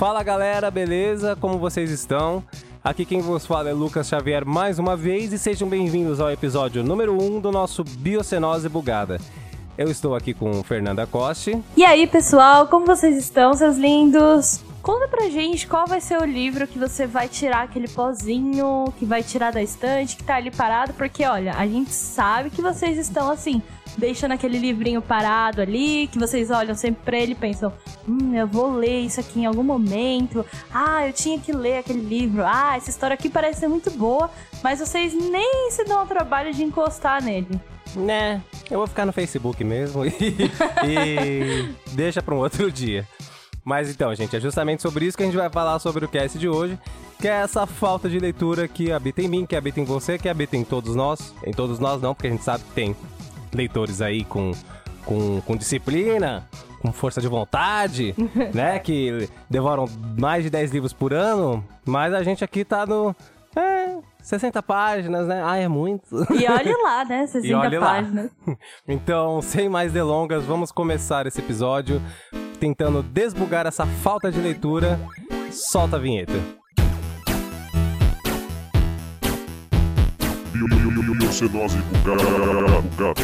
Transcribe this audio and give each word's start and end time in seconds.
Fala 0.00 0.22
galera, 0.22 0.70
beleza? 0.70 1.36
Como 1.36 1.58
vocês 1.58 1.90
estão? 1.90 2.42
Aqui 2.82 3.04
quem 3.04 3.20
vos 3.20 3.44
fala 3.44 3.68
é 3.68 3.74
Lucas 3.74 4.08
Xavier 4.08 4.46
mais 4.46 4.78
uma 4.78 4.96
vez 4.96 5.30
e 5.30 5.38
sejam 5.38 5.68
bem-vindos 5.68 6.20
ao 6.20 6.30
episódio 6.30 6.82
número 6.82 7.12
1 7.12 7.36
um 7.36 7.38
do 7.38 7.52
nosso 7.52 7.84
Biocenose 7.84 8.66
Bugada. 8.66 9.20
Eu 9.76 9.90
estou 9.90 10.14
aqui 10.14 10.32
com 10.32 10.62
Fernanda 10.62 11.06
Coste. 11.06 11.62
E 11.76 11.84
aí, 11.84 12.06
pessoal, 12.06 12.66
como 12.66 12.86
vocês 12.86 13.14
estão, 13.18 13.52
seus 13.52 13.76
lindos? 13.76 14.64
Conta 14.82 15.06
pra 15.08 15.28
gente 15.28 15.66
qual 15.66 15.86
vai 15.86 16.00
ser 16.00 16.18
o 16.20 16.24
livro 16.24 16.66
que 16.66 16.78
você 16.78 17.06
vai 17.06 17.28
tirar 17.28 17.64
aquele 17.64 17.86
pozinho, 17.86 18.92
que 18.98 19.04
vai 19.04 19.22
tirar 19.22 19.52
da 19.52 19.62
estante, 19.62 20.16
que 20.16 20.24
tá 20.24 20.36
ali 20.36 20.50
parado, 20.50 20.94
porque 20.94 21.24
olha, 21.24 21.52
a 21.54 21.66
gente 21.66 21.92
sabe 21.92 22.48
que 22.48 22.62
vocês 22.62 22.96
estão 22.96 23.30
assim, 23.30 23.62
deixando 23.98 24.32
aquele 24.32 24.58
livrinho 24.58 25.02
parado 25.02 25.60
ali, 25.60 26.06
que 26.06 26.18
vocês 26.18 26.50
olham 26.50 26.74
sempre 26.74 27.02
pra 27.04 27.18
ele 27.18 27.32
e 27.32 27.34
pensam: 27.34 27.72
hum, 28.08 28.34
eu 28.34 28.46
vou 28.46 28.72
ler 28.72 29.00
isso 29.00 29.20
aqui 29.20 29.40
em 29.40 29.46
algum 29.46 29.62
momento. 29.62 30.44
Ah, 30.72 31.06
eu 31.06 31.12
tinha 31.12 31.38
que 31.38 31.52
ler 31.52 31.78
aquele 31.78 32.00
livro. 32.00 32.42
Ah, 32.44 32.76
essa 32.76 32.88
história 32.88 33.14
aqui 33.14 33.28
parece 33.28 33.60
ser 33.60 33.68
muito 33.68 33.90
boa, 33.90 34.30
mas 34.62 34.80
vocês 34.80 35.12
nem 35.12 35.70
se 35.70 35.84
dão 35.84 36.04
o 36.04 36.06
trabalho 36.06 36.54
de 36.54 36.62
encostar 36.62 37.22
nele. 37.22 37.48
Né, 37.94 38.40
eu 38.70 38.78
vou 38.78 38.86
ficar 38.86 39.04
no 39.04 39.12
Facebook 39.12 39.64
mesmo 39.64 40.06
e, 40.06 40.12
e 40.86 41.74
deixa 41.92 42.22
pra 42.22 42.34
um 42.34 42.38
outro 42.38 42.70
dia. 42.70 43.06
Mas 43.64 43.90
então, 43.90 44.14
gente, 44.14 44.34
é 44.36 44.40
justamente 44.40 44.82
sobre 44.82 45.04
isso 45.04 45.16
que 45.16 45.22
a 45.22 45.26
gente 45.26 45.36
vai 45.36 45.50
falar 45.50 45.78
sobre 45.78 46.04
o 46.04 46.08
cast 46.08 46.38
de 46.38 46.48
hoje, 46.48 46.78
que 47.18 47.28
é 47.28 47.32
essa 47.32 47.66
falta 47.66 48.08
de 48.08 48.18
leitura 48.18 48.66
que 48.66 48.90
habita 48.90 49.20
em 49.20 49.28
mim, 49.28 49.46
que 49.46 49.54
habita 49.54 49.80
em 49.80 49.84
você, 49.84 50.18
que 50.18 50.28
habita 50.28 50.56
em 50.56 50.64
todos 50.64 50.94
nós. 50.96 51.34
Em 51.44 51.52
todos 51.52 51.78
nós 51.78 52.00
não, 52.00 52.14
porque 52.14 52.28
a 52.28 52.30
gente 52.30 52.42
sabe 52.42 52.64
que 52.64 52.70
tem 52.72 52.96
leitores 53.52 54.00
aí 54.00 54.24
com, 54.24 54.52
com, 55.04 55.40
com 55.42 55.56
disciplina, 55.56 56.48
com 56.80 56.92
força 56.92 57.20
de 57.20 57.28
vontade, 57.28 58.14
né? 58.54 58.78
Que 58.78 59.28
devoram 59.48 59.86
mais 60.18 60.44
de 60.44 60.50
10 60.50 60.70
livros 60.72 60.92
por 60.92 61.12
ano, 61.12 61.64
mas 61.84 62.14
a 62.14 62.22
gente 62.22 62.42
aqui 62.42 62.64
tá 62.64 62.86
no. 62.86 63.14
É, 63.54 63.98
60 64.22 64.62
páginas, 64.62 65.26
né? 65.26 65.42
Ah, 65.44 65.56
é 65.56 65.68
muito. 65.68 66.26
E 66.32 66.48
olhe 66.48 66.74
lá, 66.82 67.04
né? 67.04 67.26
60 67.28 67.80
páginas. 67.80 68.30
Lá. 68.46 68.56
Então, 68.88 69.42
sem 69.42 69.68
mais 69.68 69.92
delongas, 69.92 70.44
vamos 70.44 70.72
começar 70.72 71.26
esse 71.26 71.40
episódio 71.40 72.00
tentando 72.60 73.02
desbugar 73.02 73.66
essa 73.66 73.86
falta 73.86 74.30
de 74.30 74.38
leitura. 74.38 75.00
Solta 75.50 75.96
a 75.96 75.98
vinheta. 75.98 76.34
Biocenose 81.18 81.78
bugada. 81.78 83.14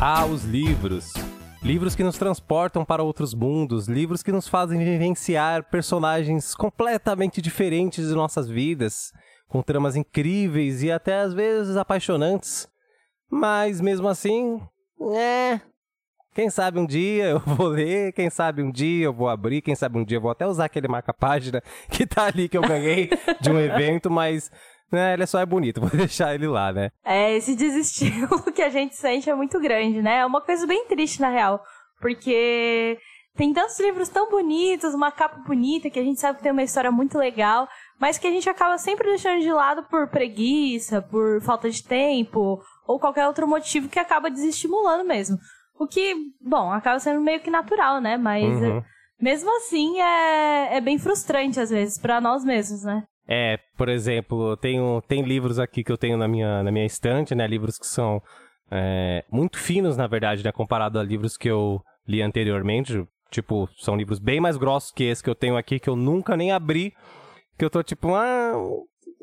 Ah, 0.00 0.26
os 0.26 0.44
livros. 0.44 1.12
Livros 1.62 1.94
que 1.94 2.04
nos 2.04 2.18
transportam 2.18 2.84
para 2.84 3.02
outros 3.02 3.32
mundos, 3.32 3.88
livros 3.88 4.22
que 4.22 4.30
nos 4.30 4.46
fazem 4.46 4.78
vivenciar 4.78 5.64
personagens 5.70 6.54
completamente 6.54 7.40
diferentes 7.40 8.08
de 8.08 8.14
nossas 8.14 8.46
vidas, 8.46 9.14
com 9.48 9.62
tramas 9.62 9.96
incríveis 9.96 10.82
e 10.82 10.90
até 10.90 11.20
às 11.20 11.32
vezes 11.34 11.76
apaixonantes. 11.76 12.68
Mas 13.30 13.80
mesmo 13.80 14.08
assim, 14.08 14.60
é. 15.12 15.60
Quem 16.34 16.50
sabe 16.50 16.80
um 16.80 16.86
dia 16.86 17.26
eu 17.26 17.38
vou 17.46 17.68
ler, 17.68 18.12
quem 18.12 18.28
sabe 18.28 18.62
um 18.62 18.70
dia 18.70 19.06
eu 19.06 19.12
vou 19.12 19.28
abrir, 19.28 19.62
quem 19.62 19.74
sabe 19.74 19.98
um 19.98 20.04
dia 20.04 20.16
eu 20.16 20.22
vou 20.22 20.30
até 20.30 20.46
usar 20.46 20.64
aquele 20.64 20.88
marca-página 20.88 21.62
que 21.90 22.06
tá 22.06 22.24
ali 22.26 22.48
que 22.48 22.58
eu 22.58 22.62
ganhei 22.62 23.08
de 23.40 23.50
um 23.50 23.60
evento, 23.60 24.10
mas 24.10 24.50
né, 24.90 25.14
ele 25.14 25.26
só 25.26 25.40
é 25.40 25.46
bonito, 25.46 25.80
vou 25.80 25.90
deixar 25.90 26.34
ele 26.34 26.46
lá, 26.46 26.72
né? 26.72 26.90
É, 27.04 27.36
esse 27.36 27.54
desestilo 27.54 28.52
que 28.52 28.62
a 28.62 28.68
gente 28.68 28.96
sente 28.96 29.30
é 29.30 29.34
muito 29.34 29.60
grande, 29.60 30.02
né? 30.02 30.18
É 30.18 30.26
uma 30.26 30.40
coisa 30.40 30.66
bem 30.66 30.86
triste, 30.86 31.20
na 31.20 31.30
real. 31.30 31.62
Porque 32.00 32.98
tem 33.36 33.52
tantos 33.52 33.78
livros 33.80 34.08
tão 34.08 34.30
bonitos, 34.30 34.94
uma 34.94 35.10
capa 35.10 35.38
bonita, 35.46 35.90
que 35.90 35.98
a 35.98 36.04
gente 36.04 36.20
sabe 36.20 36.38
que 36.38 36.44
tem 36.44 36.52
uma 36.52 36.62
história 36.62 36.90
muito 36.92 37.18
legal, 37.18 37.68
mas 37.98 38.18
que 38.18 38.26
a 38.26 38.30
gente 38.30 38.48
acaba 38.48 38.76
sempre 38.78 39.08
deixando 39.08 39.40
de 39.40 39.52
lado 39.52 39.82
por 39.84 40.08
preguiça, 40.08 41.00
por 41.00 41.40
falta 41.42 41.70
de 41.70 41.82
tempo, 41.82 42.60
ou 42.86 42.98
qualquer 42.98 43.26
outro 43.26 43.46
motivo 43.46 43.88
que 43.88 43.98
acaba 43.98 44.30
desestimulando 44.30 45.04
mesmo. 45.04 45.38
O 45.78 45.86
que, 45.86 46.14
bom, 46.40 46.70
acaba 46.70 46.98
sendo 46.98 47.20
meio 47.20 47.40
que 47.40 47.50
natural, 47.50 48.00
né? 48.00 48.16
Mas 48.16 48.44
uhum. 48.44 48.82
mesmo 49.20 49.56
assim 49.56 50.00
é, 50.00 50.76
é 50.76 50.80
bem 50.80 50.98
frustrante 50.98 51.58
às 51.58 51.70
vezes 51.70 51.98
para 51.98 52.20
nós 52.20 52.44
mesmos, 52.44 52.82
né? 52.84 53.04
É, 53.26 53.58
por 53.76 53.88
exemplo, 53.88 54.56
tenho, 54.58 55.02
tem 55.08 55.22
livros 55.22 55.58
aqui 55.58 55.82
que 55.82 55.90
eu 55.90 55.96
tenho 55.96 56.16
na 56.16 56.28
minha, 56.28 56.62
na 56.62 56.70
minha 56.70 56.84
estante, 56.84 57.34
né? 57.34 57.46
Livros 57.46 57.78
que 57.78 57.86
são 57.86 58.22
é, 58.70 59.24
muito 59.30 59.58
finos, 59.58 59.96
na 59.96 60.06
verdade, 60.06 60.44
né? 60.44 60.52
Comparado 60.52 60.98
a 60.98 61.02
livros 61.02 61.36
que 61.36 61.48
eu 61.48 61.80
li 62.06 62.20
anteriormente. 62.20 63.06
Tipo, 63.30 63.68
são 63.78 63.96
livros 63.96 64.18
bem 64.18 64.40
mais 64.40 64.56
grossos 64.56 64.92
que 64.92 65.04
esse 65.04 65.22
que 65.22 65.30
eu 65.30 65.34
tenho 65.34 65.56
aqui, 65.56 65.80
que 65.80 65.88
eu 65.88 65.96
nunca 65.96 66.36
nem 66.36 66.52
abri. 66.52 66.92
Que 67.58 67.64
eu 67.64 67.70
tô 67.70 67.82
tipo, 67.82 68.14
ah, 68.14 68.52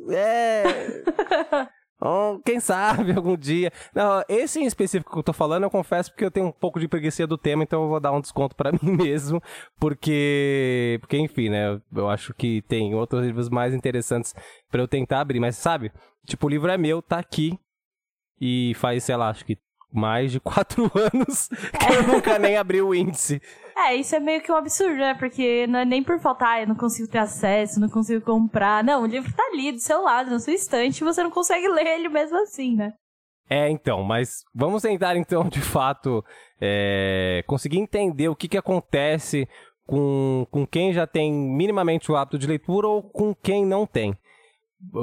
é. 0.10 0.64
Oh, 2.04 2.40
quem 2.44 2.60
sabe 2.60 3.12
algum 3.14 3.38
dia. 3.38 3.72
Não, 3.94 4.24
esse 4.28 4.60
em 4.60 4.66
específico 4.66 5.12
que 5.12 5.20
eu 5.20 5.24
tô 5.24 5.34
falando, 5.34 5.64
eu 5.64 5.70
confesso 5.70 6.10
porque 6.10 6.26
eu 6.26 6.32
tenho 6.32 6.48
um 6.48 6.52
pouco 6.52 6.80
de 6.80 6.88
preguiça 6.88 7.28
do 7.28 7.38
tema, 7.38 7.62
então 7.62 7.84
eu 7.84 7.90
vou 7.90 8.00
dar 8.00 8.12
um 8.12 8.20
desconto 8.20 8.56
para 8.56 8.72
mim 8.82 8.98
mesmo, 8.98 9.40
porque, 9.80 10.98
porque 11.00 11.18
enfim, 11.18 11.50
né, 11.50 11.80
eu 11.94 12.10
acho 12.10 12.34
que 12.34 12.64
tem 12.64 12.96
outros 12.96 13.24
livros 13.24 13.50
mais 13.50 13.76
interessantes 13.76 14.34
para 14.72 14.82
eu 14.82 14.88
tentar 14.88 15.22
abrir, 15.22 15.40
mas 15.40 15.58
sabe? 15.58 15.92
Tipo, 16.26 16.48
o 16.48 16.50
livro 16.50 16.72
é 16.72 16.78
meu, 16.78 17.04
tá 17.04 17.20
aqui 17.20 17.60
e 18.40 18.74
faz, 18.78 19.04
sei 19.04 19.16
lá, 19.16 19.30
acho 19.30 19.46
que 19.46 19.56
mais 19.92 20.32
de 20.32 20.40
quatro 20.40 20.92
anos 21.14 21.48
que 21.48 21.94
eu 21.94 22.04
nunca 22.04 22.40
nem 22.40 22.58
abri 22.58 22.82
o 22.82 22.94
índice. 22.94 23.42
É, 23.76 23.96
isso 23.96 24.16
é 24.16 24.20
meio 24.20 24.42
que 24.42 24.52
um 24.52 24.56
absurdo, 24.56 24.96
né? 24.96 25.14
Porque 25.16 25.66
não 25.68 25.80
é 25.80 25.86
nem 25.86 26.04
por 26.04 26.20
faltar, 26.20 26.50
ah, 26.50 26.62
eu 26.62 26.68
não 26.68 26.76
consigo 26.76 27.10
ter 27.10 27.18
acesso, 27.18 27.80
não 27.80 27.90
consigo 27.90 28.24
comprar. 28.24 28.84
Não, 28.84 29.04
o 29.04 29.06
livro 29.06 29.34
tá 29.34 29.44
ali 29.52 29.72
do 29.72 29.80
seu 29.80 30.02
lado, 30.02 30.30
na 30.30 30.40
sua 30.40 30.54
estante, 30.54 31.00
e 31.00 31.04
você 31.04 31.24
não 31.24 31.32
consegue 31.32 31.68
ler 31.70 31.88
ele 31.88 32.10
mesmo 32.10 32.38
assim, 32.38 32.76
né? 32.76 32.94
É, 33.50 33.70
então, 33.70 34.02
mas 34.04 34.46
vamos 34.54 34.82
tentar 34.82 35.18
então, 35.18 35.44
de 35.50 35.60
fato, 35.60 36.24
é, 36.60 37.44
conseguir 37.48 37.80
entender 37.80 38.30
o 38.30 38.36
que, 38.36 38.48
que 38.48 38.58
acontece 38.58 39.48
com, 39.86 40.48
com 40.50 40.66
quem 40.66 40.94
já 40.94 41.06
tem 41.06 41.34
minimamente 41.34 42.10
o 42.12 42.16
hábito 42.16 42.38
de 42.38 42.48
leitura 42.48 42.88
ou 42.88 43.04
com 43.04 43.36
quem 43.36 43.66
não 43.66 43.86
tem 43.86 44.16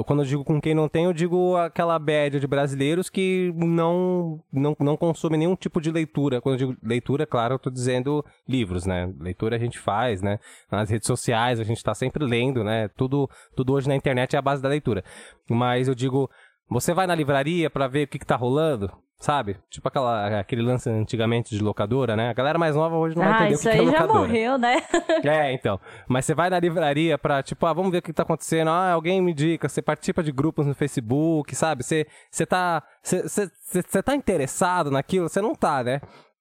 quando 0.05 0.21
eu 0.21 0.25
digo 0.25 0.43
com 0.43 0.59
quem 0.59 0.75
não 0.75 0.89
tem, 0.89 1.05
eu 1.05 1.13
digo 1.13 1.55
aquela 1.55 1.97
média 1.97 2.39
de 2.39 2.45
brasileiros 2.45 3.09
que 3.09 3.53
não, 3.55 4.43
não, 4.51 4.75
não 4.79 4.97
consome 4.97 5.37
nenhum 5.37 5.55
tipo 5.55 5.79
de 5.79 5.91
leitura. 5.91 6.41
Quando 6.41 6.55
eu 6.55 6.67
digo 6.67 6.77
leitura, 6.83 7.25
claro, 7.25 7.53
eu 7.53 7.57
estou 7.57 7.71
dizendo 7.71 8.23
livros, 8.47 8.85
né? 8.85 9.11
Leitura 9.19 9.55
a 9.55 9.59
gente 9.59 9.79
faz, 9.79 10.21
né? 10.21 10.39
Nas 10.71 10.89
redes 10.89 11.07
sociais 11.07 11.59
a 11.59 11.63
gente 11.63 11.77
está 11.77 11.93
sempre 11.93 12.25
lendo, 12.25 12.63
né? 12.63 12.89
Tudo, 12.89 13.29
tudo 13.55 13.73
hoje 13.73 13.87
na 13.87 13.95
internet 13.95 14.35
é 14.35 14.39
a 14.39 14.41
base 14.41 14.61
da 14.61 14.69
leitura. 14.69 15.03
Mas 15.49 15.87
eu 15.87 15.95
digo, 15.95 16.29
você 16.69 16.93
vai 16.93 17.07
na 17.07 17.15
livraria 17.15 17.69
para 17.69 17.87
ver 17.87 18.03
o 18.03 18.07
que, 18.07 18.17
está 18.17 18.35
rolando? 18.35 18.91
Sabe? 19.17 19.57
Tipo 19.69 19.85
aquela, 19.89 20.39
aquele 20.39 20.61
lance 20.61 20.89
antigamente 20.89 21.53
de 21.53 21.61
locadora, 21.61 22.15
né? 22.15 22.29
A 22.29 22.33
galera 22.33 22.57
mais 22.57 22.73
nova 22.73 22.95
hoje 22.95 23.17
não 23.17 23.23
vai 23.25 23.33
ah, 23.33 23.51
entender 23.51 23.55
o 23.55 23.57
que, 23.57 23.69
que 23.69 23.77
é 23.77 23.81
locadora. 23.81 24.07
isso 24.07 24.35
aí 24.35 24.43
já 24.43 24.53
morreu, 24.53 24.57
né? 24.57 24.81
é, 25.25 25.53
então. 25.53 25.77
Mas 26.07 26.23
você 26.23 26.33
vai 26.33 26.49
na 26.49 26.57
livraria 26.57 27.17
pra, 27.17 27.43
tipo, 27.43 27.65
ah, 27.65 27.73
vamos 27.73 27.91
ver 27.91 27.97
o 27.97 28.01
que 28.01 28.13
tá 28.13 28.23
acontecendo. 28.23 28.69
Ah, 28.69 28.91
alguém 28.91 29.21
me 29.21 29.31
indica. 29.31 29.67
Você 29.67 29.81
participa 29.81 30.23
de 30.23 30.31
grupos 30.31 30.65
no 30.65 30.73
Facebook, 30.73 31.53
sabe? 31.53 31.83
Você, 31.83 32.07
você 32.31 32.45
tá... 32.45 32.81
Você, 33.03 33.23
você, 33.23 33.51
você 33.65 34.01
tá 34.01 34.15
interessado 34.15 34.89
naquilo? 34.89 35.27
Você 35.27 35.41
não 35.41 35.53
tá, 35.53 35.83
né? 35.83 35.99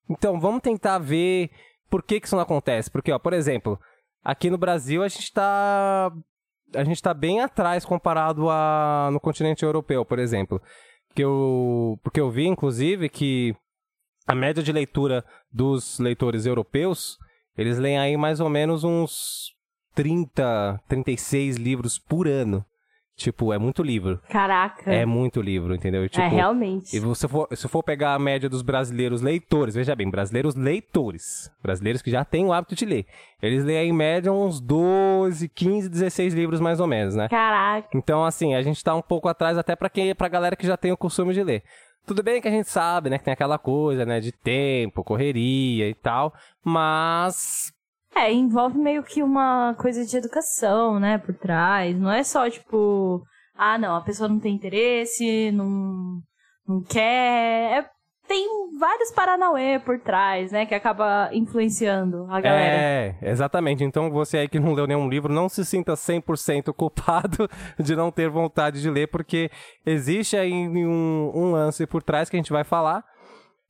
Então, 0.08 0.38
vamos 0.38 0.62
tentar 0.62 0.98
ver 0.98 1.50
por 1.90 2.00
que 2.00 2.20
que 2.20 2.26
isso 2.26 2.36
não 2.36 2.42
acontece. 2.42 2.88
Porque, 2.88 3.10
ó, 3.10 3.18
por 3.18 3.32
exemplo, 3.32 3.76
aqui 4.22 4.50
no 4.50 4.58
Brasil 4.58 5.02
a 5.02 5.08
gente 5.08 5.32
tá... 5.32 6.12
A 6.74 6.84
gente 6.84 7.02
tá 7.02 7.14
bem 7.14 7.40
atrás 7.40 7.84
comparado 7.84 8.50
a 8.50 9.08
no 9.12 9.20
continente 9.20 9.64
europeu, 9.64 10.04
por 10.04 10.18
exemplo 10.18 10.60
que 11.18 11.24
eu, 11.24 11.98
porque 12.02 12.20
eu 12.20 12.30
vi, 12.30 12.46
inclusive, 12.46 13.08
que 13.08 13.52
a 14.24 14.36
média 14.36 14.62
de 14.62 14.72
leitura 14.72 15.24
dos 15.50 15.98
leitores 15.98 16.46
europeus, 16.46 17.18
eles 17.56 17.76
leem 17.76 17.98
aí 17.98 18.16
mais 18.16 18.38
ou 18.38 18.48
menos 18.48 18.84
uns 18.84 19.52
30, 19.96 20.80
36 20.86 21.56
livros 21.56 21.98
por 21.98 22.28
ano. 22.28 22.64
Tipo, 23.18 23.52
é 23.52 23.58
muito 23.58 23.82
livro. 23.82 24.20
Caraca. 24.28 24.88
É 24.88 25.04
muito 25.04 25.42
livro, 25.42 25.74
entendeu? 25.74 26.04
É, 26.04 26.08
tipo, 26.08 26.22
é, 26.22 26.28
realmente. 26.28 26.96
E 26.96 27.00
você 27.00 27.26
for, 27.26 27.48
se 27.50 27.66
for 27.66 27.82
pegar 27.82 28.14
a 28.14 28.18
média 28.18 28.48
dos 28.48 28.62
brasileiros 28.62 29.20
leitores, 29.20 29.74
veja 29.74 29.96
bem, 29.96 30.08
brasileiros 30.08 30.54
leitores, 30.54 31.50
brasileiros 31.60 32.00
que 32.00 32.12
já 32.12 32.24
têm 32.24 32.46
o 32.46 32.52
hábito 32.52 32.76
de 32.76 32.86
ler, 32.86 33.06
eles 33.42 33.64
leem 33.64 33.90
em 33.90 33.92
média 33.92 34.32
uns 34.32 34.60
12, 34.60 35.48
15, 35.48 35.88
16 35.88 36.32
livros 36.32 36.60
mais 36.60 36.78
ou 36.78 36.86
menos, 36.86 37.16
né? 37.16 37.28
Caraca. 37.28 37.88
Então, 37.92 38.24
assim, 38.24 38.54
a 38.54 38.62
gente 38.62 38.84
tá 38.84 38.94
um 38.94 39.02
pouco 39.02 39.28
atrás 39.28 39.58
até 39.58 39.74
pra, 39.74 39.90
quem, 39.90 40.14
pra 40.14 40.28
galera 40.28 40.54
que 40.54 40.64
já 40.64 40.76
tem 40.76 40.92
o 40.92 40.96
costume 40.96 41.34
de 41.34 41.42
ler. 41.42 41.64
Tudo 42.06 42.22
bem 42.22 42.40
que 42.40 42.46
a 42.46 42.52
gente 42.52 42.70
sabe, 42.70 43.10
né, 43.10 43.18
que 43.18 43.24
tem 43.24 43.34
aquela 43.34 43.58
coisa, 43.58 44.06
né, 44.06 44.20
de 44.20 44.30
tempo, 44.30 45.02
correria 45.02 45.88
e 45.88 45.94
tal, 45.94 46.32
mas 46.64 47.72
é, 48.14 48.32
envolve 48.32 48.78
meio 48.78 49.02
que 49.02 49.22
uma 49.22 49.74
coisa 49.74 50.04
de 50.04 50.16
educação, 50.16 50.98
né, 50.98 51.18
por 51.18 51.34
trás. 51.34 51.98
Não 51.98 52.10
é 52.10 52.22
só, 52.24 52.48
tipo, 52.48 53.22
ah, 53.56 53.78
não, 53.78 53.96
a 53.96 54.00
pessoa 54.00 54.28
não 54.28 54.38
tem 54.38 54.54
interesse, 54.54 55.50
não, 55.52 56.20
Que 56.88 56.98
é, 56.98 57.78
é- 57.78 57.90
tem 58.26 58.46
vários 58.78 59.10
Paranauê 59.10 59.78
por 59.78 59.98
trás, 59.98 60.52
né? 60.52 60.66
Que 60.66 60.74
acaba 60.74 61.30
influenciando 61.32 62.26
a 62.30 62.40
galera. 62.42 62.76
É, 62.76 63.18
exatamente. 63.22 63.82
Então 63.82 64.10
você 64.10 64.36
aí 64.36 64.48
que 64.48 64.60
não 64.60 64.74
leu 64.74 64.86
nenhum 64.86 65.08
livro, 65.08 65.32
não 65.32 65.48
se 65.48 65.64
sinta 65.64 65.94
100% 65.96 66.74
culpado 66.74 67.48
de 67.80 67.96
não 67.96 68.10
ter 68.10 68.28
vontade 68.28 68.82
de 68.82 68.90
ler, 68.90 69.06
porque 69.08 69.50
existe 69.86 70.36
aí 70.36 70.52
um, 70.52 71.32
um 71.34 71.52
lance 71.52 71.86
por 71.86 72.02
trás 72.02 72.28
que 72.28 72.36
a 72.36 72.38
gente 72.38 72.52
vai 72.52 72.64
falar, 72.64 73.02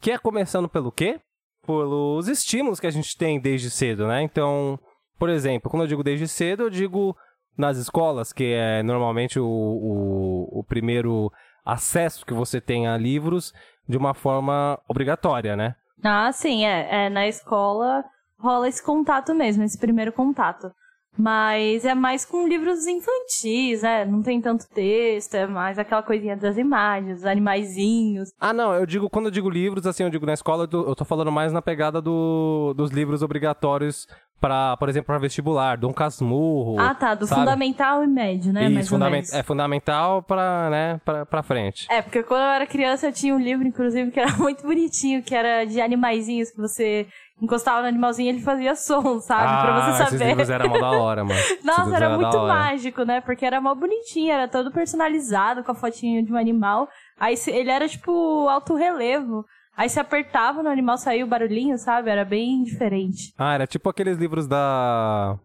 que 0.00 0.10
é 0.10 0.18
começando 0.18 0.68
pelo 0.68 0.90
quê? 0.90 1.20
Pelos 1.68 2.28
estímulos 2.28 2.80
que 2.80 2.86
a 2.86 2.90
gente 2.90 3.14
tem 3.14 3.38
desde 3.38 3.70
cedo, 3.70 4.06
né? 4.06 4.22
Então, 4.22 4.78
por 5.18 5.28
exemplo, 5.28 5.70
quando 5.70 5.82
eu 5.82 5.86
digo 5.86 6.02
desde 6.02 6.26
cedo, 6.26 6.62
eu 6.62 6.70
digo 6.70 7.14
nas 7.58 7.76
escolas, 7.76 8.32
que 8.32 8.54
é 8.54 8.82
normalmente 8.82 9.38
o, 9.38 9.44
o, 9.44 10.60
o 10.60 10.64
primeiro 10.64 11.30
acesso 11.62 12.24
que 12.24 12.32
você 12.32 12.58
tem 12.58 12.86
a 12.86 12.96
livros 12.96 13.52
de 13.86 13.98
uma 13.98 14.14
forma 14.14 14.80
obrigatória, 14.88 15.54
né? 15.54 15.74
Ah, 16.02 16.32
sim, 16.32 16.64
é, 16.64 17.06
é. 17.06 17.10
Na 17.10 17.28
escola 17.28 18.02
rola 18.40 18.66
esse 18.66 18.82
contato 18.82 19.34
mesmo, 19.34 19.62
esse 19.62 19.78
primeiro 19.78 20.10
contato. 20.10 20.72
Mas 21.18 21.84
é 21.84 21.94
mais 21.94 22.24
com 22.24 22.46
livros 22.46 22.86
infantis, 22.86 23.82
né? 23.82 24.04
Não 24.04 24.22
tem 24.22 24.40
tanto 24.40 24.68
texto, 24.68 25.34
é 25.34 25.46
mais 25.46 25.78
aquela 25.78 26.02
coisinha 26.02 26.36
das 26.36 26.56
imagens, 26.56 27.18
os 27.18 27.24
animaizinhos. 27.26 28.30
Ah, 28.40 28.52
não, 28.52 28.72
eu 28.72 28.86
digo, 28.86 29.10
quando 29.10 29.24
eu 29.26 29.30
digo 29.32 29.50
livros, 29.50 29.84
assim, 29.86 30.04
eu 30.04 30.10
digo 30.10 30.24
na 30.24 30.34
escola, 30.34 30.64
eu 30.64 30.68
tô, 30.68 30.82
eu 30.88 30.94
tô 30.94 31.04
falando 31.04 31.32
mais 31.32 31.52
na 31.52 31.60
pegada 31.60 32.00
do, 32.00 32.72
dos 32.76 32.90
livros 32.92 33.22
obrigatórios 33.22 34.06
para, 34.40 34.76
por 34.76 34.88
exemplo, 34.88 35.06
para 35.06 35.18
vestibular, 35.18 35.76
Dom 35.76 35.92
Casmurro. 35.92 36.78
Ah, 36.78 36.94
tá, 36.94 37.16
do 37.16 37.26
sabe? 37.26 37.40
fundamental 37.40 38.04
e 38.04 38.06
médio, 38.06 38.52
né? 38.52 38.70
Isso, 38.70 38.90
fundament- 38.90 39.32
é 39.32 39.42
fundamental 39.42 40.22
pra, 40.22 40.70
né, 40.70 41.00
pra, 41.04 41.26
pra 41.26 41.42
frente. 41.42 41.88
É, 41.90 42.00
porque 42.00 42.22
quando 42.22 42.42
eu 42.42 42.46
era 42.48 42.64
criança 42.66 43.08
eu 43.08 43.12
tinha 43.12 43.34
um 43.34 43.38
livro, 43.40 43.66
inclusive, 43.66 44.12
que 44.12 44.20
era 44.20 44.30
muito 44.38 44.62
bonitinho, 44.62 45.22
que 45.24 45.34
era 45.34 45.64
de 45.64 45.80
animaizinhos, 45.80 46.52
que 46.52 46.58
você 46.58 47.08
encostava 47.40 47.82
no 47.82 47.88
animalzinho 47.88 48.26
e 48.26 48.28
ele 48.30 48.40
fazia 48.42 48.74
som, 48.74 49.20
sabe? 49.20 49.42
pra 49.62 49.74
você 49.80 50.02
Ah, 50.02 50.04
esses 50.06 50.18
saber. 50.18 50.28
livros 50.30 50.50
eram 50.50 50.68
mó 50.68 50.78
da 50.78 50.90
hora, 50.90 51.24
mano. 51.24 51.38
Esses 51.40 51.64
Nossa, 51.64 51.96
era 51.96 52.06
eram 52.06 52.18
da 52.18 52.22
muito 52.28 52.38
mágico, 52.46 53.02
né? 53.04 53.20
Porque 53.20 53.44
era 53.46 53.60
mó 53.60 53.74
bonitinho, 53.74 54.32
era 54.32 54.48
todo 54.48 54.70
personalizado 54.72 55.62
com 55.62 55.72
a 55.72 55.74
fotinho 55.74 56.24
de 56.24 56.32
um 56.32 56.36
animal. 56.36 56.88
Aí 57.18 57.34
ele 57.46 57.70
era 57.70 57.88
tipo 57.88 58.48
alto 58.48 58.74
relevo. 58.74 59.44
Aí 59.76 59.88
se 59.88 60.00
apertava 60.00 60.62
no 60.62 60.68
animal, 60.68 60.98
saía 60.98 61.24
o 61.24 61.28
barulhinho, 61.28 61.78
sabe? 61.78 62.10
Era 62.10 62.24
bem 62.24 62.64
diferente. 62.64 63.32
Ah, 63.38 63.54
era 63.54 63.66
tipo 63.66 63.88
aqueles 63.88 64.18
livros 64.18 64.46
da. 64.48 65.38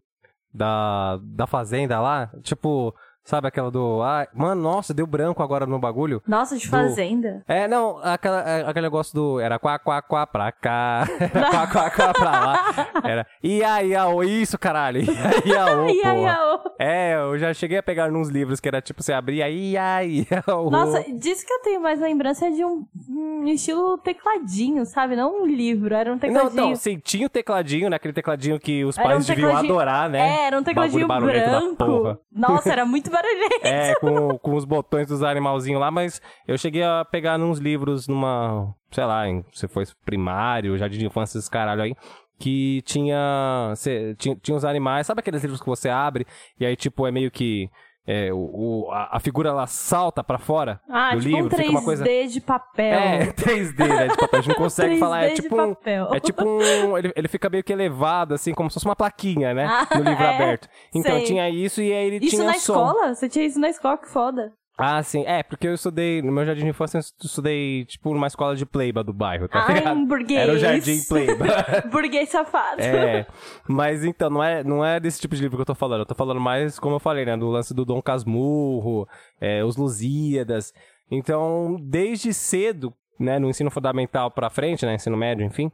Da. 0.53 1.19
Da 1.21 1.45
Fazenda 1.47 1.99
lá. 2.01 2.31
Tipo, 2.41 2.93
sabe 3.23 3.47
aquela 3.47 3.71
do. 3.71 4.01
Ah, 4.03 4.27
mano, 4.33 4.61
nossa, 4.61 4.93
deu 4.93 5.05
branco 5.07 5.41
agora 5.43 5.65
no 5.65 5.79
bagulho. 5.79 6.21
Nossa, 6.27 6.57
de 6.57 6.65
Do- 6.65 6.69
fazenda. 6.71 7.43
É, 7.47 7.67
não, 7.67 7.99
aquela, 8.03 8.41
é, 8.49 8.61
aquele 8.67 8.85
negócio 8.85 9.13
do. 9.13 9.39
Era 9.39 9.57
quá, 9.59 9.77
quá, 9.79 10.01
quá 10.01 10.27
pra 10.27 10.51
cá. 10.51 11.07
Era 11.33 11.49
quá, 11.49 11.67
quá, 11.67 11.89
quá 11.89 12.13
pra 12.13 12.31
lá. 12.31 12.65
Era. 13.03 13.27
Ia, 13.43 13.83
ia, 13.83 14.07
ô, 14.07 14.23
isso, 14.23 14.57
caralho. 14.57 15.01
Ia, 15.45 15.91
ia, 16.15 16.37
ó. 16.39 16.59
É, 16.79 17.15
eu 17.15 17.37
já 17.37 17.53
cheguei 17.53 17.77
a 17.77 17.83
pegar 17.83 18.11
nos 18.11 18.29
livros 18.29 18.59
que 18.59 18.67
era 18.67 18.81
tipo, 18.81 19.01
você 19.01 19.13
abria, 19.13 19.49
ia, 19.49 20.03
ia, 20.03 20.25
ô. 20.47 20.69
Nossa, 20.69 21.03
disso 21.13 21.45
que 21.45 21.53
eu 21.53 21.61
tenho 21.61 21.81
mais 21.81 21.99
lembrança 21.99 22.47
é 22.47 22.49
de 22.51 22.63
um, 22.65 22.85
um 23.09 23.47
estilo 23.47 23.97
tecladinho, 23.97 24.85
sabe? 24.85 25.15
Não 25.15 25.43
um 25.43 25.45
livro, 25.45 25.93
era 25.93 26.09
um 26.09 26.13
Não, 26.13 26.19
tecladinho. 26.19 26.63
não, 26.69 26.75
sim, 26.75 26.99
tinha 27.03 27.25
o 27.27 27.29
tecladinho, 27.29 27.89
né? 27.89 27.95
Aquele 27.95 28.13
tecladinho 28.13 28.59
que 28.59 28.83
os 28.83 28.97
Era 28.97 29.09
pais 29.09 29.23
um 29.23 29.27
deviam 29.27 29.55
adorar, 29.55 30.09
né? 30.09 30.19
É, 30.19 30.45
era 30.47 30.59
um 30.59 30.63
tecladinho 30.63 31.07
branco. 31.07 32.17
Nossa, 32.31 32.71
era 32.71 32.85
muito 32.85 33.09
barulhento. 33.13 33.65
É, 33.65 33.95
com, 33.95 34.37
com 34.37 34.55
os 34.55 34.65
botões 34.65 35.07
dos 35.07 35.23
animalzinhos 35.23 35.79
lá, 35.79 35.89
mas 35.89 36.21
eu 36.47 36.57
cheguei 36.57 36.83
a 36.83 37.05
pegar 37.05 37.37
nos 37.37 37.59
livros 37.59 38.07
numa, 38.07 38.75
sei 38.91 39.05
lá, 39.05 39.27
em, 39.27 39.45
se 39.53 39.67
foi 39.67 39.85
primário, 40.03 40.77
jardim 40.77 40.99
de 40.99 41.05
infância, 41.05 41.37
esses 41.37 41.49
caralho 41.49 41.81
aí, 41.81 41.95
que 42.39 42.81
tinha, 42.81 43.73
tinha, 44.17 44.35
tinha 44.35 44.57
os 44.57 44.65
animais, 44.65 45.07
sabe 45.07 45.19
aqueles 45.19 45.41
livros 45.41 45.61
que 45.61 45.67
você 45.67 45.87
abre 45.87 46.25
e 46.59 46.65
aí, 46.65 46.75
tipo, 46.75 47.07
é 47.07 47.11
meio 47.11 47.31
que 47.31 47.69
é, 48.05 48.33
o, 48.33 48.37
o- 48.37 48.91
a, 48.91 49.17
a 49.17 49.19
figura 49.19 49.49
ela 49.49 49.65
salta 49.67 50.23
pra 50.23 50.37
fora 50.37 50.79
Ah, 50.89 51.15
do 51.15 51.21
tipo 51.21 51.29
livro, 51.35 51.45
um 51.45 51.49
3D 51.49 51.57
fica 51.57 51.69
uma 51.71 51.83
coisa... 51.83 52.03
de 52.03 52.41
papel. 52.41 52.99
É, 52.99 53.25
3D, 53.33 53.87
né? 53.87 54.07
De 54.07 54.17
papel. 54.17 54.39
A 54.39 54.41
gente 54.41 54.49
não 54.49 54.55
consegue 54.63 54.95
3D 54.95 54.99
falar. 54.99 55.23
É 55.23 55.29
tipo 55.31 55.61
um. 55.61 55.75
É 56.13 56.19
tipo 56.19 56.43
um. 56.45 56.97
Ele, 56.97 57.13
ele 57.15 57.27
fica 57.27 57.49
meio 57.49 57.63
que 57.63 57.71
elevado, 57.71 58.33
assim, 58.33 58.53
como 58.53 58.69
se 58.69 58.73
fosse 58.75 58.85
uma 58.85 58.95
plaquinha, 58.95 59.53
né? 59.53 59.65
Ah, 59.65 59.87
no 59.97 60.03
livro 60.03 60.23
é, 60.23 60.35
aberto. 60.35 60.67
Então 60.93 61.15
sei. 61.17 61.23
tinha 61.25 61.49
isso 61.49 61.81
e 61.81 61.93
aí 61.93 62.07
ele 62.07 62.17
Isso 62.25 62.35
tinha 62.35 62.43
na 62.45 62.53
som. 62.53 62.73
escola? 62.73 63.15
Você 63.15 63.29
tinha 63.29 63.45
isso 63.45 63.59
na 63.59 63.69
escola? 63.69 63.97
Que 63.97 64.09
foda. 64.09 64.51
Ah, 64.77 65.03
sim. 65.03 65.23
É, 65.27 65.43
porque 65.43 65.67
eu 65.67 65.73
estudei, 65.73 66.21
no 66.21 66.31
meu 66.31 66.45
jardim 66.45 66.63
de 66.63 66.69
infância, 66.69 66.97
eu 66.97 67.01
estudei, 67.23 67.85
tipo, 67.85 68.11
numa 68.11 68.25
escola 68.25 68.55
de 68.55 68.65
pleiba 68.65 69.03
do 69.03 69.13
bairro, 69.13 69.47
tá 69.47 69.65
Ai, 69.67 69.75
ligado? 69.75 69.97
um 69.97 70.05
burguês. 70.05 70.39
Era 70.39 70.53
o 70.53 70.57
jardim 70.57 71.03
pleiba. 71.07 71.45
Burguês 71.91 72.29
safado. 72.29 72.81
é, 72.81 73.25
mas 73.67 74.03
então, 74.03 74.29
não 74.29 74.43
é, 74.43 74.63
não 74.63 74.83
é 74.83 74.99
desse 74.99 75.21
tipo 75.21 75.35
de 75.35 75.41
livro 75.43 75.57
que 75.57 75.61
eu 75.61 75.65
tô 75.65 75.75
falando. 75.75 75.99
Eu 76.01 76.05
tô 76.05 76.15
falando 76.15 76.39
mais, 76.39 76.79
como 76.79 76.95
eu 76.95 76.99
falei, 76.99 77.23
né, 77.23 77.37
do 77.37 77.49
lance 77.49 77.73
do 77.73 77.85
Dom 77.85 78.01
Casmurro, 78.01 79.07
é, 79.39 79.63
os 79.63 79.77
Lusíadas. 79.77 80.73
Então, 81.11 81.77
desde 81.79 82.33
cedo, 82.33 82.91
né, 83.19 83.37
no 83.37 83.49
ensino 83.49 83.69
fundamental 83.69 84.31
pra 84.31 84.49
frente, 84.49 84.85
né, 84.85 84.95
ensino 84.95 85.15
médio, 85.15 85.45
enfim, 85.45 85.71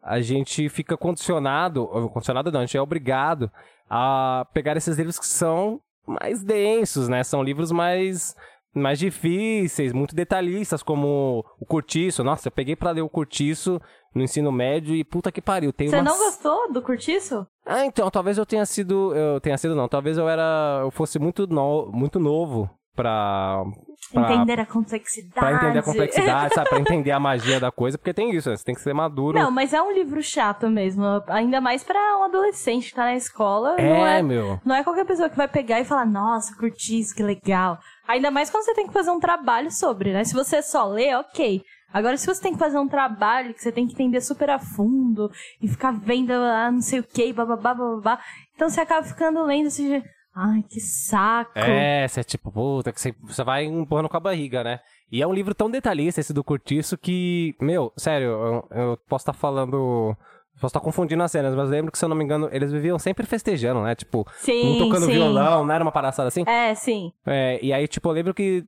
a 0.00 0.20
gente 0.20 0.68
fica 0.68 0.96
condicionado, 0.96 1.84
condicionado 2.12 2.52
não, 2.52 2.60
a 2.60 2.64
gente 2.64 2.76
é 2.76 2.80
obrigado 2.80 3.50
a 3.90 4.46
pegar 4.54 4.76
esses 4.76 4.96
livros 4.96 5.18
que 5.18 5.26
são 5.26 5.80
mais 6.06 6.42
densos, 6.42 7.08
né? 7.08 7.22
São 7.24 7.42
livros 7.42 7.72
mais 7.72 8.34
mais 8.74 8.98
difíceis, 8.98 9.90
muito 9.92 10.14
detalhistas, 10.14 10.82
como 10.82 11.42
o 11.58 11.64
Curtiço. 11.64 12.22
Nossa, 12.22 12.48
eu 12.48 12.52
peguei 12.52 12.76
pra 12.76 12.90
ler 12.90 13.00
o 13.00 13.08
Curtiço 13.08 13.80
no 14.16 14.22
ensino 14.22 14.50
médio 14.50 14.94
e 14.94 15.04
puta 15.04 15.30
que 15.30 15.42
pariu, 15.42 15.72
tem 15.72 15.88
Você 15.88 15.96
umas... 15.96 16.04
não 16.04 16.18
gostou 16.18 16.72
do 16.72 16.80
curtiço? 16.80 17.46
Ah, 17.64 17.84
então, 17.84 18.10
talvez 18.10 18.38
eu 18.38 18.46
tenha 18.46 18.64
sido, 18.64 19.14
eu 19.14 19.40
tenha 19.40 19.58
sido 19.58 19.74
não, 19.74 19.86
talvez 19.86 20.16
eu 20.16 20.26
era, 20.26 20.80
eu 20.82 20.90
fosse 20.90 21.18
muito 21.18 21.46
no, 21.46 21.90
muito 21.92 22.18
novo 22.18 22.70
pra 22.94 23.62
pra, 24.12 24.34
Entender 24.34 24.60
a 24.60 24.66
complexidade. 24.66 25.34
pra 25.34 25.52
entender 25.52 25.78
a 25.78 25.82
complexidade, 25.82 26.54
sabe, 26.54 26.68
pra 26.68 26.78
entender 26.78 27.10
a 27.10 27.20
magia 27.20 27.60
da 27.60 27.70
coisa, 27.70 27.98
porque 27.98 28.14
tem 28.14 28.34
isso, 28.34 28.48
né? 28.48 28.56
Você 28.56 28.64
tem 28.64 28.74
que 28.74 28.80
ser 28.80 28.94
maduro. 28.94 29.38
Não, 29.38 29.50
mas 29.50 29.72
é 29.72 29.80
um 29.82 29.92
livro 29.92 30.22
chato 30.22 30.68
mesmo. 30.68 31.04
Ainda 31.28 31.60
mais 31.60 31.82
pra 31.82 31.98
um 32.18 32.24
adolescente 32.24 32.90
que 32.90 32.94
tá 32.94 33.04
na 33.04 33.16
escola. 33.16 33.76
é, 33.78 33.82
não, 33.82 34.06
é, 34.06 34.22
meu. 34.22 34.60
não 34.64 34.74
é 34.74 34.84
qualquer 34.84 35.04
pessoa 35.04 35.28
que 35.28 35.36
vai 35.36 35.48
pegar 35.48 35.80
e 35.80 35.84
falar, 35.84 36.06
nossa, 36.06 36.56
curti 36.56 36.98
isso, 37.00 37.14
que 37.14 37.22
legal. 37.22 37.78
Ainda 38.06 38.30
mais 38.30 38.50
quando 38.50 38.64
você 38.64 38.74
tem 38.74 38.86
que 38.86 38.92
fazer 38.92 39.10
um 39.10 39.20
trabalho 39.20 39.70
sobre, 39.70 40.12
né? 40.12 40.24
Se 40.24 40.34
você 40.34 40.62
só 40.62 40.86
lê, 40.86 41.14
ok. 41.14 41.62
Agora, 41.92 42.16
se 42.16 42.26
você 42.26 42.42
tem 42.42 42.52
que 42.52 42.58
fazer 42.58 42.78
um 42.78 42.88
trabalho 42.88 43.54
que 43.54 43.62
você 43.62 43.72
tem 43.72 43.86
que 43.86 43.94
entender 43.94 44.20
super 44.20 44.50
a 44.50 44.58
fundo 44.58 45.30
e 45.62 45.68
ficar 45.68 45.92
vendo 45.92 46.32
ah, 46.32 46.70
não 46.70 46.82
sei 46.82 46.98
o 47.00 47.02
que, 47.04 47.32
bababá, 47.32 47.72
bababá, 47.74 48.20
então 48.54 48.68
você 48.68 48.80
acaba 48.80 49.06
ficando 49.06 49.42
lendo 49.44 49.68
assim, 49.68 50.02
ai, 50.36 50.62
que 50.68 50.78
saco. 50.78 51.58
É, 51.58 52.06
você 52.06 52.20
é 52.20 52.24
tipo, 52.24 52.52
puta, 52.52 52.92
que 52.92 53.00
você, 53.00 53.14
você 53.22 53.42
vai 53.42 53.64
empurrando 53.64 54.08
com 54.08 54.16
a 54.16 54.20
barriga, 54.20 54.62
né? 54.62 54.80
E 55.10 55.22
é 55.22 55.26
um 55.26 55.32
livro 55.32 55.54
tão 55.54 55.70
detalhista 55.70 56.20
esse 56.20 56.34
do 56.34 56.44
Curtiço 56.44 56.98
que, 56.98 57.54
meu, 57.60 57.92
sério, 57.96 58.28
eu, 58.28 58.68
eu 58.70 58.98
posso 59.08 59.22
estar 59.22 59.32
falando. 59.32 60.14
Posso 60.60 60.68
estar 60.68 60.80
confundindo 60.80 61.22
as 61.22 61.30
cenas, 61.30 61.54
mas 61.54 61.66
eu 61.66 61.70
lembro 61.70 61.92
que, 61.92 61.98
se 61.98 62.04
eu 62.04 62.08
não 62.08 62.16
me 62.16 62.24
engano, 62.24 62.48
eles 62.50 62.72
viviam 62.72 62.98
sempre 62.98 63.26
festejando, 63.26 63.82
né? 63.82 63.94
Tipo, 63.94 64.26
Sim, 64.38 64.76
um 64.76 64.78
tocando 64.78 65.04
sim. 65.04 65.12
violão, 65.12 65.64
não 65.66 65.74
era 65.74 65.84
uma 65.84 65.92
palhaçada 65.92 66.28
assim? 66.28 66.44
É, 66.46 66.74
sim. 66.74 67.12
É, 67.26 67.58
e 67.62 67.74
aí, 67.74 67.86
tipo, 67.86 68.08
eu 68.08 68.12
lembro 68.12 68.32
que 68.32 68.64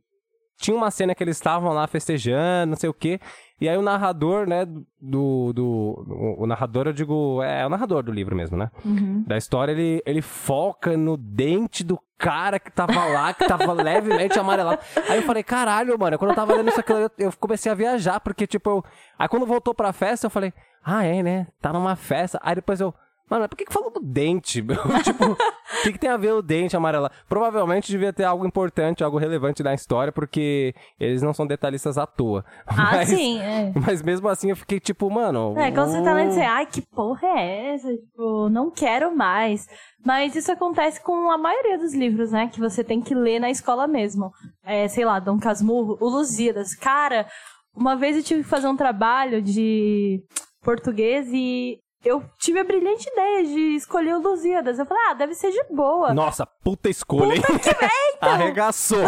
tinha 0.59 0.77
uma 0.77 0.91
cena 0.91 1.15
que 1.15 1.25
eles 1.25 1.37
estavam 1.37 1.73
lá 1.73 1.87
festejando, 1.87 2.71
não 2.71 2.77
sei 2.77 2.91
o 2.91 2.95
quê. 2.95 3.19
E 3.61 3.69
aí 3.69 3.77
o 3.77 3.83
narrador, 3.83 4.49
né, 4.49 4.65
do. 5.01 5.53
do 5.53 6.37
o, 6.39 6.47
narrador, 6.47 6.87
eu 6.87 6.93
digo. 6.93 7.43
É, 7.43 7.63
é 7.63 7.67
o 7.67 7.69
narrador 7.69 8.03
do 8.03 8.13
livro 8.13 8.37
mesmo, 8.37 8.57
né? 8.57 8.71
Uhum. 8.85 9.25
Da 9.27 9.37
história, 9.37 9.73
ele, 9.73 10.01
ele 10.07 10.23
foca 10.23 10.97
no 10.97 11.17
dente 11.17 11.83
do 11.83 11.99
cara 12.17 12.59
que 12.61 12.71
tava 12.71 13.05
lá, 13.07 13.35
que 13.35 13.47
tava 13.47 13.73
levemente 13.75 14.39
amarelado. 14.39 14.81
Aí 15.09 15.19
eu 15.19 15.23
falei, 15.23 15.43
caralho, 15.43 15.99
mano, 15.99 16.19
quando 16.19 16.31
eu 16.31 16.37
tava 16.37 16.55
lendo 16.55 16.69
isso 16.69 16.81
aqui, 16.81 16.93
eu, 16.93 17.11
eu 17.19 17.33
comecei 17.39 17.71
a 17.71 17.75
viajar, 17.75 18.21
porque, 18.21 18.47
tipo, 18.47 18.71
eu... 18.71 18.85
aí 19.19 19.29
quando 19.29 19.47
voltou 19.47 19.75
pra 19.75 19.93
festa, 19.93 20.27
eu 20.27 20.31
falei, 20.31 20.53
ah, 20.85 21.05
é, 21.05 21.23
né? 21.23 21.47
Tá 21.61 21.73
numa 21.73 21.97
festa. 21.97 22.39
Aí 22.43 22.55
depois 22.55 22.81
eu. 22.81 22.95
Mano, 23.31 23.43
mas 23.43 23.49
por 23.49 23.57
que, 23.57 23.65
que 23.65 23.73
falou 23.73 23.91
do 23.91 24.01
dente, 24.01 24.63
tipo, 25.05 25.25
o 25.33 25.83
que, 25.83 25.93
que 25.93 25.99
tem 25.99 26.11
a 26.11 26.17
ver 26.17 26.33
o 26.33 26.43
dente 26.43 26.77
amarelado? 26.77 27.15
Provavelmente 27.29 27.91
devia 27.91 28.13
ter 28.13 28.25
algo 28.25 28.47
importante, 28.47 29.05
algo 29.05 29.19
relevante 29.19 29.63
na 29.63 29.75
história, 29.75 30.13
porque 30.13 30.75
eles 30.99 31.23
não 31.23 31.35
são 31.35 31.47
detalhistas 31.47 31.99
à 31.99 32.07
toa. 32.07 32.45
Ah, 32.67 32.93
Mas- 32.97 33.09
sim, 33.09 33.39
é. 33.41 33.73
Mas 33.75 34.03
mesmo 34.03 34.29
assim 34.29 34.51
eu 34.51 34.57
fiquei 34.57 34.81
tipo, 34.81 35.11
mano. 35.11 35.55
É, 35.59 35.71
quando 35.71 35.91
você 35.93 36.03
tá 36.03 36.13
lendo, 36.15 36.33
você, 36.33 36.41
ai, 36.41 36.67
que 36.67 36.81
porra 36.83 37.27
é 37.29 37.75
essa? 37.75 37.89
Tipo, 37.89 38.49
não 38.49 38.71
quero 38.71 39.15
mais. 39.15 39.67
Mas 40.05 40.35
isso 40.35 40.51
acontece 40.51 41.03
com 41.03 41.31
a 41.31 41.37
maioria 41.37 41.79
dos 41.79 41.95
livros, 41.95 42.31
né? 42.33 42.49
Que 42.49 42.61
você 42.61 42.83
tem 42.83 43.01
que 43.01 43.15
ler 43.15 43.41
na 43.41 43.51
escola 43.51 43.87
mesmo. 43.87 44.31
É, 44.65 44.89
sei 44.89 45.05
lá, 45.05 45.19
Dom 45.19 45.39
Casmurro, 45.39 45.99
o 46.01 46.09
Lusíadas. 46.09 46.75
Cara, 46.75 47.27
uma 47.75 47.95
vez 47.97 48.17
eu 48.17 48.23
tive 48.23 48.43
que 48.43 48.49
fazer 48.49 48.69
um 48.69 48.77
trabalho 48.77 49.43
de 49.43 50.23
português 50.63 51.29
e 51.33 51.79
eu 52.05 52.23
tive 52.39 52.61
a 52.61 52.65
brilhante 52.65 53.09
ideia 53.09 53.45
de 53.45 53.75
escolher 53.75 54.15
o 54.15 54.21
Lusíadas. 54.21 54.79
Eu 54.79 54.87
falei, 54.87 55.03
ah, 55.09 55.15
deve 55.15 55.35
ser 55.35 55.51
de 55.51 55.63
boa. 55.71 56.15
Nossa, 56.15 56.47
puta 56.47 56.89
escolha, 56.89 57.35
hein? 57.35 57.43
Então, 57.51 58.31
arregaçou. 58.33 59.03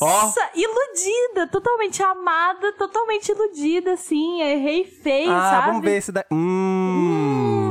Nossa, 0.00 0.40
iludida, 0.54 1.48
totalmente 1.50 2.02
amada, 2.02 2.72
totalmente 2.74 3.30
iludida, 3.30 3.92
assim, 3.94 4.42
errei 4.42 4.84
feio, 4.84 5.32
ah, 5.32 5.50
sabe? 5.50 5.66
vamos 5.68 5.82
ver 5.82 5.96
esse 5.96 6.12
daí. 6.12 6.24
Hum. 6.32 7.66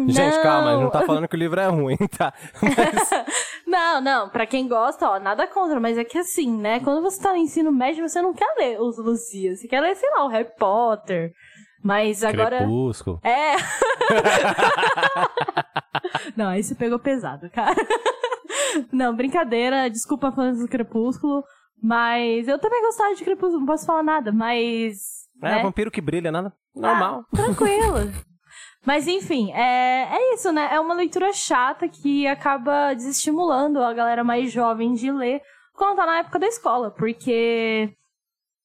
Hum, 0.00 0.08
Gente, 0.08 0.36
não. 0.36 0.42
calma, 0.42 0.68
a 0.68 0.72
gente 0.72 0.82
não 0.82 0.90
tá 0.90 1.02
falando 1.02 1.28
que 1.28 1.36
o 1.36 1.38
livro 1.38 1.60
é 1.60 1.66
ruim, 1.66 1.96
tá? 2.16 2.32
Mas, 2.62 3.10
Não, 3.66 4.00
não, 4.00 4.28
pra 4.28 4.46
quem 4.46 4.66
gosta, 4.66 5.08
ó, 5.08 5.18
nada 5.20 5.46
contra, 5.46 5.78
mas 5.78 5.96
é 5.96 6.04
que 6.04 6.18
assim, 6.18 6.50
né, 6.56 6.80
quando 6.80 7.02
você 7.02 7.20
tá 7.22 7.30
no 7.30 7.36
ensino 7.36 7.70
médio, 7.70 8.08
você 8.08 8.20
não 8.20 8.32
quer 8.32 8.52
ler 8.58 8.80
os 8.80 8.98
Lucias, 8.98 9.60
você 9.60 9.68
quer 9.68 9.80
ler, 9.80 9.94
sei 9.94 10.10
lá, 10.10 10.24
o 10.24 10.28
Harry 10.28 10.48
Potter, 10.58 11.32
mas 11.82 12.22
agora... 12.22 12.58
Crepúsculo. 12.58 13.20
É. 13.22 13.56
não, 16.36 16.48
aí 16.48 16.62
você 16.62 16.74
pegou 16.74 16.98
pesado, 16.98 17.48
cara. 17.50 17.80
Não, 18.92 19.14
brincadeira, 19.14 19.88
desculpa 19.88 20.32
fãs 20.32 20.58
do 20.58 20.68
Crepúsculo, 20.68 21.44
mas 21.82 22.46
eu 22.46 22.58
também 22.58 22.82
gostava 22.82 23.14
de 23.14 23.24
Crepúsculo, 23.24 23.60
não 23.60 23.66
posso 23.66 23.86
falar 23.86 24.02
nada, 24.02 24.32
mas... 24.32 25.26
É, 25.42 25.56
né? 25.56 25.62
vampiro 25.62 25.90
que 25.90 26.00
brilha, 26.00 26.30
nada. 26.30 26.52
Normal. 26.74 27.24
Ah, 27.32 27.36
tranquilo. 27.36 28.12
Mas 28.84 29.06
enfim, 29.06 29.52
é, 29.52 30.08
é 30.10 30.34
isso, 30.34 30.52
né? 30.52 30.68
É 30.72 30.80
uma 30.80 30.94
leitura 30.94 31.32
chata 31.32 31.88
que 31.88 32.26
acaba 32.26 32.94
desestimulando 32.94 33.82
a 33.82 33.92
galera 33.92 34.24
mais 34.24 34.50
jovem 34.50 34.94
de 34.94 35.10
ler 35.10 35.42
quando 35.74 35.96
tá 35.96 36.06
na 36.06 36.18
época 36.18 36.38
da 36.38 36.46
escola, 36.46 36.90
porque 36.90 37.94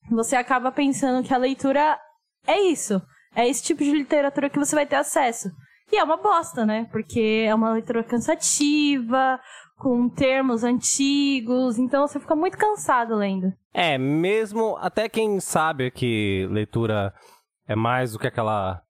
você 0.10 0.36
acaba 0.36 0.72
pensando 0.72 1.26
que 1.26 1.34
a 1.34 1.38
leitura 1.38 2.00
é 2.48 2.62
isso. 2.62 3.02
É 3.36 3.48
esse 3.48 3.64
tipo 3.64 3.84
de 3.84 3.92
literatura 3.92 4.50
que 4.50 4.60
você 4.60 4.76
vai 4.76 4.86
ter 4.86 4.96
acesso. 4.96 5.50
E 5.92 5.98
é 5.98 6.04
uma 6.04 6.18
bosta, 6.18 6.66
né? 6.66 6.88
Porque 6.92 7.46
é 7.48 7.54
uma 7.54 7.74
leitura 7.74 8.04
cansativa, 8.04 9.40
com 9.78 10.10
termos 10.10 10.64
antigos, 10.64 11.78
então 11.78 12.08
você 12.08 12.20
fica 12.20 12.36
muito 12.36 12.58
cansado 12.58 13.16
lendo. 13.16 13.52
É, 13.74 13.98
mesmo 13.98 14.78
até 14.80 15.10
quem 15.10 15.40
sabe 15.40 15.92
que 15.92 16.48
leitura 16.50 17.14
é 17.68 17.76
mais 17.76 18.14
do 18.14 18.20
que 18.20 18.28
aquela 18.28 18.82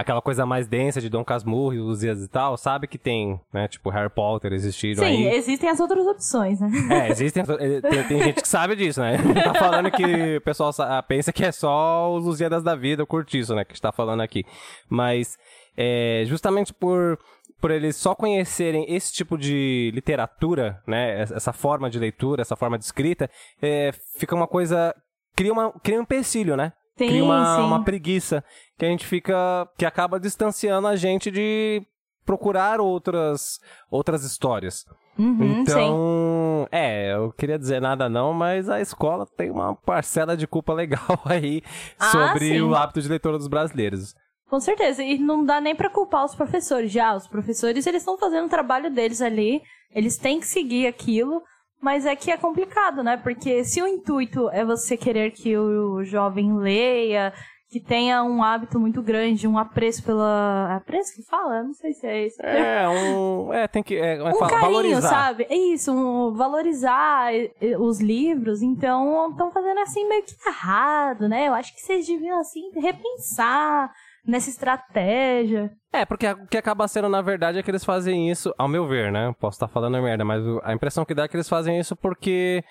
aquela 0.00 0.22
coisa 0.22 0.44
mais 0.46 0.66
densa 0.66 1.00
de 1.00 1.08
Dom 1.08 1.24
Casmurro 1.24 1.74
e 1.74 2.00
e 2.10 2.28
tal, 2.28 2.56
sabe 2.56 2.86
que 2.86 2.98
tem, 2.98 3.40
né, 3.52 3.68
tipo 3.68 3.90
Harry 3.90 4.10
Potter 4.10 4.52
existiram 4.52 5.02
Sim, 5.04 5.28
aí. 5.28 5.34
existem 5.34 5.68
as 5.68 5.80
outras 5.80 6.06
opções, 6.06 6.60
né? 6.60 6.70
É, 6.90 7.10
existem, 7.10 7.44
tem, 7.44 8.04
tem 8.08 8.22
gente 8.22 8.42
que 8.42 8.48
sabe 8.48 8.74
disso, 8.76 9.00
né? 9.00 9.16
Tá 9.44 9.54
falando 9.54 9.90
que 9.90 10.36
o 10.36 10.40
pessoal 10.40 10.72
sa- 10.72 11.02
pensa 11.02 11.32
que 11.32 11.44
é 11.44 11.52
só 11.52 12.12
os 12.14 12.24
Lusíadas 12.24 12.62
da 12.62 12.74
vida, 12.74 13.02
o 13.02 13.06
Curtiço, 13.06 13.54
né, 13.54 13.64
que 13.64 13.74
está 13.74 13.92
falando 13.92 14.20
aqui. 14.20 14.44
Mas 14.88 15.36
é, 15.76 16.24
justamente 16.26 16.72
por 16.72 17.18
por 17.60 17.70
eles 17.70 17.94
só 17.96 18.14
conhecerem 18.14 18.86
esse 18.88 19.12
tipo 19.12 19.36
de 19.36 19.90
literatura, 19.94 20.82
né, 20.86 21.20
essa 21.20 21.52
forma 21.52 21.90
de 21.90 21.98
leitura, 21.98 22.40
essa 22.40 22.56
forma 22.56 22.78
de 22.78 22.84
escrita, 22.86 23.28
é, 23.60 23.92
fica 24.18 24.34
uma 24.34 24.46
coisa 24.48 24.94
cria 25.36 25.52
uma 25.52 25.70
cria 25.82 25.98
um 25.98 26.02
empecilho, 26.02 26.56
né? 26.56 26.72
Sim, 27.00 27.08
cria 27.08 27.24
uma, 27.24 27.56
sim. 27.56 27.62
uma 27.62 27.82
preguiça 27.82 28.44
que 28.78 28.84
a 28.84 28.88
gente 28.88 29.06
fica 29.06 29.66
que 29.78 29.86
acaba 29.86 30.20
distanciando 30.20 30.86
a 30.86 30.96
gente 30.96 31.30
de 31.30 31.82
procurar 32.26 32.78
outras 32.78 33.58
outras 33.90 34.22
histórias. 34.22 34.84
Uhum, 35.18 35.38
sim. 35.38 35.60
Então, 35.62 36.68
é, 36.70 37.14
eu 37.14 37.32
queria 37.32 37.58
dizer 37.58 37.80
nada 37.80 38.06
não, 38.08 38.34
mas 38.34 38.68
a 38.68 38.80
escola 38.82 39.26
tem 39.36 39.50
uma 39.50 39.74
parcela 39.74 40.36
de 40.36 40.46
culpa 40.46 40.72
legal 40.74 41.18
aí 41.24 41.62
Ah, 41.98 42.10
sobre 42.10 42.50
sim. 42.50 42.60
o 42.60 42.74
hábito 42.74 43.00
de 43.00 43.08
leitura 43.08 43.38
dos 43.38 43.48
brasileiros. 43.48 44.14
Com 44.48 44.60
certeza, 44.60 45.02
e 45.02 45.16
não 45.16 45.44
dá 45.44 45.58
nem 45.60 45.74
pra 45.74 45.88
culpar 45.88 46.24
os 46.24 46.34
professores. 46.34 46.92
Já, 46.92 47.14
os 47.14 47.26
professores, 47.26 47.86
eles 47.86 48.02
estão 48.02 48.18
fazendo 48.18 48.46
o 48.46 48.50
trabalho 48.50 48.90
deles 48.90 49.22
ali, 49.22 49.62
eles 49.94 50.18
têm 50.18 50.40
que 50.40 50.46
seguir 50.46 50.86
aquilo, 50.86 51.42
mas 51.80 52.04
é 52.04 52.14
que 52.14 52.30
é 52.30 52.36
complicado, 52.36 53.02
né? 53.02 53.16
Porque 53.16 53.64
se 53.64 53.82
o 53.82 53.86
intuito 53.86 54.50
é 54.50 54.64
você 54.64 54.96
querer 54.96 55.30
que 55.30 55.56
o 55.56 56.04
jovem 56.04 56.56
leia, 56.56 57.32
que 57.70 57.78
tenha 57.78 58.22
um 58.24 58.42
hábito 58.42 58.80
muito 58.80 59.00
grande, 59.00 59.46
um 59.46 59.56
apreço 59.56 60.02
pela... 60.02 60.74
Apreço 60.74 61.14
que 61.14 61.22
fala? 61.22 61.62
Não 61.62 61.72
sei 61.72 61.92
se 61.92 62.06
é 62.06 62.26
isso. 62.26 62.42
É, 62.42 62.88
um, 62.88 63.52
é, 63.52 63.68
tem 63.68 63.82
que 63.82 63.96
é, 63.96 64.20
um 64.22 64.34
fala? 64.34 64.50
carinho, 64.50 64.72
valorizar. 64.72 65.08
sabe? 65.08 65.46
É 65.48 65.56
isso, 65.56 65.92
um, 65.92 66.34
valorizar 66.34 67.30
os 67.78 68.00
livros. 68.00 68.60
Então, 68.60 69.30
estão 69.30 69.52
fazendo 69.52 69.78
assim 69.80 70.06
meio 70.08 70.24
que 70.24 70.34
errado, 70.46 71.28
né? 71.28 71.46
Eu 71.46 71.54
acho 71.54 71.72
que 71.74 71.80
vocês 71.80 72.06
deviam, 72.06 72.40
assim, 72.40 72.70
repensar 72.74 73.92
nessa 74.26 74.50
estratégia. 74.50 75.70
É, 75.92 76.04
porque 76.04 76.26
o 76.28 76.46
que 76.46 76.56
acaba 76.58 76.86
sendo, 76.88 77.08
na 77.08 77.20
verdade, 77.22 77.58
é 77.58 77.62
que 77.62 77.70
eles 77.70 77.84
fazem 77.84 78.30
isso, 78.30 78.54
ao 78.58 78.68
meu 78.68 78.86
ver, 78.86 79.10
né? 79.10 79.34
Posso 79.40 79.56
estar 79.56 79.68
falando 79.68 80.00
merda, 80.02 80.24
mas 80.24 80.42
a 80.62 80.72
impressão 80.72 81.04
que 81.04 81.14
dá 81.14 81.24
é 81.24 81.28
que 81.28 81.36
eles 81.36 81.48
fazem 81.48 81.78
isso 81.78 81.96
porque 81.96 82.62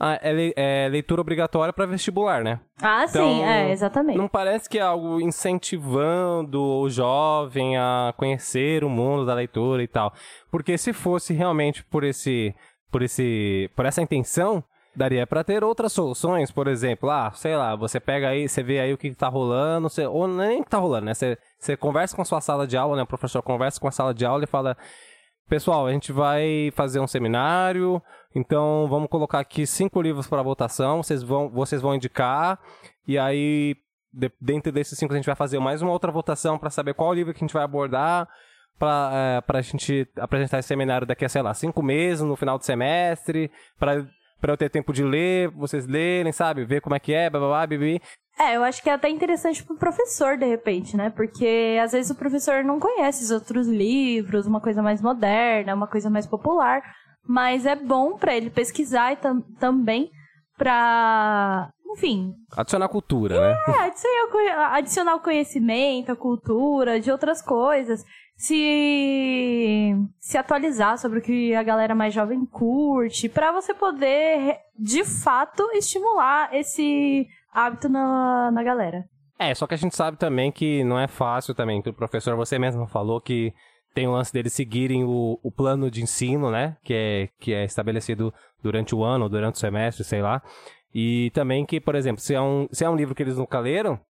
ah, 0.00 0.18
é, 0.22 0.32
le- 0.32 0.54
é 0.56 0.88
leitura 0.90 1.20
obrigatória 1.20 1.72
para 1.72 1.86
vestibular, 1.86 2.42
né? 2.42 2.58
Ah, 2.80 3.04
Então, 3.08 3.28
sim, 3.28 3.42
é, 3.44 3.70
exatamente. 3.70 4.16
Não 4.16 4.26
parece 4.26 4.68
que 4.68 4.78
é 4.78 4.82
algo 4.82 5.20
incentivando 5.20 6.60
o 6.62 6.88
jovem 6.88 7.76
a 7.76 8.12
conhecer 8.16 8.84
o 8.84 8.88
mundo 8.88 9.24
da 9.26 9.34
leitura 9.34 9.82
e 9.82 9.88
tal. 9.88 10.12
Porque 10.50 10.76
se 10.78 10.92
fosse 10.92 11.32
realmente 11.32 11.84
por 11.84 12.04
esse, 12.04 12.54
por 12.90 13.02
esse, 13.02 13.70
por 13.76 13.86
essa 13.86 14.02
intenção, 14.02 14.62
daria 14.94 15.26
pra 15.26 15.42
ter 15.42 15.64
outras 15.64 15.92
soluções, 15.92 16.50
por 16.50 16.68
exemplo, 16.68 17.10
ah, 17.10 17.30
sei 17.34 17.56
lá, 17.56 17.74
você 17.74 17.98
pega 17.98 18.28
aí, 18.28 18.48
você 18.48 18.62
vê 18.62 18.80
aí 18.80 18.92
o 18.92 18.98
que 18.98 19.14
tá 19.14 19.28
rolando, 19.28 19.88
você, 19.88 20.06
ou 20.06 20.28
nem 20.28 20.60
o 20.60 20.64
que 20.64 20.70
tá 20.70 20.78
rolando, 20.78 21.06
né? 21.06 21.14
Você, 21.14 21.38
você 21.58 21.76
conversa 21.76 22.14
com 22.14 22.22
a 22.22 22.24
sua 22.24 22.40
sala 22.40 22.66
de 22.66 22.76
aula, 22.76 22.96
né? 22.96 23.02
O 23.02 23.06
professor 23.06 23.42
conversa 23.42 23.80
com 23.80 23.88
a 23.88 23.92
sala 23.92 24.12
de 24.12 24.24
aula 24.26 24.44
e 24.44 24.46
fala 24.46 24.76
Pessoal, 25.48 25.86
a 25.86 25.92
gente 25.92 26.12
vai 26.12 26.70
fazer 26.74 26.98
um 26.98 27.06
seminário, 27.06 28.00
então 28.34 28.86
vamos 28.88 29.08
colocar 29.10 29.38
aqui 29.40 29.66
cinco 29.66 30.00
livros 30.00 30.26
para 30.26 30.40
votação, 30.40 31.02
vocês 31.02 31.22
vão, 31.22 31.50
vocês 31.50 31.82
vão 31.82 31.94
indicar, 31.94 32.58
e 33.06 33.18
aí, 33.18 33.76
de- 34.10 34.32
dentro 34.40 34.72
desses 34.72 34.98
cinco, 34.98 35.12
a 35.12 35.16
gente 35.16 35.26
vai 35.26 35.34
fazer 35.34 35.58
mais 35.58 35.82
uma 35.82 35.92
outra 35.92 36.10
votação 36.10 36.58
para 36.58 36.70
saber 36.70 36.94
qual 36.94 37.12
livro 37.12 37.34
que 37.34 37.38
a 37.38 37.46
gente 37.46 37.52
vai 37.52 37.64
abordar, 37.64 38.26
para 38.78 39.42
a 39.46 39.60
gente 39.60 40.08
apresentar 40.16 40.58
esse 40.58 40.68
seminário 40.68 41.06
daqui 41.06 41.24
a, 41.24 41.28
sei 41.28 41.42
lá, 41.42 41.52
cinco 41.52 41.82
meses, 41.82 42.24
no 42.24 42.34
final 42.36 42.56
do 42.56 42.64
semestre, 42.64 43.50
para 43.78 44.06
eu 44.50 44.56
ter 44.56 44.70
tempo 44.70 44.92
de 44.92 45.04
ler, 45.04 45.48
vocês 45.50 45.86
lerem, 45.86 46.32
sabe? 46.32 46.64
Ver 46.64 46.80
como 46.80 46.96
é 46.96 46.98
que 46.98 47.12
é, 47.12 47.28
blá 47.30 47.38
blá 47.38 47.48
blá, 47.50 47.66
bibi. 47.66 48.00
É, 48.40 48.56
eu 48.56 48.64
acho 48.64 48.82
que 48.82 48.88
é 48.88 48.94
até 48.94 49.08
interessante 49.10 49.62
pro 49.62 49.76
professor, 49.76 50.38
de 50.38 50.46
repente, 50.46 50.96
né? 50.96 51.10
Porque 51.10 51.78
às 51.82 51.92
vezes 51.92 52.10
o 52.10 52.14
professor 52.14 52.64
não 52.64 52.80
conhece 52.80 53.22
os 53.22 53.30
outros 53.30 53.68
livros, 53.68 54.46
uma 54.46 54.60
coisa 54.60 54.82
mais 54.82 55.00
moderna, 55.02 55.74
uma 55.74 55.86
coisa 55.86 56.08
mais 56.08 56.26
popular. 56.26 56.82
Mas 57.24 57.66
é 57.66 57.76
bom 57.76 58.16
pra 58.16 58.34
ele 58.34 58.50
pesquisar 58.50 59.12
e 59.12 59.16
tam- 59.16 59.42
também 59.60 60.10
pra. 60.76 61.68
Enfim, 61.94 62.32
Adicionar 62.56 62.88
cultura, 62.88 63.38
né? 63.38 63.58
é, 63.68 63.80
adicionar, 63.84 64.24
o 64.24 64.30
conhe- 64.30 64.50
adicionar 64.50 65.14
o 65.16 65.20
conhecimento, 65.20 66.10
a 66.10 66.16
cultura, 66.16 66.98
de 66.98 67.10
outras 67.10 67.42
coisas. 67.42 68.02
Se, 68.42 69.94
se 70.18 70.36
atualizar 70.36 70.98
sobre 70.98 71.20
o 71.20 71.22
que 71.22 71.54
a 71.54 71.62
galera 71.62 71.94
mais 71.94 72.12
jovem 72.12 72.44
curte, 72.44 73.28
pra 73.28 73.52
você 73.52 73.72
poder, 73.72 74.58
de 74.76 75.04
fato, 75.04 75.62
estimular 75.74 76.52
esse 76.52 77.28
hábito 77.52 77.88
na, 77.88 78.50
na 78.50 78.64
galera. 78.64 79.04
É, 79.38 79.54
só 79.54 79.64
que 79.64 79.74
a 79.74 79.78
gente 79.78 79.94
sabe 79.94 80.16
também 80.16 80.50
que 80.50 80.82
não 80.82 80.98
é 80.98 81.06
fácil 81.06 81.54
também. 81.54 81.80
que 81.80 81.90
O 81.90 81.94
professor, 81.94 82.34
você 82.34 82.58
mesmo 82.58 82.84
falou 82.88 83.20
que 83.20 83.54
tem 83.94 84.08
o 84.08 84.12
lance 84.12 84.32
deles 84.32 84.52
seguirem 84.52 85.04
o, 85.04 85.38
o 85.40 85.52
plano 85.52 85.88
de 85.88 86.02
ensino, 86.02 86.50
né? 86.50 86.76
Que 86.82 86.94
é, 86.94 87.28
que 87.38 87.54
é 87.54 87.64
estabelecido 87.64 88.34
durante 88.60 88.92
o 88.92 89.04
ano, 89.04 89.28
durante 89.28 89.54
o 89.54 89.60
semestre, 89.60 90.02
sei 90.02 90.20
lá. 90.20 90.42
E 90.92 91.30
também 91.32 91.64
que, 91.64 91.80
por 91.80 91.94
exemplo, 91.94 92.20
se 92.20 92.34
é 92.34 92.40
um, 92.40 92.66
se 92.72 92.84
é 92.84 92.90
um 92.90 92.96
livro 92.96 93.14
que 93.14 93.22
eles 93.22 93.36
nunca 93.36 93.60
leram, 93.60 94.00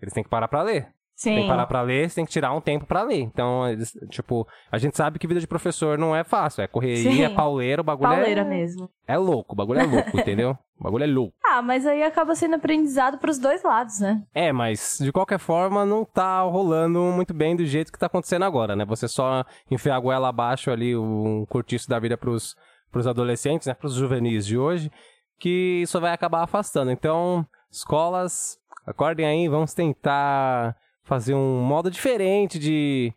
eles 0.00 0.14
têm 0.14 0.22
que 0.22 0.30
parar 0.30 0.46
pra 0.46 0.62
ler. 0.62 0.86
Sim. 1.22 1.34
Tem 1.34 1.42
que 1.42 1.48
parar 1.48 1.68
pra 1.68 1.82
ler, 1.82 2.10
você 2.10 2.16
tem 2.16 2.24
que 2.24 2.32
tirar 2.32 2.52
um 2.52 2.60
tempo 2.60 2.84
pra 2.84 3.04
ler. 3.04 3.20
Então, 3.20 3.68
eles, 3.68 3.96
tipo, 4.10 4.44
a 4.72 4.76
gente 4.76 4.96
sabe 4.96 5.20
que 5.20 5.26
vida 5.28 5.38
de 5.38 5.46
professor 5.46 5.96
não 5.96 6.16
é 6.16 6.24
fácil. 6.24 6.62
É 6.62 6.66
correria, 6.66 7.12
Sim. 7.12 7.22
é 7.22 7.28
pauleiro, 7.28 7.80
o 7.80 7.84
bagulho 7.84 8.10
Pauleira 8.10 8.40
é... 8.40 8.44
mesmo. 8.44 8.90
É 9.06 9.16
louco, 9.16 9.54
o 9.54 9.56
bagulho 9.56 9.78
é 9.78 9.84
louco, 9.84 10.10
entendeu? 10.18 10.58
O 10.80 10.82
bagulho 10.82 11.04
é 11.04 11.06
louco. 11.06 11.32
Ah, 11.44 11.62
mas 11.62 11.86
aí 11.86 12.02
acaba 12.02 12.34
sendo 12.34 12.56
aprendizado 12.56 13.18
pros 13.18 13.38
dois 13.38 13.62
lados, 13.62 14.00
né? 14.00 14.24
É, 14.34 14.50
mas 14.50 14.98
de 15.00 15.12
qualquer 15.12 15.38
forma 15.38 15.86
não 15.86 16.04
tá 16.04 16.40
rolando 16.40 16.98
muito 16.98 17.32
bem 17.32 17.54
do 17.54 17.64
jeito 17.64 17.92
que 17.92 17.98
tá 18.00 18.06
acontecendo 18.06 18.44
agora, 18.44 18.74
né? 18.74 18.84
Você 18.86 19.06
só 19.06 19.44
enfiar 19.70 19.94
a 19.94 20.00
goela 20.00 20.28
abaixo 20.28 20.72
ali, 20.72 20.96
um 20.96 21.46
cortiço 21.48 21.88
da 21.88 22.00
vida 22.00 22.18
pros, 22.18 22.56
pros 22.90 23.06
adolescentes, 23.06 23.68
né? 23.68 23.74
Pros 23.74 23.94
juvenis 23.94 24.44
de 24.44 24.58
hoje, 24.58 24.90
que 25.38 25.82
isso 25.82 26.00
vai 26.00 26.12
acabar 26.12 26.42
afastando. 26.42 26.90
Então, 26.90 27.46
escolas, 27.70 28.58
acordem 28.84 29.24
aí, 29.24 29.48
vamos 29.48 29.72
tentar 29.72 30.76
fazer 31.12 31.34
um 31.34 31.60
modo 31.60 31.90
diferente 31.90 32.58
de 32.58 33.12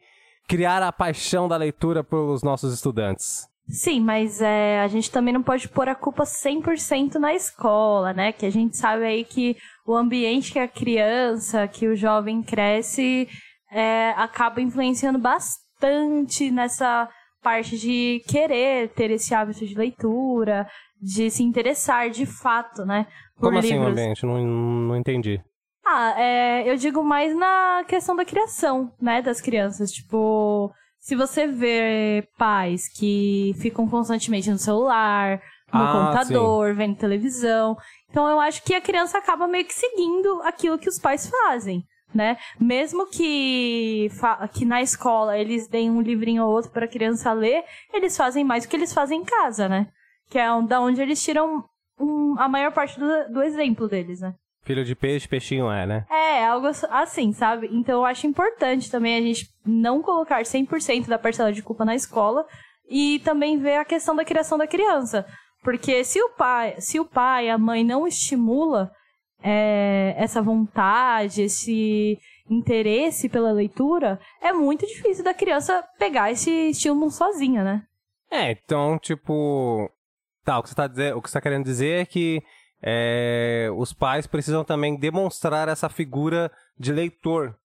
criar 0.49 0.83
a 0.83 0.91
paixão 0.91 1.47
da 1.47 1.55
leitura 1.55 2.03
pelos 2.03 2.43
nossos 2.43 2.73
estudantes. 2.73 3.47
Sim, 3.69 4.01
mas 4.01 4.41
é, 4.41 4.81
a 4.81 4.87
gente 4.89 5.09
também 5.09 5.33
não 5.33 5.41
pode 5.41 5.69
pôr 5.69 5.87
a 5.87 5.95
culpa 5.95 6.23
100% 6.23 7.15
na 7.15 7.33
escola, 7.33 8.11
né? 8.11 8.33
Que 8.33 8.45
a 8.45 8.49
gente 8.51 8.75
sabe 8.75 9.05
aí 9.05 9.23
que 9.23 9.55
o 9.87 9.95
ambiente 9.95 10.51
que 10.51 10.59
a 10.59 10.67
criança, 10.67 11.69
que 11.69 11.87
o 11.87 11.95
jovem 11.95 12.43
cresce, 12.43 13.29
é, 13.71 14.09
acaba 14.17 14.59
influenciando 14.59 15.17
bastante 15.17 16.51
nessa 16.51 17.07
parte 17.41 17.77
de 17.77 18.21
querer 18.27 18.89
ter 18.89 19.09
esse 19.09 19.33
hábito 19.33 19.65
de 19.65 19.73
leitura, 19.73 20.67
de 21.01 21.31
se 21.31 21.43
interessar 21.43 22.09
de 22.09 22.25
fato, 22.25 22.85
né? 22.85 23.07
Como 23.39 23.57
assim 23.57 23.69
livros. 23.69 23.87
o 23.87 23.91
ambiente? 23.91 24.25
Não, 24.25 24.45
não 24.45 24.97
entendi. 24.97 25.41
Ah, 25.85 26.13
é, 26.19 26.69
eu 26.69 26.75
digo 26.75 27.03
mais 27.03 27.35
na 27.35 27.83
questão 27.87 28.15
da 28.15 28.25
criação, 28.25 28.91
né, 28.99 29.21
das 29.21 29.39
crianças. 29.39 29.91
Tipo, 29.91 30.73
se 30.99 31.15
você 31.15 31.45
vê 31.47 32.27
pais 32.37 32.87
que 32.89 33.53
ficam 33.59 33.87
constantemente 33.87 34.49
no 34.49 34.57
celular, 34.57 35.39
no 35.71 35.81
Ah, 35.83 35.91
computador, 35.91 36.73
vendo 36.73 36.97
televisão, 36.97 37.77
então 38.09 38.27
eu 38.27 38.39
acho 38.39 38.63
que 38.63 38.73
a 38.73 38.81
criança 38.81 39.17
acaba 39.17 39.47
meio 39.47 39.65
que 39.65 39.73
seguindo 39.73 40.41
aquilo 40.43 40.77
que 40.79 40.89
os 40.89 40.99
pais 40.99 41.29
fazem. 41.29 41.83
Né? 42.13 42.37
Mesmo 42.57 43.07
que, 43.07 44.09
que 44.53 44.63
na 44.63 44.81
escola 44.81 45.37
eles 45.37 45.67
deem 45.67 45.91
um 45.91 45.99
livrinho 46.01 46.45
ou 46.45 46.49
outro 46.53 46.71
para 46.71 46.85
a 46.85 46.87
criança 46.87 47.33
ler, 47.33 47.65
eles 47.93 48.15
fazem 48.15 48.41
mais 48.41 48.63
do 48.65 48.69
que 48.69 48.75
eles 48.77 48.93
fazem 48.93 49.19
em 49.19 49.25
casa, 49.25 49.67
né? 49.67 49.87
Que 50.29 50.39
é 50.39 50.45
da 50.61 50.79
onde 50.79 51.01
eles 51.01 51.21
tiram 51.21 51.65
um- 51.99 52.35
a 52.39 52.47
maior 52.47 52.71
parte 52.71 52.97
do, 52.97 53.33
do 53.33 53.43
exemplo 53.43 53.89
deles, 53.89 54.21
né? 54.21 54.33
Filho 54.65 54.83
de 54.83 54.95
peixe, 54.95 55.27
peixinho 55.27 55.71
é, 55.71 55.85
né? 55.85 56.05
É, 56.09 56.43
algo 56.45 56.67
assim, 56.89 57.31
sabe? 57.31 57.69
Então 57.71 57.99
eu 57.99 58.05
acho 58.05 58.25
importante 58.25 58.89
também 58.89 59.15
a 59.15 59.21
gente 59.21 59.47
não 59.63 60.01
colocar 60.01 60.41
100% 60.41 61.07
da 61.07 61.19
parcela 61.19 61.53
de 61.53 61.61
culpa 61.61 61.85
na 61.85 61.93
escola 61.93 62.45
e 62.89 63.19
também 63.19 63.59
ver 63.59 63.77
a 63.77 63.85
questão 63.85 64.15
da 64.15 64.25
criação 64.25 64.57
da 64.57 64.65
criança. 64.65 65.25
Porque 65.63 66.03
se 66.03 66.19
o 66.19 66.29
pai, 66.29 66.75
se 66.79 66.99
o 66.99 67.05
pai, 67.05 67.47
a 67.47 67.59
mãe 67.59 67.83
não 67.83 68.07
estimula 68.07 68.91
é, 69.43 70.15
essa 70.17 70.41
vontade, 70.41 71.43
esse 71.43 72.17
interesse 72.49 73.29
pela 73.29 73.51
leitura, 73.51 74.19
é 74.41 74.51
muito 74.51 74.85
difícil 74.87 75.23
da 75.23 75.33
criança 75.33 75.83
pegar 75.99 76.31
esse 76.31 76.69
estímulo 76.69 77.11
sozinha, 77.11 77.63
né? 77.63 77.83
É, 78.31 78.51
então, 78.51 78.97
tipo. 78.97 79.91
Tá, 80.43 80.59
o 80.59 80.63
que 80.63 80.69
você 80.69 80.75
tá, 80.75 80.87
dizer, 80.87 81.15
o 81.15 81.21
que 81.21 81.29
você 81.29 81.33
tá 81.33 81.41
querendo 81.41 81.63
dizer 81.63 82.01
é 82.01 82.05
que 82.05 82.41
é, 82.81 83.69
os 83.75 83.93
pais 83.93 84.27
precisam 84.27 84.63
também 84.63 84.95
demonstrar 84.97 85.67
essa 85.67 85.89
figura 85.89 86.51
de 86.77 86.91
leitor 86.91 87.55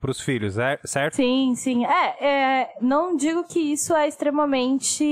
pros 0.00 0.20
filhos, 0.20 0.58
é- 0.58 0.78
certo? 0.84 1.14
Sim, 1.16 1.54
sim. 1.56 1.84
É, 1.86 2.24
é, 2.26 2.74
não 2.80 3.16
digo 3.16 3.44
que 3.44 3.58
isso 3.58 3.94
é 3.94 4.06
extremamente 4.06 5.04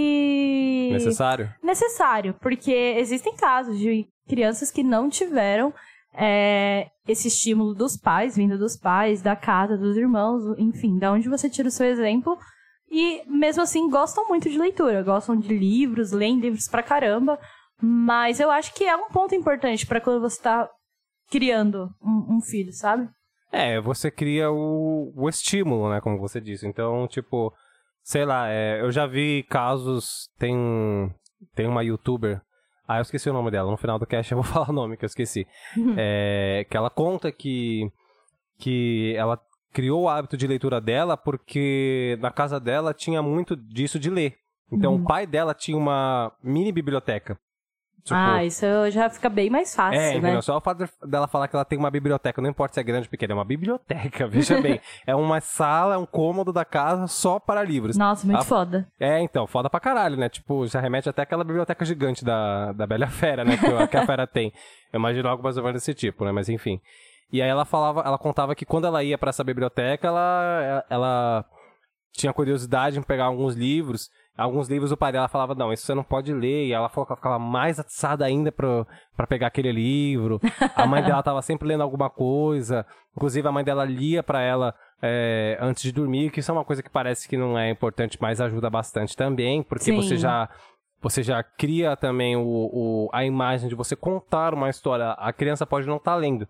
Necessário? 0.92 1.52
necessário, 1.62 2.34
porque 2.40 2.72
existem 2.98 3.34
casos 3.36 3.78
de 3.78 4.06
crianças 4.28 4.70
que 4.70 4.82
não 4.82 5.08
tiveram 5.08 5.72
é, 6.16 6.88
esse 7.08 7.28
estímulo 7.28 7.74
dos 7.74 7.96
pais, 7.96 8.36
vindo 8.36 8.56
dos 8.56 8.76
pais, 8.76 9.20
da 9.20 9.34
casa, 9.34 9.76
dos 9.76 9.96
irmãos, 9.96 10.42
enfim, 10.58 10.96
da 10.98 11.10
onde 11.12 11.28
você 11.28 11.50
tira 11.50 11.68
o 11.68 11.72
seu 11.72 11.86
exemplo. 11.86 12.38
E 12.90 13.22
mesmo 13.26 13.62
assim 13.62 13.90
gostam 13.90 14.28
muito 14.28 14.48
de 14.48 14.56
leitura, 14.56 15.02
gostam 15.02 15.36
de 15.36 15.48
livros, 15.56 16.12
leem 16.12 16.38
livros 16.38 16.68
pra 16.68 16.82
caramba. 16.82 17.38
Mas 17.80 18.40
eu 18.40 18.50
acho 18.50 18.72
que 18.74 18.84
é 18.84 18.96
um 18.96 19.08
ponto 19.08 19.34
importante 19.34 19.86
pra 19.86 20.00
quando 20.00 20.20
você 20.20 20.40
tá 20.40 20.68
criando 21.30 21.90
um, 22.02 22.36
um 22.36 22.40
filho, 22.40 22.72
sabe? 22.72 23.08
É, 23.50 23.80
você 23.80 24.10
cria 24.10 24.50
o, 24.50 25.12
o 25.14 25.28
estímulo, 25.28 25.90
né? 25.90 26.00
Como 26.00 26.18
você 26.18 26.40
disse. 26.40 26.66
Então, 26.66 27.06
tipo, 27.06 27.52
sei 28.02 28.24
lá, 28.24 28.48
é, 28.50 28.80
eu 28.80 28.90
já 28.90 29.06
vi 29.06 29.44
casos. 29.48 30.28
Tem, 30.38 31.14
tem 31.54 31.66
uma 31.66 31.84
youtuber. 31.84 32.40
Ah, 32.86 32.98
eu 32.98 33.02
esqueci 33.02 33.30
o 33.30 33.32
nome 33.32 33.50
dela. 33.50 33.70
No 33.70 33.76
final 33.76 33.98
do 33.98 34.06
cast 34.06 34.30
eu 34.32 34.42
vou 34.42 34.44
falar 34.44 34.70
o 34.70 34.72
nome 34.72 34.96
que 34.96 35.04
eu 35.04 35.08
esqueci. 35.08 35.46
É, 35.96 36.66
que 36.68 36.76
ela 36.76 36.90
conta 36.90 37.30
que, 37.30 37.90
que 38.58 39.14
ela 39.16 39.40
criou 39.72 40.02
o 40.02 40.08
hábito 40.08 40.36
de 40.36 40.46
leitura 40.46 40.80
dela 40.80 41.16
porque 41.16 42.16
na 42.20 42.30
casa 42.30 42.60
dela 42.60 42.94
tinha 42.94 43.22
muito 43.22 43.56
disso 43.56 43.98
de 43.98 44.10
ler. 44.10 44.36
Então, 44.72 44.96
o 44.96 45.04
pai 45.04 45.26
dela 45.26 45.54
tinha 45.54 45.76
uma 45.76 46.32
mini 46.42 46.72
biblioteca. 46.72 47.38
Tipo, 48.04 48.14
ah, 48.20 48.44
isso 48.44 48.66
já 48.90 49.08
fica 49.08 49.30
bem 49.30 49.48
mais 49.48 49.74
fácil, 49.74 49.98
é, 49.98 50.20
né? 50.20 50.42
Só 50.42 50.58
o 50.58 50.60
fato 50.60 50.86
dela 51.06 51.26
falar 51.26 51.48
que 51.48 51.56
ela 51.56 51.64
tem 51.64 51.78
uma 51.78 51.90
biblioteca, 51.90 52.42
não 52.42 52.50
importa 52.50 52.74
se 52.74 52.80
é 52.80 52.82
grande 52.82 53.06
ou 53.06 53.10
pequena, 53.10 53.32
é 53.32 53.34
uma 53.34 53.46
biblioteca, 53.46 54.26
veja 54.28 54.60
bem. 54.60 54.78
É 55.06 55.14
uma 55.14 55.40
sala, 55.40 55.94
é 55.94 55.96
um 55.98 56.04
cômodo 56.04 56.52
da 56.52 56.66
casa 56.66 57.06
só 57.06 57.40
para 57.40 57.62
livros. 57.62 57.96
Nossa, 57.96 58.26
muito 58.26 58.40
A- 58.40 58.44
foda. 58.44 58.86
É, 59.00 59.20
então, 59.20 59.46
foda 59.46 59.70
pra 59.70 59.80
caralho, 59.80 60.18
né? 60.18 60.28
Tipo, 60.28 60.66
já 60.66 60.80
remete 60.80 61.08
até 61.08 61.22
aquela 61.22 61.42
biblioteca 61.44 61.82
gigante 61.82 62.22
da, 62.22 62.72
da 62.72 62.86
Bela 62.86 63.06
Fera, 63.06 63.42
né? 63.42 63.56
Que, 63.56 63.66
o- 63.66 63.88
que 63.88 63.96
a 63.96 64.04
Fera 64.04 64.26
tem. 64.26 64.52
Eu 64.92 64.98
imagino 65.00 65.26
algo 65.26 65.42
mais 65.42 65.56
ou 65.56 65.64
menos 65.64 65.80
desse 65.80 65.94
tipo, 65.94 66.26
né? 66.26 66.30
Mas 66.32 66.50
enfim. 66.50 66.80
E 67.32 67.40
aí 67.40 67.48
ela 67.48 67.64
falava, 67.64 68.02
ela 68.02 68.18
contava 68.18 68.54
que 68.54 68.66
quando 68.66 68.86
ela 68.86 69.02
ia 69.02 69.16
pra 69.16 69.30
essa 69.30 69.42
biblioteca, 69.42 70.06
ela, 70.06 70.84
ela 70.90 71.44
tinha 72.12 72.34
curiosidade 72.34 72.98
em 72.98 73.02
pegar 73.02 73.24
alguns 73.24 73.54
livros. 73.56 74.10
Alguns 74.36 74.68
livros 74.68 74.90
o 74.90 74.96
pai 74.96 75.12
dela 75.12 75.28
falava, 75.28 75.54
não, 75.54 75.72
isso 75.72 75.86
você 75.86 75.94
não 75.94 76.02
pode 76.02 76.32
ler. 76.32 76.66
E 76.66 76.72
ela 76.72 76.88
falou 76.88 77.06
que 77.06 77.12
ela 77.12 77.16
ficava 77.16 77.38
mais 77.38 77.78
atiçada 77.78 78.24
ainda 78.24 78.50
pra, 78.50 78.84
pra 79.16 79.26
pegar 79.26 79.46
aquele 79.46 79.70
livro. 79.70 80.40
A 80.74 80.86
mãe 80.86 81.02
dela 81.02 81.22
tava 81.22 81.40
sempre 81.40 81.68
lendo 81.68 81.82
alguma 81.82 82.10
coisa. 82.10 82.84
Inclusive, 83.16 83.46
a 83.46 83.52
mãe 83.52 83.62
dela 83.62 83.84
lia 83.84 84.22
pra 84.24 84.40
ela 84.42 84.74
é, 85.00 85.56
antes 85.60 85.82
de 85.84 85.92
dormir, 85.92 86.30
que 86.32 86.40
isso 86.40 86.50
é 86.50 86.54
uma 86.54 86.64
coisa 86.64 86.82
que 86.82 86.90
parece 86.90 87.28
que 87.28 87.36
não 87.36 87.56
é 87.56 87.70
importante, 87.70 88.18
mas 88.20 88.40
ajuda 88.40 88.68
bastante 88.68 89.16
também, 89.16 89.62
porque 89.62 89.84
Sim. 89.84 89.96
você 89.96 90.16
já 90.16 90.48
você 91.00 91.22
já 91.22 91.42
cria 91.42 91.94
também 91.96 92.34
o, 92.34 92.42
o- 92.42 93.10
a 93.12 93.24
imagem 93.26 93.68
de 93.68 93.74
você 93.74 93.94
contar 93.94 94.54
uma 94.54 94.70
história. 94.70 95.10
A 95.12 95.32
criança 95.34 95.66
pode 95.66 95.86
não 95.86 95.96
estar 95.96 96.14
lendo, 96.16 96.48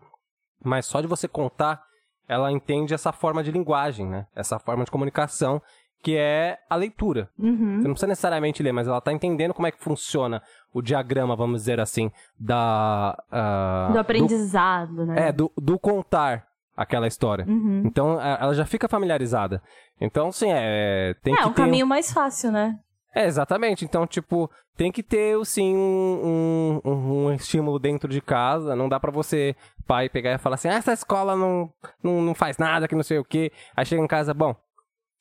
mas 0.64 0.86
só 0.86 1.00
de 1.00 1.08
você 1.08 1.26
contar, 1.26 1.82
ela 2.28 2.52
entende 2.52 2.94
essa 2.94 3.12
forma 3.12 3.42
de 3.42 3.50
linguagem, 3.50 4.06
né? 4.06 4.26
Essa 4.34 4.58
forma 4.60 4.84
de 4.84 4.90
comunicação 4.92 5.60
que 6.04 6.14
é 6.18 6.58
a 6.68 6.76
leitura. 6.76 7.30
Uhum. 7.38 7.78
Você 7.78 7.88
não 7.88 7.94
precisa 7.94 8.06
necessariamente 8.06 8.62
ler, 8.62 8.72
mas 8.72 8.86
ela 8.86 9.00
tá 9.00 9.10
entendendo 9.10 9.54
como 9.54 9.66
é 9.66 9.70
que 9.70 9.82
funciona 9.82 10.42
o 10.72 10.82
diagrama, 10.82 11.34
vamos 11.34 11.62
dizer 11.62 11.80
assim, 11.80 12.12
da... 12.38 13.16
ah, 13.32 13.88
Do 13.90 13.98
aprendizado, 13.98 15.06
né? 15.06 15.28
é, 15.28 15.32
do, 15.32 15.50
do 15.56 15.78
contar 15.78 16.46
aquela 16.76 17.06
história. 17.06 17.46
Uhum. 17.48 17.82
Então, 17.86 18.20
ela 18.20 18.52
já 18.52 18.66
fica 18.66 18.86
familiarizada. 18.86 19.62
Então, 19.98 20.30
sim, 20.30 20.50
é... 20.52 21.14
Tem 21.22 21.32
É, 21.32 21.38
que 21.38 21.44
um 21.44 21.52
ter 21.52 21.62
caminho 21.62 21.86
mais 21.86 22.12
fácil, 22.12 22.52
né? 22.52 22.78
É, 23.14 23.24
exatamente. 23.26 23.84
Então, 23.84 24.06
tipo, 24.06 24.50
tem 24.76 24.92
que 24.92 25.02
ter, 25.02 25.42
sim, 25.46 25.74
um, 25.74 26.80
um, 26.84 27.26
um 27.28 27.32
estímulo 27.32 27.78
dentro 27.78 28.08
de 28.10 28.20
casa. 28.20 28.76
Não 28.76 28.88
dá 28.88 28.98
pra 29.00 29.10
você, 29.12 29.54
pai, 29.86 30.08
pegar 30.10 30.32
e 30.32 30.38
falar 30.38 30.56
assim, 30.56 30.68
ah, 30.68 30.74
essa 30.74 30.92
escola 30.92 31.34
não, 31.36 31.72
não, 32.02 32.20
não 32.20 32.34
faz 32.34 32.58
nada, 32.58 32.86
que 32.88 32.94
não 32.96 33.04
sei 33.04 33.18
o 33.18 33.24
quê. 33.24 33.52
Aí 33.76 33.86
chega 33.86 34.02
em 34.02 34.06
casa, 34.08 34.34
bom, 34.34 34.54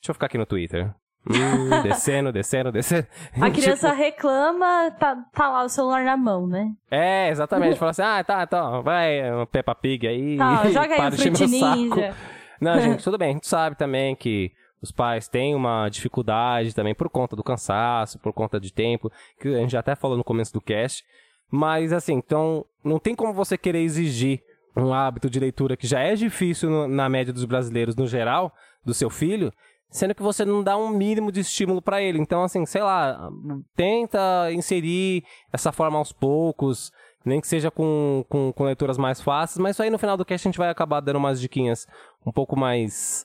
deixa 0.03 0.11
eu 0.11 0.13
ficar 0.13 0.25
aqui 0.25 0.37
no 0.37 0.45
Twitter. 0.45 0.93
Hum, 1.25 1.69
descendo, 1.83 2.31
descendo, 2.33 2.71
descendo. 2.71 3.07
A 3.39 3.49
criança 3.51 3.89
Tipo, 3.91 4.01
reclama, 4.01 4.91
tá, 4.99 5.15
tá 5.33 5.49
lá 5.49 5.63
o 5.63 5.69
celular 5.69 6.03
na 6.03 6.17
mão, 6.17 6.45
né? 6.45 6.71
é, 6.91 7.29
exatamente. 7.29 7.79
Fala 7.79 7.91
assim, 7.91 8.01
ah, 8.01 8.23
tá, 8.23 8.45
tá, 8.45 8.81
vai, 8.81 9.21
Peppa 9.51 9.73
Pig 9.73 10.05
aí. 10.05 10.37
Tá, 10.37 10.69
joga 10.69 10.93
aí 11.01 11.07
o 11.09 11.11
Fruit. 11.17 11.47
Ninja. 11.47 12.13
Não, 12.59 12.79
gente, 12.81 13.03
tudo 13.03 13.17
bem. 13.17 13.29
A 13.29 13.33
gente 13.33 13.47
sabe 13.47 13.77
também 13.77 14.15
que 14.15 14.51
os 14.81 14.91
pais 14.91 15.29
têm 15.29 15.55
uma 15.55 15.87
dificuldade 15.87 16.75
também 16.75 16.93
por 16.93 17.09
conta 17.09 17.35
do 17.37 17.43
cansaço, 17.43 18.19
por 18.19 18.33
conta 18.33 18.59
de 18.59 18.73
tempo, 18.73 19.09
que 19.39 19.47
a 19.47 19.59
gente 19.59 19.71
já 19.71 19.79
até 19.79 19.95
falou 19.95 20.17
no 20.17 20.23
começo 20.25 20.51
do 20.51 20.59
cast. 20.59 21.03
Mas, 21.49 21.93
assim, 21.93 22.15
então, 22.15 22.65
não 22.83 22.99
tem 22.99 23.15
como 23.15 23.31
você 23.33 23.57
querer 23.57 23.79
exigir 23.81 24.41
um 24.75 24.93
hábito 24.93 25.29
de 25.29 25.39
leitura 25.39 25.77
que 25.77 25.87
já 25.87 25.99
é 26.01 26.15
difícil 26.15 26.69
no- 26.69 26.87
na 26.87 27.07
média 27.07 27.31
dos 27.31 27.45
brasileiros 27.45 27.95
no 27.95 28.07
geral, 28.07 28.51
do 28.83 28.93
seu 28.93 29.09
filho, 29.09 29.53
sendo 29.93 30.15
que 30.15 30.23
você 30.23 30.43
não 30.43 30.63
dá 30.63 30.75
um 30.75 30.89
mínimo 30.89 31.31
de 31.31 31.41
estímulo 31.41 31.79
pra 31.79 32.01
ele. 32.01 32.17
Então, 32.17 32.41
assim, 32.41 32.65
sei 32.65 32.81
lá, 32.81 33.29
tenta 33.75 34.51
inserir 34.51 35.23
essa 35.51 35.71
forma 35.71 35.99
aos 35.99 36.11
poucos, 36.11 36.91
nem 37.23 37.39
que 37.39 37.47
seja 37.47 37.69
com, 37.69 38.25
com, 38.27 38.51
com 38.51 38.63
leituras 38.63 38.97
mais 38.97 39.21
fáceis, 39.21 39.59
mas 39.59 39.79
aí 39.79 39.91
no 39.91 39.99
final 39.99 40.17
do 40.17 40.25
cast 40.25 40.47
a 40.47 40.49
gente 40.49 40.57
vai 40.57 40.69
acabar 40.69 40.99
dando 40.99 41.17
umas 41.17 41.39
diquinhas 41.39 41.87
um 42.25 42.31
pouco 42.31 42.57
mais 42.57 43.23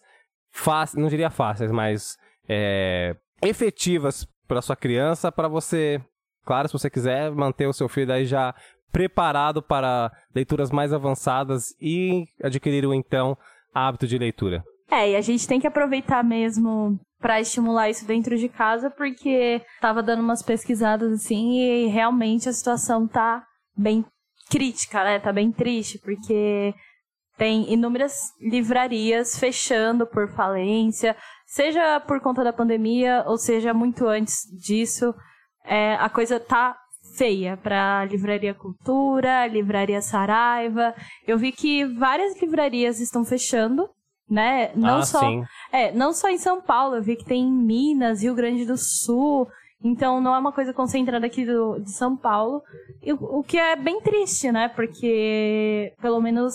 fáceis, 0.50 1.02
não 1.02 1.08
diria 1.08 1.30
fáceis, 1.30 1.72
mas 1.72 2.18
é, 2.46 3.16
efetivas 3.42 4.28
para 4.46 4.60
sua 4.60 4.76
criança, 4.76 5.32
para 5.32 5.48
você, 5.48 5.98
claro, 6.44 6.68
se 6.68 6.74
você 6.74 6.90
quiser 6.90 7.30
manter 7.32 7.66
o 7.66 7.72
seu 7.72 7.88
filho 7.88 8.12
aí 8.12 8.26
já 8.26 8.54
preparado 8.92 9.62
para 9.62 10.12
leituras 10.34 10.70
mais 10.70 10.92
avançadas 10.92 11.74
e 11.80 12.26
adquirir 12.42 12.84
o 12.84 12.92
então 12.92 13.38
hábito 13.74 14.06
de 14.06 14.18
leitura. 14.18 14.62
É, 14.90 15.10
e 15.10 15.16
a 15.16 15.20
gente 15.20 15.46
tem 15.46 15.60
que 15.60 15.66
aproveitar 15.66 16.24
mesmo 16.24 16.98
pra 17.20 17.40
estimular 17.40 17.90
isso 17.90 18.06
dentro 18.06 18.36
de 18.38 18.48
casa, 18.48 18.90
porque 18.90 19.60
tava 19.80 20.02
dando 20.02 20.22
umas 20.22 20.42
pesquisadas 20.42 21.12
assim 21.12 21.58
e 21.58 21.86
realmente 21.88 22.48
a 22.48 22.52
situação 22.52 23.06
tá 23.06 23.44
bem 23.76 24.04
crítica, 24.48 25.04
né? 25.04 25.18
Tá 25.18 25.32
bem 25.32 25.52
triste, 25.52 25.98
porque 25.98 26.74
tem 27.36 27.72
inúmeras 27.72 28.14
livrarias 28.40 29.38
fechando 29.38 30.06
por 30.06 30.28
falência, 30.28 31.16
seja 31.46 32.00
por 32.00 32.20
conta 32.20 32.42
da 32.42 32.52
pandemia 32.52 33.24
ou 33.26 33.36
seja 33.36 33.74
muito 33.74 34.06
antes 34.06 34.42
disso. 34.60 35.14
É, 35.64 35.94
a 35.96 36.08
coisa 36.08 36.40
tá 36.40 36.76
feia 37.16 37.56
pra 37.56 38.04
Livraria 38.04 38.54
Cultura, 38.54 39.46
Livraria 39.46 40.00
Saraiva. 40.00 40.94
Eu 41.26 41.36
vi 41.36 41.52
que 41.52 41.84
várias 41.84 42.40
livrarias 42.40 43.00
estão 43.00 43.24
fechando, 43.24 43.88
né? 44.30 44.70
Não 44.74 44.98
ah, 44.98 45.02
só 45.02 45.20
sim. 45.20 45.44
é, 45.72 45.92
não 45.92 46.12
só 46.12 46.28
em 46.28 46.38
São 46.38 46.60
Paulo, 46.60 46.96
eu 46.96 47.02
vi 47.02 47.16
que 47.16 47.24
tem 47.24 47.42
em 47.42 47.52
Minas, 47.52 48.22
Rio 48.22 48.34
Grande 48.34 48.64
do 48.64 48.76
Sul. 48.76 49.48
Então 49.82 50.20
não 50.20 50.34
é 50.34 50.38
uma 50.38 50.52
coisa 50.52 50.72
concentrada 50.72 51.24
aqui 51.24 51.44
do, 51.44 51.78
de 51.78 51.92
São 51.92 52.16
Paulo. 52.16 52.62
E, 53.02 53.12
o, 53.12 53.42
que 53.42 53.56
é 53.56 53.76
bem 53.76 54.00
triste, 54.00 54.50
né? 54.50 54.68
Porque 54.68 55.92
pelo 56.02 56.20
menos 56.20 56.54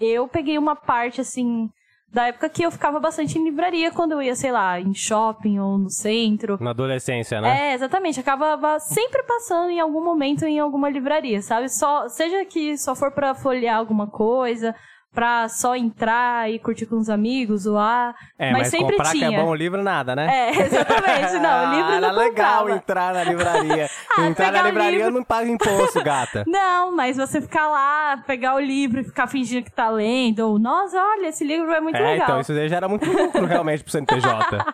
eu 0.00 0.26
peguei 0.26 0.58
uma 0.58 0.74
parte 0.74 1.20
assim 1.20 1.70
da 2.10 2.28
época 2.28 2.48
que 2.48 2.64
eu 2.64 2.70
ficava 2.70 2.98
bastante 2.98 3.38
em 3.38 3.44
livraria 3.44 3.90
quando 3.90 4.12
eu 4.12 4.22
ia, 4.22 4.34
sei 4.34 4.50
lá, 4.50 4.80
em 4.80 4.94
shopping 4.94 5.58
ou 5.58 5.76
no 5.76 5.90
centro. 5.90 6.58
Na 6.60 6.70
adolescência, 6.70 7.40
né? 7.40 7.70
É, 7.70 7.74
exatamente. 7.74 8.18
Acabava 8.18 8.80
sempre 8.80 9.22
passando 9.24 9.70
em 9.70 9.78
algum 9.78 10.02
momento 10.02 10.44
em 10.44 10.58
alguma 10.58 10.88
livraria, 10.88 11.42
sabe? 11.42 11.68
Só, 11.68 12.08
seja 12.08 12.44
que 12.46 12.78
só 12.78 12.94
for 12.94 13.12
pra 13.12 13.34
folhear 13.34 13.76
alguma 13.76 14.06
coisa, 14.06 14.74
pra 15.14 15.48
só 15.48 15.74
entrar 15.74 16.50
e 16.50 16.58
curtir 16.58 16.86
com 16.86 16.96
os 16.96 17.08
amigos, 17.10 17.62
zoar. 17.62 18.14
É, 18.38 18.52
mas, 18.52 18.60
mas 18.62 18.68
sempre 18.68 18.96
comprar 18.96 19.10
tinha. 19.10 19.28
que 19.30 19.34
é 19.34 19.40
bom 19.42 19.50
o 19.50 19.54
livro, 19.54 19.82
nada, 19.82 20.14
né? 20.14 20.26
É, 20.30 20.50
exatamente. 20.62 21.32
Não, 21.38 21.70
o 21.70 21.74
livro 21.74 21.92
Ah, 21.92 22.00
não 22.00 22.08
Era 22.08 22.12
legal 22.12 22.58
comprava. 22.58 22.70
entrar 22.76 23.14
na 23.14 23.24
livraria. 23.24 23.88
Ah, 24.18 24.26
entrar 24.26 24.50
na 24.52 24.62
livraria 24.62 24.98
livro. 24.98 25.12
não 25.12 25.22
paga 25.24 25.48
imposto, 25.48 26.02
gata. 26.02 26.42
Não, 26.48 26.94
mas 26.96 27.16
você 27.16 27.40
ficar 27.40 27.68
lá, 27.68 28.16
pegar 28.26 28.54
o 28.56 28.58
livro 28.60 29.00
e 29.00 29.04
ficar 29.04 29.28
fingindo 29.28 29.64
que 29.64 29.70
tá 29.70 29.88
lendo, 29.90 30.40
ou, 30.40 30.58
nossa, 30.58 31.00
olha, 31.00 31.28
esse 31.28 31.44
livro 31.44 31.70
é 31.72 31.80
muito 31.80 31.96
é, 31.96 32.00
legal. 32.00 32.24
então 32.24 32.40
isso 32.40 32.52
daí 32.52 32.68
já 32.68 32.76
era 32.78 32.88
muito 32.88 33.08
lucro 33.08 33.44
realmente 33.46 33.84
pro 33.84 33.92
CNPJ. 33.92 34.64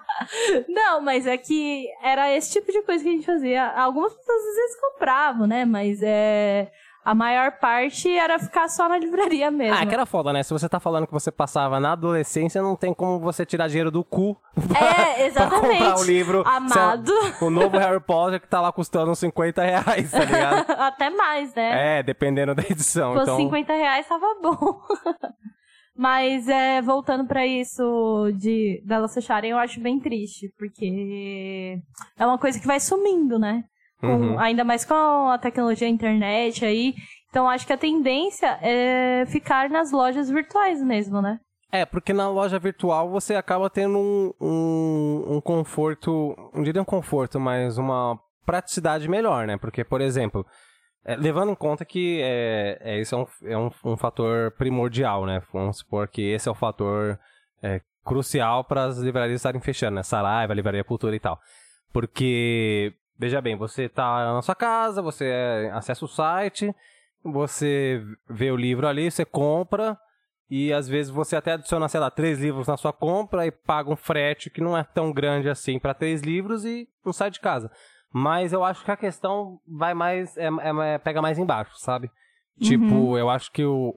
Não, 0.68 1.00
mas 1.02 1.26
é 1.26 1.36
que 1.36 1.86
era 2.02 2.32
esse 2.34 2.52
tipo 2.52 2.72
de 2.72 2.82
coisa 2.82 3.02
que 3.04 3.10
a 3.10 3.12
gente 3.12 3.26
fazia. 3.26 3.66
Algumas 3.76 4.14
pessoas 4.14 4.38
às 4.38 4.56
vezes 4.56 4.80
compravam, 4.80 5.46
né? 5.46 5.64
Mas 5.64 6.00
é. 6.02 6.68
A 7.04 7.14
maior 7.14 7.52
parte 7.58 8.08
era 8.08 8.38
ficar 8.38 8.68
só 8.68 8.88
na 8.88 8.96
livraria 8.96 9.50
mesmo. 9.50 9.76
ah, 9.76 9.82
é 9.82 9.86
que 9.86 9.92
era 9.92 10.06
foda, 10.06 10.32
né? 10.32 10.42
Se 10.42 10.52
você 10.52 10.68
tá 10.68 10.80
falando 10.80 11.06
que 11.06 11.12
você 11.12 11.30
passava 11.30 11.78
na 11.78 11.92
adolescência, 11.92 12.62
não 12.62 12.74
tem 12.74 12.94
como 12.94 13.20
você 13.20 13.44
tirar 13.44 13.68
dinheiro 13.68 13.90
do 13.90 14.02
cu 14.02 14.36
É, 14.74 15.30
pra 15.30 15.50
comprar 15.50 15.70
exatamente. 15.72 16.00
o 16.00 16.04
livro. 16.04 16.42
Amado. 16.46 17.12
O 17.42 17.50
novo 17.50 17.76
Harry 17.76 18.00
Potter 18.00 18.40
que 18.40 18.48
tá 18.48 18.60
lá 18.60 18.72
custando 18.72 19.10
uns 19.10 19.18
50 19.18 19.62
reais, 19.62 20.10
tá 20.10 20.24
ligado? 20.24 20.70
Até 20.80 21.10
mais, 21.10 21.54
né? 21.54 21.98
É, 21.98 22.02
dependendo 22.02 22.54
da 22.54 22.62
edição. 22.62 23.14
Com 23.14 23.22
então... 23.22 23.36
50 23.36 23.72
reais 23.74 24.08
tava 24.08 24.26
bom. 24.40 24.80
Mas 25.96 26.48
é, 26.48 26.82
voltando 26.82 27.24
pra 27.26 27.46
isso 27.46 28.32
de 28.36 28.82
delas 28.84 29.14
fecharem, 29.14 29.52
eu 29.52 29.58
acho 29.58 29.78
bem 29.78 30.00
triste, 30.00 30.52
porque 30.58 31.78
é 32.18 32.26
uma 32.26 32.36
coisa 32.38 32.58
que 32.58 32.66
vai 32.66 32.80
sumindo, 32.80 33.38
né? 33.38 33.62
Com- 34.06 34.16
Uhum. 34.16 34.38
Ainda 34.38 34.64
mais 34.64 34.84
com 34.84 35.28
a 35.30 35.38
tecnologia 35.38 35.88
internet 35.88 36.64
aí. 36.64 36.94
Então 37.30 37.48
acho 37.48 37.66
que 37.66 37.72
a 37.72 37.76
tendência 37.76 38.58
é 38.62 39.24
ficar 39.26 39.68
nas 39.68 39.90
lojas 39.90 40.30
virtuais 40.30 40.82
mesmo, 40.82 41.20
né? 41.20 41.38
É, 41.72 41.84
porque 41.84 42.12
na 42.12 42.28
loja 42.28 42.58
virtual 42.58 43.10
você 43.10 43.34
acaba 43.34 43.68
tendo 43.68 43.98
um, 43.98 44.32
um, 44.40 45.24
um 45.36 45.40
conforto, 45.40 46.36
não 46.54 46.62
diria 46.62 46.80
um 46.80 46.84
conforto, 46.84 47.40
mas 47.40 47.76
uma 47.78 48.16
praticidade 48.46 49.08
melhor, 49.08 49.46
né? 49.48 49.56
Porque, 49.56 49.82
por 49.82 50.00
exemplo, 50.00 50.46
é, 51.04 51.16
levando 51.16 51.50
em 51.50 51.54
conta 51.56 51.84
que 51.84 52.20
é, 52.22 52.78
é, 52.80 53.00
isso 53.00 53.16
é, 53.16 53.18
um, 53.18 53.26
é 53.50 53.58
um, 53.58 53.70
um 53.92 53.96
fator 53.96 54.52
primordial, 54.52 55.26
né? 55.26 55.42
Vamos 55.52 55.78
supor 55.78 56.06
que 56.06 56.22
esse 56.22 56.48
é 56.48 56.52
o 56.52 56.54
fator 56.54 57.18
é, 57.60 57.80
crucial 58.04 58.62
para 58.62 58.84
as 58.84 58.98
livrarias 58.98 59.40
estarem 59.40 59.60
fechando, 59.60 59.96
né? 59.96 60.04
Saraiva, 60.04 60.54
Livraria 60.54 60.84
Cultura 60.84 61.16
e 61.16 61.18
tal. 61.20 61.40
Porque, 61.92 62.92
veja 63.18 63.40
bem, 63.40 63.57
você 63.57 63.88
tá 63.88 64.33
na 64.35 64.42
sua 64.42 64.55
casa, 64.55 65.03
você 65.03 65.27
é, 65.27 65.70
acessa 65.72 66.05
o 66.05 66.09
site, 66.09 66.74
você 67.22 68.03
vê 68.29 68.50
o 68.50 68.57
livro 68.57 68.87
ali, 68.87 69.11
você 69.11 69.24
compra, 69.24 69.98
e 70.50 70.72
às 70.72 70.87
vezes 70.87 71.11
você 71.11 71.37
até 71.37 71.53
adiciona, 71.53 71.88
sei 71.88 72.00
lá, 72.00 72.11
três 72.11 72.38
livros 72.38 72.66
na 72.68 72.77
sua 72.77 72.92
compra 72.92 73.46
e 73.46 73.50
paga 73.50 73.90
um 73.90 73.96
frete 73.96 74.50
que 74.50 74.61
não 74.61 74.77
é 74.77 74.85
tão 74.85 75.11
grande 75.12 75.48
assim 75.48 75.79
para 75.79 75.94
três 75.94 76.20
livros 76.22 76.64
e 76.64 76.87
não 77.05 77.12
sai 77.12 77.31
de 77.31 77.40
casa. 77.40 77.70
Mas 78.12 78.53
eu 78.53 78.62
acho 78.62 78.85
que 78.85 78.90
a 78.90 78.96
questão 78.96 79.59
vai 79.66 79.92
mais. 79.94 80.37
É, 80.37 80.44
é- 80.46 80.94
é- 80.94 80.98
pega 80.98 81.20
mais 81.20 81.38
embaixo, 81.38 81.72
sabe? 81.79 82.11
Tipo, 82.61 83.18
eu 83.18 83.29
acho 83.29 83.50
que 83.50 83.64
o, 83.64 83.92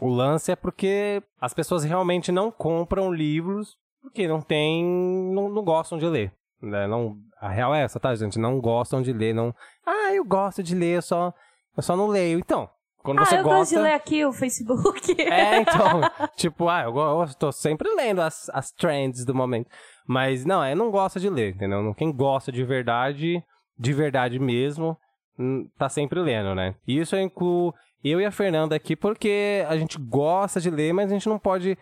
o 0.00 0.08
lance 0.08 0.52
é 0.52 0.56
porque 0.56 1.20
as 1.40 1.52
pessoas 1.52 1.82
realmente 1.82 2.30
não 2.30 2.52
compram 2.52 3.12
livros 3.12 3.76
porque 4.00 4.28
não 4.28 4.40
tem. 4.40 4.84
não, 4.84 5.48
não 5.48 5.64
gostam 5.64 5.98
de 5.98 6.06
ler. 6.06 6.32
Né? 6.62 6.86
Não, 6.86 7.16
a 7.40 7.48
real 7.48 7.74
é 7.74 7.82
essa, 7.82 8.00
tá, 8.00 8.14
gente? 8.14 8.38
Não 8.38 8.60
gostam 8.60 9.02
de 9.02 9.12
ler, 9.12 9.34
não. 9.34 9.54
Ah, 9.84 10.14
eu 10.14 10.24
gosto 10.24 10.62
de 10.62 10.74
ler, 10.74 10.96
eu 10.96 11.02
só, 11.02 11.32
eu 11.76 11.82
só 11.82 11.96
não 11.96 12.08
leio. 12.08 12.38
Então, 12.38 12.68
quando 13.02 13.20
ah, 13.20 13.24
você 13.24 13.38
eu 13.38 13.42
gosta. 13.42 13.58
gosto 13.58 13.70
de 13.70 13.78
ler 13.78 13.92
aqui 13.92 14.24
o 14.24 14.32
Facebook. 14.32 15.14
É, 15.20 15.58
então, 15.58 16.00
tipo, 16.36 16.68
ah, 16.68 16.82
eu, 16.82 16.96
eu 16.96 17.34
tô 17.38 17.52
sempre 17.52 17.88
lendo 17.94 18.20
as, 18.20 18.50
as 18.52 18.70
trends 18.72 19.24
do 19.24 19.34
momento. 19.34 19.70
Mas 20.06 20.44
não, 20.44 20.62
é 20.62 20.74
não 20.74 20.90
gosta 20.90 21.20
de 21.20 21.28
ler, 21.28 21.54
entendeu? 21.54 21.94
Quem 21.94 22.12
gosta 22.12 22.50
de 22.50 22.64
verdade, 22.64 23.42
de 23.78 23.92
verdade 23.92 24.38
mesmo, 24.38 24.96
hum, 25.38 25.68
tá 25.78 25.88
sempre 25.88 26.20
lendo, 26.20 26.54
né? 26.54 26.74
E 26.86 26.98
isso 26.98 27.14
eu 27.14 27.20
incluo 27.20 27.74
eu 28.04 28.20
e 28.20 28.24
a 28.24 28.30
Fernanda 28.30 28.76
aqui 28.76 28.94
porque 28.94 29.64
a 29.68 29.76
gente 29.76 29.98
gosta 29.98 30.60
de 30.60 30.70
ler, 30.70 30.92
mas 30.92 31.10
a 31.10 31.14
gente 31.14 31.28
não 31.28 31.38
pode, 31.38 31.76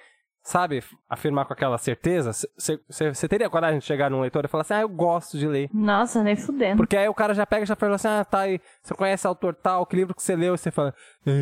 sabe, 0.45 0.85
afirmar 1.09 1.47
com 1.47 1.55
aquela 1.55 1.79
certeza. 1.79 2.31
Você 2.31 3.27
teria 3.27 3.49
coragem 3.49 3.79
de 3.79 3.85
chegar 3.87 4.11
num 4.11 4.21
leitor 4.21 4.45
e 4.45 4.49
falar 4.49 4.61
assim, 4.61 4.75
ah, 4.75 4.83
eu 4.83 4.89
gosto 4.91 5.39
de 5.39 5.49
ler. 5.49 5.71
Nossa, 5.73 6.23
nem 6.23 6.37
fudendo. 6.37 6.77
Porque 6.77 6.97
aí 6.97 7.09
o 7.09 7.15
cara 7.15 7.33
já 7.33 7.47
pega 7.47 7.65
e 7.65 7.67
já 7.67 7.75
fala 7.75 7.95
assim, 7.95 8.09
ah, 8.09 8.25
tá 8.25 8.41
aí, 8.41 8.61
você 8.83 8.95
conhece 8.95 9.27
autor 9.27 9.55
tal, 9.55 9.87
que 9.87 9.97
livro 9.97 10.15
que 10.15 10.23
você 10.23 10.37
leu? 10.37 10.55
E 10.55 10.59
você 10.59 10.71
fala... 10.71 10.95
"É." 11.27 11.33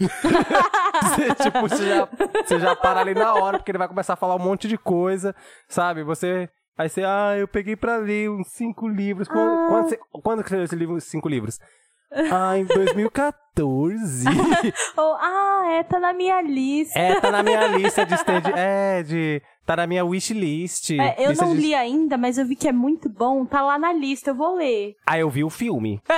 Você, 1.02 1.34
tipo, 1.34 1.60
você 1.68 1.88
já, 1.88 2.08
você 2.44 2.60
já 2.60 2.76
para 2.76 3.00
ali 3.00 3.14
na 3.14 3.34
hora, 3.34 3.58
porque 3.58 3.70
ele 3.72 3.78
vai 3.78 3.88
começar 3.88 4.12
a 4.12 4.16
falar 4.16 4.36
um 4.36 4.38
monte 4.38 4.68
de 4.68 4.76
coisa, 4.76 5.34
sabe? 5.66 6.02
Você... 6.04 6.48
Aí 6.76 6.88
você, 6.88 7.02
ah, 7.02 7.36
eu 7.36 7.48
peguei 7.48 7.74
pra 7.76 7.96
ler 7.96 8.30
uns 8.30 8.48
cinco 8.48 8.86
livros. 8.88 9.26
Quando, 9.26 9.68
quando, 9.68 9.88
você, 9.88 9.98
quando 10.22 10.42
que 10.44 10.48
você 10.48 10.56
leu 10.56 10.64
esse 10.64 10.76
livro, 10.76 11.00
cinco 11.00 11.28
livros? 11.28 11.58
Ah, 12.30 12.58
em 12.58 12.64
2014. 12.64 14.26
Ou, 14.96 15.14
ah, 15.14 15.68
é, 15.72 15.82
tá 15.82 15.98
na 16.00 16.12
minha 16.12 16.40
lista. 16.42 16.98
é, 16.98 17.20
tá 17.20 17.30
na 17.30 17.42
minha 17.42 17.66
lista 17.68 18.04
de 18.04 18.14
stand... 18.14 18.42
É, 18.56 19.02
de... 19.02 19.42
Tá 19.64 19.76
na 19.76 19.86
minha 19.86 20.04
wishlist. 20.04 20.90
É, 20.90 21.14
eu 21.18 21.34
não 21.36 21.54
de- 21.54 21.60
li 21.60 21.74
ainda, 21.74 22.18
mas 22.18 22.36
eu 22.36 22.44
vi 22.44 22.56
que 22.56 22.66
é 22.66 22.72
muito 22.72 23.08
bom. 23.08 23.44
Tá 23.44 23.62
lá 23.62 23.78
na 23.78 23.92
lista, 23.92 24.30
eu 24.30 24.34
vou 24.34 24.56
ler. 24.56 24.96
Aí 25.06 25.20
eu 25.20 25.30
vi 25.30 25.44
o 25.44 25.50
filme. 25.50 26.02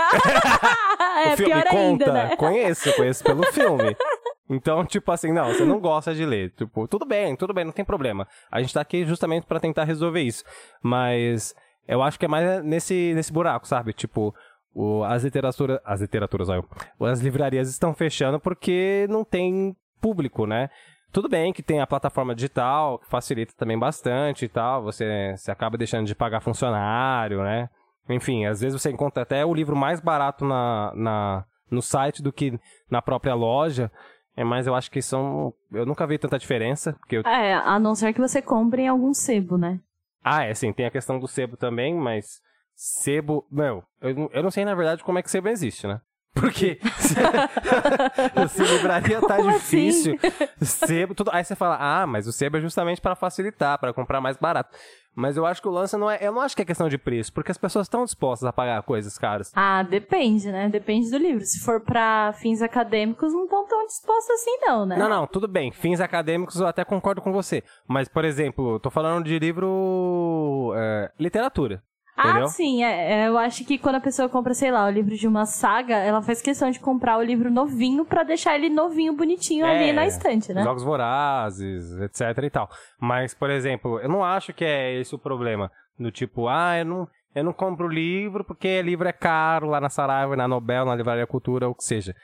é 1.26 1.34
o 1.34 1.36
filme 1.36 1.52
pior 1.52 1.64
conta. 1.64 1.78
ainda, 1.78 2.12
né? 2.12 2.36
Conheço, 2.36 2.92
conheço 2.94 3.22
pelo 3.24 3.42
filme. 3.52 3.96
Então, 4.46 4.84
tipo 4.84 5.10
assim, 5.10 5.32
não, 5.32 5.46
você 5.46 5.64
não 5.64 5.80
gosta 5.80 6.14
de 6.14 6.24
ler. 6.24 6.50
Tipo, 6.50 6.86
tudo 6.86 7.06
bem, 7.06 7.34
tudo 7.34 7.54
bem, 7.54 7.64
não 7.64 7.72
tem 7.72 7.82
problema. 7.84 8.28
A 8.52 8.60
gente 8.60 8.74
tá 8.74 8.82
aqui 8.82 9.02
justamente 9.06 9.46
pra 9.46 9.58
tentar 9.58 9.84
resolver 9.84 10.20
isso. 10.20 10.44
Mas 10.82 11.54
eu 11.88 12.02
acho 12.02 12.18
que 12.18 12.26
é 12.26 12.28
mais 12.28 12.62
nesse, 12.62 13.14
nesse 13.14 13.32
buraco, 13.32 13.66
sabe? 13.66 13.94
Tipo, 13.94 14.34
o, 14.74 15.04
as 15.04 15.24
literaturas. 15.24 15.78
As 15.84 16.00
literaturas, 16.00 16.48
olha. 16.48 16.64
As 17.00 17.20
livrarias 17.20 17.68
estão 17.70 17.94
fechando 17.94 18.40
porque 18.40 19.06
não 19.08 19.24
tem 19.24 19.76
público, 20.00 20.46
né? 20.46 20.68
Tudo 21.12 21.28
bem 21.28 21.52
que 21.52 21.62
tem 21.62 21.80
a 21.80 21.86
plataforma 21.86 22.34
digital, 22.34 22.98
que 22.98 23.08
facilita 23.08 23.54
também 23.56 23.78
bastante 23.78 24.44
e 24.44 24.48
tal. 24.48 24.82
Você, 24.82 25.34
você 25.36 25.50
acaba 25.50 25.78
deixando 25.78 26.06
de 26.06 26.14
pagar 26.14 26.40
funcionário, 26.40 27.42
né? 27.42 27.70
Enfim, 28.08 28.46
às 28.46 28.60
vezes 28.60 28.80
você 28.80 28.90
encontra 28.90 29.22
até 29.22 29.46
o 29.46 29.54
livro 29.54 29.76
mais 29.76 30.00
barato 30.00 30.44
na, 30.44 30.92
na, 30.94 31.44
no 31.70 31.80
site 31.80 32.20
do 32.20 32.32
que 32.32 32.58
na 32.90 33.00
própria 33.00 33.34
loja. 33.34 33.90
É, 34.36 34.42
mas 34.42 34.66
eu 34.66 34.74
acho 34.74 34.90
que 34.90 35.00
são. 35.00 35.54
Eu 35.72 35.86
nunca 35.86 36.06
vi 36.06 36.18
tanta 36.18 36.38
diferença. 36.38 36.94
Porque 36.94 37.18
eu... 37.18 37.22
É, 37.22 37.54
a 37.54 37.78
não 37.78 37.94
ser 37.94 38.12
que 38.12 38.20
você 38.20 38.42
compre 38.42 38.82
em 38.82 38.88
algum 38.88 39.14
sebo, 39.14 39.56
né? 39.56 39.78
Ah, 40.22 40.42
é 40.42 40.52
sim, 40.54 40.72
tem 40.72 40.86
a 40.86 40.90
questão 40.90 41.20
do 41.20 41.28
sebo 41.28 41.56
também, 41.56 41.94
mas 41.94 42.40
sebo. 42.74 43.46
Meu, 43.50 43.82
eu, 44.00 44.14
não- 44.14 44.30
eu 44.32 44.42
não 44.42 44.50
sei 44.50 44.64
na 44.64 44.74
verdade 44.74 45.02
como 45.04 45.18
é 45.18 45.22
que 45.22 45.30
sebo 45.30 45.48
existe, 45.48 45.86
né? 45.86 46.00
Porque 46.34 46.80
se 48.48 48.62
livraria 48.64 49.20
tá 49.20 49.36
Como 49.36 49.52
difícil, 49.52 50.18
sebo, 50.60 51.14
tudo. 51.14 51.30
Aí 51.32 51.44
você 51.44 51.54
fala, 51.54 51.76
ah, 51.80 52.06
mas 52.06 52.26
o 52.26 52.32
sebo 52.32 52.56
é 52.56 52.60
justamente 52.60 53.00
para 53.00 53.14
facilitar, 53.14 53.78
para 53.78 53.92
comprar 53.92 54.20
mais 54.20 54.36
barato. 54.36 54.76
Mas 55.16 55.36
eu 55.36 55.46
acho 55.46 55.62
que 55.62 55.68
o 55.68 55.70
lance 55.70 55.96
não 55.96 56.10
é. 56.10 56.18
Eu 56.20 56.32
não 56.32 56.40
acho 56.40 56.56
que 56.56 56.62
é 56.62 56.64
questão 56.64 56.88
de 56.88 56.98
preço, 56.98 57.32
porque 57.32 57.52
as 57.52 57.56
pessoas 57.58 57.86
estão 57.86 58.04
dispostas 58.04 58.48
a 58.48 58.52
pagar 58.52 58.82
coisas 58.82 59.16
caras. 59.16 59.52
Ah, 59.54 59.84
depende, 59.84 60.50
né? 60.50 60.68
Depende 60.68 61.08
do 61.08 61.16
livro. 61.18 61.44
Se 61.44 61.60
for 61.60 61.80
pra 61.80 62.32
fins 62.32 62.60
acadêmicos, 62.60 63.32
não 63.32 63.44
estão 63.44 63.64
tão 63.68 63.86
dispostos 63.86 64.30
assim, 64.30 64.58
não, 64.62 64.84
né? 64.84 64.96
Não, 64.96 65.08
não, 65.08 65.24
tudo 65.28 65.46
bem. 65.46 65.70
Fins 65.70 66.00
acadêmicos 66.00 66.58
eu 66.58 66.66
até 66.66 66.84
concordo 66.84 67.22
com 67.22 67.32
você. 67.32 67.62
Mas, 67.86 68.08
por 68.08 68.24
exemplo, 68.24 68.80
tô 68.80 68.90
falando 68.90 69.24
de 69.24 69.38
livro. 69.38 70.72
é, 70.76 71.12
literatura. 71.16 71.80
Ah, 72.16 72.28
Entendeu? 72.30 72.46
sim. 72.48 72.84
é- 72.84 73.24
é, 73.24 73.28
eu 73.28 73.36
acho 73.36 73.64
que 73.64 73.76
quando 73.76 73.96
a 73.96 74.00
pessoa 74.00 74.28
compra, 74.28 74.54
sei 74.54 74.70
lá, 74.70 74.86
o 74.86 74.90
livro 74.90 75.16
de 75.16 75.26
uma 75.26 75.46
saga, 75.46 75.96
ela 75.96 76.22
faz 76.22 76.40
questão 76.40 76.70
de 76.70 76.78
comprar 76.78 77.18
o 77.18 77.22
livro 77.22 77.50
novinho 77.50 78.04
pra 78.04 78.22
deixar 78.22 78.54
ele 78.54 78.68
novinho, 78.70 79.12
bonitinho 79.16 79.66
ali 79.66 79.90
É, 79.90 79.92
na 79.92 80.06
estante, 80.06 80.52
né? 80.52 80.62
Jogos 80.62 80.84
vorazes, 80.84 81.90
etc 82.00 82.20
e 82.44 82.50
tal. 82.50 82.68
Mas, 83.00 83.34
por 83.34 83.50
exemplo, 83.50 83.98
eu 83.98 84.08
não 84.08 84.22
acho 84.24 84.52
que 84.52 84.64
é 84.64 84.94
esse 84.94 85.14
o 85.14 85.18
problema. 85.18 85.70
Do 85.98 86.10
tipo, 86.12 86.46
ah, 86.48 86.78
eu 86.78 86.84
não, 86.84 87.08
eu 87.34 87.42
não 87.44 87.52
compro 87.52 87.88
livro 87.88 88.44
porque 88.44 88.80
livro 88.82 89.08
é 89.08 89.12
caro 89.12 89.68
lá 89.68 89.80
na 89.80 89.88
Saraiva, 89.88 90.36
na 90.36 90.46
Nobel, 90.46 90.84
na 90.84 90.94
Livraria 90.94 91.26
Cultura, 91.26 91.66
ou 91.66 91.72
o 91.72 91.74
que 91.74 91.84
seja. 91.84 92.14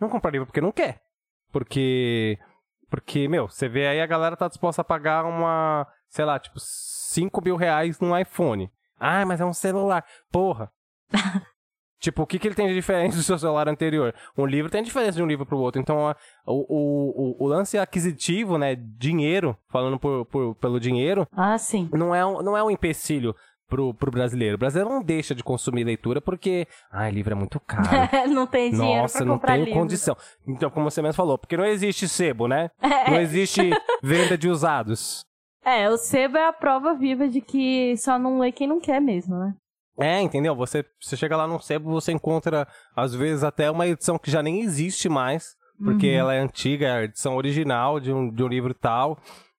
Não 0.00 0.08
compra 0.08 0.30
livro 0.30 0.46
porque 0.46 0.60
não 0.60 0.72
quer. 0.72 1.00
Porque, 1.52 2.38
porque, 2.88 3.26
meu, 3.28 3.48
você 3.48 3.68
vê 3.68 3.88
aí 3.88 4.00
a 4.00 4.06
galera 4.06 4.36
tá 4.36 4.46
disposta 4.48 4.82
a 4.82 4.84
pagar 4.84 5.24
uma, 5.24 5.86
sei 6.08 6.24
lá, 6.24 6.38
tipo, 6.38 6.58
5 6.58 7.42
mil 7.42 7.56
reais 7.56 7.98
num 7.98 8.16
iPhone. 8.16 8.70
Ah, 9.00 9.24
mas 9.24 9.40
é 9.40 9.44
um 9.44 9.52
celular. 9.52 10.04
Porra. 10.30 10.70
tipo, 12.00 12.22
o 12.22 12.26
que, 12.26 12.38
que 12.38 12.48
ele 12.48 12.54
tem 12.54 12.68
de 12.68 12.74
diferente 12.74 13.16
do 13.16 13.22
seu 13.22 13.38
celular 13.38 13.68
anterior? 13.68 14.14
Um 14.36 14.46
livro 14.46 14.70
tem 14.70 14.82
diferença 14.82 15.12
de 15.16 15.22
um 15.22 15.26
livro 15.26 15.44
pro 15.46 15.58
outro. 15.58 15.80
Então, 15.80 16.08
a- 16.08 16.16
o, 16.46 17.36
o, 17.40 17.44
o, 17.44 17.46
lance 17.48 17.78
aquisitivo, 17.78 18.56
né? 18.58 18.74
Dinheiro, 18.76 19.56
falando 19.70 19.98
por, 19.98 20.24
por- 20.26 20.54
pelo 20.56 20.78
dinheiro, 20.80 21.26
Ah, 21.32 21.58
sim. 21.58 21.88
não 21.92 22.14
é 22.14 22.24
um, 22.24 22.42
não 22.42 22.56
é 22.56 22.62
um 22.62 22.70
empecilho 22.70 23.34
pro, 23.68 23.92
pro 23.94 24.10
brasileiro. 24.10 24.56
O 24.56 24.58
brasileiro 24.58 24.90
não 24.90 25.02
deixa 25.02 25.34
de 25.34 25.44
consumir 25.44 25.84
leitura 25.84 26.20
porque, 26.20 26.66
ai, 26.90 27.10
livro 27.10 27.32
é 27.32 27.36
muito 27.36 27.60
caro. 27.60 27.82
não 28.32 28.46
tem 28.46 28.70
dinheiro 28.70 29.02
Nossa, 29.02 29.18
pra 29.18 29.26
não 29.26 29.38
tenho 29.38 29.64
livro. 29.64 29.80
condição. 29.80 30.16
Então, 30.46 30.70
como 30.70 30.90
você 30.90 31.00
mesmo 31.02 31.14
falou, 31.14 31.38
porque 31.38 31.56
não 31.56 31.64
existe 31.66 32.08
sebo, 32.08 32.48
né? 32.48 32.70
Não 33.10 33.20
existe 33.20 33.70
venda 34.02 34.36
de 34.38 34.48
usados. 34.48 35.24
É, 35.64 35.88
o 35.90 35.96
sebo 35.96 36.38
é 36.38 36.46
a 36.46 36.52
prova 36.52 36.94
viva 36.94 37.28
de 37.28 37.40
que 37.40 37.96
só 37.96 38.18
não 38.18 38.38
lê 38.38 38.50
quem 38.50 38.66
não 38.66 38.80
quer 38.80 39.00
mesmo, 39.00 39.36
né? 39.36 39.54
É, 39.98 40.20
entendeu? 40.20 40.54
Você, 40.56 40.84
você 40.98 41.16
chega 41.16 41.36
lá 41.36 41.46
no 41.46 41.60
sebo, 41.60 41.90
você 41.90 42.12
encontra, 42.12 42.66
às 42.96 43.14
vezes, 43.14 43.44
até 43.44 43.70
uma 43.70 43.86
edição 43.86 44.18
que 44.18 44.30
já 44.30 44.42
nem 44.42 44.60
existe 44.60 45.08
mais, 45.08 45.54
porque 45.84 46.06
Uhum. 46.08 46.14
ela 46.18 46.34
é 46.34 46.40
antiga, 46.40 46.86
é 46.86 46.90
a 46.92 47.04
edição 47.04 47.36
original 47.36 48.00
de 48.00 48.10
um, 48.12 48.30
de 48.30 48.42
um 48.42 48.48
livro 48.48 48.72
tal. 48.72 49.18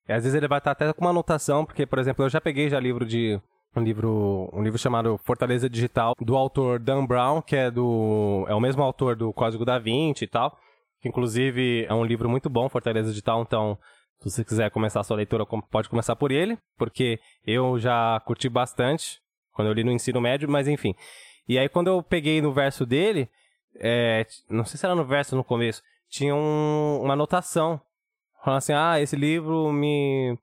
E 0.10 0.14
às 0.14 0.24
vezes 0.24 0.36
ele 0.36 0.48
vai 0.48 0.58
estar 0.58 0.72
até 0.72 0.92
com 0.92 1.02
uma 1.02 1.12
anotação, 1.12 1.64
porque, 1.64 1.86
por 1.86 2.00
exemplo, 2.00 2.26
eu 2.26 2.30
já 2.30 2.42
peguei 2.42 2.70
já 2.70 2.80
livro 2.80 3.06
de. 3.06 3.40
Um 3.74 3.82
livro, 3.82 4.50
um 4.52 4.62
livro 4.62 4.78
chamado 4.78 5.18
Fortaleza 5.24 5.70
Digital, 5.70 6.14
do 6.20 6.36
autor 6.36 6.78
Dan 6.78 7.06
Brown, 7.06 7.42
que 7.42 7.56
é 7.56 7.72
do. 7.72 8.46
É 8.50 8.54
o 8.56 8.60
mesmo 8.60 8.84
autor 8.84 9.16
do 9.16 9.32
Código 9.32 9.64
da 9.64 9.80
Vinci 9.80 10.26
e 10.26 10.28
tal. 10.28 10.58
Que 11.02 11.08
inclusive 11.08 11.86
é 11.88 11.94
um 11.94 12.04
livro 12.04 12.28
muito 12.28 12.50
bom, 12.50 12.68
Fortaleza 12.68 13.10
Digital, 13.10 13.42
então. 13.44 13.78
Se 14.22 14.30
você 14.30 14.46
quiser 14.46 14.70
começar 14.70 15.00
a 15.00 15.04
sua 15.04 15.18
leitura, 15.18 15.46
pode 15.46 15.90
começar 15.90 16.16
por 16.16 16.32
ele, 16.32 16.58
porque 16.78 17.20
eu 17.46 17.80
já 17.80 18.20
curti 18.26 18.48
bastante 18.48 19.20
quando 19.52 19.68
eu 19.70 19.74
li 19.74 19.84
no 19.84 19.92
ensino 19.92 20.22
médio, 20.22 20.48
mas 20.50 20.68
enfim. 20.68 20.94
E 21.48 21.58
aí, 21.58 21.68
quando 21.68 21.88
eu 21.88 22.04
peguei 22.04 22.40
no 22.42 22.54
verso 22.54 22.86
dele, 22.86 23.28
é, 23.80 24.26
não 24.50 24.64
sei 24.64 24.78
se 24.80 24.86
era 24.86 24.94
no 24.96 25.04
verso 25.04 25.36
no 25.36 25.44
começo, 25.44 25.82
tinha 26.08 26.36
um- 26.36 27.02
uma 27.02 27.14
anotação. 27.14 27.82
Falando 28.44 28.58
assim, 28.60 28.74
ah, 28.74 29.00
esse 29.00 29.16
livro 29.16 29.72
me, 29.72 30.38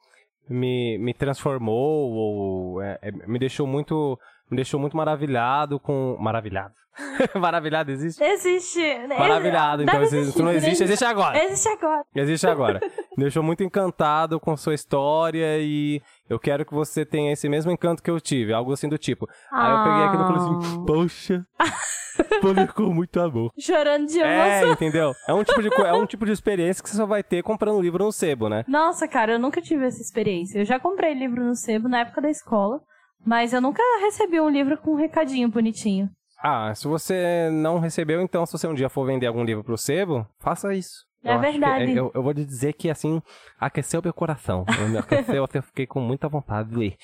me, 0.48 0.98
me 0.98 1.14
transformou, 1.14 2.10
ou 2.12 2.82
é, 2.82 2.98
é, 3.00 3.10
me 3.12 3.38
deixou 3.38 3.66
muito. 3.66 4.18
Me 4.50 4.56
deixou 4.56 4.78
muito 4.80 4.96
maravilhado 4.96 5.78
com. 5.78 6.16
Maravilhado. 6.20 6.74
maravilhado 7.38 7.90
existe? 7.92 8.22
Existe. 8.22 8.80
Maravilhado, 9.08 9.82
então 9.84 10.02
existe, 10.02 10.32
se 10.32 10.42
não 10.42 10.50
existe, 10.50 10.82
existe 10.82 11.04
agora. 11.04 11.44
Existe 11.44 11.68
agora. 11.68 12.02
Existe 12.14 12.46
agora. 12.46 12.80
Me 13.16 13.24
deixou 13.24 13.42
muito 13.42 13.62
encantado 13.62 14.40
com 14.40 14.56
sua 14.56 14.74
história 14.74 15.58
e 15.60 16.02
eu 16.28 16.40
quero 16.40 16.64
que 16.66 16.74
você 16.74 17.04
tenha 17.06 17.32
esse 17.32 17.48
mesmo 17.48 17.70
encanto 17.70 18.02
que 18.02 18.10
eu 18.10 18.20
tive, 18.20 18.52
algo 18.52 18.72
assim 18.72 18.88
do 18.88 18.98
tipo. 18.98 19.28
Aí 19.52 19.70
eu 19.70 19.84
peguei 19.84 20.02
aquilo 20.04 20.22
e 20.22 20.26
falei 20.26 20.42
Ah. 20.42 20.58
assim, 20.58 20.84
poxa, 20.86 21.46
publicou 22.40 22.92
muito 22.92 23.20
amor. 23.20 23.52
Chorando 23.58 24.06
de 24.06 24.20
É, 24.20 24.58
emoção. 24.60 24.72
entendeu? 24.72 25.12
É 25.28 25.34
um, 25.34 25.44
tipo 25.44 25.62
de, 25.62 25.68
é 25.82 25.92
um 25.92 26.06
tipo 26.06 26.26
de 26.26 26.32
experiência 26.32 26.82
que 26.82 26.88
você 26.90 26.96
só 26.96 27.06
vai 27.06 27.22
ter 27.22 27.42
comprando 27.42 27.80
livro 27.80 28.04
no 28.04 28.12
sebo, 28.12 28.48
né? 28.48 28.64
Nossa, 28.66 29.06
cara, 29.06 29.32
eu 29.34 29.38
nunca 29.38 29.60
tive 29.60 29.86
essa 29.86 30.00
experiência. 30.00 30.58
Eu 30.58 30.64
já 30.64 30.78
comprei 30.80 31.14
livro 31.14 31.44
no 31.44 31.54
sebo 31.54 31.88
na 31.88 32.00
época 32.00 32.20
da 32.20 32.30
escola, 32.30 32.80
mas 33.24 33.52
eu 33.52 33.60
nunca 33.60 33.82
recebi 34.00 34.40
um 34.40 34.48
livro 34.48 34.76
com 34.78 34.92
um 34.92 34.96
recadinho 34.96 35.48
bonitinho. 35.48 36.08
Ah, 36.42 36.72
se 36.74 36.86
você 36.86 37.50
não 37.52 37.78
recebeu, 37.80 38.20
então 38.22 38.46
se 38.46 38.52
você 38.52 38.66
um 38.68 38.74
dia 38.74 38.88
for 38.88 39.04
vender 39.04 39.26
algum 39.26 39.42
livro 39.44 39.64
pro 39.64 39.76
sebo, 39.76 40.26
faça 40.38 40.74
isso. 40.74 41.04
É 41.24 41.30
Eu 41.34 41.38
acho 41.40 41.42
que- 41.52 41.58
verdade. 41.58 41.96
eu, 41.96 42.12
eu 42.14 42.22
vou 42.22 42.32
te 42.32 42.44
dizer 42.44 42.72
que, 42.74 42.88
assim, 42.88 43.20
aqueceu 43.58 44.00
meu 44.00 44.14
coração. 44.14 44.64
Eu 44.80 44.88
me 44.88 44.98
aqueceu, 44.98 45.34
eu 45.34 45.44
até 45.44 45.60
fiquei 45.60 45.84
com 45.86 46.00
muita 46.00 46.28
vontade 46.28 46.70
de 46.70 46.76
ler. 46.76 46.96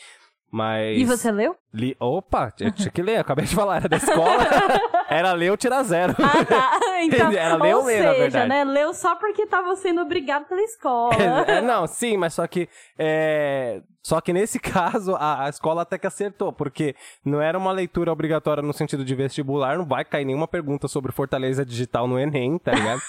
Mas... 0.55 1.01
E 1.01 1.05
você 1.05 1.33
leu? 1.33 1.57
Li... 1.73 1.97
Opa, 1.99 2.53
eu 2.61 2.71
tinha 2.71 2.88
que 2.88 3.03
ler, 3.03 3.17
eu 3.17 3.23
acabei 3.23 3.45
de 3.45 3.53
falar, 3.53 3.79
era 3.79 3.88
da 3.88 3.97
escola. 3.97 4.38
era 5.11 5.33
ler 5.33 5.51
ou 5.51 5.57
tirar 5.57 5.83
zero. 5.83 6.14
Ah, 6.17 6.45
tá. 6.45 6.81
Então, 7.03 7.33
Era 7.33 7.57
ler 7.57 7.75
ou 7.75 7.81
ou 7.81 7.87
ler, 7.87 8.03
na 8.03 8.11
seja, 8.12 8.23
verdade. 8.23 8.49
né? 8.49 8.64
Leu 8.64 8.95
só 8.95 9.17
porque 9.17 9.47
tava 9.47 9.75
sendo 9.75 10.01
obrigado 10.01 10.45
pela 10.47 10.62
escola. 10.62 11.12
É, 11.47 11.61
não, 11.61 11.87
sim, 11.88 12.17
mas 12.17 12.35
só 12.35 12.47
que. 12.47 12.69
é, 12.97 13.83
Só 14.01 14.21
que 14.21 14.33
nesse 14.33 14.61
caso, 14.62 15.17
a, 15.17 15.45
a 15.45 15.49
escola 15.49 15.83
até 15.83 15.99
que 15.99 16.07
acertou, 16.07 16.53
porque 16.53 16.95
não 17.25 17.43
era 17.43 17.59
uma 17.59 17.73
leitura 17.73 18.12
obrigatória 18.12 18.62
no 18.62 18.73
sentido 18.73 19.05
de 19.05 19.14
vestibular, 19.14 19.77
não 19.77 19.85
vai 19.85 20.05
cair 20.05 20.25
nenhuma 20.25 20.47
pergunta 20.47 20.87
sobre 20.87 21.11
Fortaleza 21.12 21.64
Digital 21.67 22.07
no 22.07 22.19
Enem, 22.19 22.59
tá 22.59 22.73
ligado? 22.73 23.03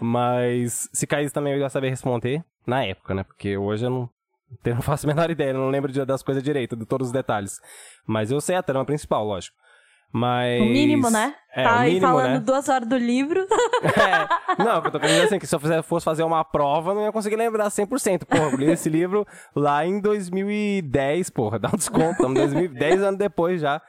mas 0.00 0.88
se 0.92 1.06
caísse 1.06 1.34
também 1.34 1.52
eu 1.52 1.60
ia 1.60 1.68
saber 1.68 1.90
responder 1.90 2.42
na 2.66 2.82
época, 2.84 3.14
né? 3.14 3.22
Porque 3.22 3.56
hoje 3.56 3.84
eu 3.84 3.90
não. 3.90 4.10
Eu 4.64 4.74
Não 4.74 4.82
faço 4.82 5.06
a 5.06 5.08
menor 5.14 5.30
ideia, 5.30 5.50
eu 5.50 5.54
não 5.58 5.70
lembro 5.70 5.90
de- 5.92 6.04
das 6.04 6.22
coisas 6.22 6.42
direito, 6.42 6.76
de 6.76 6.84
todos 6.86 7.08
os 7.08 7.12
detalhes. 7.12 7.60
Mas 8.06 8.30
eu 8.30 8.40
sei 8.40 8.56
a 8.56 8.62
trama 8.62 8.84
principal, 8.84 9.24
lógico. 9.26 9.56
Mas. 10.12 10.62
O 10.62 10.64
mínimo, 10.66 11.10
né? 11.10 11.34
É, 11.52 11.64
tá 11.64 11.80
aí 11.80 11.94
mínimo, 11.94 12.06
falando 12.06 12.32
né? 12.34 12.40
duas 12.40 12.68
horas 12.68 12.88
do 12.88 12.96
livro. 12.96 13.44
É, 13.86 14.62
não, 14.62 14.76
eu 14.76 14.90
tô 14.90 14.98
querendo 14.98 15.14
dizer 15.16 15.26
assim, 15.26 15.38
que 15.38 15.46
se 15.46 15.54
eu 15.54 15.60
fizer- 15.60 15.82
fosse 15.82 16.04
fazer 16.04 16.22
uma 16.22 16.42
prova, 16.44 16.94
não 16.94 17.02
ia 17.02 17.12
conseguir 17.12 17.36
lembrar 17.36 17.68
100%. 17.70 18.24
Porra, 18.24 18.44
eu 18.50 18.56
li 18.56 18.70
esse 18.70 18.88
livro 18.88 19.26
lá 19.54 19.84
em 19.86 20.00
2010, 20.00 21.30
porra, 21.30 21.58
dá 21.58 21.68
um 21.68 21.76
desconto, 21.76 22.12
estamos 22.12 22.34
2010 22.34 23.02
anos 23.02 23.18
depois 23.18 23.60
já. 23.60 23.80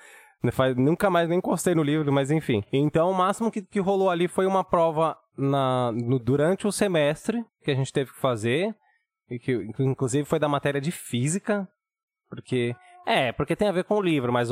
Nunca 0.76 1.10
mais 1.10 1.28
nem 1.30 1.40
encostei 1.40 1.74
no 1.74 1.84
livro, 1.84 2.12
mas 2.12 2.30
enfim. 2.32 2.64
Então, 2.72 3.10
o 3.10 3.14
máximo 3.14 3.50
que, 3.52 3.62
que 3.62 3.80
rolou 3.80 4.10
ali 4.10 4.28
foi 4.28 4.46
uma 4.46 4.64
prova 4.64 5.18
na, 5.38 5.92
no- 5.94 6.20
durante 6.20 6.68
o 6.68 6.72
semestre 6.72 7.44
que 7.64 7.72
a 7.72 7.76
gente 7.76 7.92
teve 7.92 8.12
que 8.12 8.20
fazer, 8.20 8.76
que 9.28 9.52
inclusive 9.80 10.26
foi 10.26 10.40
da 10.40 10.48
matéria 10.48 10.80
de 10.80 10.92
física, 10.92 11.68
porque... 12.30 12.76
É, 13.06 13.32
porque 13.32 13.56
tem 13.56 13.68
a 13.68 13.74
ver 13.74 13.86
com 13.86 13.96
o 13.96 14.02
livro, 14.02 14.32
mas 14.34 14.50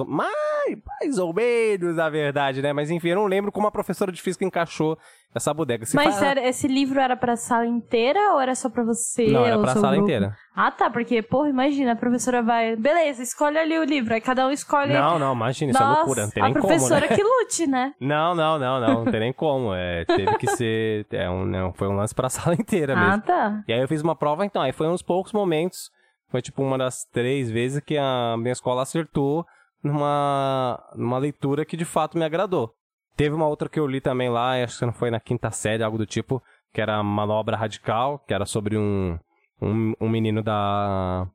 mais, 0.67 0.77
mais 1.01 1.17
ou 1.17 1.33
menos, 1.33 1.95
na 1.95 2.09
verdade, 2.09 2.61
né? 2.61 2.73
Mas 2.73 2.89
enfim, 2.91 3.09
eu 3.09 3.15
não 3.15 3.25
lembro 3.25 3.51
como 3.51 3.67
a 3.67 3.71
professora 3.71 4.11
de 4.11 4.21
física 4.21 4.43
encaixou 4.45 4.97
essa 5.33 5.53
bodega. 5.53 5.85
Se 5.85 5.95
Mas 5.95 6.15
sério, 6.15 6.41
esse 6.43 6.67
livro 6.67 6.99
era 6.99 7.15
pra 7.17 7.35
sala 7.35 7.65
inteira 7.65 8.19
ou 8.33 8.39
era 8.39 8.55
só 8.55 8.69
pra 8.69 8.83
você? 8.83 9.27
Não, 9.27 9.45
era 9.45 9.59
pra 9.59 9.73
sala 9.73 9.91
grupo? 9.91 10.03
inteira. 10.03 10.35
Ah, 10.55 10.71
tá, 10.71 10.89
porque, 10.89 11.21
porra, 11.21 11.49
imagina, 11.49 11.91
a 11.91 11.95
professora 11.95 12.41
vai. 12.41 12.75
Beleza, 12.77 13.21
escolhe 13.21 13.57
ali 13.57 13.77
o 13.77 13.83
livro. 13.83 14.13
Aí 14.13 14.21
cada 14.21 14.47
um 14.47 14.51
escolhe. 14.51 14.93
Não, 14.93 15.19
não, 15.19 15.33
imagina, 15.33 15.71
isso 15.71 15.81
é 15.81 15.85
Nossa, 15.85 15.97
loucura, 15.99 16.23
não 16.23 16.29
tem 16.31 16.43
a 16.43 16.45
nem 16.45 16.53
como, 16.53 16.67
professora 16.67 17.07
né? 17.09 17.15
que 17.15 17.21
lute, 17.23 17.67
né? 17.67 17.93
Não, 17.99 18.33
não, 18.33 18.57
não, 18.57 18.79
não, 18.79 19.03
não 19.05 19.11
tem 19.11 19.19
nem 19.19 19.33
como. 19.33 19.73
É, 19.73 20.05
teve 20.05 20.37
que 20.37 20.47
ser. 20.47 21.05
É 21.11 21.29
um, 21.29 21.45
não, 21.45 21.73
foi 21.73 21.87
um 21.89 21.95
lance 21.95 22.15
pra 22.15 22.29
sala 22.29 22.55
inteira 22.55 22.93
Ah, 22.93 23.05
mesmo. 23.05 23.21
tá. 23.23 23.63
E 23.67 23.73
aí 23.73 23.81
eu 23.81 23.87
fiz 23.87 24.01
uma 24.01 24.15
prova, 24.15 24.45
então, 24.45 24.61
aí 24.61 24.71
foi 24.71 24.87
uns 24.87 25.01
poucos 25.01 25.33
momentos. 25.33 25.89
Foi 26.29 26.41
tipo 26.41 26.63
uma 26.63 26.77
das 26.77 27.03
três 27.11 27.51
vezes 27.51 27.81
que 27.85 27.97
a 27.97 28.35
minha 28.37 28.51
escola 28.53 28.81
acertou 28.83 29.45
numa, 29.85 30.83
numa 30.95 31.19
leitura 31.19 31.63
que 31.63 31.77
de 31.77 31.85
fato 31.85 32.17
me 32.17 32.25
agradou. 32.25 32.73
Teve 33.15 33.35
uma 33.35 33.47
outra 33.47 33.69
que 33.69 33.79
eu 33.79 33.87
li 33.87 34.01
também 34.01 34.29
lá, 34.29 34.61
acho 34.61 34.79
que 34.79 34.85
não 34.85 34.91
foi 34.91 35.11
na 35.11 35.19
quinta 35.19 35.51
série, 35.51 35.83
algo 35.83 35.97
do 35.97 36.05
tipo, 36.05 36.41
que 36.73 36.81
era 36.81 37.01
Manobra 37.03 37.55
Radical, 37.55 38.19
que 38.27 38.33
era 38.33 38.45
sobre 38.45 38.77
um, 38.77 39.17
um, 39.61 39.93
um 40.01 40.09
menino 40.09 40.41
da, 40.41 41.27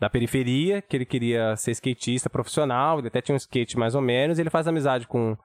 da 0.00 0.08
periferia, 0.10 0.80
que 0.80 0.96
ele 0.96 1.04
queria 1.04 1.54
ser 1.54 1.72
skatista 1.72 2.30
profissional, 2.30 2.98
ele 2.98 3.08
até 3.08 3.20
tinha 3.20 3.34
um 3.34 3.36
skate 3.36 3.78
mais 3.78 3.94
ou 3.94 4.00
menos, 4.00 4.38
e 4.38 4.42
ele 4.42 4.50
faz 4.50 4.66
amizade 4.66 5.06
com, 5.06 5.36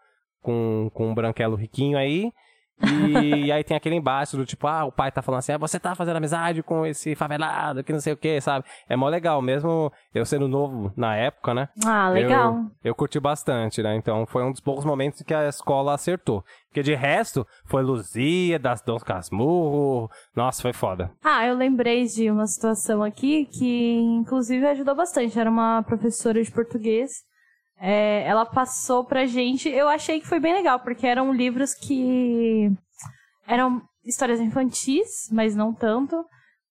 com, 0.41 0.89
com 0.93 1.09
um 1.09 1.13
branquelo 1.13 1.55
riquinho 1.55 1.97
aí, 1.97 2.31
e, 2.79 3.51
aí 3.51 3.63
tem 3.63 3.75
aquele 3.75 3.95
embate 3.95 4.37
do 4.37 4.45
tipo, 4.45 4.67
ah, 4.67 4.85
o 4.85 4.91
pai 4.91 5.11
tá 5.11 5.21
falando 5.21 5.39
assim, 5.39 5.51
ah, 5.51 5.57
você 5.57 5.79
tá 5.79 5.95
fazendo 5.95 6.17
amizade 6.17 6.61
com 6.61 6.85
esse 6.85 7.15
favelado, 7.15 7.83
que 7.83 7.91
não 7.91 7.99
sei 7.99 8.13
o 8.13 8.17
que, 8.17 8.39
sabe? 8.39 8.65
É 8.87 8.95
mó 8.95 9.09
legal, 9.09 9.41
mesmo 9.41 9.91
eu 10.13 10.25
sendo 10.25 10.47
novo 10.47 10.91
na 10.95 11.15
época, 11.15 11.53
né? 11.53 11.69
Ah, 11.85 12.09
legal. 12.09 12.53
Eu, 12.53 12.71
eu 12.83 12.95
curti 12.95 13.19
bastante, 13.19 13.81
né? 13.81 13.95
Então 13.95 14.25
foi 14.25 14.43
um 14.43 14.51
dos 14.51 14.61
poucos 14.61 14.85
momentos 14.85 15.21
que 15.23 15.33
a 15.33 15.47
escola 15.47 15.93
acertou. 15.93 16.43
Porque 16.67 16.83
de 16.83 16.93
resto, 16.93 17.47
foi 17.65 17.81
Luzia, 17.81 18.59
das 18.59 18.81
Dons 18.81 19.01
Casmurro. 19.01 20.09
Nossa, 20.35 20.61
foi 20.61 20.73
foda. 20.73 21.11
Ah, 21.23 21.45
eu 21.45 21.55
lembrei 21.55 22.05
de 22.05 22.29
uma 22.29 22.45
situação 22.45 23.01
aqui 23.01 23.45
que, 23.45 23.95
inclusive, 23.95 24.65
ajudou 24.67 24.95
bastante. 24.95 25.39
Era 25.39 25.49
uma 25.49 25.81
professora 25.81 26.41
de 26.43 26.51
português. 26.51 27.25
É, 27.79 28.23
ela 28.27 28.45
passou 28.45 29.03
pra 29.05 29.25
gente. 29.25 29.69
Eu 29.69 29.87
achei 29.87 30.19
que 30.19 30.27
foi 30.27 30.39
bem 30.39 30.53
legal, 30.53 30.79
porque 30.79 31.05
eram 31.05 31.33
livros 31.33 31.73
que 31.73 32.71
eram 33.47 33.81
histórias 34.03 34.39
infantis, 34.39 35.29
mas 35.31 35.55
não 35.55 35.73
tanto. 35.73 36.25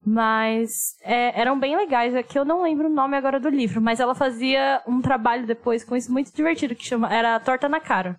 Mas 0.04 0.94
é, 1.02 1.40
eram 1.40 1.58
bem 1.58 1.76
legais. 1.76 2.14
Aqui 2.14 2.38
eu 2.38 2.44
não 2.44 2.62
lembro 2.62 2.86
o 2.86 2.92
nome 2.92 3.16
agora 3.16 3.40
do 3.40 3.48
livro, 3.48 3.80
mas 3.80 3.98
ela 3.98 4.14
fazia 4.14 4.80
um 4.86 5.00
trabalho 5.00 5.46
depois 5.46 5.82
com 5.82 5.96
isso 5.96 6.12
muito 6.12 6.32
divertido 6.32 6.76
que 6.76 6.84
chama 6.84 7.12
era 7.12 7.40
Torta 7.40 7.68
na 7.68 7.80
Cara. 7.80 8.16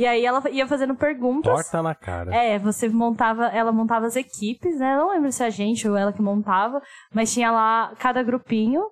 E 0.00 0.06
aí 0.06 0.24
ela 0.24 0.42
ia 0.50 0.66
fazendo 0.66 0.94
perguntas. 0.94 1.52
Porta 1.52 1.82
na 1.82 1.94
cara. 1.94 2.34
É, 2.34 2.58
você 2.58 2.88
montava, 2.88 3.48
ela 3.48 3.70
montava 3.70 4.06
as 4.06 4.16
equipes, 4.16 4.78
né? 4.78 4.96
Não 4.96 5.10
lembro 5.10 5.30
se 5.30 5.44
a 5.44 5.50
gente 5.50 5.86
ou 5.86 5.94
ela 5.94 6.10
que 6.10 6.22
montava, 6.22 6.80
mas 7.12 7.32
tinha 7.32 7.50
lá 7.50 7.92
cada 7.98 8.22
grupinho. 8.22 8.82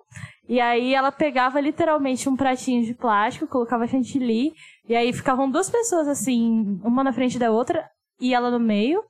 E 0.49 0.59
aí 0.59 0.93
ela 0.93 1.11
pegava 1.11 1.61
literalmente 1.61 2.27
um 2.27 2.35
pratinho 2.35 2.83
de 2.83 2.93
plástico, 2.93 3.47
colocava 3.47 3.87
chantilly, 3.87 4.51
e 4.87 4.95
aí 4.95 5.13
ficavam 5.13 5.49
duas 5.49 5.69
pessoas 5.69 6.07
assim, 6.07 6.79
uma 6.83 7.03
na 7.03 7.13
frente 7.13 7.39
da 7.39 7.51
outra 7.51 7.87
e 8.19 8.33
ela 8.33 8.51
no 8.51 8.59
meio. 8.59 9.01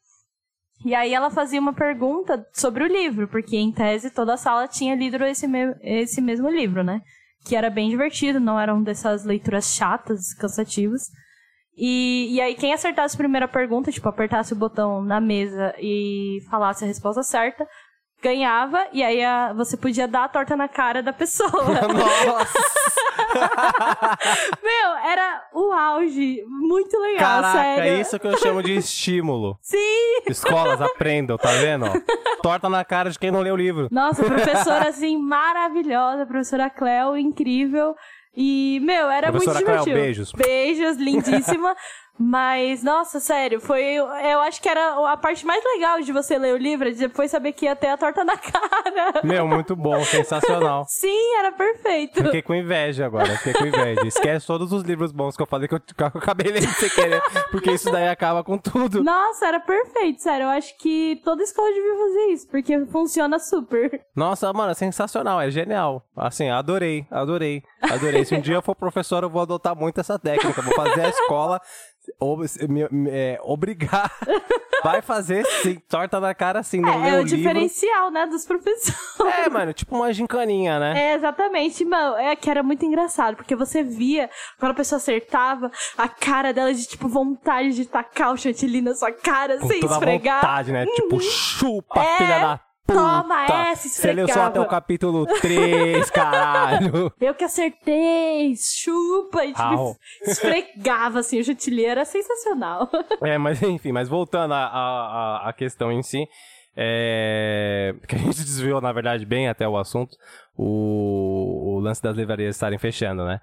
E 0.85 0.93
aí 0.93 1.13
ela 1.13 1.31
fazia 1.31 1.59
uma 1.59 1.73
pergunta 1.73 2.45
sobre 2.53 2.83
o 2.83 2.87
livro, 2.87 3.27
porque 3.27 3.57
em 3.57 3.71
tese 3.71 4.11
toda 4.11 4.33
a 4.33 4.37
sala 4.37 4.67
tinha 4.67 4.95
lido 4.95 5.23
esse, 5.23 5.47
me 5.47 5.73
esse 5.81 6.21
mesmo 6.21 6.49
livro, 6.49 6.83
né? 6.83 7.01
que 7.45 7.55
era 7.55 7.69
bem 7.69 7.89
divertido, 7.89 8.39
não 8.39 8.59
eram 8.59 8.81
dessas 8.81 9.23
leituras 9.23 9.73
chatas, 9.73 10.33
cansativas. 10.33 11.03
E, 11.75 12.35
e 12.35 12.41
aí, 12.41 12.55
quem 12.55 12.73
acertasse 12.73 13.15
a 13.15 13.17
primeira 13.17 13.47
pergunta, 13.47 13.91
tipo, 13.91 14.07
apertasse 14.09 14.51
o 14.51 14.55
botão 14.55 15.01
na 15.01 15.21
mesa 15.21 15.73
e 15.79 16.39
falasse 16.49 16.83
a 16.83 16.87
resposta 16.87 17.23
certa, 17.23 17.65
ganhava, 18.21 18.85
e 18.91 19.03
aí 19.03 19.23
a, 19.23 19.53
você 19.53 19.77
podia 19.77 20.07
dar 20.07 20.25
a 20.25 20.29
torta 20.29 20.55
na 20.55 20.67
cara 20.67 21.01
da 21.01 21.13
pessoa. 21.13 21.49
Nossa! 21.51 22.59
Meu, 24.63 25.09
era 25.09 25.43
o 25.53 25.71
auge. 25.71 26.43
Muito 26.47 26.97
legal, 26.99 27.41
Caraca, 27.41 27.57
sério. 27.59 27.83
é 27.83 28.01
isso 28.01 28.19
que 28.19 28.27
eu 28.27 28.37
chamo 28.37 28.63
de 28.63 28.75
estímulo. 28.75 29.57
Sim! 29.61 30.21
Escolas, 30.27 30.81
aprendam, 30.81 31.37
tá 31.37 31.51
vendo? 31.53 31.85
Torta 32.41 32.69
na 32.69 32.83
cara 32.83 33.09
de 33.09 33.19
quem 33.19 33.31
não 33.31 33.41
leu 33.41 33.53
o 33.53 33.57
livro. 33.57 33.87
Nossa, 33.91 34.23
professora, 34.23 34.89
assim, 34.89 35.17
maravilhosa. 35.17 36.25
Professora 36.25 36.69
Cleo, 36.69 37.17
incrível. 37.17 37.95
E, 38.35 38.79
meu, 38.83 39.09
era 39.09 39.31
Professora 39.31 39.55
muito 39.59 39.67
divertido. 39.67 39.95
beijos. 39.95 40.31
Beijos, 40.31 40.97
lindíssima. 40.97 41.75
Mas, 42.19 42.83
nossa, 42.83 43.17
sério, 43.21 43.61
foi. 43.61 43.81
Eu 43.93 44.41
acho 44.41 44.61
que 44.61 44.67
era 44.67 45.09
a 45.09 45.15
parte 45.15 45.45
mais 45.45 45.63
legal 45.63 46.01
de 46.01 46.11
você 46.11 46.37
ler 46.37 46.53
o 46.53 46.57
livro, 46.57 46.91
de 46.91 46.97
depois 46.97 47.31
saber 47.31 47.53
que 47.53 47.63
ia 47.63 47.77
ter 47.77 47.87
a 47.87 47.97
torta 47.97 48.25
na 48.25 48.35
cara. 48.37 49.21
Meu, 49.23 49.47
muito 49.47 49.73
bom, 49.73 50.03
sensacional. 50.03 50.83
Sim, 50.89 51.35
era 51.37 51.53
perfeito. 51.53 52.21
Fiquei 52.21 52.41
com 52.41 52.53
inveja 52.53 53.05
agora, 53.05 53.37
fiquei 53.37 53.53
com 53.53 53.65
inveja. 53.65 54.05
Esquece 54.05 54.45
todos 54.45 54.73
os 54.73 54.83
livros 54.83 55.13
bons 55.13 55.37
que 55.37 55.41
eu 55.41 55.47
falei 55.47 55.69
que 55.69 55.75
eu, 55.75 55.79
que 55.79 56.03
eu 56.03 56.07
acabei 56.07 56.51
lendo 56.51 56.67
sem 56.73 56.89
querer, 56.89 57.21
porque 57.51 57.71
isso 57.71 57.89
daí 57.89 58.09
acaba 58.09 58.43
com 58.43 58.57
tudo. 58.57 59.01
Nossa, 59.01 59.47
era 59.47 59.61
perfeito, 59.61 60.21
sério. 60.21 60.43
Eu 60.43 60.49
acho 60.49 60.77
que 60.77 61.21
toda 61.23 61.41
escola 61.41 61.71
devia 61.71 61.95
fazer 61.95 62.25
isso, 62.33 62.47
porque 62.49 62.85
funciona 62.87 63.39
super. 63.39 64.01
Nossa, 64.13 64.51
mano, 64.51 64.71
é 64.71 64.75
sensacional, 64.75 65.39
é 65.39 65.49
genial. 65.49 66.03
Assim, 66.17 66.49
adorei, 66.49 67.07
adorei, 67.09 67.63
adorei. 67.81 68.25
Se 68.25 68.35
um 68.35 68.41
dia 68.41 68.55
eu 68.55 68.61
for 68.61 68.75
professor, 68.75 69.23
eu 69.23 69.29
vou 69.29 69.41
adotar 69.41 69.73
muito 69.73 70.01
essa 70.01 70.19
técnica. 70.19 70.61
Vou 70.61 70.75
fazer 70.75 71.01
a 71.01 71.09
escola 71.09 71.61
ob- 72.19 72.45
me- 72.69 72.87
me- 72.89 73.09
é, 73.09 73.39
obrigar. 73.43 74.11
Vai 74.81 75.01
fazer 75.01 75.45
sim, 75.61 75.75
torta 75.89 76.21
na 76.21 76.33
cara 76.33 76.59
assim, 76.59 76.79
não 76.79 77.03
É, 77.03 77.09
é 77.09 77.19
o 77.19 77.23
livro. 77.23 77.37
diferencial, 77.37 78.09
né, 78.11 78.25
dos 78.27 78.45
professores. 78.45 78.97
É, 79.45 79.49
mano, 79.49 79.73
tipo 79.73 79.93
uma 79.93 80.13
gincaninha, 80.13 80.79
né? 80.79 80.97
É, 81.11 81.15
exatamente, 81.15 81.83
mano. 81.83 82.15
É 82.15 82.33
que 82.35 82.49
era 82.49 82.63
muito 82.63 82.85
engraçado, 82.85 83.35
porque 83.35 83.55
você 83.57 83.83
via, 83.83 84.29
quando 84.57 84.71
a 84.71 84.75
pessoa 84.75 84.97
acertava, 84.97 85.69
a 85.97 86.07
cara 86.07 86.53
dela 86.53 86.73
de, 86.73 86.85
tipo, 86.87 87.09
vontade 87.09 87.73
de 87.75 87.85
tacar 87.85 88.31
o 88.33 88.37
chantilly 88.37 88.81
na 88.81 88.95
sua 88.95 89.11
cara, 89.11 89.57
Com 89.59 89.67
sem 89.67 89.81
toda 89.81 89.95
esfregar. 89.95 90.41
vontade, 90.41 90.71
né? 90.71 90.85
Tipo, 90.85 91.19
chupa, 91.19 91.99
É, 92.01 92.17
filha 92.17 92.39
da. 92.39 92.59
Toma 92.93 93.45
essa, 93.45 93.87
Você 93.89 94.13
leu 94.13 94.27
só 94.27 94.31
esfregava. 94.31 94.47
até 94.49 94.59
o 94.59 94.67
capítulo 94.67 95.25
3, 95.25 96.09
caralho. 96.11 97.13
Eu 97.19 97.33
que 97.33 97.43
acertei, 97.43 98.53
chupa, 98.57 99.45
e 99.45 99.53
tipo, 99.53 99.95
esfregava, 100.23 101.19
assim, 101.19 101.39
o 101.39 101.43
chantilly 101.43 101.85
era 101.85 102.05
sensacional. 102.05 102.89
É, 103.21 103.37
mas 103.37 103.61
enfim, 103.61 103.91
mas 103.91 104.07
voltando 104.07 104.53
à, 104.53 104.65
à, 104.65 105.49
à 105.49 105.53
questão 105.53 105.91
em 105.91 106.01
si, 106.01 106.25
é, 106.75 107.93
que 108.07 108.15
a 108.15 108.17
gente 108.17 108.37
desviou, 108.43 108.79
na 108.79 108.91
verdade, 108.91 109.25
bem 109.25 109.49
até 109.49 109.67
o 109.67 109.77
assunto, 109.77 110.15
o, 110.57 111.75
o 111.75 111.79
lance 111.79 112.01
das 112.01 112.15
livrarias 112.15 112.55
estarem 112.55 112.79
fechando, 112.79 113.25
né? 113.25 113.39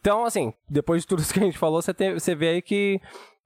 Então, 0.00 0.24
assim, 0.24 0.52
depois 0.68 1.02
de 1.02 1.08
tudo 1.08 1.22
isso 1.22 1.32
que 1.32 1.40
a 1.40 1.44
gente 1.44 1.56
falou, 1.56 1.80
você, 1.80 1.94
tem, 1.94 2.12
você 2.12 2.34
vê 2.34 2.48
aí 2.48 2.62
que 2.62 3.00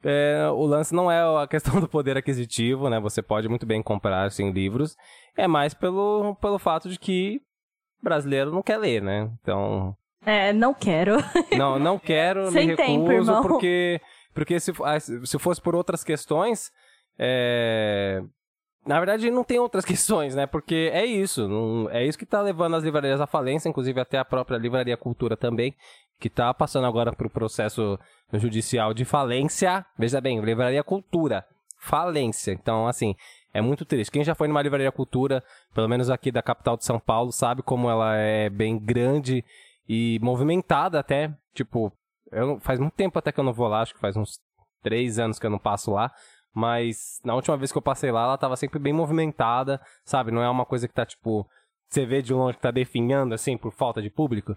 é, 0.04 0.48
o 0.52 0.64
lance 0.66 0.94
não 0.94 1.10
é 1.10 1.20
a 1.42 1.46
questão 1.46 1.80
do 1.80 1.88
poder 1.88 2.16
aquisitivo, 2.16 2.88
né? 2.88 3.00
Você 3.00 3.20
pode 3.22 3.48
muito 3.48 3.66
bem 3.66 3.82
comprar, 3.82 4.24
assim, 4.24 4.50
livros, 4.50 4.96
é 5.36 5.46
mais 5.46 5.74
pelo, 5.74 6.34
pelo 6.36 6.58
fato 6.58 6.88
de 6.88 6.98
que 6.98 7.40
brasileiro 8.02 8.52
não 8.52 8.62
quer 8.62 8.76
ler, 8.78 9.02
né? 9.02 9.30
Então, 9.42 9.94
É, 10.24 10.52
não 10.52 10.72
quero. 10.74 11.16
não, 11.56 11.78
não 11.78 11.98
quero, 12.00 12.50
Sem 12.50 12.68
me 12.68 12.76
tempo, 12.76 13.08
recuso, 13.08 13.30
irmão. 13.30 13.42
porque, 13.42 14.00
porque 14.34 14.60
se, 14.60 14.72
ah, 14.84 14.98
se 15.00 15.26
se 15.26 15.38
fosse 15.38 15.60
por 15.60 15.74
outras 15.74 16.04
questões, 16.04 16.70
é, 17.18 18.22
na 18.88 18.98
verdade 18.98 19.30
não 19.30 19.44
tem 19.44 19.58
outras 19.58 19.84
questões, 19.86 20.34
né? 20.34 20.46
Porque 20.46 20.90
é 20.92 21.04
isso, 21.04 21.88
é 21.90 22.04
isso 22.06 22.18
que 22.18 22.24
tá 22.24 22.40
levando 22.40 22.74
as 22.74 22.82
livrarias 22.82 23.20
à 23.20 23.26
falência, 23.26 23.68
inclusive 23.68 24.00
até 24.00 24.18
a 24.18 24.24
própria 24.24 24.56
Livraria 24.56 24.96
Cultura 24.96 25.36
também, 25.36 25.74
que 26.18 26.30
tá 26.30 26.52
passando 26.54 26.86
agora 26.86 27.12
pro 27.12 27.28
processo 27.28 27.98
judicial 28.32 28.94
de 28.94 29.04
falência. 29.04 29.84
Veja 29.98 30.20
bem, 30.20 30.40
Livraria 30.40 30.82
Cultura, 30.82 31.44
falência. 31.76 32.50
Então, 32.52 32.88
assim, 32.88 33.14
é 33.52 33.60
muito 33.60 33.84
triste. 33.84 34.10
Quem 34.10 34.24
já 34.24 34.34
foi 34.34 34.48
numa 34.48 34.62
Livraria 34.62 34.90
Cultura, 34.90 35.44
pelo 35.74 35.88
menos 35.88 36.08
aqui 36.08 36.32
da 36.32 36.42
capital 36.42 36.76
de 36.76 36.84
São 36.84 36.98
Paulo, 36.98 37.30
sabe 37.30 37.62
como 37.62 37.90
ela 37.90 38.16
é 38.16 38.48
bem 38.48 38.78
grande 38.78 39.44
e 39.86 40.18
movimentada 40.22 40.98
até. 40.98 41.30
Tipo, 41.54 41.92
eu 42.32 42.58
faz 42.60 42.80
muito 42.80 42.94
tempo 42.94 43.18
até 43.18 43.30
que 43.30 43.38
eu 43.38 43.44
não 43.44 43.52
vou 43.52 43.68
lá, 43.68 43.82
acho 43.82 43.94
que 43.94 44.00
faz 44.00 44.16
uns 44.16 44.40
três 44.82 45.18
anos 45.18 45.38
que 45.38 45.44
eu 45.44 45.50
não 45.50 45.58
passo 45.58 45.90
lá. 45.92 46.10
Mas 46.54 47.20
na 47.24 47.34
última 47.34 47.56
vez 47.56 47.70
que 47.70 47.78
eu 47.78 47.82
passei 47.82 48.10
lá, 48.10 48.24
ela 48.24 48.38
tava 48.38 48.56
sempre 48.56 48.78
bem 48.78 48.92
movimentada, 48.92 49.80
sabe? 50.04 50.30
Não 50.30 50.42
é 50.42 50.48
uma 50.48 50.64
coisa 50.64 50.88
que 50.88 50.94
tá, 50.94 51.04
tipo, 51.04 51.46
você 51.88 52.04
vê 52.04 52.20
de 52.20 52.32
longe 52.32 52.56
que 52.56 52.62
tá 52.62 52.70
definhando, 52.70 53.34
assim, 53.34 53.56
por 53.56 53.72
falta 53.72 54.02
de 54.02 54.10
público. 54.10 54.56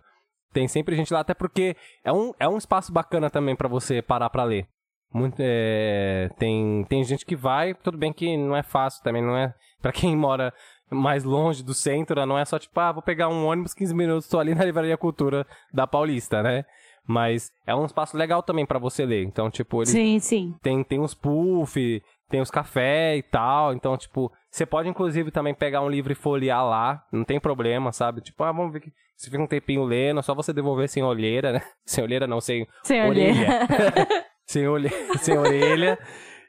Tem 0.54 0.68
sempre 0.68 0.96
gente 0.96 1.14
lá, 1.14 1.22
até 1.22 1.34
porque 1.34 1.76
é 2.04 2.12
um, 2.12 2.34
é 2.40 2.48
um 2.48 2.58
espaço 2.58 2.92
bacana 2.92 3.30
também 3.30 3.56
pra 3.56 3.68
você 3.68 4.02
parar 4.02 4.30
pra 4.30 4.44
ler. 4.44 4.68
Muito, 5.14 5.36
é, 5.40 6.30
tem, 6.38 6.86
tem 6.86 7.04
gente 7.04 7.26
que 7.26 7.36
vai, 7.36 7.74
tudo 7.74 7.98
bem 7.98 8.14
que 8.14 8.38
não 8.38 8.56
é 8.56 8.64
fácil 8.64 9.04
também, 9.04 9.22
não 9.22 9.36
é. 9.36 9.54
Pra 9.82 9.92
quem 9.92 10.16
mora 10.16 10.54
mais 10.92 11.24
longe 11.24 11.64
do 11.64 11.74
centro, 11.74 12.24
não 12.26 12.38
é 12.38 12.46
só 12.46 12.60
tipo, 12.60 12.80
ah, 12.80 12.92
vou 12.92 13.02
pegar 13.02 13.30
um 13.30 13.48
ônibus 13.48 13.74
15 13.74 13.96
minutos, 13.96 14.30
tô 14.30 14.38
ali 14.38 14.54
na 14.54 14.64
Livraria 14.64 14.96
Cultura 14.96 15.46
da 15.74 15.88
Paulista, 15.88 16.44
né? 16.44 16.64
Mas 17.08 17.52
é 17.66 17.76
um 17.76 17.86
espaço 17.86 18.16
legal 18.16 18.44
também 18.44 18.66
pra 18.66 18.80
você 18.80 19.06
ler. 19.06 19.24
Então, 19.24 19.50
tipo, 19.50 19.82
ele 19.82 19.88
Sim, 19.90 20.20
sim. 20.20 20.56
tem, 20.62 20.84
tem 20.84 21.00
uns 21.00 21.14
puff, 21.14 22.02
tem 22.30 22.42
os 22.42 22.52
café 22.52 23.18
e 23.18 23.24
tal. 23.24 23.74
Então, 23.74 23.98
tipo, 23.98 24.32
você 24.50 24.66
pode 24.66 24.88
inclusive 24.88 25.32
também 25.32 25.54
pegar 25.54 25.82
um 25.82 25.90
livro 25.90 26.12
e 26.12 26.16
folhear 26.16 26.64
lá. 26.66 27.04
Não 27.12 27.24
tem 27.24 27.40
problema, 27.40 27.92
sabe? 27.92 28.22
Tipo, 28.22 28.44
ah, 28.44 28.52
vamos 28.52 28.72
ver 28.72 28.82
que. 28.82 28.92
Se 29.18 29.30
fica 29.30 29.42
um 29.44 29.48
tempinho 29.48 29.84
lendo, 29.84 30.20
é 30.20 30.24
só 30.24 30.34
você 30.34 30.52
devolver 30.52 30.90
sem 30.90 31.04
olheira, 31.04 31.52
né? 31.52 31.62
Sem 31.86 32.04
olheira 32.04 32.26
não, 32.26 32.42
sem 32.42 32.66
Sem 32.84 33.00
orelha. 33.08 33.32
olheira. 33.32 34.08
sem, 34.48 34.68
olhe... 34.68 34.90
sem 35.20 35.38
orelha. 35.38 36.00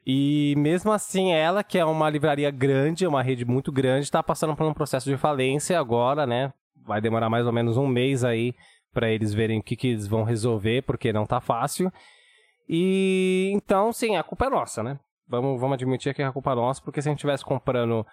E 0.07 0.55
mesmo 0.57 0.91
assim, 0.91 1.33
ela, 1.33 1.63
que 1.63 1.79
é 1.79 1.85
uma 1.85 2.09
livraria 2.09 2.51
grande, 2.51 3.07
uma 3.07 3.23
rede 3.23 3.45
muito 3.45 3.71
grande, 3.71 4.11
tá 4.11 4.23
passando 4.23 4.57
por 4.57 4.67
um 4.67 4.73
processo 4.75 5.09
de 5.11 5.17
falência 5.19 5.79
agora, 5.79 6.27
né? 6.27 6.51
Vai 6.85 7.01
demorar 7.01 7.29
mais 7.29 7.47
ou 7.47 7.53
menos 7.53 7.77
um 7.77 7.87
mês 7.87 8.25
aí 8.25 8.55
para 8.93 9.11
eles 9.11 9.33
verem 9.35 9.61
o 9.61 9.63
que, 9.63 9.77
que 9.77 9.89
eles 9.89 10.07
vão 10.07 10.23
resolver, 10.23 10.83
porque 10.83 11.13
não 11.13 11.27
tá 11.27 11.41
fácil. 11.41 11.93
E 12.69 13.51
então, 13.55 13.93
sim, 13.93 14.17
a 14.17 14.23
culpa 14.23 14.47
é 14.47 14.51
nossa, 14.51 14.83
né? 14.83 14.99
Vamos, 15.27 15.61
vamos 15.61 15.75
admitir 15.75 16.15
que 16.15 16.23
a 16.23 16.33
culpa 16.33 16.53
é 16.53 16.55
nossa, 16.55 16.83
porque 16.83 17.01
se 17.01 17.09
a 17.09 17.11
gente 17.11 17.19
estivesse 17.19 17.45
comprando 17.45 18.07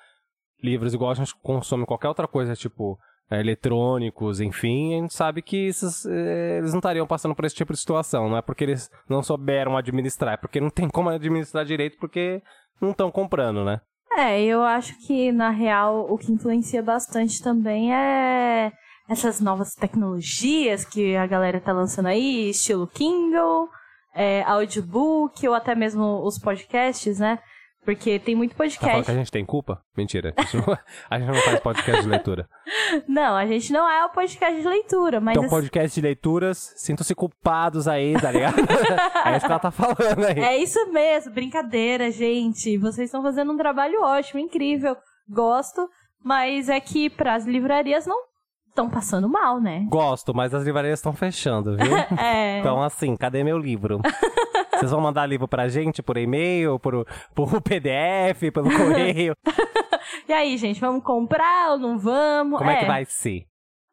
livros 0.61 0.93
igual 0.93 1.11
a 1.11 1.15
gente 1.15 1.35
consome 1.41 1.85
qualquer 1.85 2.07
outra 2.07 2.27
coisa, 2.27 2.55
tipo 2.55 2.97
é, 3.29 3.39
eletrônicos, 3.39 4.39
enfim, 4.41 4.95
a 4.95 5.01
gente 5.01 5.13
sabe 5.13 5.41
que 5.41 5.67
esses, 5.67 6.05
eh, 6.05 6.57
eles 6.57 6.71
não 6.71 6.79
estariam 6.79 7.05
passando 7.05 7.35
por 7.35 7.45
esse 7.45 7.55
tipo 7.55 7.71
de 7.73 7.79
situação. 7.79 8.27
Não 8.27 8.37
é 8.37 8.41
porque 8.41 8.63
eles 8.63 8.89
não 9.07 9.21
souberam 9.21 9.77
administrar, 9.77 10.33
é 10.33 10.37
porque 10.37 10.59
não 10.59 10.69
tem 10.69 10.89
como 10.89 11.09
administrar 11.09 11.63
direito, 11.63 11.97
porque 11.99 12.41
não 12.81 12.91
estão 12.91 13.11
comprando, 13.11 13.63
né? 13.63 13.81
É, 14.17 14.41
eu 14.41 14.63
acho 14.63 14.97
que, 15.05 15.31
na 15.31 15.51
real, 15.51 16.11
o 16.11 16.17
que 16.17 16.31
influencia 16.31 16.81
bastante 16.81 17.41
também 17.43 17.93
é 17.93 18.71
essas 19.09 19.41
novas 19.41 19.73
tecnologias 19.73 20.85
que 20.85 21.15
a 21.15 21.25
galera 21.25 21.59
tá 21.59 21.73
lançando 21.73 22.05
aí, 22.05 22.51
estilo 22.51 22.85
Kindle, 22.85 23.67
é, 24.13 24.43
audiobook, 24.43 25.47
ou 25.47 25.55
até 25.55 25.73
mesmo 25.73 26.23
os 26.23 26.37
podcasts, 26.37 27.19
né? 27.19 27.39
Porque 27.83 28.19
tem 28.19 28.35
muito 28.35 28.51
Tá 28.51 28.57
podcast. 28.57 29.05
que 29.05 29.11
a 29.11 29.15
gente 29.15 29.31
tem 29.31 29.43
culpa? 29.43 29.81
Mentira. 29.97 30.33
A 30.37 30.43
gente 30.43 30.57
não, 30.57 30.77
a 31.09 31.19
gente 31.19 31.27
não 31.27 31.41
faz 31.41 31.59
podcast 31.59 32.03
de 32.03 32.09
leitura. 32.09 32.47
Não, 33.07 33.35
a 33.35 33.45
gente 33.45 33.71
não 33.71 33.87
é 33.89 34.05
o 34.05 34.09
podcast 34.09 34.61
de 34.61 34.67
leitura, 34.67 35.19
mas. 35.19 35.37
Então, 35.37 35.49
podcast 35.49 35.93
de 35.93 36.05
leituras, 36.05 36.73
sintam-se 36.75 37.13
culpados 37.13 37.87
aí, 37.87 38.19
tá 38.19 38.31
ligado? 38.31 38.55
é 39.25 39.37
isso 39.37 39.45
que 39.45 39.51
ela 39.51 39.59
tá 39.59 39.71
falando 39.71 40.25
aí. 40.25 40.39
É 40.39 40.57
isso 40.57 40.91
mesmo, 40.91 41.31
brincadeira, 41.31 42.09
gente. 42.09 42.77
Vocês 42.77 43.07
estão 43.07 43.21
fazendo 43.21 43.53
um 43.53 43.57
trabalho 43.57 44.01
ótimo, 44.01 44.39
incrível. 44.39 44.97
Gosto, 45.27 45.87
mas 46.23 46.67
é 46.67 46.79
que 46.79 47.09
pras 47.09 47.45
livrarias 47.45 48.07
não 48.07 48.28
estão 48.79 48.89
passando 48.89 49.27
mal, 49.27 49.59
né? 49.59 49.85
Gosto, 49.89 50.33
mas 50.33 50.53
as 50.53 50.63
livrarias 50.63 50.99
estão 50.99 51.13
fechando, 51.13 51.75
viu? 51.75 51.89
É. 52.19 52.59
Então, 52.59 52.81
assim, 52.81 53.15
cadê 53.15 53.43
meu 53.43 53.57
livro? 53.57 53.99
Vocês 54.73 54.91
vão 54.91 55.01
mandar 55.01 55.25
livro 55.25 55.47
pra 55.47 55.67
gente 55.67 56.01
por 56.01 56.15
e-mail, 56.17 56.79
por, 56.79 57.05
por 57.35 57.59
PDF, 57.61 58.51
pelo 58.53 58.69
correio? 58.71 59.35
E 60.27 60.31
aí, 60.31 60.57
gente, 60.57 60.79
vamos 60.79 61.03
comprar 61.03 61.71
ou 61.71 61.77
não 61.77 61.97
vamos? 61.99 62.57
Como 62.57 62.69
é, 62.69 62.77
que 62.77 62.85
vai 62.85 63.05
ser? 63.05 63.43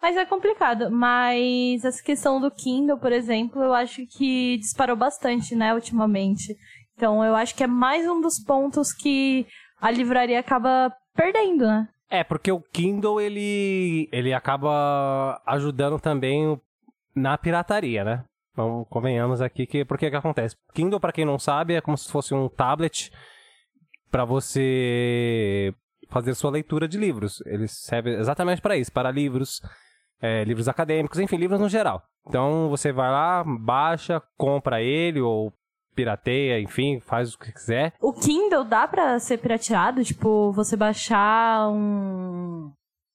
Mas 0.00 0.16
é 0.16 0.24
complicado. 0.24 0.90
Mas 0.90 1.84
essa 1.84 2.02
questão 2.02 2.40
do 2.40 2.50
Kindle, 2.50 2.98
por 2.98 3.10
exemplo, 3.10 3.62
eu 3.62 3.74
acho 3.74 4.06
que 4.06 4.58
disparou 4.58 4.96
bastante, 4.96 5.56
né, 5.56 5.74
ultimamente. 5.74 6.54
Então 6.94 7.24
eu 7.24 7.34
acho 7.34 7.54
que 7.54 7.64
é 7.64 7.66
mais 7.66 8.06
um 8.06 8.20
dos 8.20 8.38
pontos 8.38 8.92
que 8.92 9.46
a 9.80 9.90
livraria 9.90 10.38
acaba 10.38 10.92
perdendo, 11.14 11.66
né? 11.66 11.88
É, 12.08 12.22
porque 12.22 12.52
o 12.52 12.60
Kindle, 12.60 13.20
ele, 13.20 14.08
ele 14.12 14.32
acaba 14.32 15.40
ajudando 15.44 15.98
também 15.98 16.60
na 17.14 17.36
pirataria, 17.36 18.04
né? 18.04 18.24
Então, 18.52 18.86
convenhamos 18.88 19.42
aqui 19.42 19.66
que 19.66 19.84
por 19.84 19.98
que 19.98 20.08
que 20.08 20.16
acontece? 20.16 20.56
Kindle, 20.72 21.00
para 21.00 21.12
quem 21.12 21.24
não 21.24 21.38
sabe, 21.38 21.74
é 21.74 21.80
como 21.80 21.96
se 21.96 22.10
fosse 22.10 22.32
um 22.32 22.48
tablet 22.48 23.10
para 24.10 24.24
você 24.24 25.74
fazer 26.08 26.34
sua 26.34 26.50
leitura 26.50 26.88
de 26.88 26.96
livros. 26.96 27.42
Ele 27.44 27.68
serve 27.68 28.14
exatamente 28.14 28.62
para 28.62 28.76
isso, 28.76 28.92
para 28.92 29.10
livros, 29.10 29.60
é, 30.20 30.44
livros 30.44 30.68
acadêmicos, 30.68 31.18
enfim, 31.18 31.36
livros 31.36 31.60
no 31.60 31.68
geral. 31.68 32.02
Então 32.26 32.68
você 32.68 32.92
vai 32.92 33.10
lá, 33.10 33.44
baixa, 33.44 34.22
compra 34.36 34.82
ele 34.82 35.20
ou 35.20 35.52
pirateia, 35.96 36.60
enfim, 36.60 37.00
faz 37.00 37.34
o 37.34 37.38
que 37.38 37.50
quiser. 37.52 37.94
O 38.00 38.12
Kindle 38.12 38.62
dá 38.64 38.86
pra 38.86 39.18
ser 39.18 39.38
pirateado? 39.38 40.04
Tipo, 40.04 40.52
você 40.52 40.76
baixar 40.76 41.68
um. 41.70 42.70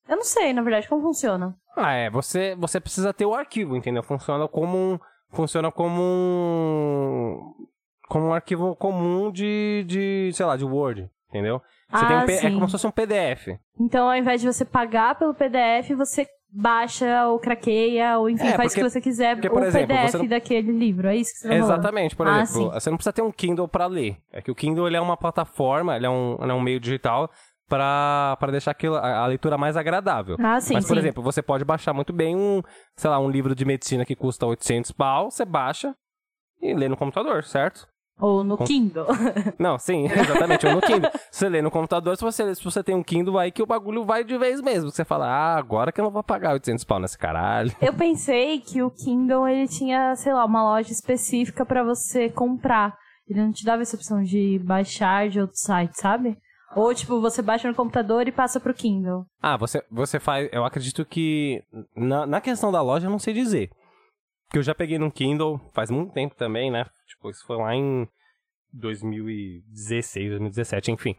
Eu 0.09 0.17
não 0.17 0.23
sei, 0.23 0.51
na 0.51 0.61
verdade, 0.61 0.89
como 0.89 1.01
funciona. 1.03 1.55
Ah, 1.77 1.93
é, 1.93 2.09
você, 2.09 2.55
você 2.55 2.79
precisa 2.81 3.13
ter 3.13 3.25
o 3.25 3.33
arquivo, 3.33 3.75
entendeu? 3.77 4.03
Funciona 4.03 4.47
como 4.47 4.77
um. 4.77 4.99
Funciona 5.29 5.71
como 5.71 6.01
um. 6.01 7.53
Como 8.09 8.25
um 8.27 8.33
arquivo 8.33 8.75
comum 8.75 9.31
de, 9.31 9.85
de 9.87 10.31
sei 10.33 10.45
lá, 10.45 10.57
de 10.57 10.65
Word, 10.65 11.09
entendeu? 11.29 11.61
Você 11.89 12.05
tem 12.05 12.15
um 12.15 12.19
Ah, 12.19 12.23
é 12.25 12.27
sim. 12.27 12.53
como 12.55 12.65
se 12.67 12.71
fosse 12.73 12.87
um 12.87 12.91
PDF. 12.91 13.57
Então, 13.79 14.09
ao 14.09 14.15
invés 14.17 14.41
de 14.41 14.47
você 14.47 14.65
pagar 14.65 15.15
pelo 15.17 15.33
PDF, 15.33 15.91
você 15.95 16.27
baixa 16.51 17.27
ou 17.27 17.39
craqueia, 17.39 18.17
ou 18.17 18.29
enfim, 18.29 18.47
É, 18.47 18.57
faz 18.57 18.71
o 18.73 18.75
que 18.75 18.83
você 18.83 18.99
quiser, 18.99 19.35
porque, 19.35 19.49
por 19.49 19.61
o 19.61 19.65
exemplo, 19.65 19.87
PDF 19.95 20.13
não- 20.17 20.27
daquele 20.27 20.71
livro. 20.71 21.07
É 21.07 21.15
isso 21.15 21.31
que 21.31 21.39
você 21.39 21.47
tá 21.47 21.55
falando? 21.55 21.63
Exatamente, 21.65 22.15
por 22.15 22.27
Ah, 22.27 22.41
exemplo, 22.41 22.71
você 22.73 22.89
não 22.89 22.97
precisa 22.97 23.13
ter 23.13 23.21
um 23.21 23.31
Kindle 23.31 23.67
para 23.67 23.85
ler. 23.85 24.17
É 24.31 24.41
que 24.41 24.51
o 24.51 24.55
Kindle 24.55 24.85
ele 24.87 24.97
é 24.97 25.01
uma 25.01 25.15
plataforma, 25.15 25.95
ele 25.95 26.05
é 26.05 26.09
um, 26.09 26.37
ele 26.41 26.51
é 26.51 26.53
um 26.53 26.61
meio 26.61 26.79
digital 26.79 27.29
para 27.69 28.35
deixar 28.51 28.71
aquilo, 28.71 28.95
a, 28.95 29.19
a 29.19 29.27
leitura 29.27 29.57
mais 29.57 29.77
agradável. 29.77 30.35
Ah, 30.41 30.59
sim, 30.59 30.73
Mas, 30.73 30.85
por 30.85 30.93
sim. 30.95 30.99
exemplo, 30.99 31.23
você 31.23 31.41
pode 31.41 31.63
baixar 31.63 31.93
muito 31.93 32.11
bem 32.11 32.35
um, 32.35 32.61
sei 32.97 33.09
lá, 33.09 33.17
um 33.17 33.29
livro 33.29 33.55
de 33.55 33.63
medicina 33.63 34.03
que 34.03 34.13
custa 34.15 34.45
800 34.45 34.91
pau, 34.91 35.31
você 35.31 35.45
baixa 35.45 35.95
e 36.61 36.73
lê 36.73 36.89
no 36.89 36.97
computador, 36.97 37.45
certo? 37.45 37.87
Ou 38.19 38.43
no 38.43 38.55
Com- 38.57 38.65
Kindle. 38.65 39.07
Não, 39.57 39.79
sim, 39.79 40.05
exatamente, 40.05 40.67
ou 40.67 40.73
no 40.75 40.81
Kindle. 40.81 41.09
Você 41.31 41.49
lê 41.49 41.61
no 41.61 41.71
computador, 41.71 42.15
se 42.15 42.23
você, 42.23 42.53
se 42.53 42.63
você 42.63 42.83
tem 42.83 42.93
um 42.95 43.01
Kindle, 43.01 43.39
aí 43.39 43.51
que 43.51 43.63
o 43.63 43.65
bagulho 43.65 44.03
vai 44.05 44.23
de 44.23 44.37
vez 44.37 44.61
mesmo. 44.61 44.91
Você 44.91 45.03
fala, 45.03 45.25
ah, 45.27 45.57
agora 45.57 45.91
que 45.91 45.99
eu 45.99 46.03
não 46.05 46.11
vou 46.11 46.23
pagar 46.23 46.53
800 46.53 46.83
pau 46.83 46.99
nesse 46.99 47.17
caralho. 47.17 47.71
Eu 47.81 47.93
pensei 47.93 48.59
que 48.59 48.83
o 48.83 48.91
Kindle, 48.91 49.47
ele 49.47 49.67
tinha, 49.67 50.15
sei 50.15 50.33
lá, 50.33 50.45
uma 50.45 50.63
loja 50.63 50.91
específica 50.91 51.65
pra 51.65 51.83
você 51.83 52.29
comprar. 52.29 52.95
Ele 53.27 53.41
não 53.41 53.51
te 53.51 53.63
dava 53.65 53.81
essa 53.81 53.95
opção 53.95 54.21
de 54.21 54.59
baixar 54.63 55.29
de 55.29 55.39
outro 55.39 55.55
site, 55.57 55.93
sabe? 55.99 56.37
Ou, 56.75 56.93
tipo, 56.93 57.19
você 57.19 57.41
baixa 57.41 57.67
no 57.67 57.75
computador 57.75 58.27
e 58.27 58.31
passa 58.31 58.59
pro 58.59 58.73
Kindle. 58.73 59.25
Ah, 59.41 59.57
você, 59.57 59.83
você 59.91 60.19
faz. 60.19 60.47
Eu 60.53 60.63
acredito 60.63 61.03
que. 61.05 61.61
Na, 61.95 62.25
na 62.25 62.39
questão 62.39 62.71
da 62.71 62.81
loja, 62.81 63.07
eu 63.07 63.11
não 63.11 63.19
sei 63.19 63.33
dizer. 63.33 63.69
Porque 64.47 64.59
eu 64.59 64.63
já 64.63 64.75
peguei 64.75 64.97
no 64.99 65.11
Kindle 65.11 65.59
faz 65.73 65.89
muito 65.89 66.13
tempo 66.13 66.35
também, 66.35 66.69
né? 66.71 66.85
Tipo, 67.11 67.29
isso 67.29 67.45
foi 67.45 67.57
lá 67.57 67.75
em 67.75 68.07
2016, 68.73 70.29
2017, 70.29 70.91
enfim. 70.91 71.15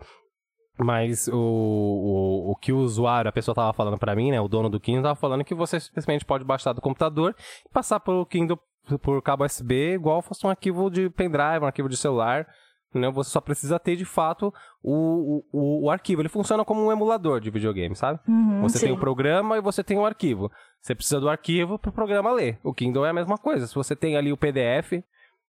Mas 0.78 1.28
o, 1.28 1.36
o, 1.36 2.50
o 2.52 2.56
que 2.56 2.72
o 2.72 2.78
usuário, 2.78 3.28
a 3.28 3.32
pessoa 3.32 3.54
tava 3.54 3.72
falando 3.72 3.98
pra 3.98 4.16
mim, 4.16 4.30
né? 4.30 4.40
O 4.40 4.48
dono 4.48 4.70
do 4.70 4.80
Kindle 4.80 5.02
tava 5.02 5.14
falando 5.16 5.44
que 5.44 5.54
você 5.54 5.78
simplesmente 5.78 6.24
pode 6.24 6.44
baixar 6.44 6.72
do 6.72 6.80
computador 6.80 7.36
e 7.64 7.68
passar 7.68 8.00
pro 8.00 8.24
Kindle 8.26 8.58
por 9.02 9.22
cabo 9.22 9.44
USB, 9.44 9.94
igual 9.94 10.22
fosse 10.22 10.46
um 10.46 10.50
arquivo 10.50 10.90
de 10.90 11.08
pendrive, 11.10 11.60
um 11.62 11.66
arquivo 11.66 11.88
de 11.88 11.96
celular. 11.96 12.48
Né? 12.94 13.10
Você 13.10 13.30
só 13.30 13.40
precisa 13.40 13.78
ter 13.78 13.96
de 13.96 14.04
fato 14.04 14.52
o, 14.82 15.44
o, 15.52 15.84
o 15.84 15.90
arquivo. 15.90 16.22
Ele 16.22 16.28
funciona 16.28 16.64
como 16.64 16.84
um 16.84 16.92
emulador 16.92 17.40
de 17.40 17.50
videogame, 17.50 17.94
sabe? 17.94 18.18
Uhum, 18.26 18.62
Você 18.62 18.78
sim. 18.78 18.86
tem 18.86 18.94
o 18.94 18.98
programa 18.98 19.56
e 19.56 19.60
você 19.60 19.84
tem 19.84 19.98
o 19.98 20.04
arquivo. 20.04 20.50
Você 20.80 20.94
precisa 20.94 21.20
do 21.20 21.28
arquivo 21.28 21.78
para 21.78 21.90
o 21.90 21.92
programa 21.92 22.32
ler. 22.32 22.58
O 22.62 22.74
Kindle 22.74 23.06
é 23.06 23.10
a 23.10 23.14
mesma 23.14 23.38
coisa. 23.38 23.66
Se 23.66 23.74
você 23.74 23.94
tem 23.94 24.16
ali 24.16 24.32
o 24.32 24.36
PDF, 24.36 25.02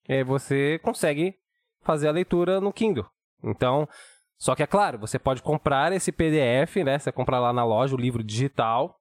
eh, 0.09 0.25
você 0.25 0.79
consegue 0.83 1.35
fazer 1.83 2.09
a 2.09 2.13
leitura 2.13 2.61
no 2.61 2.73
Kindle. 2.73 3.07
Então, 3.43 3.89
só 4.39 4.55
que 4.55 4.63
é 4.63 4.67
claro, 4.67 4.99
você 4.99 5.19
pode 5.19 5.43
comprar 5.43 5.93
esse 5.93 6.11
PDF, 6.11 6.77
né? 6.85 6.99
Você 6.99 7.13
compra 7.13 7.39
lá 7.39 7.53
na 7.53 7.65
loja 7.65 7.95
o 7.95 8.01
livro 8.01 8.23
digital. 8.23 8.99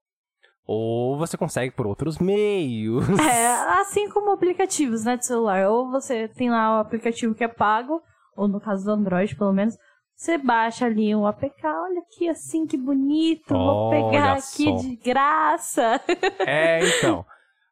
Ou 0.65 1.17
você 1.17 1.35
consegue 1.37 1.71
por 1.71 1.87
outros 1.87 2.19
meios. 2.19 3.03
É, 3.19 3.47
assim 3.81 4.07
como 4.09 4.31
aplicativos, 4.31 5.03
né, 5.03 5.17
de 5.17 5.25
celular. 5.25 5.67
Ou 5.67 5.89
você 5.89 6.27
tem 6.27 6.49
lá 6.49 6.77
o 6.77 6.81
aplicativo 6.81 7.33
que 7.33 7.43
é 7.43 7.47
pago, 7.47 8.01
ou 8.35 8.47
no 8.47 8.61
caso 8.61 8.85
do 8.85 8.91
Android, 8.91 9.35
pelo 9.35 9.51
menos, 9.51 9.75
você 10.15 10.37
baixa 10.37 10.85
ali 10.85 11.15
um 11.15 11.25
APK, 11.25 11.65
olha 11.65 12.01
aqui 12.01 12.29
assim, 12.29 12.67
que 12.67 12.77
bonito, 12.77 13.55
vou 13.55 13.89
Olha 13.89 14.11
pegar 14.11 14.33
aqui 14.33 14.65
só. 14.65 14.75
de 14.75 14.95
graça. 14.97 15.99
É, 16.45 16.79
então. 16.87 17.25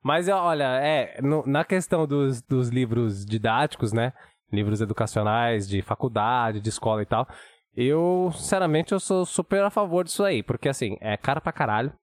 Mas 0.03 0.27
olha, 0.29 0.63
é, 0.81 1.21
no- 1.21 1.45
na 1.45 1.63
questão 1.65 2.07
dos, 2.07 2.41
dos 2.41 2.69
livros 2.69 3.25
didáticos, 3.25 3.91
né? 3.91 4.13
Livros 4.51 4.81
educacionais, 4.81 5.67
de 5.67 5.81
faculdade, 5.81 6.61
de 6.61 6.69
escola 6.69 7.01
e 7.01 7.05
tal. 7.05 7.27
Eu, 7.75 8.31
sinceramente, 8.33 8.91
eu 8.93 8.99
sou 8.99 9.25
super 9.25 9.63
a 9.63 9.69
favor 9.69 10.03
disso 10.03 10.23
aí. 10.23 10.41
Porque, 10.41 10.69
assim, 10.69 10.97
é 11.01 11.15
cara 11.17 11.39
pra 11.41 11.51
caralho. 11.51 11.93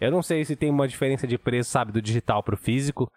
Eu 0.00 0.10
não 0.10 0.22
sei 0.22 0.44
se 0.44 0.56
tem 0.56 0.70
uma 0.70 0.88
diferença 0.88 1.26
de 1.26 1.38
preço, 1.38 1.70
sabe, 1.70 1.92
do 1.92 2.02
digital 2.02 2.42
pro 2.42 2.56
físico. 2.56 3.10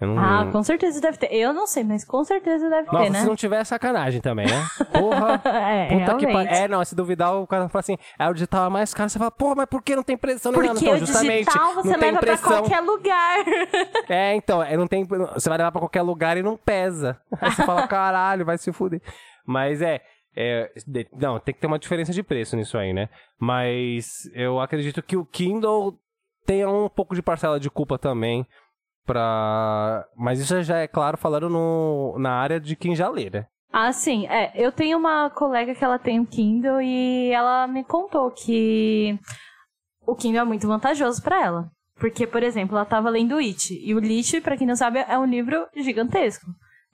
Não... 0.00 0.18
Ah, 0.18 0.48
com 0.50 0.62
certeza 0.62 1.00
deve 1.00 1.18
ter. 1.18 1.32
Eu 1.34 1.52
não 1.52 1.66
sei, 1.66 1.84
mas 1.84 2.04
com 2.04 2.24
certeza 2.24 2.70
deve 2.70 2.86
Nossa, 2.86 3.04
ter, 3.04 3.10
né? 3.10 3.20
se 3.20 3.26
não 3.26 3.36
tiver 3.36 3.60
é 3.60 3.64
sacanagem 3.64 4.20
também, 4.20 4.46
né? 4.46 4.66
Porra. 4.92 5.40
é, 5.44 5.98
Puta 5.98 6.16
que 6.16 6.26
pariu. 6.26 6.50
É, 6.50 6.68
não, 6.68 6.84
se 6.84 6.94
duvidar, 6.94 7.34
o 7.34 7.46
cara 7.46 7.68
fala 7.68 7.80
assim, 7.80 7.98
é 8.18 8.28
o 8.28 8.32
digital 8.32 8.66
é 8.66 8.68
mais 8.70 8.94
caro. 8.94 9.10
Você 9.10 9.18
fala, 9.18 9.30
porra, 9.30 9.56
mas 9.56 9.66
por 9.66 9.82
que 9.82 9.94
não 9.94 10.02
tem 10.02 10.16
pressão? 10.16 10.52
Porque 10.52 10.68
Então, 10.68 10.94
o 10.94 10.98
justamente, 10.98 11.46
digital 11.46 11.74
você 11.74 11.88
não 11.88 11.98
tem 11.98 12.12
leva 12.12 12.20
pra 12.20 12.38
qualquer 12.38 12.80
lugar. 12.80 13.44
É, 14.08 14.34
então, 14.34 14.62
é, 14.62 14.76
não 14.76 14.86
tem, 14.86 15.04
você 15.04 15.48
vai 15.48 15.58
levar 15.58 15.70
pra 15.70 15.80
qualquer 15.80 16.02
lugar 16.02 16.36
e 16.36 16.42
não 16.42 16.56
pesa. 16.56 17.20
Aí 17.40 17.50
você 17.50 17.64
fala, 17.64 17.86
caralho, 17.86 18.44
vai 18.44 18.58
se 18.58 18.72
fuder. 18.72 19.00
Mas 19.46 19.80
é, 19.82 20.00
é, 20.36 20.70
não, 21.12 21.38
tem 21.38 21.54
que 21.54 21.60
ter 21.60 21.66
uma 21.66 21.78
diferença 21.78 22.12
de 22.12 22.22
preço 22.22 22.56
nisso 22.56 22.76
aí, 22.76 22.92
né? 22.92 23.08
Mas 23.38 24.28
eu 24.34 24.60
acredito 24.60 25.02
que 25.02 25.16
o 25.16 25.24
Kindle 25.24 25.96
tenha 26.44 26.68
um 26.68 26.88
pouco 26.88 27.14
de 27.14 27.22
parcela 27.22 27.60
de 27.60 27.70
culpa 27.70 27.98
também 27.98 28.46
pra... 29.04 30.04
Mas 30.16 30.40
isso 30.40 30.62
já 30.62 30.78
é 30.78 30.88
claro 30.88 31.16
falando 31.16 31.48
no, 31.48 32.16
na 32.18 32.32
área 32.32 32.60
de 32.60 32.76
quem 32.76 32.94
já 32.94 33.08
lê, 33.08 33.30
né? 33.30 33.46
Ah, 33.72 33.92
sim. 33.92 34.26
É, 34.26 34.52
eu 34.54 34.72
tenho 34.72 34.98
uma 34.98 35.30
colega 35.30 35.74
que 35.74 35.84
ela 35.84 35.98
tem 35.98 36.18
um 36.18 36.24
Kindle 36.24 36.80
e 36.82 37.30
ela 37.30 37.66
me 37.66 37.84
contou 37.84 38.30
que 38.30 39.18
o 40.06 40.14
Kindle 40.14 40.42
é 40.42 40.44
muito 40.44 40.66
vantajoso 40.66 41.22
pra 41.22 41.40
ela. 41.40 41.70
Porque, 41.96 42.26
por 42.26 42.42
exemplo, 42.42 42.76
ela 42.76 42.86
tava 42.86 43.10
lendo 43.10 43.36
It. 43.36 43.74
E 43.74 43.94
o 43.94 43.98
It, 43.98 44.40
pra 44.40 44.56
quem 44.56 44.66
não 44.66 44.74
sabe, 44.74 45.04
é 45.06 45.18
um 45.18 45.26
livro 45.26 45.68
gigantesco. 45.76 46.46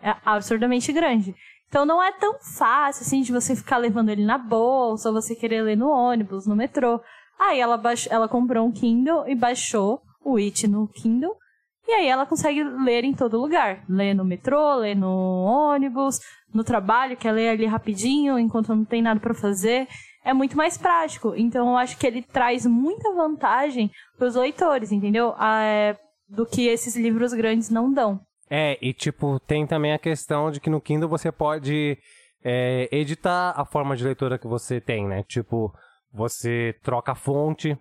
É 0.03 0.15
absurdamente 0.25 0.93
grande. 0.93 1.35
Então 1.69 1.87
não 1.87 2.03
é 2.03 2.13
tão 2.13 2.39
fácil, 2.41 3.03
assim, 3.03 3.23
de 3.23 3.33
você 3.33 3.57
ficar 3.57 3.79
levando 3.79 4.11
ele 4.11 4.25
na 4.25 4.37
bolsa, 4.37 5.09
ou 5.09 5.15
você 5.15 5.35
querer 5.35 5.63
ler 5.63 5.77
no 5.77 5.89
ônibus, 5.89 6.47
no 6.47 6.57
metrô. 6.57 7.01
Aí 7.39 7.61
ela, 7.61 7.77
baix... 7.77 8.09
ela 8.11 8.29
comprou 8.29 8.67
um 8.67 8.73
Kindle 8.73 9.29
e 9.29 9.35
baixou 9.35 10.01
o 10.25 10.37
It 10.37 10.67
no 10.67 10.89
Kindle. 10.89 11.35
E 11.89 11.93
aí 11.93 12.09
ela 12.09 12.27
consegue 12.27 12.65
ler 12.65 13.05
em 13.05 13.15
todo 13.15 13.41
lugar. 13.41 13.85
Ler 13.89 14.15
no 14.15 14.25
metrô, 14.25 14.75
ler 14.77 14.97
no 14.97 15.45
ônibus, 15.45 16.19
no 16.53 16.65
trabalho, 16.65 17.17
quer 17.17 17.33
ler 17.33 17.51
ali 17.51 17.67
rapidinho, 17.67 18.39
enquanto 18.39 18.75
não 18.75 18.85
tem 18.85 19.01
nada 19.01 19.21
pra 19.21 19.35
fazer. 19.35 19.87
É 20.25 20.33
muito 20.33 20.57
mais 20.57 20.77
prático. 20.77 21.35
Então 21.37 21.71
eu 21.71 21.77
acho 21.77 21.97
que 21.97 22.07
ele 22.07 22.23
traz 22.23 22.67
muita 22.67 23.13
vantagem 23.15 23.91
pros 24.19 24.35
leitores, 24.35 24.91
entendeu? 24.91 25.35
Ah, 25.39 25.63
é, 25.63 25.97
do 26.29 26.45
que 26.45 26.67
esses 26.67 26.97
livros 26.97 27.33
grandes 27.33 27.71
não 27.71 27.93
dão. 27.93 28.21
É, 28.51 28.79
e 28.81 28.93
tipo, 28.93 29.39
tem 29.41 29.67
também 29.67 29.93
a 29.93 29.99
questão 29.99 30.51
de 30.51 30.61
que 30.61 30.71
no 30.71 30.81
Kindle 30.81 31.09
você 31.09 31.31
pode 31.31 31.99
é, 32.45 32.89
editar 32.91 33.55
a 33.57 33.65
forma 33.65 33.97
de 33.97 34.05
leitura 34.05 34.39
que 34.39 34.47
você 34.47 34.81
tem, 34.81 35.07
né? 35.07 35.23
Tipo, 35.25 35.73
você 36.13 36.75
troca 36.83 37.13
a 37.13 37.17
fonte, 37.17 37.77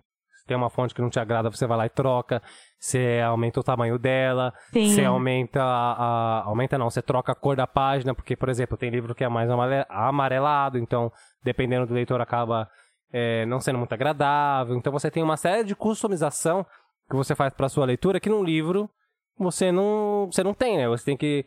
tem 0.46 0.56
uma 0.56 0.70
fonte 0.70 0.94
que 0.94 1.02
não 1.02 1.10
te 1.10 1.18
agrada, 1.18 1.50
você 1.50 1.66
vai 1.66 1.76
lá 1.76 1.86
e 1.86 1.90
troca. 1.90 2.42
Você 2.78 3.20
aumenta 3.26 3.58
o 3.60 3.62
tamanho 3.62 3.98
dela, 3.98 4.52
Sim. 4.72 4.90
você 4.90 5.04
aumenta 5.04 5.62
a, 5.62 5.92
a- 5.92 6.42
Aumenta 6.44 6.76
não, 6.78 6.90
você 6.90 7.00
troca 7.02 7.32
a 7.32 7.34
cor 7.34 7.56
da 7.56 7.66
página, 7.66 8.14
porque, 8.14 8.36
por 8.36 8.48
exemplo, 8.48 8.76
tem 8.76 8.90
livro 8.90 9.14
que 9.14 9.24
é 9.24 9.28
mais 9.28 9.48
amarelado, 9.88 10.78
então, 10.78 11.10
dependendo 11.42 11.86
do 11.86 11.94
leitor, 11.94 12.20
acaba 12.20 12.68
é, 13.12 13.46
não 13.46 13.60
sendo 13.60 13.78
muito 13.78 13.92
agradável. 13.92 14.76
Então 14.76 14.92
você 14.92 15.10
tem 15.10 15.22
uma 15.22 15.36
série 15.36 15.64
de 15.64 15.74
customização 15.74 16.64
que 17.08 17.16
você 17.16 17.34
faz 17.34 17.52
para 17.54 17.68
sua 17.68 17.86
leitura 17.86 18.20
que 18.20 18.28
num 18.28 18.42
livro 18.44 18.90
você 19.38 19.70
não, 19.72 20.28
você 20.30 20.42
não 20.42 20.52
tem, 20.54 20.76
né? 20.76 20.88
Você 20.88 21.04
tem 21.04 21.16
que 21.16 21.44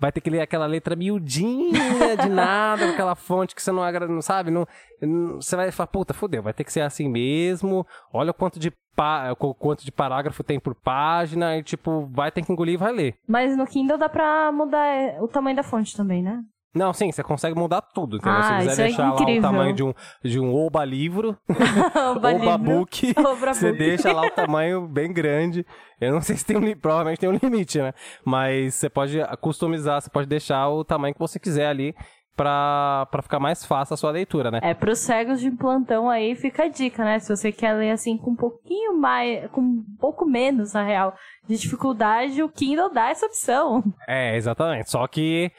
vai 0.00 0.12
ter 0.12 0.20
que 0.20 0.30
ler 0.30 0.40
aquela 0.40 0.66
letra 0.66 0.94
miudinha 0.94 2.16
de 2.16 2.28
nada, 2.28 2.90
aquela 2.90 3.16
fonte 3.16 3.56
que 3.56 3.62
você 3.62 3.72
não 3.72 3.82
agrada, 3.82 4.12
não 4.12 4.22
sabe, 4.22 4.52
não, 4.52 4.64
não- 5.02 5.40
você 5.40 5.56
vai 5.56 5.70
falar, 5.72 5.88
puta, 5.88 6.14
fodeu, 6.14 6.42
vai 6.42 6.52
ter 6.52 6.62
que 6.62 6.72
ser 6.72 6.82
assim 6.82 7.08
mesmo. 7.08 7.84
Olha 8.12 8.30
o 8.30 8.34
quanto 8.34 8.58
de 8.60 8.72
pá- 8.98 9.32
quanto 9.36 9.84
de 9.84 9.92
parágrafo 9.92 10.42
tem 10.42 10.58
por 10.58 10.74
página 10.74 11.56
e 11.56 11.62
tipo, 11.62 12.08
vai 12.12 12.32
ter 12.32 12.42
que 12.44 12.50
engolir 12.52 12.74
e 12.74 12.76
vai 12.76 12.92
ler. 12.92 13.14
Mas 13.28 13.56
no 13.56 13.64
Kindle 13.64 13.96
dá 13.96 14.08
pra 14.08 14.50
mudar 14.50 14.84
é, 14.86 15.22
o 15.22 15.28
tamanho 15.28 15.54
da 15.54 15.62
fonte 15.62 15.96
também, 15.96 16.20
né? 16.20 16.42
Não, 16.74 16.92
sim, 16.92 17.10
você 17.10 17.22
consegue 17.22 17.58
mudar 17.58 17.80
tudo, 17.80 18.18
entendeu? 18.18 18.38
Ah, 18.38 18.60
Se 18.60 18.68
quiser 18.68 18.82
é 18.82 18.86
deixar 18.88 19.10
lá 19.10 19.14
o 19.16 19.40
tamanho 19.40 19.74
de 19.74 19.82
um, 19.82 19.94
de 20.22 20.38
um 20.38 20.54
Oba 20.54 20.84
livro, 20.84 21.36
Oba 22.14 22.34
Oba 22.34 22.58
book, 22.58 23.14
Oba 23.18 23.54
você 23.54 23.68
book. 23.68 23.78
deixa 23.78 24.12
lá 24.12 24.22
o 24.26 24.30
tamanho 24.30 24.86
bem 24.86 25.12
grande. 25.12 25.64
Eu 26.00 26.12
não 26.12 26.20
sei 26.20 26.36
se 26.36 26.44
tem 26.44 26.56
um 26.56 26.60
limite, 26.60 26.80
provavelmente 26.80 27.18
tem 27.20 27.28
um 27.28 27.32
limite, 27.42 27.78
né? 27.80 27.92
Mas 28.24 28.74
você 28.74 28.88
pode 28.90 29.18
customizar, 29.40 30.00
você 30.02 30.10
pode 30.10 30.28
deixar 30.28 30.68
o 30.68 30.84
tamanho 30.84 31.14
que 31.14 31.18
você 31.20 31.38
quiser 31.40 31.66
ali 31.68 31.94
pra, 32.38 33.08
pra 33.10 33.20
ficar 33.20 33.40
mais 33.40 33.64
fácil 33.66 33.94
a 33.94 33.96
sua 33.96 34.12
leitura, 34.12 34.48
né? 34.50 34.60
É, 34.62 34.72
pros 34.72 35.00
cegos 35.00 35.40
de 35.40 35.50
plantão 35.50 36.08
aí 36.08 36.36
fica 36.36 36.62
a 36.64 36.68
dica, 36.68 37.04
né? 37.04 37.18
Se 37.18 37.34
você 37.36 37.50
quer 37.50 37.72
ler 37.72 37.90
assim 37.90 38.16
com 38.16 38.30
um 38.30 38.36
pouquinho 38.36 38.96
mais, 38.96 39.50
com 39.50 39.60
um 39.60 39.84
pouco 39.98 40.24
menos, 40.24 40.72
na 40.72 40.84
real, 40.84 41.14
de 41.48 41.58
dificuldade, 41.58 42.40
o 42.40 42.48
Kindle 42.48 42.92
dá 42.92 43.10
essa 43.10 43.26
opção. 43.26 43.82
É, 44.06 44.36
exatamente. 44.36 44.88
Só 44.88 45.04
que 45.08 45.50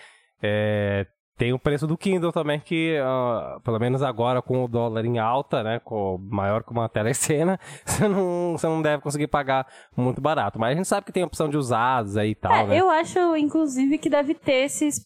é, 0.42 1.06
tem 1.38 1.52
o 1.52 1.60
preço 1.60 1.86
do 1.86 1.98
Kindle 1.98 2.32
também, 2.32 2.62
que 2.62 2.98
ah, 3.04 3.60
pelo 3.62 3.78
menos 3.78 4.02
agora 4.02 4.42
com 4.42 4.64
o 4.64 4.68
dólar 4.70 5.04
em 5.04 5.20
alta, 5.20 5.62
né? 5.62 5.80
Com, 5.84 6.18
maior 6.32 6.64
que 6.64 6.72
uma 6.72 6.88
telecena, 6.88 7.60
você 7.86 8.08
não, 8.08 8.54
você 8.54 8.68
não 8.68 8.82
deve 8.82 9.04
conseguir 9.04 9.28
pagar 9.28 9.68
muito 9.98 10.22
barato. 10.22 10.58
Mas 10.58 10.72
a 10.72 10.76
gente 10.76 10.88
sabe 10.88 11.06
que 11.06 11.12
tem 11.12 11.24
opção 11.26 11.50
de 11.50 11.58
usados 11.58 12.16
aí 12.16 12.30
e 12.32 12.36
tal, 12.36 12.54
É, 12.54 12.66
né? 12.68 12.78
eu 12.80 12.90
acho, 12.90 13.36
inclusive, 13.36 13.98
que 13.98 14.10
deve 14.10 14.34
ter 14.34 14.64
esses, 14.66 15.06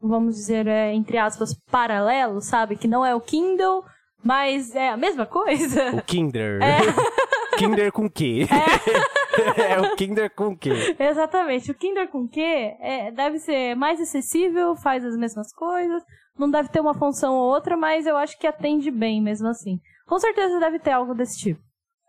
vamos 0.00 0.36
dizer, 0.36 0.66
é, 0.66 0.92
entre 0.92 1.18
aspas, 1.18 1.54
paralelos, 1.70 2.46
sabe? 2.46 2.76
Que 2.76 2.88
não 2.88 3.04
é 3.04 3.14
o 3.14 3.20
Kindle, 3.20 3.84
mas 4.24 4.74
é 4.74 4.90
a 4.90 4.96
mesma 4.96 5.26
coisa. 5.26 5.90
O 5.94 6.02
Kinder. 6.02 6.60
Kinder 7.58 7.92
com 7.92 8.08
quê? 8.08 8.46
É. 9.56 9.80
o 9.80 9.94
Kinder 9.94 10.34
com 10.34 10.56
quê? 10.56 10.96
Exatamente. 10.98 11.70
O 11.70 11.74
Kinder 11.74 12.08
com 12.08 12.26
Q 12.26 12.40
é, 12.40 13.12
deve 13.12 13.38
ser 13.38 13.76
mais 13.76 14.00
acessível, 14.00 14.74
faz 14.74 15.04
as 15.04 15.16
mesmas 15.16 15.52
coisas, 15.52 16.02
não 16.36 16.50
deve 16.50 16.68
ter 16.70 16.80
uma 16.80 16.92
função 16.92 17.34
ou 17.34 17.48
outra, 17.48 17.76
mas 17.76 18.04
eu 18.04 18.16
acho 18.16 18.36
que 18.36 18.48
atende 18.48 18.90
bem 18.90 19.22
mesmo 19.22 19.46
assim. 19.46 19.78
Com 20.08 20.18
certeza 20.18 20.58
deve 20.58 20.80
ter 20.80 20.90
algo 20.90 21.14
desse 21.14 21.38
tipo. 21.38 21.60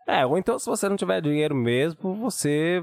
É, 0.08 0.26
ou 0.26 0.36
então 0.36 0.58
se 0.58 0.66
você 0.66 0.88
não 0.88 0.96
tiver 0.96 1.20
dinheiro 1.20 1.54
mesmo, 1.54 2.16
você 2.16 2.82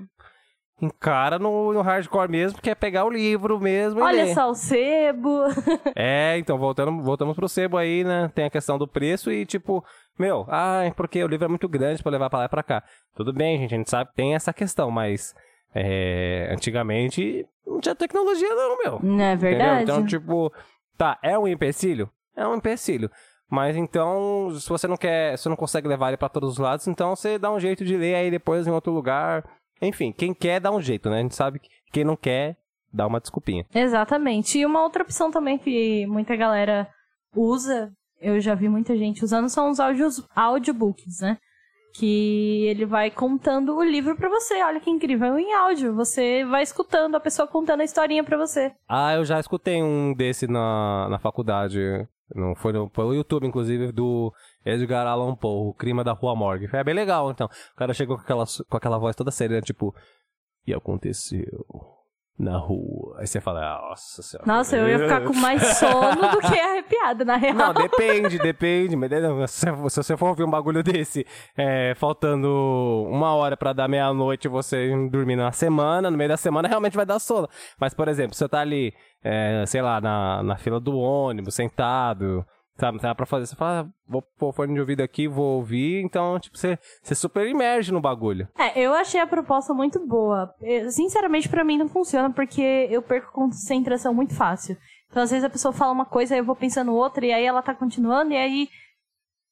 encara 0.81 1.39
no, 1.39 1.73
no 1.73 1.81
hardcore 1.81 2.29
mesmo, 2.29 2.61
que 2.61 2.69
é 2.69 2.75
pegar 2.75 3.05
o 3.05 3.09
livro 3.09 3.59
mesmo 3.59 3.99
e 3.99 4.03
Olha 4.03 4.25
ler. 4.25 4.33
só 4.33 4.49
o 4.49 4.55
sebo. 4.55 5.39
É, 5.95 6.37
então, 6.37 6.57
voltando, 6.57 7.01
voltamos 7.01 7.35
pro 7.35 7.49
sebo 7.49 7.77
aí, 7.77 8.03
né? 8.03 8.31
Tem 8.35 8.45
a 8.45 8.49
questão 8.49 8.77
do 8.77 8.87
preço 8.87 9.31
e, 9.31 9.45
tipo, 9.45 9.83
meu, 10.17 10.45
ah, 10.49 10.81
porque 10.95 11.23
o 11.23 11.27
livro 11.27 11.45
é 11.45 11.47
muito 11.47 11.67
grande 11.67 12.03
pra 12.03 12.11
levar 12.11 12.29
pra 12.29 12.39
lá 12.39 12.45
e 12.45 12.49
pra 12.49 12.61
cá. 12.63 12.83
Tudo 13.15 13.33
bem, 13.33 13.57
gente, 13.57 13.73
a 13.73 13.77
gente 13.77 13.89
sabe 13.89 14.09
que 14.11 14.15
tem 14.15 14.35
essa 14.35 14.53
questão, 14.53 14.91
mas 14.91 15.33
é, 15.73 16.49
antigamente 16.51 17.45
não 17.65 17.79
tinha 17.79 17.95
tecnologia 17.95 18.53
não, 18.53 18.77
meu. 18.77 18.99
Não 19.01 19.23
é 19.23 19.33
Entendeu? 19.33 19.49
verdade? 19.57 19.83
Então, 19.83 20.05
tipo, 20.05 20.51
tá, 20.97 21.17
é 21.23 21.37
um 21.37 21.47
empecilho? 21.47 22.09
É 22.35 22.47
um 22.47 22.55
empecilho. 22.55 23.09
Mas 23.49 23.77
então, 23.77 24.51
se 24.59 24.67
você 24.67 24.87
não 24.87 24.97
quer, 24.97 25.37
se 25.37 25.43
você 25.43 25.49
não 25.49 25.55
consegue 25.55 25.87
levar 25.87 26.09
ele 26.09 26.17
pra 26.17 26.29
todos 26.29 26.51
os 26.51 26.57
lados, 26.57 26.87
então 26.87 27.15
você 27.15 27.39
dá 27.39 27.49
um 27.51 27.59
jeito 27.59 27.85
de 27.85 27.95
ler 27.95 28.15
aí 28.15 28.29
depois 28.29 28.67
em 28.67 28.71
outro 28.71 28.91
lugar. 28.91 29.43
Enfim, 29.81 30.11
quem 30.11 30.33
quer 30.33 30.59
dá 30.59 30.71
um 30.71 30.81
jeito, 30.81 31.09
né? 31.09 31.19
A 31.19 31.21
gente 31.21 31.35
sabe 31.35 31.59
que 31.59 31.69
quem 31.91 32.03
não 32.03 32.15
quer 32.15 32.57
dá 32.91 33.05
uma 33.05 33.19
desculpinha. 33.19 33.65
Exatamente. 33.73 34.57
E 34.57 34.65
uma 34.65 34.81
outra 34.83 35.03
opção 35.03 35.29
também 35.29 35.57
que 35.57 36.05
muita 36.07 36.35
galera 36.35 36.87
usa, 37.35 37.91
eu 38.19 38.39
já 38.39 38.55
vi 38.55 38.67
muita 38.67 38.97
gente 38.97 39.23
usando, 39.23 39.49
são 39.49 39.69
os 39.69 39.79
audios, 39.79 40.25
audiobooks, 40.35 41.21
né? 41.21 41.37
Que 41.95 42.65
ele 42.67 42.85
vai 42.85 43.09
contando 43.09 43.75
o 43.75 43.83
livro 43.83 44.15
pra 44.15 44.29
você. 44.29 44.61
Olha 44.63 44.79
que 44.79 44.89
incrível, 44.89 45.37
em 45.37 45.53
áudio. 45.53 45.95
Você 45.95 46.45
vai 46.45 46.61
escutando 46.61 47.15
a 47.15 47.19
pessoa 47.19 47.47
contando 47.47 47.81
a 47.81 47.83
historinha 47.85 48.23
pra 48.23 48.37
você. 48.37 48.71
Ah, 48.87 49.15
eu 49.15 49.25
já 49.25 49.39
escutei 49.39 49.81
um 49.81 50.13
desse 50.13 50.47
na, 50.47 51.07
na 51.09 51.19
faculdade. 51.19 51.79
Não 52.35 52.53
foi 52.55 52.73
no, 52.73 52.89
pelo 52.89 53.15
YouTube, 53.15 53.47
inclusive, 53.47 53.91
do 53.91 54.31
Edgar 54.67 55.05
Allan 55.07 55.35
Poe, 55.35 55.69
o 55.69 55.73
crime 55.73 56.03
da 56.03 56.11
Rua 56.13 56.35
Morgue. 56.35 56.69
É 56.73 56.83
bem 56.83 56.93
legal, 56.93 57.31
então. 57.31 57.47
O 57.47 57.75
cara 57.75 57.93
chegou 57.93 58.15
com 58.17 58.23
aquela, 58.23 58.43
com 58.69 58.77
aquela 58.77 58.97
voz 58.97 59.15
toda 59.15 59.31
séria, 59.31 59.61
tipo, 59.61 59.93
e 60.65 60.73
aconteceu 60.73 61.45
na 62.39 62.55
rua. 62.55 63.15
Aí 63.17 63.25
você 63.25 63.41
fala, 63.41 63.61
"Ah, 63.61 63.81
nossa 63.89 64.21
senhora. 64.21 64.45
Nossa, 64.47 64.77
eu 64.77 64.87
ia 64.87 64.99
ficar 64.99 65.21
com 65.21 65.33
mais 65.33 65.59
sono 65.79 66.21
do 66.31 66.39
que 66.39 66.59
arrepiada, 66.59 67.25
na 67.25 67.35
real. 67.35 67.55
Não, 67.55 67.73
depende, 67.73 68.37
depende. 68.37 68.95
Mas 68.95 69.09
não, 69.09 69.47
se, 69.47 69.71
você- 69.71 70.15
for 70.15 70.29
ouvir 70.29 70.43
um 70.43 70.49
bagulho 70.49 70.83
desse, 70.83 71.25
é, 71.57 71.95
faltando 71.95 72.47
uma 73.09 73.33
hora 73.33 73.57
pra 73.57 73.73
dar 73.73 73.87
meia-noite 73.87 74.45
e 74.45 74.49
você 74.51 74.91
dormir 75.09 75.35
na 75.35 75.51
semana, 75.51 76.11
no 76.11 76.17
meio 76.17 76.29
da 76.29 76.37
semana, 76.37 76.67
realmente 76.67 76.95
vai 76.95 77.07
dar 77.07 77.17
sono. 77.17 77.47
Mas, 77.79 77.95
por 77.95 78.07
exemplo, 78.07 78.35
você 78.35 78.47
tá 78.47 78.59
ali, 78.59 78.93
é, 79.23 79.63
sei 79.65 79.81
lá, 79.81 79.99
na, 79.99 80.43
na 80.43 80.57
fila 80.57 80.79
do 80.79 80.95
ônibus, 80.95 81.55
sentado, 81.55 82.45
sabe, 82.77 82.99
não 83.01 83.15
pra 83.15 83.25
fazer. 83.25 83.47
Você 83.47 83.55
fala, 83.55 83.81
ah, 83.81 83.87
vou 84.07 84.21
pôr 84.21 84.53
fone 84.53 84.73
de 84.73 84.79
ouvido 84.79 85.01
aqui, 85.01 85.27
vou 85.27 85.57
ouvir. 85.57 86.01
Então, 86.03 86.39
tipo, 86.39 86.57
você, 86.57 86.77
você 87.01 87.15
super 87.15 87.47
imerge 87.47 87.91
no 87.91 88.01
bagulho. 88.01 88.47
É, 88.57 88.79
eu 88.79 88.93
achei 88.93 89.19
a 89.19 89.27
proposta 89.27 89.73
muito 89.73 90.05
boa. 90.05 90.53
Eu, 90.61 90.91
sinceramente, 90.91 91.49
pra 91.49 91.63
mim 91.63 91.77
não 91.77 91.89
funciona 91.89 92.31
porque 92.31 92.87
eu 92.89 93.01
perco 93.01 93.31
concentração 93.31 94.13
muito 94.13 94.35
fácil. 94.35 94.77
Então, 95.09 95.23
às 95.23 95.31
vezes 95.31 95.45
a 95.45 95.49
pessoa 95.49 95.73
fala 95.73 95.91
uma 95.91 96.05
coisa, 96.05 96.35
aí 96.35 96.39
eu 96.39 96.45
vou 96.45 96.55
pensando 96.55 96.93
outra, 96.93 97.25
e 97.25 97.31
aí 97.31 97.45
ela 97.45 97.61
tá 97.61 97.73
continuando, 97.73 98.33
e 98.33 98.37
aí 98.37 98.69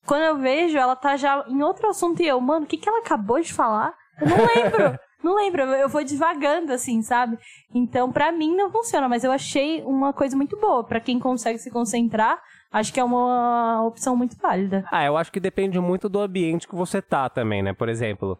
quando 0.05 0.21
eu 0.21 0.38
vejo, 0.38 0.78
ela 0.78 0.95
tá 0.95 1.17
já 1.17 1.43
em 1.47 1.61
outro 1.63 1.89
assunto 1.89 2.21
e 2.21 2.28
eu, 2.28 2.39
mano, 2.39 2.65
o 2.65 2.67
que, 2.67 2.78
que 2.78 2.88
ela 2.88 2.99
acabou 2.99 3.41
de 3.41 3.51
falar? 3.51 3.93
Eu 4.21 4.28
não 4.30 4.38
lembro. 4.38 4.99
não 5.23 5.36
lembro. 5.36 5.61
Eu 5.63 5.89
vou 5.89 6.03
divagando, 6.03 6.71
assim, 6.71 7.01
sabe? 7.01 7.38
Então, 7.73 8.11
pra 8.11 8.32
mim 8.32 8.55
não 8.55 8.71
funciona, 8.71 9.09
mas 9.09 9.23
eu 9.23 9.32
achei 9.32 9.82
uma 9.84 10.13
coisa 10.13 10.38
muito 10.38 10.55
boa. 10.57 10.84
Pra 10.84 10.99
quem 10.99 11.19
consegue 11.19 11.57
se 11.57 11.71
concentrar, 11.71 12.39
acho 12.80 12.93
que 12.93 12.99
é 12.99 13.03
uma 13.03 13.84
opção 13.86 14.15
muito 14.15 14.36
válida. 14.38 14.84
Ah, 14.91 15.05
eu 15.05 15.15
acho 15.15 15.32
que 15.32 15.39
depende 15.39 15.80
muito 15.80 16.09
do 16.09 16.19
ambiente 16.19 16.67
que 16.67 16.76
você 16.76 17.01
tá 17.01 17.30
também, 17.30 17.63
né? 17.63 17.73
Por 17.73 17.88
exemplo, 17.88 18.38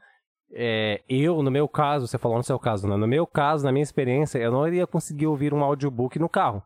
é, 0.52 1.02
eu, 1.08 1.42
no 1.42 1.50
meu 1.50 1.68
caso, 1.68 2.06
você 2.08 2.18
falou 2.18 2.38
no 2.38 2.44
seu 2.44 2.60
caso, 2.60 2.88
né? 2.88 2.98
No 2.98 3.08
meu 3.08 3.26
caso, 3.26 3.64
na 3.66 3.72
minha 3.72 3.84
experiência, 3.84 4.38
eu 4.38 4.52
não 4.52 4.68
iria 4.68 4.86
conseguir 4.86 5.28
ouvir 5.28 5.54
um 5.54 5.64
audiobook 5.64 6.20
no 6.20 6.28
carro. 6.28 6.62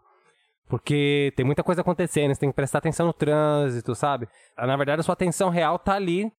Porque 0.67 1.31
tem 1.35 1.45
muita 1.45 1.63
coisa 1.63 1.81
acontecendo, 1.81 2.33
você 2.33 2.39
tem 2.39 2.49
que 2.49 2.55
prestar 2.55 2.79
atenção 2.79 3.05
no 3.05 3.13
trânsito, 3.13 3.93
sabe? 3.95 4.27
Ah, 4.57 4.67
Na 4.67 4.75
verdade, 4.75 4.99
a 5.01 5.03
sua 5.03 5.13
atenção 5.13 5.49
real 5.49 5.77
tá 5.79 5.93
ali 5.93 6.31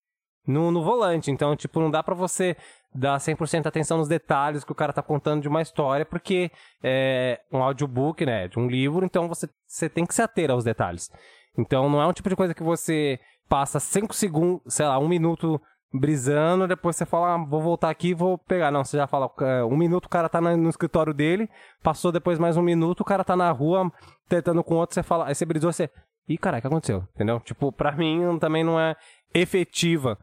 no, 0.46 0.70
no 0.70 0.82
volante. 0.82 1.30
Então, 1.30 1.54
tipo, 1.56 1.80
não 1.80 1.90
dá 1.90 2.02
pra 2.02 2.14
você 2.14 2.56
dar 2.94 3.18
100% 3.18 3.66
atenção 3.66 3.98
nos 3.98 4.08
detalhes 4.08 4.64
que 4.64 4.72
o 4.72 4.74
cara 4.74 4.92
tá 4.92 5.02
contando 5.02 5.42
de 5.42 5.48
uma 5.48 5.62
história, 5.62 6.04
porque 6.04 6.50
é 6.82 7.40
um 7.52 7.62
audiobook, 7.62 8.24
né, 8.26 8.48
de 8.48 8.58
um 8.58 8.66
livro, 8.66 9.04
então 9.04 9.28
você, 9.28 9.48
você 9.66 9.88
tem 9.88 10.04
que 10.04 10.14
se 10.14 10.22
ater 10.22 10.50
aos 10.50 10.64
detalhes. 10.64 11.10
Então, 11.56 11.88
não 11.88 12.00
é 12.00 12.06
um 12.06 12.12
tipo 12.12 12.28
de 12.28 12.36
coisa 12.36 12.54
que 12.54 12.62
você 12.62 13.18
passa 13.48 13.80
5 13.80 14.14
segundos, 14.14 14.62
sei 14.68 14.86
lá, 14.86 14.98
um 14.98 15.08
minuto 15.08 15.60
brisando, 15.92 16.68
depois 16.68 16.94
você 16.94 17.04
fala, 17.04 17.34
ah, 17.34 17.38
vou 17.38 17.60
voltar 17.60 17.90
aqui 17.90 18.14
vou 18.14 18.38
pegar. 18.38 18.70
Não, 18.70 18.84
você 18.84 18.96
já 18.96 19.06
fala, 19.06 19.30
é, 19.40 19.64
um 19.64 19.76
minuto 19.76 20.06
o 20.06 20.08
cara 20.08 20.28
tá 20.28 20.40
no 20.40 20.68
escritório 20.68 21.12
dele, 21.12 21.50
passou 21.82 22.12
depois 22.12 22.38
mais 22.38 22.56
um 22.56 22.62
minuto, 22.62 23.00
o 23.00 23.04
cara 23.04 23.24
tá 23.24 23.36
na 23.36 23.50
rua 23.50 23.90
tentando 24.28 24.62
com 24.62 24.76
outro, 24.76 24.94
você 24.94 25.02
fala, 25.02 25.26
aí 25.26 25.34
você 25.34 25.44
brisou, 25.44 25.72
você, 25.72 25.90
ih, 26.28 26.38
caralho, 26.38 26.60
o 26.60 26.62
que 26.62 26.66
aconteceu? 26.68 27.04
Entendeu? 27.14 27.40
Tipo, 27.40 27.72
pra 27.72 27.92
mim 27.92 28.38
também 28.38 28.62
não 28.62 28.78
é 28.78 28.94
efetiva, 29.34 30.16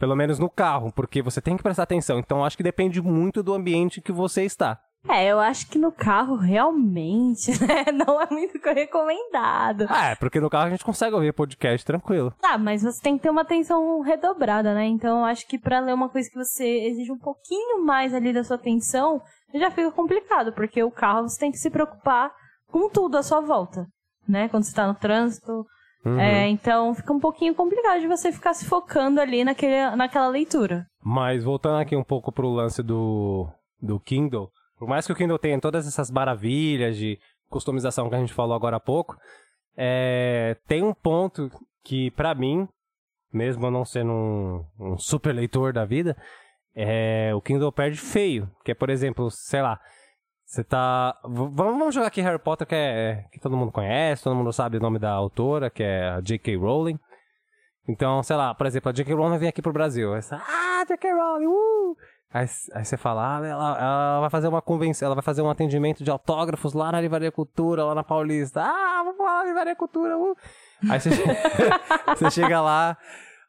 pelo 0.00 0.16
menos 0.16 0.38
no 0.38 0.48
carro, 0.48 0.90
porque 0.90 1.20
você 1.20 1.42
tem 1.42 1.58
que 1.58 1.62
prestar 1.62 1.82
atenção. 1.82 2.18
Então, 2.18 2.42
acho 2.42 2.56
que 2.56 2.62
depende 2.62 3.02
muito 3.02 3.42
do 3.42 3.52
ambiente 3.52 4.00
que 4.00 4.10
você 4.10 4.44
está. 4.44 4.80
É, 5.06 5.26
eu 5.26 5.38
acho 5.38 5.68
que 5.68 5.78
no 5.78 5.92
carro 5.92 6.36
realmente, 6.36 7.50
né, 7.62 7.84
não 7.92 8.20
é 8.20 8.26
muito 8.30 8.58
recomendado. 8.64 9.86
Ah, 9.90 10.10
é, 10.10 10.14
porque 10.14 10.40
no 10.40 10.48
carro 10.48 10.66
a 10.66 10.70
gente 10.70 10.84
consegue 10.84 11.14
ouvir 11.14 11.34
podcast 11.34 11.86
tranquilo. 11.86 12.34
Ah, 12.42 12.56
mas 12.56 12.82
você 12.82 13.00
tem 13.00 13.16
que 13.16 13.22
ter 13.22 13.30
uma 13.30 13.42
atenção 13.42 14.00
redobrada, 14.00 14.74
né? 14.74 14.86
Então 14.86 15.18
eu 15.18 15.24
acho 15.26 15.46
que 15.46 15.58
pra 15.58 15.80
ler 15.80 15.94
uma 15.94 16.08
coisa 16.08 16.28
que 16.30 16.36
você 16.36 16.66
exige 16.66 17.12
um 17.12 17.18
pouquinho 17.18 17.84
mais 17.84 18.14
ali 18.14 18.32
da 18.32 18.44
sua 18.44 18.56
atenção, 18.56 19.20
já 19.54 19.70
fica 19.70 19.90
complicado, 19.90 20.52
porque 20.52 20.82
o 20.82 20.90
carro 20.90 21.28
você 21.28 21.38
tem 21.38 21.50
que 21.50 21.58
se 21.58 21.70
preocupar 21.70 22.30
com 22.70 22.88
tudo 22.88 23.18
à 23.18 23.22
sua 23.22 23.40
volta, 23.40 23.86
né? 24.26 24.48
Quando 24.48 24.64
você 24.64 24.74
tá 24.74 24.86
no 24.86 24.94
trânsito. 24.94 25.64
Uhum. 26.04 26.18
É, 26.18 26.48
então 26.48 26.94
fica 26.94 27.12
um 27.12 27.20
pouquinho 27.20 27.54
complicado 27.54 28.00
de 28.00 28.06
você 28.06 28.32
ficar 28.32 28.54
se 28.54 28.64
focando 28.64 29.20
ali 29.20 29.44
naquele, 29.44 29.94
naquela 29.96 30.28
leitura. 30.28 30.86
Mas 31.02 31.44
voltando 31.44 31.78
aqui 31.78 31.94
um 31.94 32.04
pouco 32.04 32.32
pro 32.32 32.48
lance 32.48 32.82
do, 32.82 33.46
do 33.80 34.00
Kindle, 34.00 34.50
por 34.78 34.88
mais 34.88 35.06
que 35.06 35.12
o 35.12 35.16
Kindle 35.16 35.38
tenha 35.38 35.60
todas 35.60 35.86
essas 35.86 36.10
maravilhas 36.10 36.96
de 36.96 37.18
customização 37.50 38.08
que 38.08 38.14
a 38.14 38.18
gente 38.18 38.32
falou 38.32 38.54
agora 38.54 38.76
há 38.76 38.80
pouco, 38.80 39.16
é, 39.76 40.56
tem 40.66 40.82
um 40.82 40.94
ponto 40.94 41.50
que, 41.84 42.10
pra 42.12 42.34
mim, 42.34 42.66
mesmo 43.32 43.66
eu 43.66 43.70
não 43.70 43.84
sendo 43.84 44.12
um, 44.12 44.64
um 44.78 44.98
super 44.98 45.34
leitor 45.34 45.72
da 45.72 45.84
vida, 45.84 46.16
é, 46.74 47.32
o 47.34 47.40
Kindle 47.42 47.72
perde 47.72 47.98
feio. 47.98 48.50
Que 48.64 48.72
é, 48.72 48.74
por 48.74 48.88
exemplo, 48.88 49.30
sei 49.30 49.60
lá, 49.60 49.78
você 50.50 50.64
tá. 50.64 51.16
v- 51.24 51.50
Vamos 51.52 51.94
jogar 51.94 52.08
aqui 52.08 52.20
Harry 52.20 52.38
Potter, 52.40 52.66
que, 52.66 52.74
é, 52.74 53.24
que 53.32 53.38
todo 53.38 53.56
mundo 53.56 53.70
conhece, 53.70 54.24
todo 54.24 54.34
mundo 54.34 54.52
sabe 54.52 54.78
o 54.78 54.80
nome 54.80 54.98
da 54.98 55.12
autora, 55.12 55.70
que 55.70 55.82
é 55.82 56.08
a 56.10 56.20
J.K. 56.20 56.56
Rowling. 56.56 56.98
Então, 57.88 58.20
sei 58.24 58.34
lá, 58.34 58.52
por 58.52 58.66
exemplo, 58.66 58.88
a 58.88 58.92
J.K. 58.92 59.14
Rowling 59.14 59.38
vem 59.38 59.48
aqui 59.48 59.62
pro 59.62 59.72
Brasil. 59.72 60.12
Aí 60.12 60.20
você, 60.20 60.34
ah, 60.34 60.84
J.K. 60.88 61.12
Rowling, 61.12 61.46
uh! 61.46 61.96
Aí, 62.32 62.46
você 62.84 62.96
fala, 62.96 63.38
ah, 63.38 63.46
ela, 63.46 63.78
ela 63.78 64.20
vai 64.20 64.30
fazer 64.30 64.48
uma 64.48 64.60
convenção, 64.62 65.06
ela 65.06 65.14
vai 65.14 65.22
fazer 65.22 65.42
um 65.42 65.50
atendimento 65.50 66.02
de 66.02 66.10
autógrafos 66.10 66.72
lá 66.74 66.90
na 66.92 67.00
Livraria 67.00 67.30
Cultura, 67.30 67.84
lá 67.84 67.94
na 67.94 68.02
Paulista. 68.04 68.62
Ah, 68.62 69.02
vamos 69.04 69.18
lá 69.24 69.38
na 69.38 69.44
Livraria 69.44 69.76
Cultura. 69.76 70.18
Uh. 70.18 70.36
Aí 70.90 71.00
você, 71.00 71.10
você 72.16 72.30
chega 72.30 72.60
lá, 72.60 72.96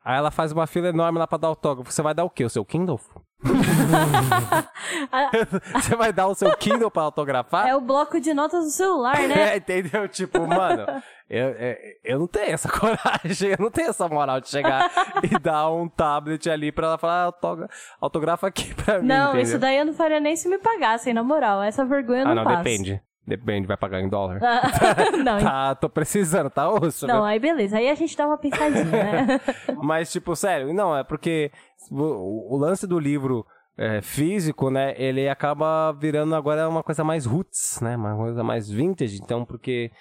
aí 0.05 0.17
ela 0.17 0.31
faz 0.31 0.51
uma 0.51 0.65
fila 0.67 0.87
enorme 0.89 1.17
lá 1.19 1.25
pra 1.27 1.37
dar 1.39 1.47
autógrafo. 1.47 1.91
Você 1.91 2.01
vai 2.01 2.13
dar 2.13 2.23
o 2.25 2.29
quê? 2.29 2.43
O 2.43 2.49
seu 2.49 2.63
Kindle? 2.65 2.99
você 5.73 5.95
vai 5.95 6.13
dar 6.13 6.27
o 6.27 6.35
seu 6.35 6.55
Kindle 6.57 6.91
pra 6.91 7.03
autografar? 7.03 7.67
É 7.67 7.75
o 7.75 7.81
bloco 7.81 8.19
de 8.19 8.33
notas 8.33 8.65
do 8.65 8.71
celular, 8.71 9.17
né? 9.27 9.31
É, 9.53 9.57
entendeu? 9.57 10.07
Tipo, 10.07 10.45
mano, 10.47 10.85
eu, 11.29 11.49
eu, 11.49 11.75
eu 12.03 12.19
não 12.19 12.27
tenho 12.27 12.53
essa 12.53 12.69
coragem, 12.69 13.49
eu 13.51 13.57
não 13.59 13.71
tenho 13.71 13.89
essa 13.89 14.07
moral 14.07 14.39
de 14.39 14.49
chegar 14.49 14.89
e 15.23 15.39
dar 15.39 15.69
um 15.71 15.87
tablet 15.89 16.49
ali 16.49 16.71
pra 16.71 16.87
ela 16.87 16.97
falar, 16.97 17.23
"Autógra- 17.23 17.69
autografa 17.99 18.47
aqui 18.47 18.73
pra 18.75 18.99
mim. 18.99 19.07
Não, 19.07 19.29
entendeu? 19.29 19.41
isso 19.43 19.59
daí 19.59 19.77
eu 19.77 19.85
não 19.85 19.93
faria 19.93 20.19
nem 20.19 20.35
se 20.35 20.47
me 20.47 20.57
pagassem, 20.57 21.13
na 21.13 21.23
moral. 21.23 21.61
Essa 21.63 21.85
vergonha 21.85 22.21
eu 22.21 22.25
não 22.25 22.31
Ah, 22.31 22.35
não, 22.35 22.43
passo. 22.43 22.57
depende. 22.57 23.01
Depende, 23.25 23.67
vai 23.67 23.77
pagar 23.77 24.01
em 24.01 24.09
dólar. 24.09 24.39
não, 25.23 25.39
Tá, 25.39 25.75
tô 25.75 25.87
precisando, 25.87 26.49
tá 26.49 26.69
osso. 26.69 27.05
não, 27.05 27.15
viu? 27.17 27.23
aí 27.25 27.39
beleza. 27.39 27.77
Aí 27.77 27.89
a 27.89 27.95
gente 27.95 28.17
dá 28.17 28.25
uma 28.25 28.37
pensadinha, 28.37 28.85
né? 28.85 29.41
Mas, 29.81 30.11
tipo, 30.11 30.35
sério, 30.35 30.73
não, 30.73 30.97
é 30.97 31.03
porque 31.03 31.51
o, 31.91 32.55
o 32.55 32.57
lance 32.57 32.87
do 32.87 32.97
livro 32.97 33.45
é, 33.77 34.01
físico, 34.01 34.69
né, 34.69 34.93
ele 34.97 35.29
acaba 35.29 35.91
virando 35.93 36.35
agora 36.35 36.67
uma 36.67 36.83
coisa 36.83 37.03
mais 37.03 37.25
roots, 37.25 37.79
né, 37.81 37.95
uma 37.95 38.15
coisa 38.15 38.43
mais 38.43 38.69
vintage, 38.69 39.19
então, 39.21 39.45
porque 39.45 39.91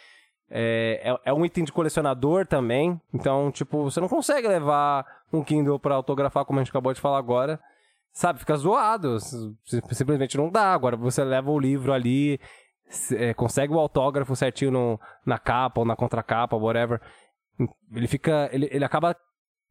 é, 0.51 1.01
é, 1.05 1.31
é 1.31 1.33
um 1.33 1.45
item 1.45 1.65
de 1.65 1.73
colecionador 1.73 2.47
também, 2.47 3.01
então, 3.15 3.51
tipo, 3.53 3.85
você 3.85 4.01
não 4.01 4.09
consegue 4.09 4.49
levar 4.49 5.07
um 5.33 5.43
Kindle 5.45 5.79
pra 5.79 5.95
autografar, 5.95 6.45
como 6.45 6.59
a 6.59 6.63
gente 6.63 6.71
acabou 6.71 6.93
de 6.93 7.01
falar 7.01 7.19
agora, 7.19 7.61
sabe, 8.13 8.41
fica 8.41 8.57
zoado, 8.57 9.19
simplesmente 9.93 10.37
não 10.37 10.51
dá, 10.51 10.75
agora 10.75 10.97
você 10.97 11.23
leva 11.23 11.51
o 11.51 11.59
livro 11.59 11.93
ali, 11.93 12.41
é, 13.13 13.35
consegue 13.35 13.73
o 13.73 13.79
autógrafo 13.79 14.35
certinho 14.37 14.71
no, 14.71 15.01
na 15.25 15.39
capa 15.39 15.81
ou 15.81 15.87
na 15.87 15.97
contracapa, 15.97 16.57
whatever, 16.57 17.01
ele 17.95 18.09
fica, 18.09 18.49
ele, 18.53 18.69
ele 18.71 18.85
acaba 18.85 19.17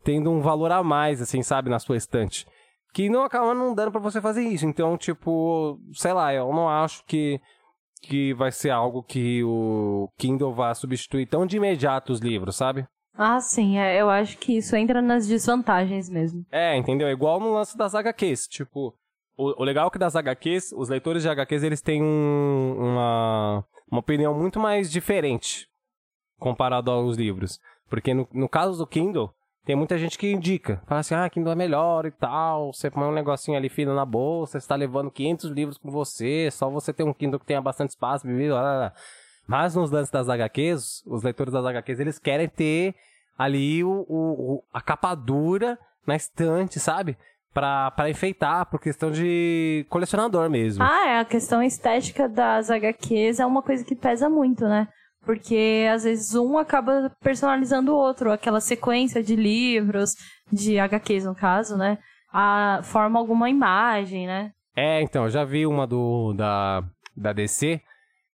tendo 0.03 0.31
um 0.31 0.41
valor 0.41 0.71
a 0.71 0.83
mais, 0.83 1.21
assim, 1.21 1.43
sabe, 1.43 1.69
na 1.69 1.79
sua 1.79 1.97
estante. 1.97 2.45
Que 2.93 3.09
não 3.09 3.23
acaba 3.23 3.53
não 3.53 3.75
dando 3.75 3.91
pra 3.91 4.01
você 4.01 4.19
fazer 4.19 4.43
isso. 4.43 4.65
Então, 4.65 4.97
tipo, 4.97 5.79
sei 5.93 6.13
lá, 6.13 6.33
eu 6.33 6.51
não 6.51 6.67
acho 6.67 7.03
que, 7.05 7.39
que 8.01 8.33
vai 8.33 8.51
ser 8.51 8.71
algo 8.71 9.03
que 9.03 9.43
o 9.43 10.09
Kindle 10.17 10.53
vá 10.53 10.73
substituir 10.73 11.27
tão 11.27 11.45
de 11.45 11.57
imediato 11.57 12.11
os 12.11 12.19
livros, 12.19 12.55
sabe? 12.55 12.87
ah, 13.15 13.41
sim. 13.41 13.77
é, 13.77 13.99
eu 13.99 14.09
acho 14.09 14.37
que 14.37 14.57
isso 14.57 14.75
entra 14.77 15.01
nas 15.01 15.27
desvantagens 15.27 16.09
mesmo. 16.09 16.45
É, 16.49 16.77
entendeu? 16.77 17.07
É 17.07 17.11
igual 17.11 17.39
no 17.39 17.51
lance 17.51 17.77
das 17.77 17.93
HQs. 17.93 18.47
Tipo, 18.47 18.95
o, 19.41 19.61
o 19.61 19.63
legal 19.63 19.87
é 19.87 19.91
que 19.91 19.97
das 19.97 20.15
HQs, 20.15 20.73
os 20.75 20.89
leitores 20.89 21.23
de 21.23 21.29
HQs, 21.29 21.63
eles 21.63 21.81
têm 21.81 22.01
um- 22.03 22.75
uma, 22.77 23.65
uma 23.89 23.99
opinião 23.99 24.33
muito 24.33 24.59
mais 24.59 24.91
diferente 24.91 25.67
comparado 26.37 26.91
aos 26.91 27.17
livros. 27.17 27.59
Porque 27.89 28.13
no, 28.13 28.27
no 28.33 28.47
caso 28.47 28.77
do 28.77 28.87
Kindle, 28.87 29.33
tem 29.65 29.75
muita 29.75 29.97
gente 29.97 30.17
que 30.17 30.31
indica. 30.31 30.81
Fala 30.87 31.01
assim, 31.01 31.15
ah, 31.15 31.29
Kindle 31.29 31.51
é 31.51 31.55
melhor 31.55 32.05
e 32.05 32.11
tal. 32.11 32.73
Você 32.73 32.89
põe 32.89 33.03
um 33.03 33.11
negocinho 33.11 33.57
ali 33.57 33.69
fino 33.69 33.93
na 33.93 34.05
bolsa, 34.05 34.59
você 34.59 34.67
tá 34.67 34.75
levando 34.75 35.11
500 35.11 35.51
livros 35.51 35.77
com 35.77 35.91
você, 35.91 36.49
só 36.51 36.69
você 36.69 36.93
tem 36.93 37.05
um 37.05 37.13
Kindle 37.13 37.39
que 37.39 37.45
tenha 37.45 37.61
bastante 37.61 37.89
espaço, 37.91 38.25
blá, 38.25 38.35
blá, 38.35 38.47
blá. 38.61 38.93
Mas 39.47 39.75
nos 39.75 39.89
lances 39.91 40.11
das 40.11 40.29
HQs, 40.29 41.03
os 41.07 41.23
leitores 41.23 41.51
das 41.53 41.65
HQs, 41.65 41.99
eles 41.99 42.19
querem 42.19 42.47
ter 42.47 42.93
ali 43.37 43.83
o, 43.83 44.05
o- 44.07 44.53
o- 44.55 44.63
a 44.73 44.81
capa 44.81 45.15
dura 45.15 45.77
na 46.05 46.15
estante, 46.15 46.79
sabe? 46.79 47.17
Pra, 47.53 47.89
pra 47.91 48.09
enfeitar, 48.09 48.67
por 48.67 48.79
questão 48.79 49.11
de 49.11 49.85
colecionador 49.89 50.49
mesmo. 50.49 50.83
Ah, 50.83 51.07
é, 51.07 51.19
a 51.19 51.25
questão 51.25 51.63
estética 51.63 52.29
das 52.29 52.69
HQs 52.69 53.39
é 53.39 53.45
uma 53.45 53.63
coisa 53.63 53.83
que 53.83 53.95
pesa 53.95 54.29
muito, 54.29 54.65
né? 54.67 54.87
Porque 55.25 55.87
às 55.91 56.03
vezes 56.03 56.35
um 56.35 56.57
acaba 56.57 57.11
personalizando 57.21 57.91
o 57.91 57.97
outro, 57.97 58.31
aquela 58.31 58.61
sequência 58.61 59.23
de 59.23 59.35
livros, 59.35 60.15
de 60.51 60.79
HQs 60.79 61.25
no 61.25 61.35
caso, 61.35 61.75
né? 61.75 61.97
A, 62.31 62.81
forma 62.83 63.19
alguma 63.19 63.49
imagem, 63.49 64.27
né? 64.27 64.51
É, 64.75 65.01
então, 65.01 65.23
eu 65.23 65.29
já 65.29 65.43
vi 65.43 65.65
uma 65.65 65.85
do 65.85 66.33
da, 66.33 66.83
da 67.15 67.33
DC. 67.33 67.81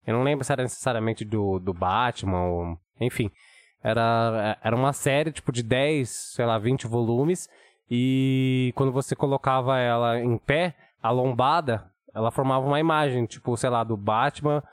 Eu 0.07 0.16
não 0.16 0.24
lembro 0.24 0.43
se 0.43 0.51
era 0.51 0.64
necessariamente 0.64 1.24
do, 1.24 1.59
do 1.59 1.74
Batman 1.74 2.45
ou. 2.45 2.78
Enfim. 2.99 3.30
Era, 3.84 4.57
era 4.64 4.76
uma 4.76 4.93
série, 4.93 5.32
tipo, 5.32 5.51
de 5.51 5.64
10, 5.64 6.09
sei 6.36 6.45
lá, 6.45 6.57
20 6.57 6.88
volumes. 6.88 7.47
E 7.93 8.71
quando 8.73 8.93
você 8.93 9.13
colocava 9.13 9.77
ela 9.77 10.17
em 10.17 10.37
pé, 10.37 10.73
a 11.03 11.09
lombada, 11.11 11.91
ela 12.15 12.31
formava 12.31 12.65
uma 12.65 12.79
imagem, 12.79 13.25
tipo, 13.25 13.57
sei 13.57 13.69
lá, 13.69 13.83
do 13.83 13.97
Batman 13.97 14.63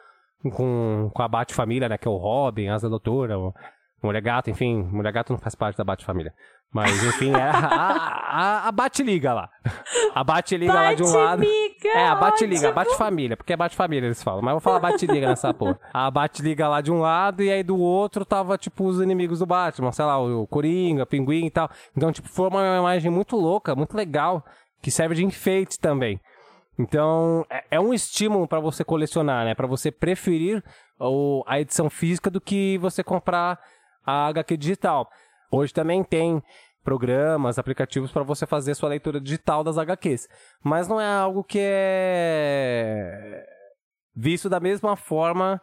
com, 0.55 1.11
com 1.13 1.23
a 1.23 1.27
Bat-família, 1.27 1.89
né? 1.89 1.99
Que 1.99 2.07
é 2.07 2.11
o 2.11 2.17
Robin, 2.17 2.69
Asa 2.69 2.89
Doutora, 2.89 3.37
o 3.37 3.53
Mulher 4.01 4.23
Gato, 4.23 4.51
enfim. 4.51 4.83
Mulher 4.85 5.13
Gato 5.13 5.33
não 5.33 5.39
faz 5.41 5.57
parte 5.57 5.77
da 5.77 5.83
Bat-família. 5.83 6.33
Mas, 6.71 7.03
enfim, 7.03 7.33
é 7.33 7.43
a, 7.43 7.57
a, 7.57 8.69
a 8.69 8.73
Bat-Liga 8.73 9.33
lá. 9.33 9.49
A 10.15 10.23
Bat-Liga 10.23 10.73
lá 10.73 10.93
de 10.95 11.03
um 11.03 11.11
lado. 11.13 11.39
Bate-liga, 11.39 11.89
É, 11.89 12.07
a 12.09 12.15
Bate-Liga, 12.15 12.69
a. 12.69 12.73
Bate-Família, 12.73 13.37
porque 13.39 13.53
é 13.55 13.57
Bate-Família 13.57 14.07
eles 14.07 14.23
falam, 14.23 14.43
mas 14.43 14.51
eu 14.51 14.55
vou 14.57 14.61
falar 14.61 14.79
Bate-Liga 14.79 15.29
nessa 15.29 15.55
porra. 15.55 15.81
A 15.95 16.11
Bate-Liga 16.11 16.69
lá 16.69 16.83
de 16.83 16.93
um 16.93 17.01
lado 17.01 17.43
e 17.43 17.51
aí 17.51 17.63
do 17.63 17.79
outro 17.79 18.25
tava, 18.25 18.59
tipo, 18.59 18.85
os 18.85 19.01
inimigos 19.01 19.39
do 19.39 19.47
Batman, 19.47 19.93
sei 19.93 20.05
lá, 20.05 20.19
o 20.19 20.47
Coringa, 20.47 21.05
o 21.05 21.07
Pinguim 21.07 21.47
e 21.47 21.51
tal. 21.51 21.71
Então, 21.97 22.13
tipo, 22.13 22.29
foi 22.29 22.49
uma 22.49 22.79
imagem 22.79 23.11
muito 23.11 23.35
louca, 23.35 23.75
muito 23.75 23.97
legal, 23.97 24.45
que 24.83 24.91
serve 24.91 25.15
de 25.15 25.25
enfeite 25.25 25.79
também. 25.81 26.21
Então, 26.79 27.47
é, 27.51 27.65
é 27.73 27.81
um 27.81 27.95
estímulo 27.95 28.47
pra 28.47 28.61
você 28.61 28.85
colecionar, 28.85 29.45
né? 29.45 29.55
Pra 29.55 29.67
você 29.67 29.91
preferir 29.91 30.63
o, 31.01 31.43
a 31.47 31.59
edição 31.59 31.89
física 31.89 32.31
do 32.31 32.41
que 32.41 32.77
você 32.79 33.03
comprar 33.03 33.59
a 34.05 34.29
HQ 34.29 34.57
digital. 34.57 35.09
Hoje 35.51 35.73
também 35.73 36.05
tem 36.05 36.43
programas, 36.83 37.59
aplicativos 37.59 38.11
para 38.11 38.23
você 38.23 38.47
fazer 38.47 38.75
sua 38.75 38.89
leitura 38.89 39.21
digital 39.21 39.63
das 39.63 39.77
HQs. 39.77 40.29
Mas 40.63 40.89
não 40.89 41.01
é 41.01 41.07
algo 41.07 41.45
que 41.45 41.59
é 41.61 43.45
visto 44.15 44.49
da 44.49 44.59
mesma 44.59 44.97
forma 44.97 45.61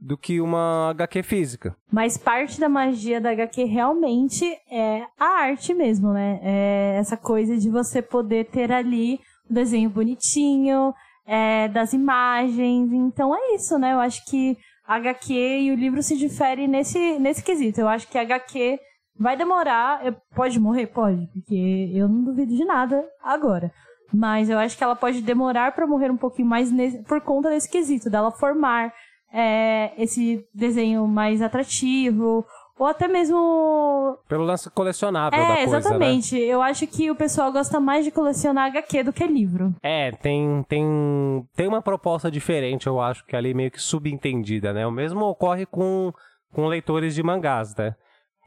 do 0.00 0.16
que 0.16 0.40
uma 0.40 0.90
HQ 0.90 1.22
física. 1.22 1.76
Mas 1.90 2.16
parte 2.16 2.60
da 2.60 2.68
magia 2.68 3.20
da 3.20 3.30
HQ 3.30 3.64
realmente 3.64 4.44
é 4.70 5.04
a 5.18 5.42
arte 5.42 5.74
mesmo, 5.74 6.12
né? 6.12 6.38
É 6.42 6.96
essa 6.98 7.16
coisa 7.16 7.56
de 7.56 7.68
você 7.68 8.00
poder 8.00 8.46
ter 8.46 8.70
ali 8.70 9.20
o 9.50 9.54
desenho 9.54 9.90
bonitinho, 9.90 10.94
é, 11.26 11.66
das 11.68 11.92
imagens. 11.92 12.92
Então 12.92 13.34
é 13.34 13.54
isso, 13.54 13.78
né? 13.78 13.92
Eu 13.92 14.00
acho 14.00 14.24
que 14.26 14.56
a 14.86 14.96
HQ 14.96 15.32
e 15.32 15.72
o 15.72 15.74
livro 15.74 16.02
se 16.02 16.16
diferem 16.16 16.68
nesse, 16.68 17.18
nesse 17.18 17.42
quesito. 17.42 17.80
Eu 17.80 17.88
acho 17.88 18.06
que 18.08 18.18
a 18.18 18.22
HQ 18.22 18.78
vai 19.18 19.36
demorar. 19.36 20.00
Pode 20.34 20.58
morrer? 20.60 20.86
Pode, 20.86 21.26
porque 21.32 21.90
eu 21.94 22.08
não 22.08 22.24
duvido 22.24 22.54
de 22.54 22.64
nada 22.64 23.04
agora. 23.22 23.70
Mas 24.12 24.48
eu 24.48 24.58
acho 24.58 24.76
que 24.76 24.82
ela 24.84 24.96
pode 24.96 25.20
demorar 25.20 25.72
pra 25.72 25.86
morrer 25.86 26.10
um 26.10 26.16
pouquinho 26.16 26.48
mais 26.48 26.72
nesse- 26.72 27.02
por 27.04 27.20
conta 27.20 27.50
desse 27.50 27.68
quesito, 27.70 28.08
dela 28.08 28.30
formar 28.30 28.92
é, 29.30 29.92
esse 30.02 30.42
desenho 30.54 31.06
mais 31.06 31.42
atrativo, 31.42 32.46
ou 32.78 32.86
até 32.86 33.06
mesmo. 33.06 34.16
Pelo 34.26 34.44
lance 34.44 34.70
colecionável 34.70 35.38
da 35.38 35.44
É, 35.44 35.56
coisa, 35.56 35.70
né? 35.72 35.76
exatamente. 35.78 36.38
Eu 36.38 36.62
acho 36.62 36.86
que 36.86 37.10
o 37.10 37.14
pessoal 37.14 37.52
gosta 37.52 37.78
mais 37.78 38.06
de 38.06 38.10
colecionar 38.10 38.68
HQ 38.68 39.02
do 39.02 39.12
que 39.12 39.26
livro. 39.26 39.74
É, 39.82 40.12
tem, 40.12 40.64
tem, 40.66 41.46
tem 41.54 41.68
uma 41.68 41.82
proposta 41.82 42.30
diferente, 42.30 42.86
eu 42.86 42.98
acho, 42.98 43.22
que 43.26 43.36
é 43.36 43.38
ali 43.38 43.52
meio 43.52 43.70
que 43.70 43.80
subentendida, 43.82 44.72
né? 44.72 44.86
O 44.86 44.90
mesmo 44.90 45.26
ocorre 45.26 45.66
com, 45.66 46.10
com 46.54 46.66
leitores 46.66 47.14
de 47.14 47.22
mangás, 47.22 47.76
né? 47.76 47.94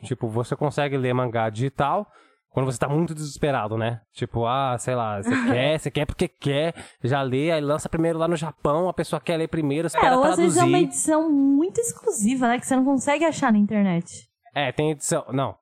Tipo, 0.03 0.27
você 0.27 0.55
consegue 0.55 0.97
ler 0.97 1.13
mangá 1.13 1.49
digital 1.49 2.07
quando 2.49 2.65
você 2.65 2.77
tá 2.77 2.89
muito 2.89 3.13
desesperado, 3.15 3.77
né? 3.77 4.01
Tipo, 4.13 4.45
ah, 4.45 4.75
sei 4.77 4.93
lá, 4.95 5.21
você 5.21 5.29
quer, 5.53 5.79
você 5.79 5.91
quer 5.91 6.05
porque 6.05 6.27
quer, 6.27 6.73
já 7.03 7.21
lê, 7.21 7.51
aí 7.51 7.61
lança 7.61 7.87
primeiro 7.87 8.19
lá 8.19 8.27
no 8.27 8.35
Japão, 8.35 8.89
a 8.89 8.93
pessoa 8.93 9.19
quer 9.21 9.37
ler 9.37 9.47
primeiro, 9.47 9.87
espera 9.87 10.07
É, 10.07 10.17
ou 10.17 10.23
às 10.23 10.35
traduzir. 10.35 10.43
vezes 10.43 10.57
é 10.57 10.65
uma 10.65 10.79
edição 10.79 11.31
muito 11.31 11.79
exclusiva, 11.79 12.47
né? 12.47 12.59
Que 12.59 12.65
você 12.67 12.75
não 12.75 12.83
consegue 12.85 13.23
achar 13.23 13.51
na 13.53 13.57
internet. 13.59 14.27
É, 14.53 14.71
tem 14.71 14.91
edição. 14.91 15.25
Não. 15.31 15.55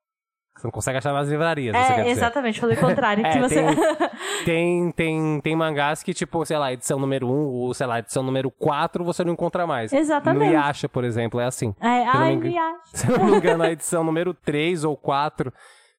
Você 0.60 0.66
não 0.66 0.72
consegue 0.72 0.98
achar 0.98 1.12
nas 1.14 1.26
livrarias, 1.28 1.74
É, 1.74 2.10
exatamente, 2.10 2.60
falei 2.60 2.76
o 2.76 2.80
contrário. 2.80 3.24
É, 3.24 3.32
que 3.32 3.38
você... 3.38 3.64
Tem, 4.44 4.90
tem, 4.92 5.40
tem 5.40 5.56
mangás 5.56 6.02
que, 6.02 6.12
tipo, 6.12 6.44
sei 6.44 6.58
lá, 6.58 6.72
edição 6.72 6.98
número 6.98 7.26
1 7.26 7.30
ou, 7.30 7.74
sei 7.74 7.86
lá, 7.86 7.98
edição 7.98 8.22
número 8.22 8.50
4 8.50 9.02
você 9.04 9.24
não 9.24 9.32
encontra 9.32 9.66
mais. 9.66 9.92
Exatamente. 9.92 10.46
No 10.46 10.52
Yasha, 10.52 10.88
por 10.88 11.04
exemplo, 11.04 11.40
é 11.40 11.46
assim. 11.46 11.74
É, 11.80 12.04
ai, 12.06 12.36
me 12.36 12.48
engano- 12.48 12.52
me 12.52 12.58
acho. 12.58 12.80
Se 12.96 13.10
eu 13.10 13.18
não 13.18 13.26
me 13.26 13.36
engano, 13.36 13.62
a 13.62 13.70
edição 13.70 14.04
número 14.04 14.32
3 14.34 14.84
ou 14.84 14.96
4, 14.96 15.52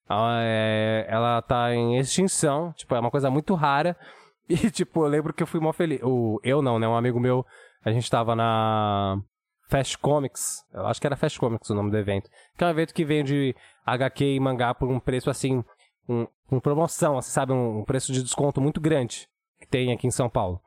ela, 0.10 0.40
é- 0.44 1.06
ela 1.10 1.42
tá 1.42 1.74
em 1.74 1.98
extinção. 1.98 2.72
Tipo, 2.74 2.96
é 2.96 3.00
uma 3.00 3.12
coisa 3.12 3.30
muito 3.30 3.54
rara. 3.56 3.96
E, 4.50 4.56
tipo, 4.70 5.04
eu 5.04 5.08
lembro 5.10 5.34
que 5.34 5.42
eu 5.44 5.48
fui 5.48 5.60
mó 5.60 5.72
feliz. 5.74 6.00
O, 6.04 6.40
eu 6.44 6.62
não, 6.62 6.78
né? 6.80 6.88
Um 6.88 6.96
amigo 6.96 7.20
meu, 7.20 7.46
a 7.84 7.92
gente 7.92 8.10
tava 8.10 8.36
na 8.36 9.18
Fast 9.70 9.98
Comics. 9.98 10.64
Eu 10.74 10.86
acho 10.88 11.00
que 11.00 11.08
era 11.08 11.16
Fast 11.16 11.40
Comics 11.40 11.70
o 11.70 11.76
nome 11.76 11.92
do 11.92 11.98
evento. 11.98 12.30
Que 12.58 12.64
é 12.64 12.68
um 12.68 12.72
evento 12.72 12.94
que 12.94 13.06
vende 13.06 13.56
HQ 13.86 14.36
e 14.36 14.40
mangá 14.40 14.74
por 14.74 14.90
um 14.90 15.00
preço 15.00 15.30
assim, 15.30 15.64
um, 16.08 16.28
com 16.48 16.60
promoção, 16.60 17.18
assim, 17.18 17.32
sabe? 17.32 17.54
Um, 17.54 17.80
um 17.80 17.84
preço 17.84 18.12
de 18.12 18.22
desconto 18.22 18.62
muito 18.62 18.80
grande. 18.80 19.28
tem 19.70 19.92
aqui 19.92 20.08
em 20.08 20.12
São 20.12 20.30
Paulo. 20.30 20.62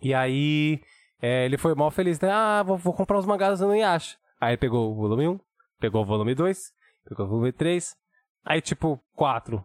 E 0.00 0.12
aí, 0.12 0.80
é, 1.20 1.44
ele 1.44 1.56
foi 1.56 1.74
mal 1.74 1.90
feliz, 1.90 2.18
né? 2.20 2.30
Ah, 2.30 2.62
vou, 2.62 2.76
vou 2.76 2.92
comprar 2.92 3.18
os 3.18 3.26
mangás 3.26 3.60
no 3.60 3.74
Yasha. 3.74 4.16
Aí 4.40 4.56
pegou 4.56 4.90
o 4.90 4.94
volume 4.94 5.28
1, 5.28 5.40
pegou 5.78 6.02
o 6.02 6.06
volume 6.06 6.34
2, 6.34 6.72
pegou 7.08 7.26
o 7.26 7.28
volume 7.28 7.52
3, 7.52 7.96
aí 8.44 8.60
tipo, 8.60 9.00
4. 9.14 9.62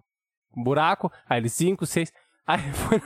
Buraco, 0.55 1.11
aí 1.27 1.39
ele 1.39 1.49
5, 1.49 1.85
6. 1.85 2.13
Aí 2.47 2.71
foi, 2.71 3.01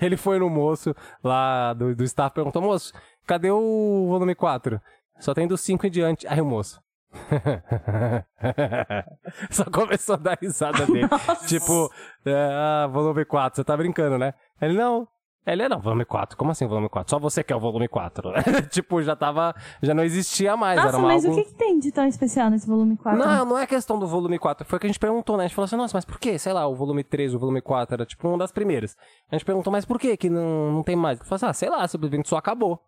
ele 0.00 0.16
foi 0.16 0.38
no 0.38 0.48
moço 0.48 0.96
lá 1.22 1.74
do, 1.74 1.94
do 1.94 2.02
staff 2.04 2.34
perguntou, 2.34 2.62
moço, 2.62 2.90
cadê 3.26 3.50
o 3.50 4.06
volume 4.08 4.34
4? 4.34 4.80
Só 5.20 5.34
tem 5.34 5.46
do 5.46 5.58
5 5.58 5.86
em 5.86 5.90
diante. 5.90 6.26
Aí 6.26 6.40
o 6.40 6.46
moço. 6.46 6.82
Só 9.50 9.64
começou 9.64 10.14
a 10.14 10.18
dar 10.18 10.38
risada 10.40 10.86
dele. 10.86 11.08
Tipo, 11.46 11.92
é, 12.24 12.50
ah, 12.52 12.86
volume 12.86 13.24
4, 13.24 13.56
você 13.56 13.64
tá 13.64 13.76
brincando, 13.76 14.16
né? 14.18 14.34
Ele, 14.60 14.74
não. 14.74 15.08
Ele, 15.46 15.68
não, 15.68 15.80
volume 15.80 16.04
4. 16.04 16.36
Como 16.36 16.50
assim 16.50 16.66
volume 16.66 16.90
4? 16.90 17.10
Só 17.10 17.18
você 17.18 17.42
quer 17.42 17.56
o 17.56 17.60
volume 17.60 17.88
4. 17.88 18.30
tipo, 18.68 19.02
já 19.02 19.16
tava. 19.16 19.54
Já 19.82 19.94
não 19.94 20.04
existia 20.04 20.54
mais. 20.56 20.76
Nossa, 20.76 20.88
era 20.88 20.98
uma 20.98 21.08
mas 21.08 21.24
algo... 21.24 21.38
o 21.38 21.42
que, 21.42 21.50
que 21.50 21.56
tem 21.56 21.78
de 21.78 21.90
tão 21.90 22.06
especial 22.06 22.50
nesse 22.50 22.66
volume 22.66 22.98
4? 22.98 23.18
Não, 23.18 23.46
não 23.46 23.58
é 23.58 23.66
questão 23.66 23.98
do 23.98 24.06
volume 24.06 24.38
4. 24.38 24.66
Foi 24.66 24.76
o 24.76 24.80
que 24.80 24.86
a 24.86 24.90
gente 24.90 24.98
perguntou, 24.98 25.38
né? 25.38 25.44
A 25.44 25.46
gente 25.46 25.54
falou 25.54 25.64
assim, 25.64 25.76
nossa, 25.76 25.96
mas 25.96 26.04
por 26.04 26.18
quê? 26.18 26.38
Sei 26.38 26.52
lá, 26.52 26.66
o 26.66 26.74
volume 26.74 27.02
3, 27.02 27.34
o 27.34 27.38
volume 27.38 27.62
4 27.62 27.94
era 27.94 28.04
tipo 28.04 28.28
uma 28.28 28.36
das 28.36 28.52
primeiras. 28.52 28.94
A 29.30 29.36
gente 29.36 29.46
perguntou, 29.46 29.72
mas 29.72 29.86
por 29.86 29.98
que 29.98 30.14
que 30.18 30.28
não, 30.28 30.70
não 30.70 30.82
tem 30.82 30.94
mais? 30.94 31.18
Ele 31.18 31.26
falou 31.26 31.36
assim, 31.36 31.46
ah, 31.46 31.54
sei 31.54 31.70
lá, 31.70 31.88
simplesmente 31.88 32.28
só 32.28 32.36
acabou. 32.36 32.78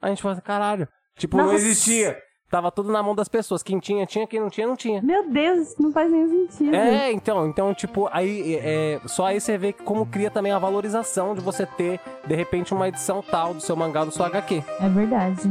A 0.00 0.08
gente 0.08 0.22
falou 0.22 0.32
assim, 0.32 0.42
caralho. 0.42 0.88
Tipo, 1.18 1.36
não 1.36 1.46
Nossa. 1.46 1.56
existia. 1.56 2.16
Tava 2.50 2.70
tudo 2.70 2.92
na 2.92 3.02
mão 3.02 3.14
das 3.14 3.28
pessoas. 3.28 3.62
Quem 3.62 3.78
tinha, 3.78 4.06
tinha. 4.06 4.26
Quem 4.26 4.40
não 4.40 4.48
tinha, 4.48 4.66
não 4.66 4.76
tinha. 4.76 5.02
Meu 5.02 5.28
Deus, 5.28 5.68
isso 5.68 5.82
não 5.82 5.92
faz 5.92 6.10
nenhum 6.10 6.48
sentido. 6.48 6.74
É, 6.74 7.10
então, 7.12 7.46
então, 7.48 7.74
tipo, 7.74 8.08
aí 8.12 8.54
é, 8.56 9.00
só 9.06 9.26
aí 9.26 9.40
você 9.40 9.58
vê 9.58 9.72
como 9.72 10.06
cria 10.06 10.30
também 10.30 10.52
a 10.52 10.58
valorização 10.58 11.34
de 11.34 11.40
você 11.40 11.66
ter, 11.66 12.00
de 12.26 12.34
repente, 12.34 12.72
uma 12.72 12.88
edição 12.88 13.22
tal 13.22 13.54
do 13.54 13.60
seu 13.60 13.74
mangá, 13.74 14.04
do 14.04 14.12
seu 14.12 14.24
HQ. 14.24 14.62
É 14.80 14.88
verdade. 14.88 15.50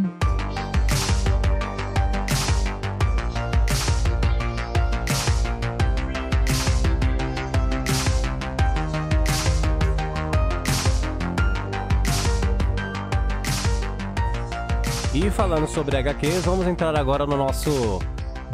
E 15.26 15.32
falando 15.32 15.66
sobre 15.66 15.98
HQs, 15.98 16.46
vamos 16.46 16.68
entrar 16.68 16.96
agora 16.96 17.26
no 17.26 17.36
nosso 17.36 18.00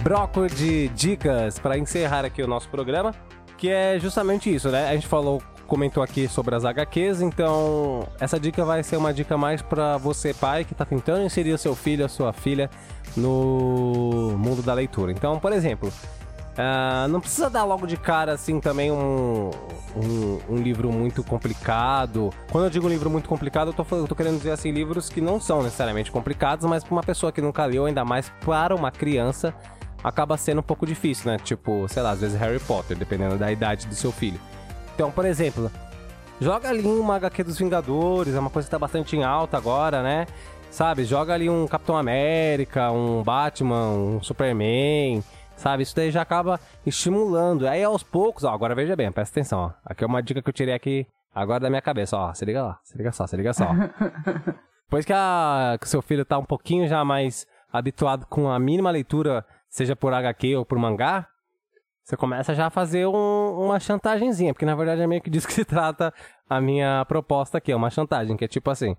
bloco 0.02 0.48
de 0.48 0.88
dicas 0.88 1.60
para 1.60 1.78
encerrar 1.78 2.24
aqui 2.24 2.42
o 2.42 2.48
nosso 2.48 2.70
programa, 2.70 3.14
que 3.58 3.70
é 3.70 4.00
justamente 4.00 4.56
isso, 4.56 4.70
né? 4.70 4.88
A 4.88 4.94
gente 4.94 5.06
falou, 5.06 5.44
comentou 5.68 6.02
aqui 6.02 6.30
sobre 6.30 6.56
as 6.56 6.64
HQs, 6.64 7.22
então 7.22 8.08
essa 8.22 8.40
dica 8.40 8.64
vai 8.64 8.84
ser 8.84 8.96
uma 8.96 9.14
dica 9.14 9.38
mais 9.38 9.62
para 9.62 9.98
você 9.98 10.34
pai 10.34 10.64
que 10.64 10.74
tá 10.74 10.86
tentando 10.86 11.26
inserir 11.26 11.52
o 11.52 11.58
seu 11.58 11.76
filho, 11.76 12.06
a 12.06 12.08
sua 12.08 12.32
filha 12.32 12.70
no 13.18 14.34
mundo 14.38 14.62
da 14.62 14.74
leitura. 14.74 15.12
Então, 15.12 15.42
por 15.42 15.52
exemplo, 15.52 15.92
ah, 16.58 17.08
não 17.10 17.22
precisa 17.22 17.50
dar 17.50 17.64
logo 17.64 17.88
de 17.88 17.96
cara 17.96 18.34
assim 18.34 18.60
também 18.60 18.92
um, 18.92 19.52
um, 19.96 20.40
um 20.50 20.58
livro 20.58 20.92
muito 20.92 21.24
complicado. 21.24 22.30
Quando 22.52 22.66
eu 22.66 22.70
digo 22.70 22.88
livro 22.88 23.10
muito 23.10 23.30
complicado, 23.30 23.70
eu 23.70 23.74
tô, 23.74 23.86
eu 23.96 24.08
tô 24.08 24.16
querendo 24.16 24.38
dizer 24.38 24.52
assim, 24.52 24.72
livros 24.72 25.10
que 25.10 25.22
não 25.22 25.40
são 25.40 25.64
necessariamente 25.64 26.12
complicados, 26.12 26.66
mas 26.66 26.84
pra 26.84 26.94
uma 26.94 27.04
pessoa 27.04 27.32
que 27.32 27.42
nunca 27.42 27.66
leu, 27.66 27.86
ainda 27.86 28.04
mais 28.04 28.32
para 28.46 28.76
uma 28.76 28.92
criança, 28.92 29.54
acaba 30.04 30.36
sendo 30.38 30.60
um 30.60 30.64
pouco 30.64 30.86
difícil, 30.86 31.32
né? 31.32 31.38
Tipo, 31.38 31.88
sei 31.88 32.02
lá, 32.02 32.12
às 32.12 32.22
vezes 32.22 32.40
Harry 32.40 32.60
Potter, 32.60 32.98
dependendo 32.98 33.38
da 33.38 33.52
idade 33.52 33.88
do 33.88 33.96
seu 33.96 34.12
filho. 34.12 34.40
Então, 34.94 35.10
por 35.10 35.26
exemplo, 35.26 35.72
joga 36.40 36.70
ali 36.70 36.86
uma 36.86 37.16
HQ 37.16 37.44
dos 37.44 37.58
Vingadores, 37.58 38.36
é 38.36 38.40
uma 38.40 38.50
coisa 38.50 38.68
que 38.68 38.72
tá 38.72 38.80
bastante 38.80 39.16
em 39.16 39.24
alta 39.24 39.58
agora, 39.58 40.04
né? 40.04 40.28
Sabe, 40.70 41.04
joga 41.04 41.34
ali 41.34 41.50
um 41.50 41.68
Capitão 41.68 41.98
América, 41.98 42.92
um 42.92 43.22
Batman, 43.24 43.90
um 43.90 44.24
Superman, 44.24 45.22
sabe? 45.62 45.84
Isso 45.84 45.96
daí 45.96 46.12
já 46.12 46.22
acaba 46.22 46.60
estimulando. 46.86 47.68
Aí 47.68 47.84
aos 47.84 48.04
poucos, 48.04 48.44
ó, 48.44 48.50
agora 48.54 48.76
veja 48.76 48.96
bem, 48.96 49.12
presta 49.12 49.40
atenção, 49.40 49.60
ó. 49.60 49.72
Aqui 49.86 50.04
é 50.04 50.08
uma 50.08 50.22
dica 50.22 50.42
que 50.42 50.50
eu 50.50 50.54
tirei 50.54 50.74
aqui 50.74 51.08
agora 51.34 51.62
da 51.62 51.70
minha 51.70 51.82
cabeça, 51.82 52.18
ó. 52.18 52.34
Se 52.34 52.44
liga 52.44 52.64
lá, 52.64 52.80
se 52.84 52.98
liga 52.98 53.12
só, 53.12 53.26
se 53.28 53.38
liga 53.38 53.54
só. 53.54 53.68
Depois 54.86 55.06
que, 55.06 55.14
a, 55.14 55.78
que 55.80 55.86
o 55.86 55.90
seu 55.90 56.02
filho 56.02 56.26
tá 56.26 56.38
um 56.38 56.44
pouquinho 56.44 56.86
já 56.88 57.06
mais 57.06 57.48
habituado 57.72 58.26
com 58.26 58.50
a 58.50 58.60
mínima 58.60 58.92
leitura, 58.92 59.46
seja 59.70 59.96
por 59.96 60.14
HQ 60.14 60.58
ou 60.58 60.66
por 60.66 60.78
mangá, 60.78 61.28
você 62.04 62.18
começa 62.18 62.54
já 62.54 62.66
a 62.68 62.70
fazer 62.70 63.08
um- 63.08 63.58
uma 63.64 63.80
chantagemzinha, 63.80 64.54
porque 64.54 64.66
na 64.66 64.76
verdade 64.76 65.02
é 65.02 65.08
meio 65.08 65.22
que 65.22 65.30
disso 65.30 65.48
que 65.48 65.54
se 65.54 65.64
trata 65.64 66.14
a 66.50 66.60
minha 66.60 67.06
proposta 67.06 67.58
aqui, 67.60 67.72
é 67.72 67.76
uma 67.76 67.90
chantagem, 67.90 68.36
que 68.36 68.44
é 68.44 68.48
tipo 68.50 68.70
assim, 68.70 68.98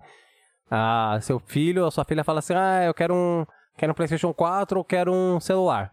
ah, 0.70 1.18
seu 1.20 1.38
filho 1.38 1.84
ou 1.84 1.90
sua 1.90 2.04
filha 2.06 2.24
fala 2.24 2.38
assim, 2.38 2.54
ah, 2.54 2.84
eu 2.84 2.94
quero 2.94 3.14
um, 3.14 3.44
quero 3.76 3.92
um 3.92 3.94
Playstation 3.94 4.32
4 4.32 4.78
ou 4.78 4.84
quero 4.84 5.12
um 5.12 5.38
celular. 5.40 5.92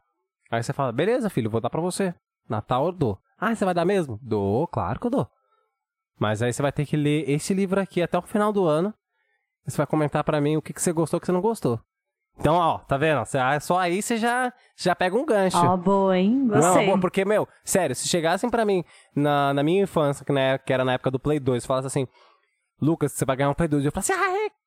Aí 0.49 0.63
você 0.63 0.73
fala, 0.73 0.91
beleza 0.91 1.29
filho, 1.29 1.49
vou 1.49 1.61
dar 1.61 1.69
pra 1.69 1.81
você, 1.81 2.13
Natal 2.47 2.87
eu 2.87 2.91
dou. 2.91 3.19
Ah, 3.37 3.53
você 3.55 3.63
vai 3.63 3.73
dar 3.73 3.85
mesmo? 3.85 4.19
Dou, 4.21 4.67
claro 4.67 4.99
que 4.99 5.07
eu 5.07 5.11
dou. 5.11 5.27
Mas 6.19 6.41
aí 6.41 6.51
você 6.51 6.61
vai 6.61 6.71
ter 6.71 6.85
que 6.85 6.97
ler 6.97 7.29
esse 7.29 7.53
livro 7.53 7.79
aqui 7.79 8.01
até 8.01 8.17
o 8.17 8.21
final 8.21 8.51
do 8.51 8.65
ano, 8.65 8.93
você 9.65 9.77
vai 9.77 9.87
comentar 9.87 10.23
pra 10.23 10.41
mim 10.41 10.57
o 10.57 10.61
que, 10.61 10.73
que 10.73 10.81
você 10.81 10.91
gostou 10.91 11.17
e 11.17 11.19
o 11.19 11.21
que 11.21 11.25
você 11.25 11.31
não 11.31 11.41
gostou. 11.41 11.79
Então, 12.39 12.55
ó, 12.55 12.79
tá 12.79 12.97
vendo? 12.97 13.21
Ah, 13.37 13.59
Só 13.59 13.77
aí 13.77 14.01
você 14.01 14.15
já, 14.17 14.51
já 14.77 14.95
pega 14.95 15.15
um 15.15 15.25
gancho. 15.25 15.57
Ó, 15.57 15.75
boa, 15.75 16.17
hein? 16.17 16.33
Não, 16.33 16.55
Gostei. 16.61 16.85
boa, 16.85 16.99
porque, 16.99 17.25
meu, 17.25 17.47
sério, 17.65 17.95
se 17.95 18.07
chegassem 18.07 18.49
pra 18.49 18.63
mim 18.65 18.83
na, 19.13 19.53
na 19.53 19.61
minha 19.61 19.83
infância, 19.83 20.25
que, 20.25 20.31
na, 20.31 20.57
que 20.57 20.71
era 20.71 20.85
na 20.85 20.93
época 20.93 21.11
do 21.11 21.19
Play 21.19 21.39
2, 21.39 21.65
falasse 21.65 21.87
assim, 21.87 22.07
Lucas, 22.81 23.11
você 23.11 23.25
vai 23.25 23.35
ganhar 23.35 23.49
um 23.49 23.53
Play 23.53 23.67
2, 23.67 23.85
eu 23.85 23.91
ai, 23.95 24.03
caralho, 24.03 24.51
porra! 24.51 24.58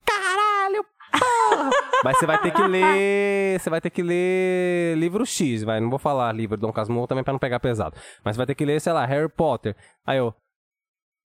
Mas 2.05 2.19
você 2.19 2.27
vai 2.27 2.39
ter 2.39 2.51
que 2.51 2.63
ler, 2.63 3.61
você 3.61 3.71
vai 3.71 3.81
ter 3.81 3.91
que 3.91 4.03
ler 4.03 4.97
livro 4.97 5.25
X, 5.25 5.63
vai, 5.63 5.81
não 5.81 5.91
vou 5.91 5.99
falar 5.99 6.33
livro 6.33 6.57
Dom 6.57 6.73
Casmurro 6.73 7.07
também 7.07 7.23
pra 7.25 7.33
não 7.33 7.39
pegar 7.39 7.61
pesado, 7.61 7.97
mas 8.25 8.35
você 8.35 8.39
vai 8.39 8.47
ter 8.47 8.55
que 8.55 8.65
ler, 8.65 8.81
sei 8.81 8.93
lá, 8.93 9.05
Harry 9.07 9.29
Potter. 9.29 9.77
Aí 10.07 10.19
eu, 10.19 10.35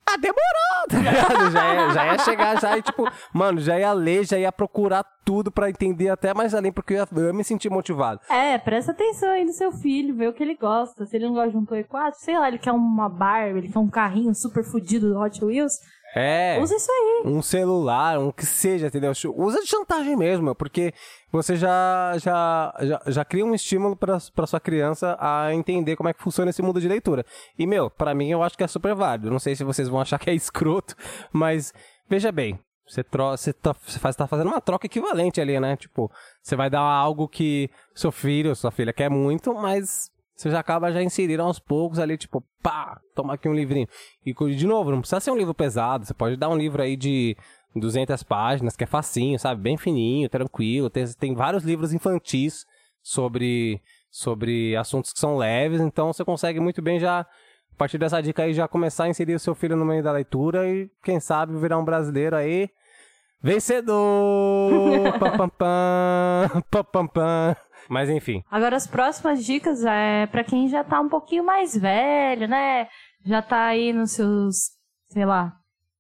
ah, 0.10 0.16
demorou, 0.16 0.88
tá 0.90 0.98
ligado? 0.98 1.52
Já 1.52 1.74
ia, 1.74 1.90
já 1.90 2.06
ia 2.06 2.18
chegar, 2.20 2.62
já 2.62 2.76
ia, 2.78 2.82
tipo, 2.82 3.06
mano, 3.34 3.60
já 3.60 3.78
ia 3.78 3.92
ler, 3.92 4.26
já 4.26 4.40
ia 4.40 4.52
procurar 4.54 5.04
tudo 5.26 5.52
pra 5.52 5.70
entender 5.70 6.08
até 6.08 6.34
mais 6.34 6.56
além, 6.56 6.72
porque 6.72 6.94
eu 6.94 6.98
ia, 6.98 7.08
eu 7.12 7.28
ia 7.28 7.34
me 7.34 7.44
sentir 7.44 7.70
motivado. 7.70 8.22
É, 8.30 8.58
presta 8.58 8.94
atenção 8.94 9.30
aí 9.30 9.44
no 9.44 9.52
seu 9.52 9.70
filho, 9.74 10.16
vê 10.16 10.28
o 10.28 10.34
que 10.34 10.42
ele 10.42 10.56
gosta. 10.56 11.06
Se 11.06 11.18
ele 11.18 11.26
não 11.26 11.34
gosta 11.34 11.52
de 11.52 11.58
um 11.58 11.66
Play 11.66 11.84
4, 11.84 12.22
sei 12.22 12.40
lá, 12.40 12.48
ele 12.48 12.58
quer 12.58 12.72
uma 12.72 13.10
Barbie, 13.10 13.60
ele 13.60 13.70
quer 13.70 13.80
um 13.80 13.90
carrinho 13.90 14.34
super 14.34 14.64
fudido 14.64 15.10
do 15.10 15.20
Hot 15.20 15.44
Wheels, 15.44 15.74
É. 16.16 16.58
usa 16.60 16.76
isso 16.76 16.92
aí. 16.92 17.22
um 17.26 17.42
celular, 17.42 18.18
um 18.18 18.32
que 18.32 18.46
seja, 18.46 18.88
entendeu? 18.88 19.12
Usa 19.36 19.62
de 19.62 19.68
chantagem 19.68 20.16
mesmo, 20.16 20.56
porque 20.56 20.94
você 21.32 21.56
já 21.56 22.14
já, 22.18 22.74
já, 22.82 23.02
já 23.08 23.26
cria 23.26 23.46
um 23.46 23.54
estímulo 23.54 23.96
pra 23.96 24.18
pra 24.34 24.48
sua 24.48 24.60
criança 24.60 25.18
a 25.20 25.54
entender 25.54 25.96
como 25.96 26.10
é 26.10 26.14
que 26.14 26.24
funciona 26.24 26.50
esse 26.50 26.62
mundo 26.62 26.80
de 26.82 26.88
leitura. 26.88 27.26
E, 27.58 27.68
meu, 27.68 27.90
pra 27.90 28.16
mim 28.16 28.30
eu 28.30 28.42
acho 28.42 28.58
que 28.58 28.64
é 28.64 28.68
super 28.68 28.96
válido. 28.96 29.30
Não 29.30 29.40
sei 29.40 29.56
se 29.56 29.64
vocês 29.64 29.90
vão 29.90 30.02
achar 30.02 30.18
que 30.18 30.30
é 30.30 30.34
escroto, 30.34 30.96
mas 31.32 31.74
veja 32.10 32.32
bem. 32.32 32.60
Você, 32.88 33.04
tro 33.04 33.32
você, 33.32 33.52
tá, 33.52 33.76
você 33.86 34.00
faz, 34.00 34.16
tá 34.16 34.26
fazendo 34.28 34.48
uma 34.48 34.62
troca 34.62 34.86
equivalente 34.86 35.42
ali, 35.42 35.60
né? 35.60 35.76
Tipo, 35.76 36.10
você 36.42 36.56
vai 36.56 36.70
dar 36.70 36.80
algo 36.80 37.28
que 37.28 37.70
seu 37.94 38.14
filho, 38.14 38.56
sua 38.56 38.72
filha 38.72 38.94
quer 38.94 39.10
muito, 39.10 39.54
mas 39.54 40.10
você 40.38 40.52
já 40.52 40.60
acaba 40.60 40.92
já 40.92 41.02
inserindo 41.02 41.42
aos 41.42 41.58
poucos 41.58 41.98
ali, 41.98 42.16
tipo, 42.16 42.44
pá, 42.62 43.02
toma 43.16 43.34
aqui 43.34 43.50
um 43.50 43.56
livrinho. 43.56 43.88
E, 44.24 44.34
de 44.56 44.68
novo, 44.68 44.92
não 44.92 45.00
precisa 45.00 45.20
ser 45.20 45.32
um 45.32 45.36
livro 45.36 45.54
pesado, 45.54 46.06
você 46.06 46.14
pode 46.14 46.38
dar 46.38 46.48
um 46.50 46.56
livro 46.56 46.80
aí 46.80 46.96
de 46.96 47.36
200 47.76 48.22
páginas, 48.22 48.76
que 48.76 48.84
é 48.84 48.88
facinho, 48.88 49.40
sabe? 49.40 49.60
Bem 49.60 49.78
fininho, 49.78 50.30
tranquilo. 50.30 50.92
Tem, 50.92 51.06
tem 51.20 51.34
vários 51.34 51.64
livros 51.64 51.92
infantis 51.92 52.68
sobre, 53.02 53.82
sobre 54.12 54.76
assuntos 54.76 55.12
que 55.12 55.20
são 55.20 55.38
leves, 55.38 55.82
então 55.82 56.14
você 56.14 56.24
consegue 56.24 56.60
muito 56.60 56.84
bem 56.84 57.00
já, 57.00 57.22
a 57.22 57.76
partir 57.76 57.98
dessa 57.98 58.22
dica 58.22 58.44
aí, 58.44 58.54
já 58.54 58.68
começar 58.68 59.06
a 59.06 59.10
inserir 59.10 59.34
o 59.34 59.40
seu 59.40 59.56
filho 59.56 59.76
no 59.76 59.86
meio 59.86 60.04
da 60.04 60.12
leitura 60.12 60.70
e, 60.70 60.88
quem 61.04 61.20
sabe, 61.20 61.58
virar 61.58 61.80
um 61.80 61.86
brasileiro 61.86 62.36
aí. 62.36 62.70
Vencedor! 63.42 65.14
pam, 65.18 65.32
pam, 65.36 65.50
pam, 65.50 66.62
pam, 66.70 66.84
pam, 66.84 67.08
pam. 67.08 67.56
Mas 67.90 68.10
enfim. 68.10 68.42
Agora 68.50 68.76
as 68.76 68.88
próximas 68.88 69.44
dicas 69.46 69.84
é 69.86 70.26
pra 70.28 70.44
quem 70.44 70.68
já 70.68 70.84
tá 70.84 71.00
um 71.00 71.10
pouquinho 71.10 71.44
mais 71.44 71.76
velho, 71.76 72.48
né? 72.48 72.88
Já 73.26 73.42
tá 73.42 73.66
aí 73.66 73.92
nos 73.94 74.12
seus, 74.12 74.72
sei 75.10 75.26
lá, 75.26 75.54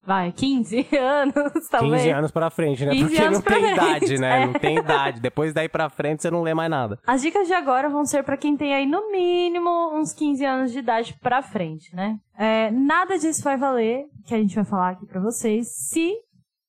vai, 0.06 0.32
15 0.32 0.88
anos, 0.98 1.68
talvez. 1.70 2.04
15 2.04 2.10
anos 2.12 2.32
pra 2.32 2.50
frente, 2.50 2.86
né? 2.86 2.92
15 2.94 3.04
Porque 3.06 3.30
não 3.30 3.42
tem 3.42 3.60
frente, 3.60 3.74
idade, 3.74 4.18
né? 4.20 4.42
é. 4.42 4.46
Não 4.46 4.54
tem 4.54 4.78
idade. 4.78 5.20
Depois 5.20 5.54
daí 5.54 5.68
pra 5.68 5.90
frente 5.90 6.22
você 6.22 6.32
não 6.32 6.42
lê 6.42 6.54
mais 6.54 6.70
nada. 6.70 6.98
As 7.06 7.22
dicas 7.22 7.48
de 7.48 7.54
agora 7.54 7.90
vão 7.90 8.06
ser 8.06 8.24
pra 8.24 8.38
quem 8.38 8.56
tem 8.56 8.74
aí 8.74 8.86
no 8.86 9.12
mínimo 9.12 9.70
uns 9.94 10.14
15 10.14 10.46
anos 10.46 10.72
de 10.72 10.80
idade 10.80 11.18
pra 11.22 11.42
frente, 11.42 11.94
né? 11.96 12.18
É, 12.38 12.72
nada 12.72 13.18
disso 13.18 13.44
vai 13.44 13.58
valer, 13.58 14.06
que 14.26 14.34
a 14.34 14.38
gente 14.38 14.56
vai 14.56 14.64
falar 14.64 14.90
aqui 14.92 15.06
pra 15.06 15.20
vocês, 15.20 15.68
se 15.90 16.14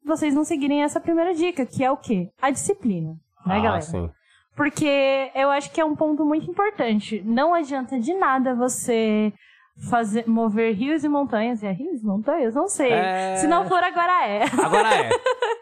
vocês 0.05 0.35
não 0.35 0.43
seguirem 0.43 0.83
essa 0.83 0.99
primeira 0.99 1.35
dica, 1.35 1.67
que 1.67 1.85
é 1.85 1.91
o 1.91 1.97
quê? 1.97 2.29
A 2.41 2.51
disciplina, 2.51 3.11
né, 3.47 3.59
ah, 3.59 3.61
galera? 3.61 3.83
sim. 3.83 4.11
Porque 4.59 5.31
eu 5.37 5.51
acho 5.53 5.71
que 5.71 5.81
é 5.81 5.85
um 5.85 5.95
ponto 5.95 6.25
muito 6.25 6.51
importante. 6.51 7.23
Não 7.25 7.55
adianta 7.55 7.97
de 7.97 8.13
nada 8.13 8.57
você 8.57 9.33
fazer, 9.89 10.27
mover 10.27 10.75
rios 10.75 11.05
e 11.05 11.09
montanhas. 11.09 11.63
É 11.63 11.71
rios 11.71 12.03
e 12.03 12.05
montanhas? 12.05 12.57
Não 12.57 12.67
sei. 12.67 12.91
É. 12.91 13.37
Se 13.37 13.47
não 13.47 13.69
for, 13.69 13.81
agora 13.81 14.27
é. 14.27 14.43
Agora 14.61 14.93
é. 14.93 15.11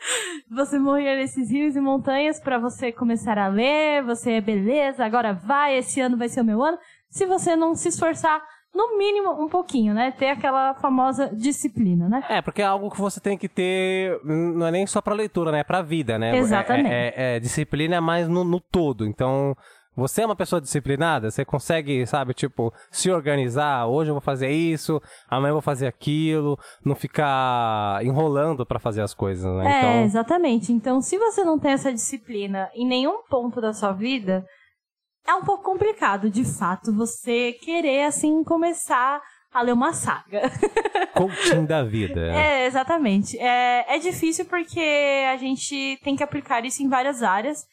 você 0.50 0.78
mover 0.78 1.18
esses 1.18 1.50
rios 1.50 1.76
e 1.76 1.80
montanhas 1.80 2.40
pra 2.40 2.58
você 2.58 2.90
começar 2.90 3.36
a 3.36 3.48
ler, 3.48 4.02
você 4.02 4.32
é 4.32 4.40
beleza, 4.40 5.04
agora 5.04 5.34
vai, 5.34 5.76
esse 5.76 6.00
ano 6.00 6.16
vai 6.16 6.30
ser 6.30 6.40
o 6.40 6.44
meu 6.44 6.62
ano. 6.62 6.78
Se 7.10 7.26
você 7.26 7.54
não 7.54 7.74
se 7.74 7.88
esforçar, 7.88 8.42
no 8.76 8.98
mínimo 8.98 9.30
um 9.42 9.48
pouquinho, 9.48 9.94
né? 9.94 10.12
Ter 10.12 10.28
aquela 10.28 10.74
famosa 10.74 11.28
disciplina, 11.34 12.08
né? 12.08 12.22
É, 12.28 12.42
porque 12.42 12.60
é 12.62 12.66
algo 12.66 12.90
que 12.90 13.00
você 13.00 13.18
tem 13.20 13.38
que 13.38 13.48
ter, 13.48 14.20
não 14.24 14.66
é 14.66 14.70
nem 14.70 14.86
só 14.86 15.00
pra 15.00 15.14
leitura, 15.14 15.50
né? 15.50 15.60
É 15.60 15.64
pra 15.64 15.82
vida, 15.82 16.18
né? 16.18 16.36
Exatamente. 16.36 16.90
É, 16.90 17.12
é- 17.16 17.36
é- 17.36 17.40
disciplina 17.40 17.96
é 17.96 18.00
mais 18.00 18.28
no, 18.28 18.44
no 18.44 18.60
todo. 18.60 19.06
Então, 19.06 19.56
você 19.96 20.20
é 20.20 20.26
uma 20.26 20.36
pessoa 20.36 20.60
disciplinada, 20.60 21.30
você 21.30 21.42
consegue, 21.42 22.04
sabe, 22.06 22.34
tipo, 22.34 22.70
se 22.90 23.10
organizar. 23.10 23.86
Hoje 23.86 24.10
eu 24.10 24.14
vou 24.14 24.20
fazer 24.20 24.50
isso, 24.50 25.00
amanhã 25.26 25.50
eu 25.52 25.54
vou 25.54 25.62
fazer 25.62 25.86
aquilo, 25.86 26.58
não 26.84 26.94
ficar 26.94 28.04
enrolando 28.04 28.66
pra 28.66 28.78
fazer 28.78 29.00
as 29.00 29.14
coisas, 29.14 29.44
né? 29.56 29.64
É, 29.66 29.78
Então, 29.78 30.04
exatamente. 30.04 30.72
Então, 30.72 31.00
se 31.00 31.16
você 31.18 31.42
não 31.44 31.58
tem 31.58 31.72
essa 31.72 31.90
disciplina 31.92 32.68
em 32.74 32.86
nenhum 32.86 33.22
ponto 33.28 33.58
da 33.60 33.72
sua 33.72 33.92
vida, 33.92 34.44
é 35.26 35.34
um 35.34 35.42
pouco 35.42 35.64
complicado, 35.64 36.30
de 36.30 36.44
fato, 36.44 36.92
você 36.92 37.52
querer, 37.52 38.04
assim, 38.04 38.44
começar 38.44 39.20
a 39.52 39.62
ler 39.62 39.72
uma 39.72 39.92
saga. 39.92 40.42
coaching 41.16 41.64
da 41.64 41.82
vida. 41.82 42.20
É, 42.20 42.66
exatamente. 42.66 43.38
É, 43.38 43.96
é 43.96 43.98
difícil 43.98 44.44
porque 44.44 45.24
a 45.30 45.36
gente 45.36 45.98
tem 46.02 46.14
que 46.14 46.22
aplicar 46.22 46.64
isso 46.64 46.82
em 46.82 46.88
várias 46.88 47.22
áreas. 47.22 47.64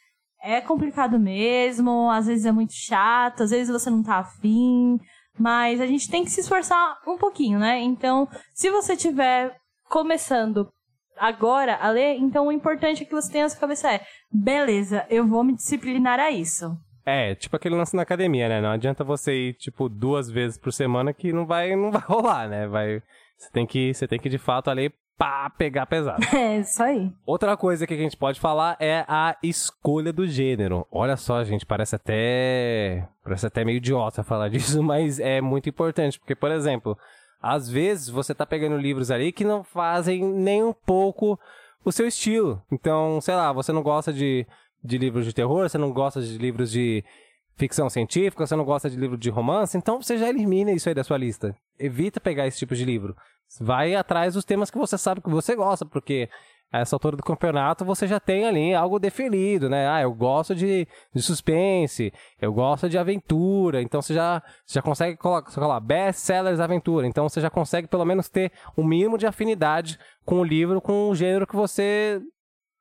É 0.41 0.61
complicado 0.61 1.19
mesmo, 1.19 2.09
às 2.09 2.27
vezes 2.27 2.45
é 2.45 2.51
muito 2.51 2.73
chato, 2.73 3.43
às 3.43 3.51
vezes 3.51 3.71
você 3.71 3.89
não 3.89 4.03
tá 4.03 4.17
afim, 4.17 4.99
mas 5.39 5.79
a 5.79 5.87
gente 5.87 6.09
tem 6.09 6.23
que 6.23 6.31
se 6.31 6.41
esforçar 6.41 6.97
um 7.07 7.17
pouquinho, 7.17 7.59
né? 7.59 7.79
Então, 7.81 8.27
se 8.53 8.69
você 8.69 8.93
estiver 8.93 9.55
começando 9.89 10.69
agora 11.17 11.77
a 11.77 11.89
ler, 11.89 12.17
então 12.17 12.47
o 12.47 12.51
importante 12.51 13.03
é 13.03 13.05
que 13.05 13.13
você 13.13 13.31
tenha 13.31 13.45
na 13.45 13.49
sua 13.49 13.59
cabeça 13.59 13.91
é, 13.91 14.01
beleza, 14.31 15.05
eu 15.09 15.25
vou 15.25 15.43
me 15.43 15.55
disciplinar 15.55 16.19
a 16.19 16.29
isso. 16.31 16.75
É, 17.05 17.35
tipo 17.35 17.55
aquele 17.55 17.75
lance 17.75 17.95
na 17.95 18.01
academia, 18.01 18.47
né? 18.47 18.61
Não 18.61 18.69
adianta 18.69 19.03
você 19.03 19.49
ir, 19.49 19.53
tipo, 19.55 19.89
duas 19.89 20.29
vezes 20.29 20.57
por 20.57 20.71
semana 20.71 21.13
que 21.13 21.33
não 21.33 21.45
vai, 21.45 21.75
não 21.75 21.91
vai 21.91 22.01
rolar, 22.07 22.47
né? 22.47 22.67
Vai, 22.67 23.01
você 23.37 23.49
tem 23.51 23.65
que, 23.65 23.93
você 23.93 24.07
tem 24.07 24.19
que 24.19 24.29
de 24.29 24.37
fato 24.37 24.69
ali, 24.69 24.89
pá, 25.17 25.49
pegar 25.49 25.85
pesado. 25.85 26.23
É, 26.33 26.59
isso 26.59 26.81
aí. 26.81 27.11
Outra 27.25 27.57
coisa 27.57 27.85
que 27.85 27.93
a 27.93 27.97
gente 27.97 28.15
pode 28.15 28.39
falar 28.39 28.77
é 28.79 29.05
a 29.07 29.35
escolha 29.43 30.13
do 30.13 30.25
gênero. 30.25 30.87
Olha 30.91 31.17
só, 31.17 31.43
gente, 31.43 31.65
parece 31.65 31.95
até, 31.95 33.07
parece 33.23 33.45
até 33.45 33.65
meio 33.65 33.77
idiota 33.77 34.23
falar 34.23 34.47
disso, 34.49 34.81
mas 34.81 35.19
é 35.19 35.41
muito 35.41 35.69
importante, 35.69 36.19
porque, 36.19 36.35
por 36.35 36.51
exemplo, 36.51 36.97
às 37.41 37.69
vezes 37.69 38.07
você 38.07 38.33
tá 38.33 38.45
pegando 38.45 38.77
livros 38.77 39.11
ali 39.11 39.31
que 39.33 39.43
não 39.43 39.63
fazem 39.63 40.23
nem 40.23 40.63
um 40.63 40.73
pouco 40.73 41.37
o 41.83 41.91
seu 41.91 42.07
estilo. 42.07 42.61
Então, 42.71 43.19
sei 43.19 43.35
lá, 43.35 43.51
você 43.51 43.73
não 43.73 43.83
gosta 43.83 44.13
de, 44.13 44.47
de 44.83 44.97
livros 44.97 45.25
de 45.25 45.33
terror, 45.33 45.69
você 45.69 45.77
não 45.77 45.91
gosta 45.91 46.21
de 46.21 46.37
livros 46.37 46.71
de 46.71 47.03
ficção 47.55 47.89
científica, 47.89 48.45
você 48.45 48.55
não 48.55 48.65
gosta 48.65 48.89
de 48.89 48.97
livro 48.97 49.17
de 49.17 49.29
romance, 49.29 49.77
então 49.77 50.01
você 50.01 50.17
já 50.17 50.27
elimina 50.27 50.71
isso 50.71 50.89
aí 50.89 50.95
da 50.95 51.03
sua 51.03 51.17
lista. 51.17 51.55
Evita 51.79 52.19
pegar 52.19 52.47
esse 52.47 52.57
tipo 52.57 52.75
de 52.75 52.83
livro. 52.83 53.15
Vai 53.59 53.95
atrás 53.95 54.33
dos 54.33 54.43
temas 54.43 54.71
que 54.71 54.77
você 54.77 54.97
sabe 54.97 55.21
que 55.21 55.29
você 55.29 55.55
gosta, 55.55 55.85
porque 55.85 56.27
a 56.71 56.79
essa 56.79 56.95
altura 56.95 57.15
do 57.15 57.21
campeonato 57.21 57.85
você 57.85 58.07
já 58.07 58.19
tem 58.19 58.45
ali 58.45 58.73
algo 58.73 58.97
definido, 58.97 59.69
né? 59.69 59.87
Ah, 59.87 60.01
eu 60.01 60.11
gosto 60.11 60.55
de, 60.55 60.87
de 61.13 61.21
suspense, 61.21 62.11
eu 62.41 62.51
gosto 62.51 62.89
de 62.89 62.97
aventura, 62.97 63.79
então 63.79 64.01
você 64.01 64.15
já, 64.15 64.41
você 64.65 64.73
já 64.79 64.81
consegue 64.81 65.15
colocar, 65.15 65.79
best 65.79 66.21
sellers 66.21 66.59
aventura, 66.59 67.05
então 67.05 67.29
você 67.29 67.39
já 67.39 67.49
consegue 67.49 67.87
pelo 67.87 68.03
menos 68.03 68.27
ter 68.27 68.51
um 68.75 68.83
mínimo 68.83 69.19
de 69.19 69.27
afinidade 69.27 69.99
com 70.25 70.39
o 70.39 70.43
livro, 70.43 70.81
com 70.81 71.09
o 71.09 71.15
gênero 71.15 71.45
que 71.45 71.55
você 71.55 72.19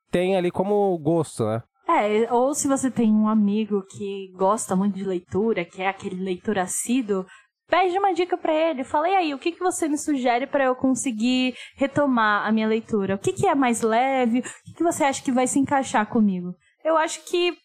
tem 0.09 0.35
ali 0.35 0.49
como 0.49 0.97
gosto, 0.97 1.45
né? 1.45 1.61
É, 1.95 2.31
ou 2.33 2.53
se 2.53 2.67
você 2.67 2.89
tem 2.89 3.11
um 3.11 3.27
amigo 3.27 3.83
que 3.85 4.31
gosta 4.35 4.75
muito 4.75 4.95
de 4.95 5.03
leitura, 5.03 5.65
que 5.65 5.81
é 5.81 5.87
aquele 5.87 6.23
leitor 6.23 6.57
assíduo, 6.57 7.25
pede 7.67 7.97
uma 7.97 8.13
dica 8.13 8.37
pra 8.37 8.53
ele. 8.53 8.83
Fala, 8.83 9.09
e 9.09 9.15
aí, 9.15 9.33
o 9.33 9.39
que, 9.39 9.51
que 9.51 9.59
você 9.59 9.87
me 9.87 9.97
sugere 9.97 10.47
pra 10.47 10.65
eu 10.65 10.75
conseguir 10.75 11.55
retomar 11.75 12.47
a 12.47 12.51
minha 12.51 12.67
leitura? 12.67 13.15
O 13.15 13.19
que, 13.19 13.33
que 13.33 13.47
é 13.47 13.55
mais 13.55 13.81
leve? 13.81 14.39
O 14.39 14.43
que, 14.43 14.73
que 14.75 14.83
você 14.83 15.03
acha 15.03 15.23
que 15.23 15.31
vai 15.31 15.47
se 15.47 15.59
encaixar 15.59 16.05
comigo? 16.07 16.53
Eu 16.83 16.97
acho 16.97 17.23
que 17.25 17.55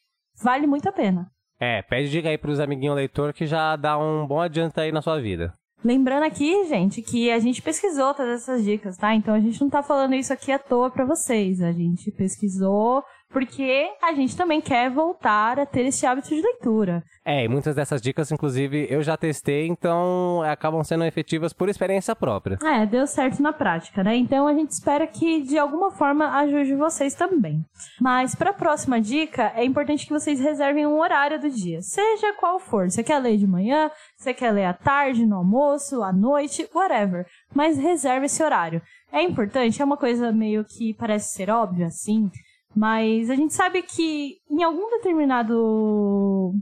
vale 0.42 0.66
muito 0.66 0.88
a 0.88 0.92
pena. 0.92 1.30
É, 1.60 1.82
pede 1.82 2.10
dica 2.10 2.28
aí 2.28 2.38
pros 2.38 2.60
amiguinhos 2.60 2.94
leitor 2.94 3.32
que 3.32 3.46
já 3.46 3.74
dá 3.76 3.98
um 3.98 4.26
bom 4.26 4.40
adianto 4.40 4.80
aí 4.80 4.92
na 4.92 5.02
sua 5.02 5.20
vida. 5.20 5.52
Lembrando 5.84 6.24
aqui, 6.24 6.64
gente, 6.64 7.02
que 7.02 7.30
a 7.30 7.38
gente 7.38 7.62
pesquisou 7.62 8.12
todas 8.12 8.42
essas 8.42 8.64
dicas, 8.64 8.96
tá? 8.96 9.14
Então 9.14 9.34
a 9.34 9.40
gente 9.40 9.60
não 9.60 9.70
tá 9.70 9.82
falando 9.82 10.14
isso 10.14 10.32
aqui 10.32 10.50
à 10.50 10.58
toa 10.58 10.90
pra 10.90 11.04
vocês. 11.04 11.60
A 11.60 11.70
gente 11.70 12.10
pesquisou 12.10 13.02
porque 13.30 13.90
a 14.02 14.12
gente 14.12 14.36
também 14.36 14.60
quer 14.60 14.90
voltar 14.90 15.58
a 15.58 15.66
ter 15.66 15.82
esse 15.86 16.06
hábito 16.06 16.28
de 16.28 16.40
leitura. 16.40 17.02
É, 17.24 17.44
e 17.44 17.48
muitas 17.48 17.74
dessas 17.74 18.00
dicas, 18.00 18.32
inclusive, 18.32 18.86
eu 18.88 19.02
já 19.02 19.16
testei, 19.16 19.66
então 19.66 20.42
acabam 20.42 20.82
sendo 20.82 21.04
efetivas 21.04 21.52
por 21.52 21.68
experiência 21.68 22.16
própria. 22.16 22.58
É, 22.64 22.86
deu 22.86 23.06
certo 23.06 23.42
na 23.42 23.52
prática, 23.52 24.02
né? 24.02 24.16
Então 24.16 24.46
a 24.46 24.54
gente 24.54 24.70
espera 24.70 25.06
que 25.06 25.42
de 25.42 25.58
alguma 25.58 25.90
forma 25.90 26.38
ajude 26.38 26.74
vocês 26.74 27.14
também. 27.14 27.62
Mas 28.00 28.34
para 28.34 28.50
a 28.50 28.54
próxima 28.54 29.00
dica, 29.00 29.52
é 29.54 29.64
importante 29.64 30.06
que 30.06 30.12
vocês 30.12 30.40
reservem 30.40 30.86
um 30.86 30.98
horário 30.98 31.38
do 31.38 31.50
dia, 31.50 31.82
seja 31.82 32.32
qual 32.34 32.58
for. 32.58 32.90
Você 32.90 33.02
quer 33.02 33.18
ler 33.18 33.36
de 33.36 33.46
manhã, 33.46 33.90
você 34.16 34.32
quer 34.32 34.50
ler 34.50 34.64
à 34.64 34.72
tarde, 34.72 35.26
no 35.26 35.36
almoço, 35.36 36.02
à 36.02 36.12
noite, 36.12 36.68
whatever. 36.74 37.26
Mas 37.54 37.76
reserve 37.76 38.26
esse 38.26 38.42
horário. 38.42 38.80
É 39.12 39.22
importante, 39.22 39.80
é 39.80 39.84
uma 39.84 39.96
coisa 39.96 40.32
meio 40.32 40.64
que 40.64 40.94
parece 40.94 41.34
ser 41.34 41.50
óbvia, 41.50 41.86
assim, 41.86 42.30
mas 42.74 43.30
a 43.30 43.34
gente 43.34 43.54
sabe 43.54 43.82
que 43.82 44.36
em 44.50 44.62
algum 44.62 44.90
determinado 44.90 46.52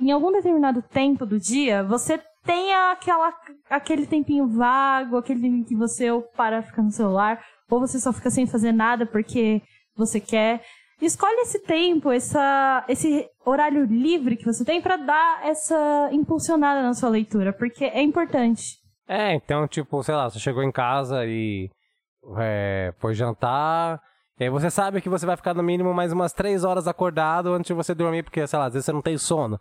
em 0.00 0.10
algum 0.10 0.32
determinado 0.32 0.82
tempo 0.82 1.24
do 1.24 1.38
dia, 1.38 1.84
você 1.84 2.20
tem 2.44 2.74
aquela, 2.74 3.32
aquele 3.70 4.06
tempinho 4.06 4.48
vago, 4.48 5.16
aquele 5.16 5.40
tempinho 5.40 5.64
que 5.64 5.76
você 5.76 6.10
ou 6.10 6.22
para 6.22 6.62
ficar 6.62 6.82
no 6.82 6.90
celular, 6.90 7.40
ou 7.70 7.78
você 7.78 8.00
só 8.00 8.12
fica 8.12 8.30
sem 8.30 8.46
fazer 8.46 8.72
nada 8.72 9.06
porque 9.06 9.62
você 9.96 10.20
quer. 10.20 10.62
Escolhe 11.00 11.40
esse 11.42 11.60
tempo, 11.60 12.10
essa, 12.10 12.84
esse 12.88 13.28
horário 13.44 13.84
livre 13.84 14.36
que 14.36 14.44
você 14.44 14.64
tem 14.64 14.80
para 14.80 14.96
dar 14.96 15.46
essa 15.46 16.08
impulsionada 16.12 16.82
na 16.82 16.94
sua 16.94 17.08
leitura, 17.08 17.52
porque 17.52 17.84
é 17.84 18.02
importante. 18.02 18.78
É, 19.08 19.34
então, 19.34 19.66
tipo, 19.66 20.02
sei 20.02 20.14
lá, 20.14 20.28
você 20.28 20.38
chegou 20.38 20.62
em 20.62 20.70
casa 20.70 21.24
e 21.26 21.68
é, 22.38 22.92
foi 22.98 23.14
jantar, 23.14 24.00
e 24.42 24.46
aí 24.46 24.50
você 24.50 24.68
sabe 24.68 25.00
que 25.00 25.08
você 25.08 25.24
vai 25.24 25.36
ficar 25.36 25.54
no 25.54 25.62
mínimo 25.62 25.94
mais 25.94 26.12
umas 26.12 26.32
três 26.32 26.64
horas 26.64 26.88
acordado 26.88 27.52
antes 27.52 27.68
de 27.68 27.74
você 27.74 27.94
dormir, 27.94 28.24
porque, 28.24 28.44
sei 28.44 28.58
lá, 28.58 28.66
às 28.66 28.72
vezes 28.72 28.86
você 28.86 28.92
não 28.92 29.00
tem 29.00 29.16
sono. 29.16 29.60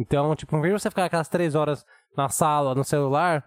Então, 0.00 0.34
tipo, 0.34 0.56
em 0.56 0.60
vez 0.60 0.74
de 0.74 0.80
você 0.80 0.90
ficar 0.90 1.04
aquelas 1.04 1.28
três 1.28 1.54
horas 1.54 1.84
na 2.16 2.28
sala, 2.28 2.74
no 2.74 2.82
celular, 2.82 3.44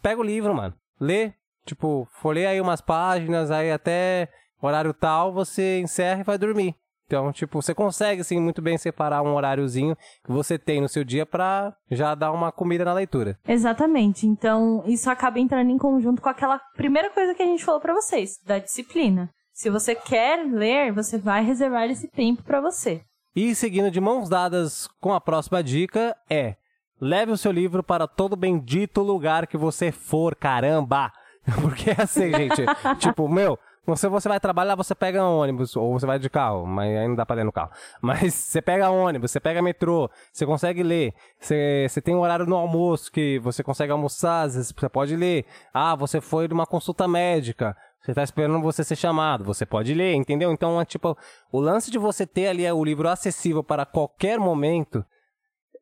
pega 0.00 0.18
o 0.18 0.24
livro, 0.24 0.54
mano. 0.54 0.74
Lê, 0.98 1.34
tipo, 1.66 2.08
folheia 2.22 2.48
aí 2.48 2.58
umas 2.58 2.80
páginas, 2.80 3.50
aí 3.50 3.70
até 3.70 4.30
horário 4.62 4.94
tal, 4.94 5.30
você 5.30 5.80
encerra 5.80 6.20
e 6.20 6.24
vai 6.24 6.38
dormir. 6.38 6.74
Então, 7.06 7.30
tipo, 7.30 7.60
você 7.60 7.74
consegue, 7.74 8.22
assim, 8.22 8.40
muito 8.40 8.62
bem 8.62 8.78
separar 8.78 9.20
um 9.20 9.34
horáriozinho 9.34 9.94
que 10.24 10.32
você 10.32 10.58
tem 10.58 10.80
no 10.80 10.88
seu 10.88 11.04
dia 11.04 11.26
pra 11.26 11.76
já 11.90 12.14
dar 12.14 12.32
uma 12.32 12.50
comida 12.50 12.82
na 12.82 12.94
leitura. 12.94 13.38
Exatamente. 13.46 14.26
Então, 14.26 14.82
isso 14.86 15.10
acaba 15.10 15.38
entrando 15.38 15.70
em 15.70 15.76
conjunto 15.76 16.22
com 16.22 16.30
aquela 16.30 16.58
primeira 16.74 17.10
coisa 17.10 17.34
que 17.34 17.42
a 17.42 17.46
gente 17.46 17.62
falou 17.62 17.78
pra 17.78 17.92
vocês, 17.92 18.38
da 18.46 18.58
disciplina. 18.58 19.30
Se 19.54 19.70
você 19.70 19.94
quer 19.94 20.44
ler, 20.44 20.92
você 20.92 21.16
vai 21.16 21.44
reservar 21.44 21.88
esse 21.88 22.08
tempo 22.08 22.42
pra 22.42 22.60
você. 22.60 23.02
E 23.36 23.54
seguindo 23.54 23.88
de 23.88 24.00
mãos 24.00 24.28
dadas 24.28 24.88
com 25.00 25.12
a 25.12 25.20
próxima 25.20 25.62
dica 25.62 26.16
é: 26.28 26.56
leve 27.00 27.30
o 27.30 27.36
seu 27.36 27.52
livro 27.52 27.80
para 27.80 28.08
todo 28.08 28.34
bendito 28.34 29.00
lugar 29.00 29.46
que 29.46 29.56
você 29.56 29.92
for, 29.92 30.34
caramba! 30.34 31.12
Porque 31.62 31.90
é 31.90 32.02
assim, 32.02 32.32
gente, 32.34 32.64
tipo, 32.98 33.28
meu, 33.28 33.56
você, 33.86 34.08
você 34.08 34.28
vai 34.28 34.40
trabalhar, 34.40 34.74
você 34.74 34.92
pega 34.92 35.22
um 35.22 35.38
ônibus, 35.38 35.76
ou 35.76 35.92
você 35.92 36.04
vai 36.04 36.18
de 36.18 36.28
carro, 36.28 36.66
mas 36.66 36.96
aí 36.96 37.06
não 37.06 37.14
dá 37.14 37.24
pra 37.24 37.36
ler 37.36 37.44
no 37.44 37.52
carro. 37.52 37.70
Mas 38.00 38.34
você 38.34 38.60
pega 38.60 38.90
ônibus, 38.90 39.30
você 39.30 39.38
pega 39.38 39.62
metrô, 39.62 40.10
você 40.32 40.44
consegue 40.44 40.82
ler. 40.82 41.14
Você, 41.38 41.86
você 41.88 42.00
tem 42.00 42.12
um 42.14 42.20
horário 42.20 42.46
no 42.46 42.56
almoço 42.56 43.12
que 43.12 43.38
você 43.38 43.62
consegue 43.62 43.92
almoçar, 43.92 44.42
às 44.42 44.56
vezes 44.56 44.72
você 44.76 44.88
pode 44.88 45.14
ler. 45.14 45.44
Ah, 45.72 45.94
você 45.94 46.20
foi 46.20 46.48
numa 46.48 46.66
consulta 46.66 47.06
médica, 47.06 47.76
você 48.04 48.12
tá 48.12 48.22
esperando 48.22 48.60
você 48.60 48.84
ser 48.84 48.96
chamado, 48.96 49.44
você 49.44 49.64
pode 49.64 49.94
ler, 49.94 50.14
entendeu? 50.14 50.52
Então, 50.52 50.78
é 50.78 50.84
tipo, 50.84 51.16
o 51.50 51.58
lance 51.58 51.90
de 51.90 51.98
você 51.98 52.26
ter 52.26 52.48
ali 52.48 52.70
o 52.70 52.84
livro 52.84 53.08
acessível 53.08 53.64
para 53.64 53.86
qualquer 53.86 54.38
momento, 54.38 55.02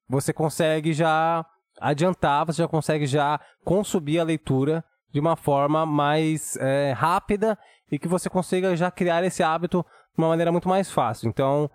você 0.08 0.32
consegue 0.32 0.92
já 0.92 1.44
adiantar, 1.80 2.46
você 2.46 2.62
já 2.62 2.68
consegue 2.68 3.06
já 3.06 3.40
consumir 3.64 4.20
a 4.20 4.24
leitura 4.24 4.84
de 5.10 5.18
uma 5.18 5.34
forma 5.34 5.84
mais 5.84 6.56
é, 6.58 6.92
rápida 6.92 7.58
e 7.90 7.98
que 7.98 8.06
você 8.06 8.30
consiga 8.30 8.76
já 8.76 8.88
criar 8.88 9.24
esse 9.24 9.42
hábito 9.42 9.84
de 10.16 10.22
uma 10.22 10.28
maneira 10.28 10.52
muito 10.52 10.68
mais 10.68 10.92
fácil. 10.92 11.28
Então, 11.28 11.68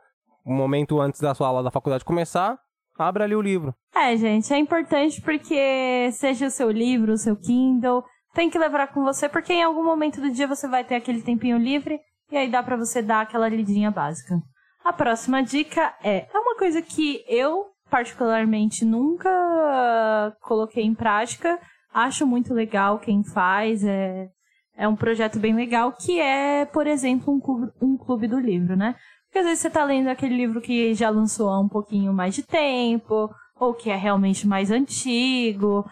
um 0.46 0.56
momento 0.56 1.02
antes 1.02 1.20
da 1.20 1.36
sua 1.36 1.48
aula 1.50 1.62
da 1.62 1.72
faculdade 1.72 2.06
começar, 2.06 2.58
abra 2.98 3.26
ali 3.26 3.36
o 3.36 3.42
livro. 3.42 3.76
É, 3.94 4.16
gente, 4.16 4.54
é 4.54 4.58
importante 4.58 5.22
porque 5.22 6.10
seja 6.14 6.48
o 6.48 6.52
seu 6.52 6.72
livro, 6.72 7.12
o 7.12 7.18
seu 7.18 7.36
Kindle, 7.36 8.02
tem 8.38 8.52
que 8.52 8.60
levar 8.60 8.90
com 8.90 9.04
você, 9.04 9.28
porque 9.28 9.52
em 9.52 9.64
algum 9.64 9.84
momento 9.84 10.22
do 10.22 10.30
dia 10.30 10.46
você 10.46 10.68
vai 10.68 10.84
ter 10.84 10.94
aquele 10.94 11.24
tempinho 11.24 11.58
livre 11.58 12.00
e 12.32 12.38
aí 12.38 12.48
dá 12.48 12.62
pra 12.62 12.78
você 12.78 13.02
dar 13.02 13.22
aquela 13.22 13.50
lidinha 13.50 13.90
básica. 13.90 14.40
A 14.86 14.94
próxima 14.94 15.42
dica 15.42 15.96
é, 16.04 16.28
é 16.32 16.40
uma 16.40 16.56
coisa 16.56 16.80
que 16.80 17.26
eu 17.28 17.66
particularmente 17.90 18.86
nunca 18.86 20.38
coloquei 20.42 20.84
em 20.84 20.94
prática, 20.94 21.60
acho 21.92 22.28
muito 22.28 22.54
legal 22.54 23.00
quem 23.00 23.24
faz, 23.24 23.84
é, 23.84 24.28
é 24.76 24.88
um 24.88 24.96
projeto 24.96 25.40
bem 25.40 25.56
legal, 25.56 25.92
que 25.94 26.20
é, 26.20 26.64
por 26.66 26.86
exemplo, 26.86 27.34
um 27.34 27.40
clube, 27.40 27.72
um 27.82 27.98
clube 27.98 28.28
do 28.28 28.40
livro, 28.40 28.76
né? 28.76 28.96
Porque 29.26 29.40
às 29.40 29.46
vezes 29.46 29.62
você 29.62 29.70
tá 29.72 29.84
lendo 29.84 30.10
aquele 30.10 30.36
livro 30.36 30.62
que 30.62 30.94
já 30.94 31.10
lançou 31.10 31.50
há 31.50 31.60
um 31.60 31.68
pouquinho 31.68 32.14
mais 32.14 32.36
de 32.36 32.44
tempo, 32.44 33.32
ou 33.60 33.74
que 33.74 33.90
é 33.90 33.96
realmente 33.96 34.48
mais 34.48 34.70
antigo, 34.70 35.84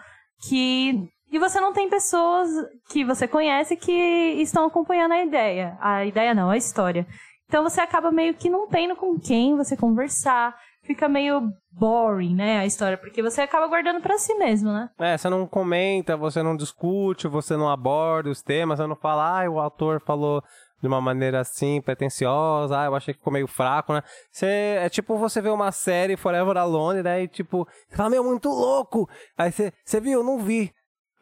que 0.48 1.10
e 1.36 1.38
você 1.38 1.60
não 1.60 1.70
tem 1.70 1.88
pessoas 1.90 2.48
que 2.88 3.04
você 3.04 3.28
conhece 3.28 3.76
que 3.76 3.92
estão 4.40 4.64
acompanhando 4.64 5.12
a 5.12 5.22
ideia. 5.22 5.76
A 5.82 6.02
ideia 6.06 6.34
não, 6.34 6.48
a 6.48 6.56
história. 6.56 7.06
Então 7.46 7.62
você 7.62 7.78
acaba 7.78 8.10
meio 8.10 8.32
que 8.32 8.48
não 8.48 8.66
tendo 8.66 8.96
com 8.96 9.18
quem 9.20 9.54
você 9.54 9.76
conversar. 9.76 10.56
Fica 10.82 11.08
meio 11.08 11.52
boring, 11.70 12.34
né, 12.34 12.60
a 12.60 12.64
história, 12.64 12.96
porque 12.96 13.20
você 13.20 13.42
acaba 13.42 13.66
guardando 13.66 14.00
para 14.00 14.16
si 14.16 14.34
mesmo, 14.36 14.72
né? 14.72 14.88
É, 14.98 15.18
você 15.18 15.28
não 15.28 15.46
comenta, 15.46 16.16
você 16.16 16.42
não 16.42 16.56
discute, 16.56 17.28
você 17.28 17.54
não 17.54 17.68
aborda 17.68 18.30
os 18.30 18.40
temas, 18.40 18.78
você 18.78 18.86
não 18.86 18.96
fala, 18.96 19.42
ah, 19.42 19.50
o 19.50 19.58
autor 19.58 20.00
falou 20.00 20.42
de 20.80 20.86
uma 20.88 21.00
maneira 21.00 21.40
assim, 21.40 21.82
pretensiosa, 21.82 22.80
ah, 22.80 22.84
eu 22.86 22.94
achei 22.94 23.12
que 23.12 23.18
ficou 23.18 23.32
meio 23.32 23.48
fraco, 23.48 23.92
né? 23.92 24.02
Você, 24.30 24.46
é 24.46 24.88
tipo 24.88 25.18
você 25.18 25.42
ver 25.42 25.50
uma 25.50 25.70
série 25.70 26.16
Forever 26.16 26.56
Alone, 26.56 27.02
né? 27.02 27.24
E 27.24 27.28
tipo, 27.28 27.68
você 27.88 27.96
fala, 27.96 28.08
meu, 28.08 28.24
muito 28.24 28.48
louco! 28.48 29.06
Aí 29.36 29.52
você, 29.52 29.70
você 29.84 30.00
viu? 30.00 30.22
Não 30.22 30.38
vi. 30.38 30.72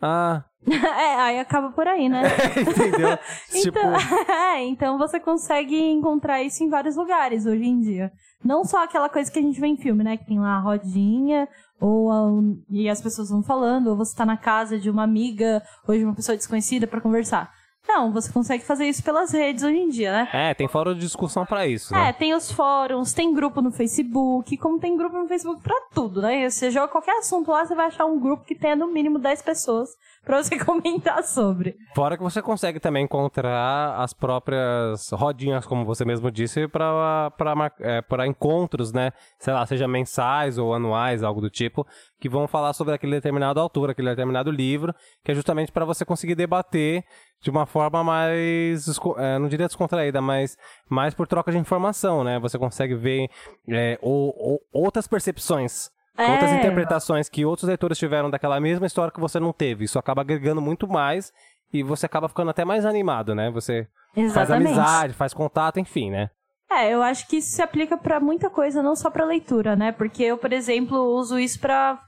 Ah. 0.07 0.45
é, 0.69 1.15
aí 1.21 1.39
acaba 1.39 1.71
por 1.71 1.89
aí, 1.89 2.11
né? 2.11 2.23
Entendeu? 2.61 3.19
tipo... 3.51 3.79
então, 3.79 3.95
é, 4.35 4.65
então 4.65 4.99
você 4.99 5.19
consegue 5.19 5.79
encontrar 5.79 6.43
isso 6.43 6.63
em 6.63 6.69
vários 6.69 6.97
lugares 6.97 7.47
hoje 7.47 7.65
em 7.65 7.81
dia. 7.81 8.13
Não 8.45 8.65
só 8.65 8.85
aquela 8.85 9.09
coisa 9.09 9.33
que 9.33 9.39
a 9.39 9.43
gente 9.43 9.59
vê 9.59 9.67
em 9.67 9.79
filme, 9.79 10.05
né? 10.05 10.19
Que 10.19 10.27
tem 10.27 10.39
lá 10.39 10.57
a 10.57 10.61
rodinha, 10.61 11.49
ou 11.81 12.13
a, 12.13 12.29
e 12.71 12.89
as 12.89 13.01
pessoas 13.01 13.31
vão 13.31 13.43
falando, 13.43 13.89
ou 13.89 13.97
você 13.97 14.15
tá 14.15 14.27
na 14.27 14.37
casa 14.37 14.79
de 14.79 14.91
uma 14.91 15.03
amiga 15.03 15.63
ou 15.89 15.97
de 15.97 16.05
uma 16.05 16.15
pessoa 16.15 16.37
desconhecida 16.37 16.87
para 16.87 17.01
conversar. 17.01 17.51
Não, 17.87 18.11
você 18.13 18.33
consegue 18.33 18.65
fazer 18.65 18.87
isso 18.87 19.03
pelas 19.03 19.31
redes 19.33 19.63
hoje 19.63 19.77
em 19.77 19.89
dia, 19.89 20.11
né? 20.11 20.29
É, 20.33 20.55
tem 20.55 20.67
fórum 20.67 20.95
de 20.95 21.01
discussão 21.01 21.45
para 21.45 21.67
isso. 21.67 21.93
Né? 21.93 22.09
É, 22.09 22.13
tem 22.13 22.35
os 22.35 22.51
fóruns, 22.51 23.13
tem 23.13 23.35
grupo 23.35 23.61
no 23.61 23.71
Facebook, 23.71 24.57
como 24.57 24.79
tem 24.79 24.97
grupo 24.97 25.19
no 25.19 25.29
Facebook 25.29 25.61
para 25.63 25.79
tudo, 25.93 26.23
né? 26.23 26.49
Você 26.49 26.71
joga 26.71 26.89
qualquer 26.89 27.19
assunto 27.19 27.51
lá, 27.51 27.65
você 27.65 27.75
vai 27.75 27.87
achar 27.87 28.07
um 28.07 28.19
grupo 28.19 28.45
que 28.45 28.55
tenha 28.55 28.75
no 28.75 28.91
mínimo 28.91 29.19
10 29.19 29.43
pessoas 29.43 29.91
pra 30.25 30.43
você 30.43 30.59
comentar 30.65 31.23
sobre. 31.23 31.77
Fora 31.95 32.17
que 32.17 32.23
você 32.23 32.41
consegue 32.41 32.81
também 32.81 33.05
encontrar 33.05 33.97
as 34.01 34.13
próprias 34.13 35.11
rodinhas, 35.11 35.67
como 35.67 35.85
você 35.85 36.05
mesmo 36.05 36.31
disse, 36.31 36.67
para 36.69 37.33
é, 37.81 38.27
encontros, 38.27 38.93
né? 38.93 39.13
Sei 39.39 39.53
lá, 39.53 39.65
seja 39.67 39.87
mensais 39.87 40.59
ou 40.59 40.75
anuais, 40.75 41.23
algo 41.23 41.41
do 41.41 41.51
tipo, 41.51 41.87
que 42.19 42.29
vão 42.29 42.49
falar 42.49 42.73
sobre 42.73 42.95
aquele 42.95 43.13
determinado 43.13 43.61
autor, 43.61 43.91
aquele 43.91 44.11
determinado 44.11 44.51
livro, 44.51 44.95
que 45.23 45.33
é 45.33 45.35
justamente 45.35 45.71
para 45.71 45.85
você 45.85 46.05
conseguir 46.05 46.35
debater 46.35 47.05
de 47.43 47.51
uma 47.51 47.67
forma 47.67 48.03
mais, 48.03 48.89
é, 49.19 49.39
não 49.39 49.49
diria 49.49 49.67
descontraída, 49.67 50.21
mas 50.23 50.57
mais 50.89 51.13
por 51.13 51.27
troca 51.27 51.53
de 51.53 51.59
informação, 51.59 52.25
né? 52.25 52.39
Você 52.39 52.59
consegue 52.59 52.95
ver 52.95 53.29
é, 53.69 53.99
ou, 54.01 54.35
ou 54.37 54.61
outras 54.73 55.07
percepções 55.07 55.91
é. 56.17 56.31
Outras 56.31 56.53
interpretações 56.53 57.29
que 57.29 57.45
outros 57.45 57.69
leitores 57.69 57.99
tiveram 57.99 58.31
daquela 58.31 58.61
mesma 58.61 58.87
história 58.87 59.13
que 59.13 59.21
você 59.21 59.41
não 59.41 59.53
teve. 59.53 59.85
Isso 59.85 59.99
acaba 59.99 60.23
agregando 60.23 60.61
muito 60.61 60.87
mais 60.87 61.33
e 61.73 61.83
você 61.83 62.07
acaba 62.07 62.29
ficando 62.29 62.51
até 62.51 62.65
mais 62.65 62.87
animado, 62.87 63.35
né? 63.35 63.51
Você 63.51 63.89
Exatamente. 64.17 64.35
faz 64.35 64.51
amizade, 64.51 65.15
faz 65.15 65.35
contato, 65.35 65.81
enfim, 65.81 66.11
né? 66.11 66.31
É, 66.71 66.93
eu 66.93 67.03
acho 67.03 67.27
que 67.29 67.37
isso 67.37 67.55
se 67.57 67.63
aplica 67.63 67.97
para 67.97 68.21
muita 68.21 68.49
coisa, 68.49 68.83
não 68.83 68.97
só 68.97 69.11
para 69.11 69.25
leitura, 69.25 69.77
né? 69.77 69.93
Porque 69.93 70.23
eu, 70.23 70.39
por 70.39 70.53
exemplo, 70.53 70.99
uso 70.99 71.39
isso 71.39 71.59
para 71.61 72.01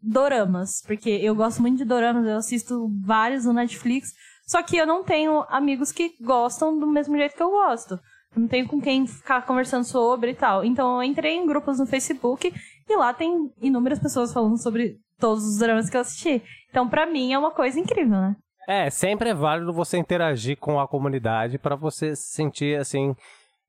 doramas, 0.00 0.82
porque 0.86 1.10
eu 1.10 1.34
gosto 1.34 1.60
muito 1.60 1.78
de 1.78 1.84
doramas, 1.84 2.26
eu 2.26 2.36
assisto 2.36 2.88
vários 3.04 3.44
no 3.44 3.52
Netflix, 3.52 4.10
só 4.46 4.62
que 4.62 4.76
eu 4.76 4.86
não 4.86 5.02
tenho 5.02 5.44
amigos 5.48 5.90
que 5.90 6.14
gostam 6.20 6.78
do 6.78 6.86
mesmo 6.86 7.16
jeito 7.16 7.34
que 7.34 7.42
eu 7.42 7.50
gosto. 7.50 7.98
Não 8.36 8.46
tenho 8.46 8.68
com 8.68 8.80
quem 8.80 9.06
ficar 9.06 9.46
conversando 9.46 9.84
sobre 9.84 10.32
e 10.32 10.34
tal. 10.34 10.62
Então 10.62 10.96
eu 10.96 11.02
entrei 11.02 11.36
em 11.36 11.46
grupos 11.46 11.78
no 11.78 11.86
Facebook 11.86 12.52
e 12.88 12.96
lá 12.96 13.12
tem 13.12 13.50
inúmeras 13.60 13.98
pessoas 13.98 14.32
falando 14.32 14.60
sobre 14.60 14.96
todos 15.18 15.44
os 15.44 15.58
dramas 15.58 15.90
que 15.90 15.96
eu 15.96 16.00
assisti. 16.00 16.42
Então, 16.70 16.88
para 16.88 17.06
mim, 17.06 17.32
é 17.32 17.38
uma 17.38 17.50
coisa 17.50 17.78
incrível, 17.78 18.20
né? 18.20 18.36
É, 18.68 18.90
sempre 18.90 19.30
é 19.30 19.34
válido 19.34 19.72
você 19.72 19.96
interagir 19.96 20.58
com 20.58 20.80
a 20.80 20.88
comunidade 20.88 21.58
para 21.58 21.76
você 21.76 22.16
se 22.16 22.34
sentir 22.34 22.78
assim. 22.78 23.14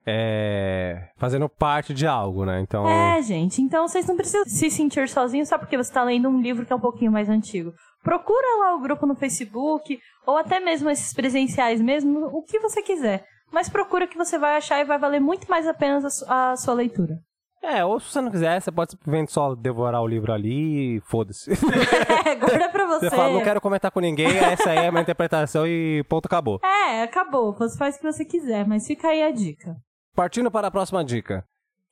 É, 0.09 1.09
fazendo 1.17 1.49
parte 1.49 1.93
de 1.93 2.07
algo, 2.07 2.45
né? 2.45 2.61
Então. 2.61 2.87
É, 2.87 3.21
gente. 3.21 3.61
Então 3.61 3.87
vocês 3.87 4.07
não 4.07 4.15
precisam 4.15 4.45
se 4.45 4.69
sentir 4.69 5.09
sozinhos 5.09 5.49
só 5.49 5.57
porque 5.57 5.75
você 5.75 5.89
está 5.89 6.01
lendo 6.01 6.29
um 6.29 6.41
livro 6.41 6.65
que 6.65 6.71
é 6.71 6.75
um 6.75 6.79
pouquinho 6.79 7.11
mais 7.11 7.27
antigo. 7.27 7.73
Procura 8.01 8.59
lá 8.61 8.75
o 8.75 8.79
grupo 8.79 9.05
no 9.05 9.15
Facebook, 9.15 9.99
ou 10.25 10.37
até 10.37 10.61
mesmo 10.61 10.89
esses 10.89 11.13
presenciais 11.13 11.81
mesmo, 11.81 12.25
o 12.27 12.41
que 12.41 12.57
você 12.57 12.81
quiser. 12.81 13.25
Mas 13.51 13.67
procura 13.67 14.07
que 14.07 14.17
você 14.17 14.37
vai 14.37 14.55
achar 14.55 14.79
e 14.79 14.85
vai 14.85 14.97
valer 14.97 15.19
muito 15.19 15.49
mais 15.49 15.67
a 15.67 15.73
pena 15.73 15.99
a 16.27 16.55
sua 16.55 16.73
leitura. 16.73 17.19
É, 17.67 17.83
ou 17.83 17.99
se 17.99 18.09
você 18.09 18.21
não 18.21 18.31
quiser, 18.31 18.61
você 18.61 18.71
pode 18.71 18.91
simplesmente 18.91 19.29
só 19.29 19.53
devorar 19.53 20.01
o 20.01 20.07
livro 20.07 20.31
ali 20.31 20.95
e 20.95 21.01
foda-se. 21.01 21.51
É, 22.25 22.35
guarda 22.35 22.69
pra 22.69 22.85
você. 22.85 23.09
Você 23.09 23.15
fala, 23.15 23.33
não 23.33 23.43
quero 23.43 23.61
comentar 23.61 23.91
com 23.91 23.99
ninguém, 23.99 24.37
essa 24.37 24.69
aí 24.69 24.79
é 24.79 24.87
a 24.87 24.91
minha 24.91 25.01
interpretação 25.01 25.65
e 25.65 26.03
ponto, 26.09 26.25
acabou. 26.25 26.59
É, 26.63 27.03
acabou. 27.03 27.53
Você 27.53 27.77
faz 27.77 27.95
o 27.95 27.99
que 27.99 28.11
você 28.11 28.25
quiser, 28.25 28.65
mas 28.67 28.85
fica 28.85 29.09
aí 29.09 29.23
a 29.23 29.31
dica. 29.31 29.75
Partindo 30.15 30.49
para 30.51 30.67
a 30.67 30.71
próxima 30.71 31.03
dica. 31.03 31.45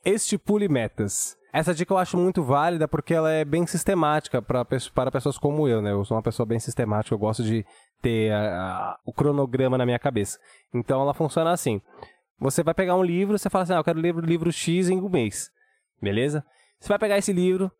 Estipule 0.04 0.68
metas. 0.68 1.38
Essa 1.54 1.74
dica 1.74 1.94
eu 1.94 1.98
acho 1.98 2.18
muito 2.18 2.44
válida 2.44 2.88
porque 2.88 3.14
ela 3.14 3.32
é 3.32 3.46
bem 3.46 3.66
sistemática 3.66 4.42
pra, 4.42 4.66
para 4.66 5.12
pessoas 5.12 5.38
como 5.38 5.68
eu, 5.68 5.82
né? 5.82 5.92
Eu 5.92 6.04
sou 6.04 6.18
uma 6.18 6.24
pessoa 6.24 6.46
bem 6.46 6.60
sistemática, 6.60 7.14
eu 7.14 7.20
gosto 7.20 7.44
de 7.44 7.66
ter 8.02 8.32
a, 8.32 8.40
a, 8.40 9.00
o 9.06 9.14
cronograma 9.14 9.78
na 9.78 9.86
minha 9.86 10.00
cabeça. 10.00 10.38
Então 10.74 11.02
ela 11.02 11.14
funciona 11.14 11.52
assim. 11.52 11.82
Você 12.40 12.62
vai 12.62 12.74
pegar 12.74 12.96
um 12.96 13.04
livro, 13.04 13.38
você 13.38 13.50
fala 13.50 13.64
assim, 13.64 13.74
ah, 13.74 13.78
eu 13.78 13.84
quero 13.84 14.00
ler 14.00 14.16
o 14.16 14.20
livro 14.20 14.52
X 14.52 14.90
em 14.90 15.00
um 15.00 15.10
mês. 15.10 15.50
Beleza? 16.02 16.46
Você 16.80 16.90
vai 16.90 17.00
pegar 17.00 17.18
esse 17.18 17.34
livro, 17.34 17.72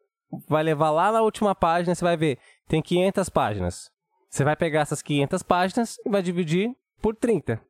vai 0.48 0.64
levar 0.64 0.92
lá 0.92 1.12
na 1.12 1.22
última 1.22 1.54
página, 1.54 1.94
você 1.94 2.04
vai 2.04 2.18
ver, 2.18 2.40
tem 2.68 2.82
500 2.82 3.30
páginas. 3.30 3.92
Você 4.30 4.44
vai 4.44 4.56
pegar 4.56 4.82
essas 4.82 5.02
500 5.02 5.44
páginas 5.44 5.98
e 6.06 6.10
vai 6.10 6.22
dividir 6.22 6.76
por 7.02 7.16
30. 7.16 7.62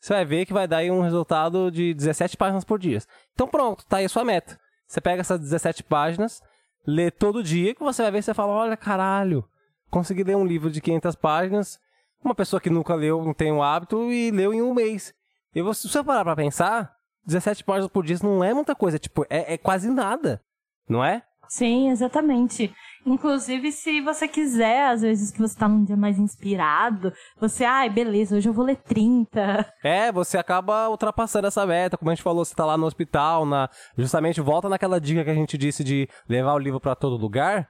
Você 0.00 0.12
vai 0.12 0.24
ver 0.24 0.46
que 0.46 0.52
vai 0.52 0.68
dar 0.68 0.78
aí 0.78 0.90
um 0.90 1.02
resultado 1.02 1.70
de 1.70 1.92
17 1.92 2.36
páginas 2.36 2.64
por 2.64 2.78
dia. 2.78 3.00
Então 3.34 3.48
pronto, 3.48 3.84
tá 3.86 3.98
aí 3.98 4.04
a 4.04 4.08
sua 4.08 4.24
meta. 4.24 4.58
Você 4.86 5.00
pega 5.00 5.20
essas 5.20 5.40
17 5.40 5.82
páginas, 5.82 6.42
lê 6.86 7.10
todo 7.10 7.42
dia, 7.42 7.74
que 7.74 7.82
você 7.82 8.02
vai 8.02 8.12
ver 8.12 8.22
você 8.22 8.32
fala, 8.32 8.52
olha, 8.52 8.76
caralho, 8.76 9.44
consegui 9.90 10.22
ler 10.22 10.36
um 10.36 10.46
livro 10.46 10.70
de 10.70 10.80
500 10.80 11.14
páginas, 11.16 11.80
uma 12.24 12.34
pessoa 12.34 12.60
que 12.60 12.70
nunca 12.70 12.94
leu, 12.94 13.22
não 13.22 13.34
tem 13.34 13.52
o 13.52 13.62
hábito, 13.62 14.10
e 14.10 14.30
leu 14.30 14.54
em 14.54 14.62
um 14.62 14.72
mês. 14.72 15.12
E 15.54 15.60
você, 15.60 15.82
se 15.82 15.92
você 15.92 16.02
parar 16.02 16.24
pra 16.24 16.36
pensar, 16.36 16.96
17 17.28 17.62
páginas 17.62 17.90
por 17.90 18.04
dia 18.04 18.16
não 18.22 18.42
é 18.42 18.54
muita 18.54 18.74
coisa, 18.74 18.98
tipo, 18.98 19.24
é, 19.28 19.54
é 19.54 19.58
quase 19.58 19.90
nada, 19.90 20.42
não 20.88 21.04
é? 21.04 21.22
Sim, 21.46 21.90
exatamente. 21.90 22.74
Inclusive, 23.06 23.72
se 23.72 24.00
você 24.02 24.28
quiser, 24.28 24.88
às 24.88 25.00
vezes 25.00 25.30
que 25.30 25.38
você 25.38 25.58
tá 25.58 25.66
num 25.66 25.84
dia 25.84 25.96
mais 25.96 26.18
inspirado, 26.18 27.12
você, 27.40 27.64
ai, 27.64 27.88
beleza, 27.88 28.36
hoje 28.36 28.48
eu 28.48 28.52
vou 28.52 28.64
ler 28.64 28.76
30. 28.76 29.66
É, 29.82 30.12
você 30.12 30.36
acaba 30.36 30.88
ultrapassando 30.90 31.46
essa 31.46 31.64
meta. 31.66 31.96
Como 31.96 32.10
a 32.10 32.14
gente 32.14 32.22
falou, 32.22 32.44
você 32.44 32.54
tá 32.54 32.66
lá 32.66 32.76
no 32.76 32.86
hospital, 32.86 33.46
na... 33.46 33.70
justamente 33.96 34.40
volta 34.42 34.68
naquela 34.68 35.00
dica 35.00 35.24
que 35.24 35.30
a 35.30 35.34
gente 35.34 35.56
disse 35.56 35.82
de 35.82 36.06
levar 36.28 36.52
o 36.52 36.58
livro 36.58 36.80
para 36.80 36.94
todo 36.94 37.16
lugar. 37.16 37.68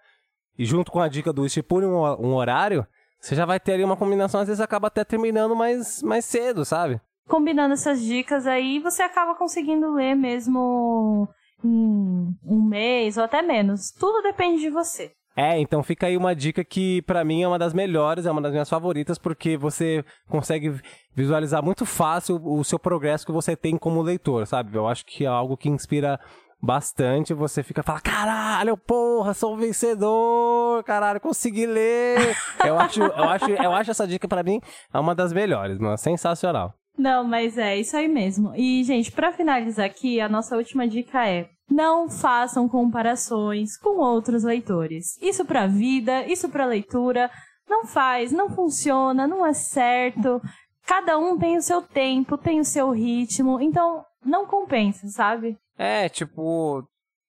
E 0.59 0.65
junto 0.65 0.91
com 0.91 1.01
a 1.01 1.07
dica 1.09 1.33
do 1.33 1.47
estipule 1.47 1.87
um, 1.87 2.03
um 2.03 2.35
horário, 2.35 2.85
você 3.21 3.37
já 3.37 3.45
vai 3.45 3.61
ter 3.61 3.75
ali 3.75 3.85
uma 3.85 3.97
combinação, 3.97 4.41
às 4.41 4.49
vezes 4.49 4.61
acaba 4.61 4.89
até 4.89 5.05
terminando 5.05 5.55
mais, 5.55 6.03
mais 6.03 6.25
cedo, 6.25 6.65
sabe? 6.65 7.01
Combinando 7.29 7.75
essas 7.75 8.03
dicas 8.03 8.47
aí, 8.47 8.81
você 8.81 9.03
acaba 9.03 9.35
conseguindo 9.35 9.93
ler 9.93 10.15
mesmo 10.15 11.29
em 11.65 12.35
um 12.45 12.63
mês 12.69 13.17
ou 13.17 13.25
até 13.25 13.43
menos. 13.43 13.91
Tudo 13.93 14.23
depende 14.23 14.61
de 14.61 14.71
você. 14.71 15.13
É, 15.37 15.57
então 15.61 15.85
fica 15.85 16.09
aí 16.09 16.17
uma 16.17 16.35
dica 16.35 16.65
que 16.65 17.01
para 17.03 17.25
mim 17.25 17.45
é 17.45 17.47
uma 17.47 17.61
das 17.61 17.73
melhores, 17.73 18.27
é 18.27 18.31
uma 18.31 18.43
das 18.43 18.51
minhas 18.51 18.69
favoritas, 18.69 19.19
porque 19.19 19.57
você 19.57 20.05
consegue 20.29 20.81
visualizar 21.15 21.63
muito 21.63 21.87
fácil 21.87 22.41
o 22.45 22.65
seu 22.65 22.77
progresso 22.77 23.25
que 23.25 23.31
você 23.31 23.55
tem 23.55 23.79
como 23.79 24.03
leitor, 24.03 24.45
sabe? 24.49 24.77
Eu 24.77 24.89
acho 24.89 25.07
que 25.07 25.25
é 25.25 25.29
algo 25.29 25.57
que 25.57 25.69
inspira 25.69 26.19
bastante, 26.61 27.33
você 27.33 27.63
fica 27.63 27.85
fala, 27.85 28.01
caralho, 28.01 28.77
porra, 28.77 29.33
sou 29.33 29.57
vencedor, 29.57 30.83
caralho, 30.83 31.21
consegui 31.21 31.67
ler. 31.67 32.37
eu 32.67 32.77
acho, 32.77 33.01
eu 33.01 33.25
acho, 33.29 33.51
eu 33.51 33.73
acho 33.73 33.91
essa 33.93 34.09
dica 34.09 34.27
para 34.27 34.43
mim 34.43 34.61
é 34.93 34.99
uma 34.99 35.15
das 35.15 35.33
melhores, 35.33 35.79
mano, 35.79 35.97
sensacional. 35.97 36.75
Não, 36.99 37.23
mas 37.23 37.57
é 37.57 37.77
isso 37.79 37.97
aí 37.97 38.09
mesmo. 38.09 38.53
E, 38.57 38.83
gente, 38.83 39.13
para 39.13 39.33
finalizar 39.33 39.87
aqui, 39.87 40.21
a 40.21 40.29
nossa 40.29 40.57
última 40.57 40.87
dica 40.89 41.27
é: 41.27 41.49
Não 41.71 42.11
façam 42.11 42.69
comparações 42.69 43.79
com 43.79 44.01
outros 44.01 44.43
leitores. 44.43 45.17
Isso 45.23 45.45
pra 45.45 45.69
vida, 45.69 46.27
isso 46.27 46.49
pra 46.49 46.67
leitura, 46.67 47.31
não 47.69 47.87
faz, 47.87 48.33
não 48.33 48.51
funciona, 48.51 49.29
não 49.29 49.47
é 49.47 49.53
certo. 49.53 50.41
Cada 50.85 51.19
um 51.19 51.39
tem 51.39 51.57
o 51.57 51.63
seu 51.63 51.83
tempo, 51.83 52.37
tem 52.37 52.59
o 52.59 52.65
seu 52.65 52.91
ritmo, 52.91 53.61
então 53.61 54.03
não 54.25 54.47
compensa, 54.47 55.07
sabe? 55.09 55.57
É, 55.77 56.09
tipo, 56.09 56.83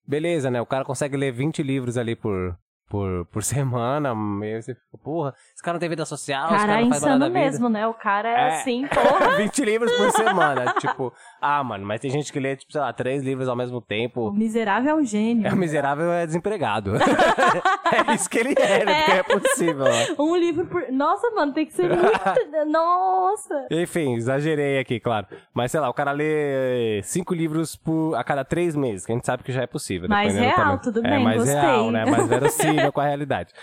beleza, 0.08 0.50
né? 0.50 0.60
O 0.62 0.66
cara 0.66 0.86
consegue 0.86 1.16
ler 1.16 1.32
20 1.32 1.62
livros 1.62 1.98
ali 1.98 2.16
por, 2.16 2.58
por, 2.90 3.26
por 3.28 3.44
semana, 3.44 4.14
meio 4.16 4.62
você 4.62 4.74
fica, 4.74 4.98
porra, 5.04 5.34
esse 5.54 5.64
cara 5.64 5.76
não 5.76 5.80
tem 5.80 5.90
vida 5.90 6.06
social, 6.06 6.46
esse 6.48 6.56
Cara, 6.56 6.68
cara 6.68 6.82
é 6.82 6.84
não 6.84 6.90
faz 6.90 7.02
nada 7.04 7.16
insano 7.16 7.20
da 7.20 7.28
vida. 7.28 7.40
mesmo, 7.52 7.70
né? 7.70 7.88
O 7.88 7.94
cara 7.94 8.28
é, 8.30 8.34
É. 8.34 8.48
assim, 8.56 8.88
porra. 8.88 9.38
20 9.38 9.64
livros 9.66 9.92
por 9.94 10.12
semana. 10.12 10.74
tipo, 10.80 11.14
ah, 11.42 11.64
mano, 11.64 11.86
mas 11.86 12.02
tem 12.02 12.10
gente 12.12 12.34
que 12.34 12.40
lê, 12.40 12.56
tipo, 12.56 12.72
sei 12.72 12.82
lá, 12.82 12.92
três 12.92 13.22
livros 13.24 13.48
ao 13.48 13.56
mesmo 13.56 13.78
O 13.78 13.82
tempo. 13.82 14.32
miserável 14.32 14.92
é 14.92 14.96
um 14.96 15.06
gênio. 15.06 15.48
É 15.48 15.54
o 15.54 15.56
miserável 15.56 16.12
é 16.12 16.26
desempregado. 16.26 16.94
é 16.96 18.14
isso 18.16 18.30
que 18.30 18.40
ele 18.40 18.56
é, 18.58 18.84
né? 18.86 19.04
Porque 19.04 19.12
é 19.12 19.24
possível, 19.40 19.86
ó. 20.18 20.24
Um 20.24 20.36
livro 20.36 20.66
por. 20.66 20.92
Nossa, 20.92 21.30
mano, 21.32 21.54
tem 21.54 21.66
que 21.66 21.74
ser 21.74 21.88
muito. 21.90 22.66
Nossa! 22.68 23.68
Enfim, 23.72 24.16
exagerei 24.16 24.80
aqui, 24.80 25.00
claro. 25.00 25.28
Mas 25.54 25.72
sei 25.72 25.80
lá, 25.80 25.90
o 25.90 25.94
cara 25.94 26.12
lê 26.12 27.02
cinco 27.04 27.34
livros 27.34 27.76
por, 27.76 28.16
a 28.16 28.24
cada 28.24 28.44
três 28.44 28.76
meses, 28.76 29.06
que 29.06 29.12
a 29.12 29.16
gente 29.16 29.26
sabe 29.26 29.44
que 29.44 29.52
já 29.52 29.62
é 29.62 29.68
possível. 29.68 30.10
Mais 30.10 30.34
dependendo 30.34 30.56
real, 30.56 30.78
também. 30.78 30.84
tudo 30.94 31.06
é 31.06 31.10
bem, 31.12 31.24
mais 31.24 31.38
gostei. 31.38 31.56
real, 31.60 31.92
né? 31.92 32.06
Mais 32.06 32.28
verossímil 32.28 32.79
com 32.92 33.02
a 33.02 33.06
realidade. 33.06 33.54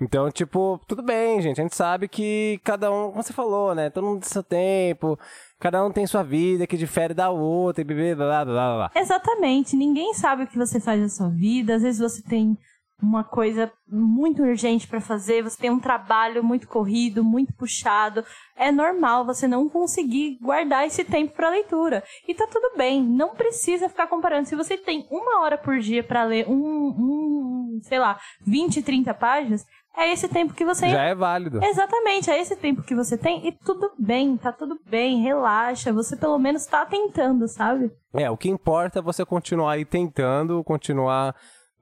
Então, 0.00 0.30
tipo, 0.30 0.80
tudo 0.88 1.02
bem, 1.02 1.40
gente. 1.40 1.60
A 1.60 1.62
gente 1.62 1.76
sabe 1.76 2.08
que 2.08 2.60
cada 2.64 2.90
um, 2.90 3.10
como 3.10 3.22
você 3.22 3.32
falou, 3.32 3.74
né? 3.74 3.90
Todo 3.90 4.06
mundo 4.06 4.20
tem 4.20 4.28
seu 4.28 4.42
tempo, 4.42 5.18
cada 5.60 5.84
um 5.84 5.90
tem 5.90 6.06
sua 6.06 6.22
vida 6.22 6.66
que 6.66 6.76
difere 6.76 7.14
da 7.14 7.30
outra 7.30 7.80
e 7.82 7.84
blá 7.84 7.94
blá 7.94 8.14
blá 8.16 8.44
blá 8.44 8.76
blá. 8.76 8.90
Exatamente. 8.94 9.76
Ninguém 9.76 10.12
sabe 10.14 10.44
o 10.44 10.46
que 10.46 10.58
você 10.58 10.80
faz 10.80 11.00
na 11.00 11.08
sua 11.08 11.28
vida. 11.28 11.76
Às 11.76 11.82
vezes 11.82 12.00
você 12.00 12.22
tem 12.22 12.58
uma 13.04 13.22
coisa 13.22 13.70
muito 13.86 14.42
urgente 14.42 14.88
pra 14.88 15.00
fazer, 15.00 15.42
você 15.42 15.58
tem 15.60 15.70
um 15.70 15.78
trabalho 15.78 16.42
muito 16.42 16.66
corrido, 16.66 17.22
muito 17.22 17.52
puxado. 17.52 18.24
É 18.56 18.72
normal 18.72 19.26
você 19.26 19.46
não 19.46 19.68
conseguir 19.68 20.38
guardar 20.40 20.86
esse 20.86 21.04
tempo 21.04 21.34
pra 21.34 21.50
leitura. 21.50 22.02
E 22.26 22.34
tá 22.34 22.46
tudo 22.50 22.76
bem, 22.76 23.02
não 23.02 23.34
precisa 23.34 23.88
ficar 23.88 24.06
comparando. 24.06 24.48
Se 24.48 24.56
você 24.56 24.76
tem 24.76 25.06
uma 25.10 25.42
hora 25.42 25.58
por 25.58 25.78
dia 25.78 26.02
pra 26.02 26.24
ler 26.24 26.48
um, 26.48 26.54
um, 26.54 27.80
sei 27.82 27.98
lá, 27.98 28.18
20, 28.46 28.82
30 28.82 29.12
páginas, 29.14 29.64
é 29.96 30.12
esse 30.12 30.26
tempo 30.26 30.54
que 30.54 30.64
você 30.64 30.88
Já 30.88 31.04
é 31.04 31.14
válido. 31.14 31.62
Exatamente, 31.62 32.30
é 32.30 32.40
esse 32.40 32.56
tempo 32.56 32.82
que 32.82 32.94
você 32.94 33.16
tem 33.16 33.46
e 33.46 33.52
tudo 33.52 33.92
bem, 33.98 34.36
tá 34.36 34.50
tudo 34.50 34.78
bem, 34.84 35.22
relaxa, 35.22 35.92
você 35.92 36.16
pelo 36.16 36.38
menos 36.38 36.66
tá 36.66 36.84
tentando, 36.84 37.46
sabe? 37.46 37.92
É, 38.12 38.28
o 38.28 38.36
que 38.36 38.48
importa 38.48 38.98
é 38.98 39.02
você 39.02 39.24
continuar 39.24 39.72
aí 39.72 39.84
tentando, 39.84 40.64
continuar 40.64 41.34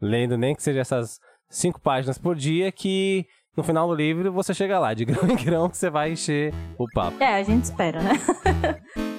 lendo, 0.03 0.36
nem 0.36 0.55
que 0.55 0.62
seja 0.62 0.80
essas 0.80 1.20
cinco 1.48 1.80
páginas 1.80 2.18
por 2.18 2.34
dia, 2.34 2.72
que 2.72 3.24
no 3.57 3.62
final 3.62 3.86
do 3.86 3.94
livro 3.94 4.32
você 4.32 4.53
chega 4.53 4.80
lá, 4.80 4.92
de 4.92 5.05
grão 5.07 5.30
em 5.30 5.36
grão, 5.36 5.68
que 5.68 5.76
você 5.76 5.88
vai 5.88 6.12
encher 6.12 6.53
o 6.76 6.86
papo. 6.92 7.22
É, 7.22 7.36
a 7.36 7.42
gente 7.44 7.64
espera, 7.64 8.03
né? 8.03 8.20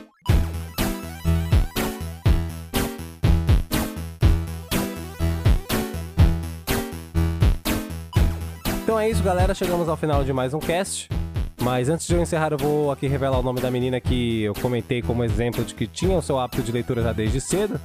Então 8.83 8.99
é 8.99 9.09
isso, 9.09 9.23
galera. 9.23 9.55
Chegamos 9.55 9.89
ao 9.89 9.97
final 9.97 10.23
de 10.25 10.31
mais 10.31 10.53
um 10.53 10.59
cast. 10.59 11.09
Mas 11.61 11.87
antes 11.89 12.05
de 12.05 12.13
eu 12.13 12.21
encerrar, 12.21 12.51
eu 12.51 12.57
vou 12.57 12.91
aqui 12.91 13.07
revelar 13.07 13.39
o 13.39 13.41
nome 13.41 13.59
da 13.59 13.71
menina 13.71 13.99
que 13.99 14.43
eu 14.43 14.53
comentei 14.53 15.01
como 15.01 15.23
exemplo 15.23 15.63
de 15.63 15.73
que 15.73 15.87
tinha 15.87 16.15
o 16.15 16.21
seu 16.21 16.37
hábito 16.37 16.61
de 16.61 16.71
leitura 16.71 17.01
já 17.01 17.13
desde 17.13 17.39
cedo, 17.39 17.79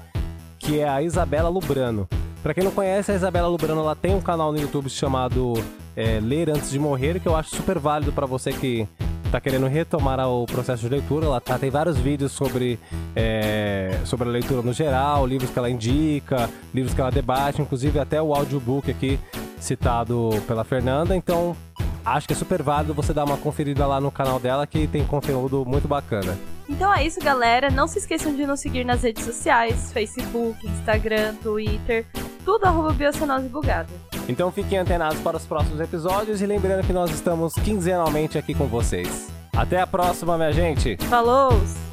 que 0.59 0.80
é 0.80 0.88
a 0.88 1.01
Isabela 1.01 1.49
Lubrano. 1.49 2.07
Pra 2.43 2.55
quem 2.55 2.62
não 2.62 2.70
conhece, 2.70 3.11
a 3.11 3.14
Isabela 3.14 3.49
Lubrano 3.49 3.80
ela 3.80 3.97
tem 3.97 4.14
um 4.14 4.20
canal 4.20 4.53
no 4.53 4.61
YouTube 4.61 4.89
chamado 4.89 5.55
é, 5.97 6.20
Ler 6.20 6.51
Antes 6.51 6.70
de 6.70 6.78
Morrer, 6.78 7.20
que 7.20 7.26
eu 7.26 7.34
acho 7.34 7.55
super 7.55 7.78
válido 7.78 8.12
pra 8.12 8.26
você 8.26 8.53
que 8.53 8.86
tá 9.30 9.41
querendo 9.41 9.66
retomar 9.66 10.20
o 10.28 10.47
processo 10.47 10.82
de 10.82 10.89
leitura. 10.89 11.26
Ela 11.26 11.41
tá, 11.41 11.59
tem 11.59 11.70
vários 11.70 11.99
vídeos 11.99 12.32
sobre, 12.32 12.78
é, 13.14 13.99
sobre 14.05 14.28
a 14.28 14.30
leitura 14.32 14.62
no 14.62 14.72
geral, 14.72 15.26
livros 15.26 15.51
que 15.51 15.59
ela 15.59 15.68
indica, 15.68 16.49
livros 16.72 16.95
que 16.95 17.01
ela 17.01 17.11
debate, 17.11 17.61
inclusive 17.61 17.99
até 17.99 18.22
o 18.22 18.32
audiobook 18.32 18.91
aqui 18.91 19.18
citado 19.59 20.30
pela 20.47 20.64
Fernanda. 20.64 21.16
Então, 21.16 21.57
acho 22.05 22.26
que 22.26 22.32
é 22.32 22.36
super 22.36 22.62
válido 22.62 22.94
você 22.94 23.12
dar 23.12 23.24
uma 23.24 23.36
conferida 23.36 23.86
lá 23.86 24.01
no 24.01 24.11
canal 24.11 24.38
dela 24.38 24.66
que 24.66 24.86
tem 24.86 25.05
conteúdo 25.05 25.64
muito 25.66 25.88
bacana. 25.88 26.38
Então 26.68 26.92
é 26.92 27.05
isso, 27.05 27.20
galera. 27.20 27.70
Não 27.70 27.86
se 27.86 27.99
esqueçam 27.99 28.34
de 28.34 28.46
nos 28.46 28.61
seguir 28.61 28.84
nas 28.84 29.03
redes 29.03 29.24
sociais: 29.24 29.92
Facebook, 29.92 30.66
Instagram, 30.66 31.34
Twitter, 31.36 32.07
tudo 32.44 32.66
arroba 32.66 32.92
Biocenose 32.92 33.49
Bugada. 33.49 33.88
Então 34.28 34.53
fiquem 34.53 34.78
antenados 34.78 35.20
para 35.20 35.36
os 35.36 35.46
próximos 35.46 35.80
episódios 35.80 36.42
e 36.42 36.46
lembrando 36.46 36.86
que 36.86 36.92
nós 36.92 37.11
estamos 37.11 37.55
quinzenalmente 37.55 38.36
aqui 38.36 38.55
com 38.55 38.66
vocês. 38.66 39.28
Até 39.57 39.80
a 39.80 39.86
próxima, 39.86 40.36
minha 40.36 40.53
gente! 40.53 40.96
Falou! 41.09 41.88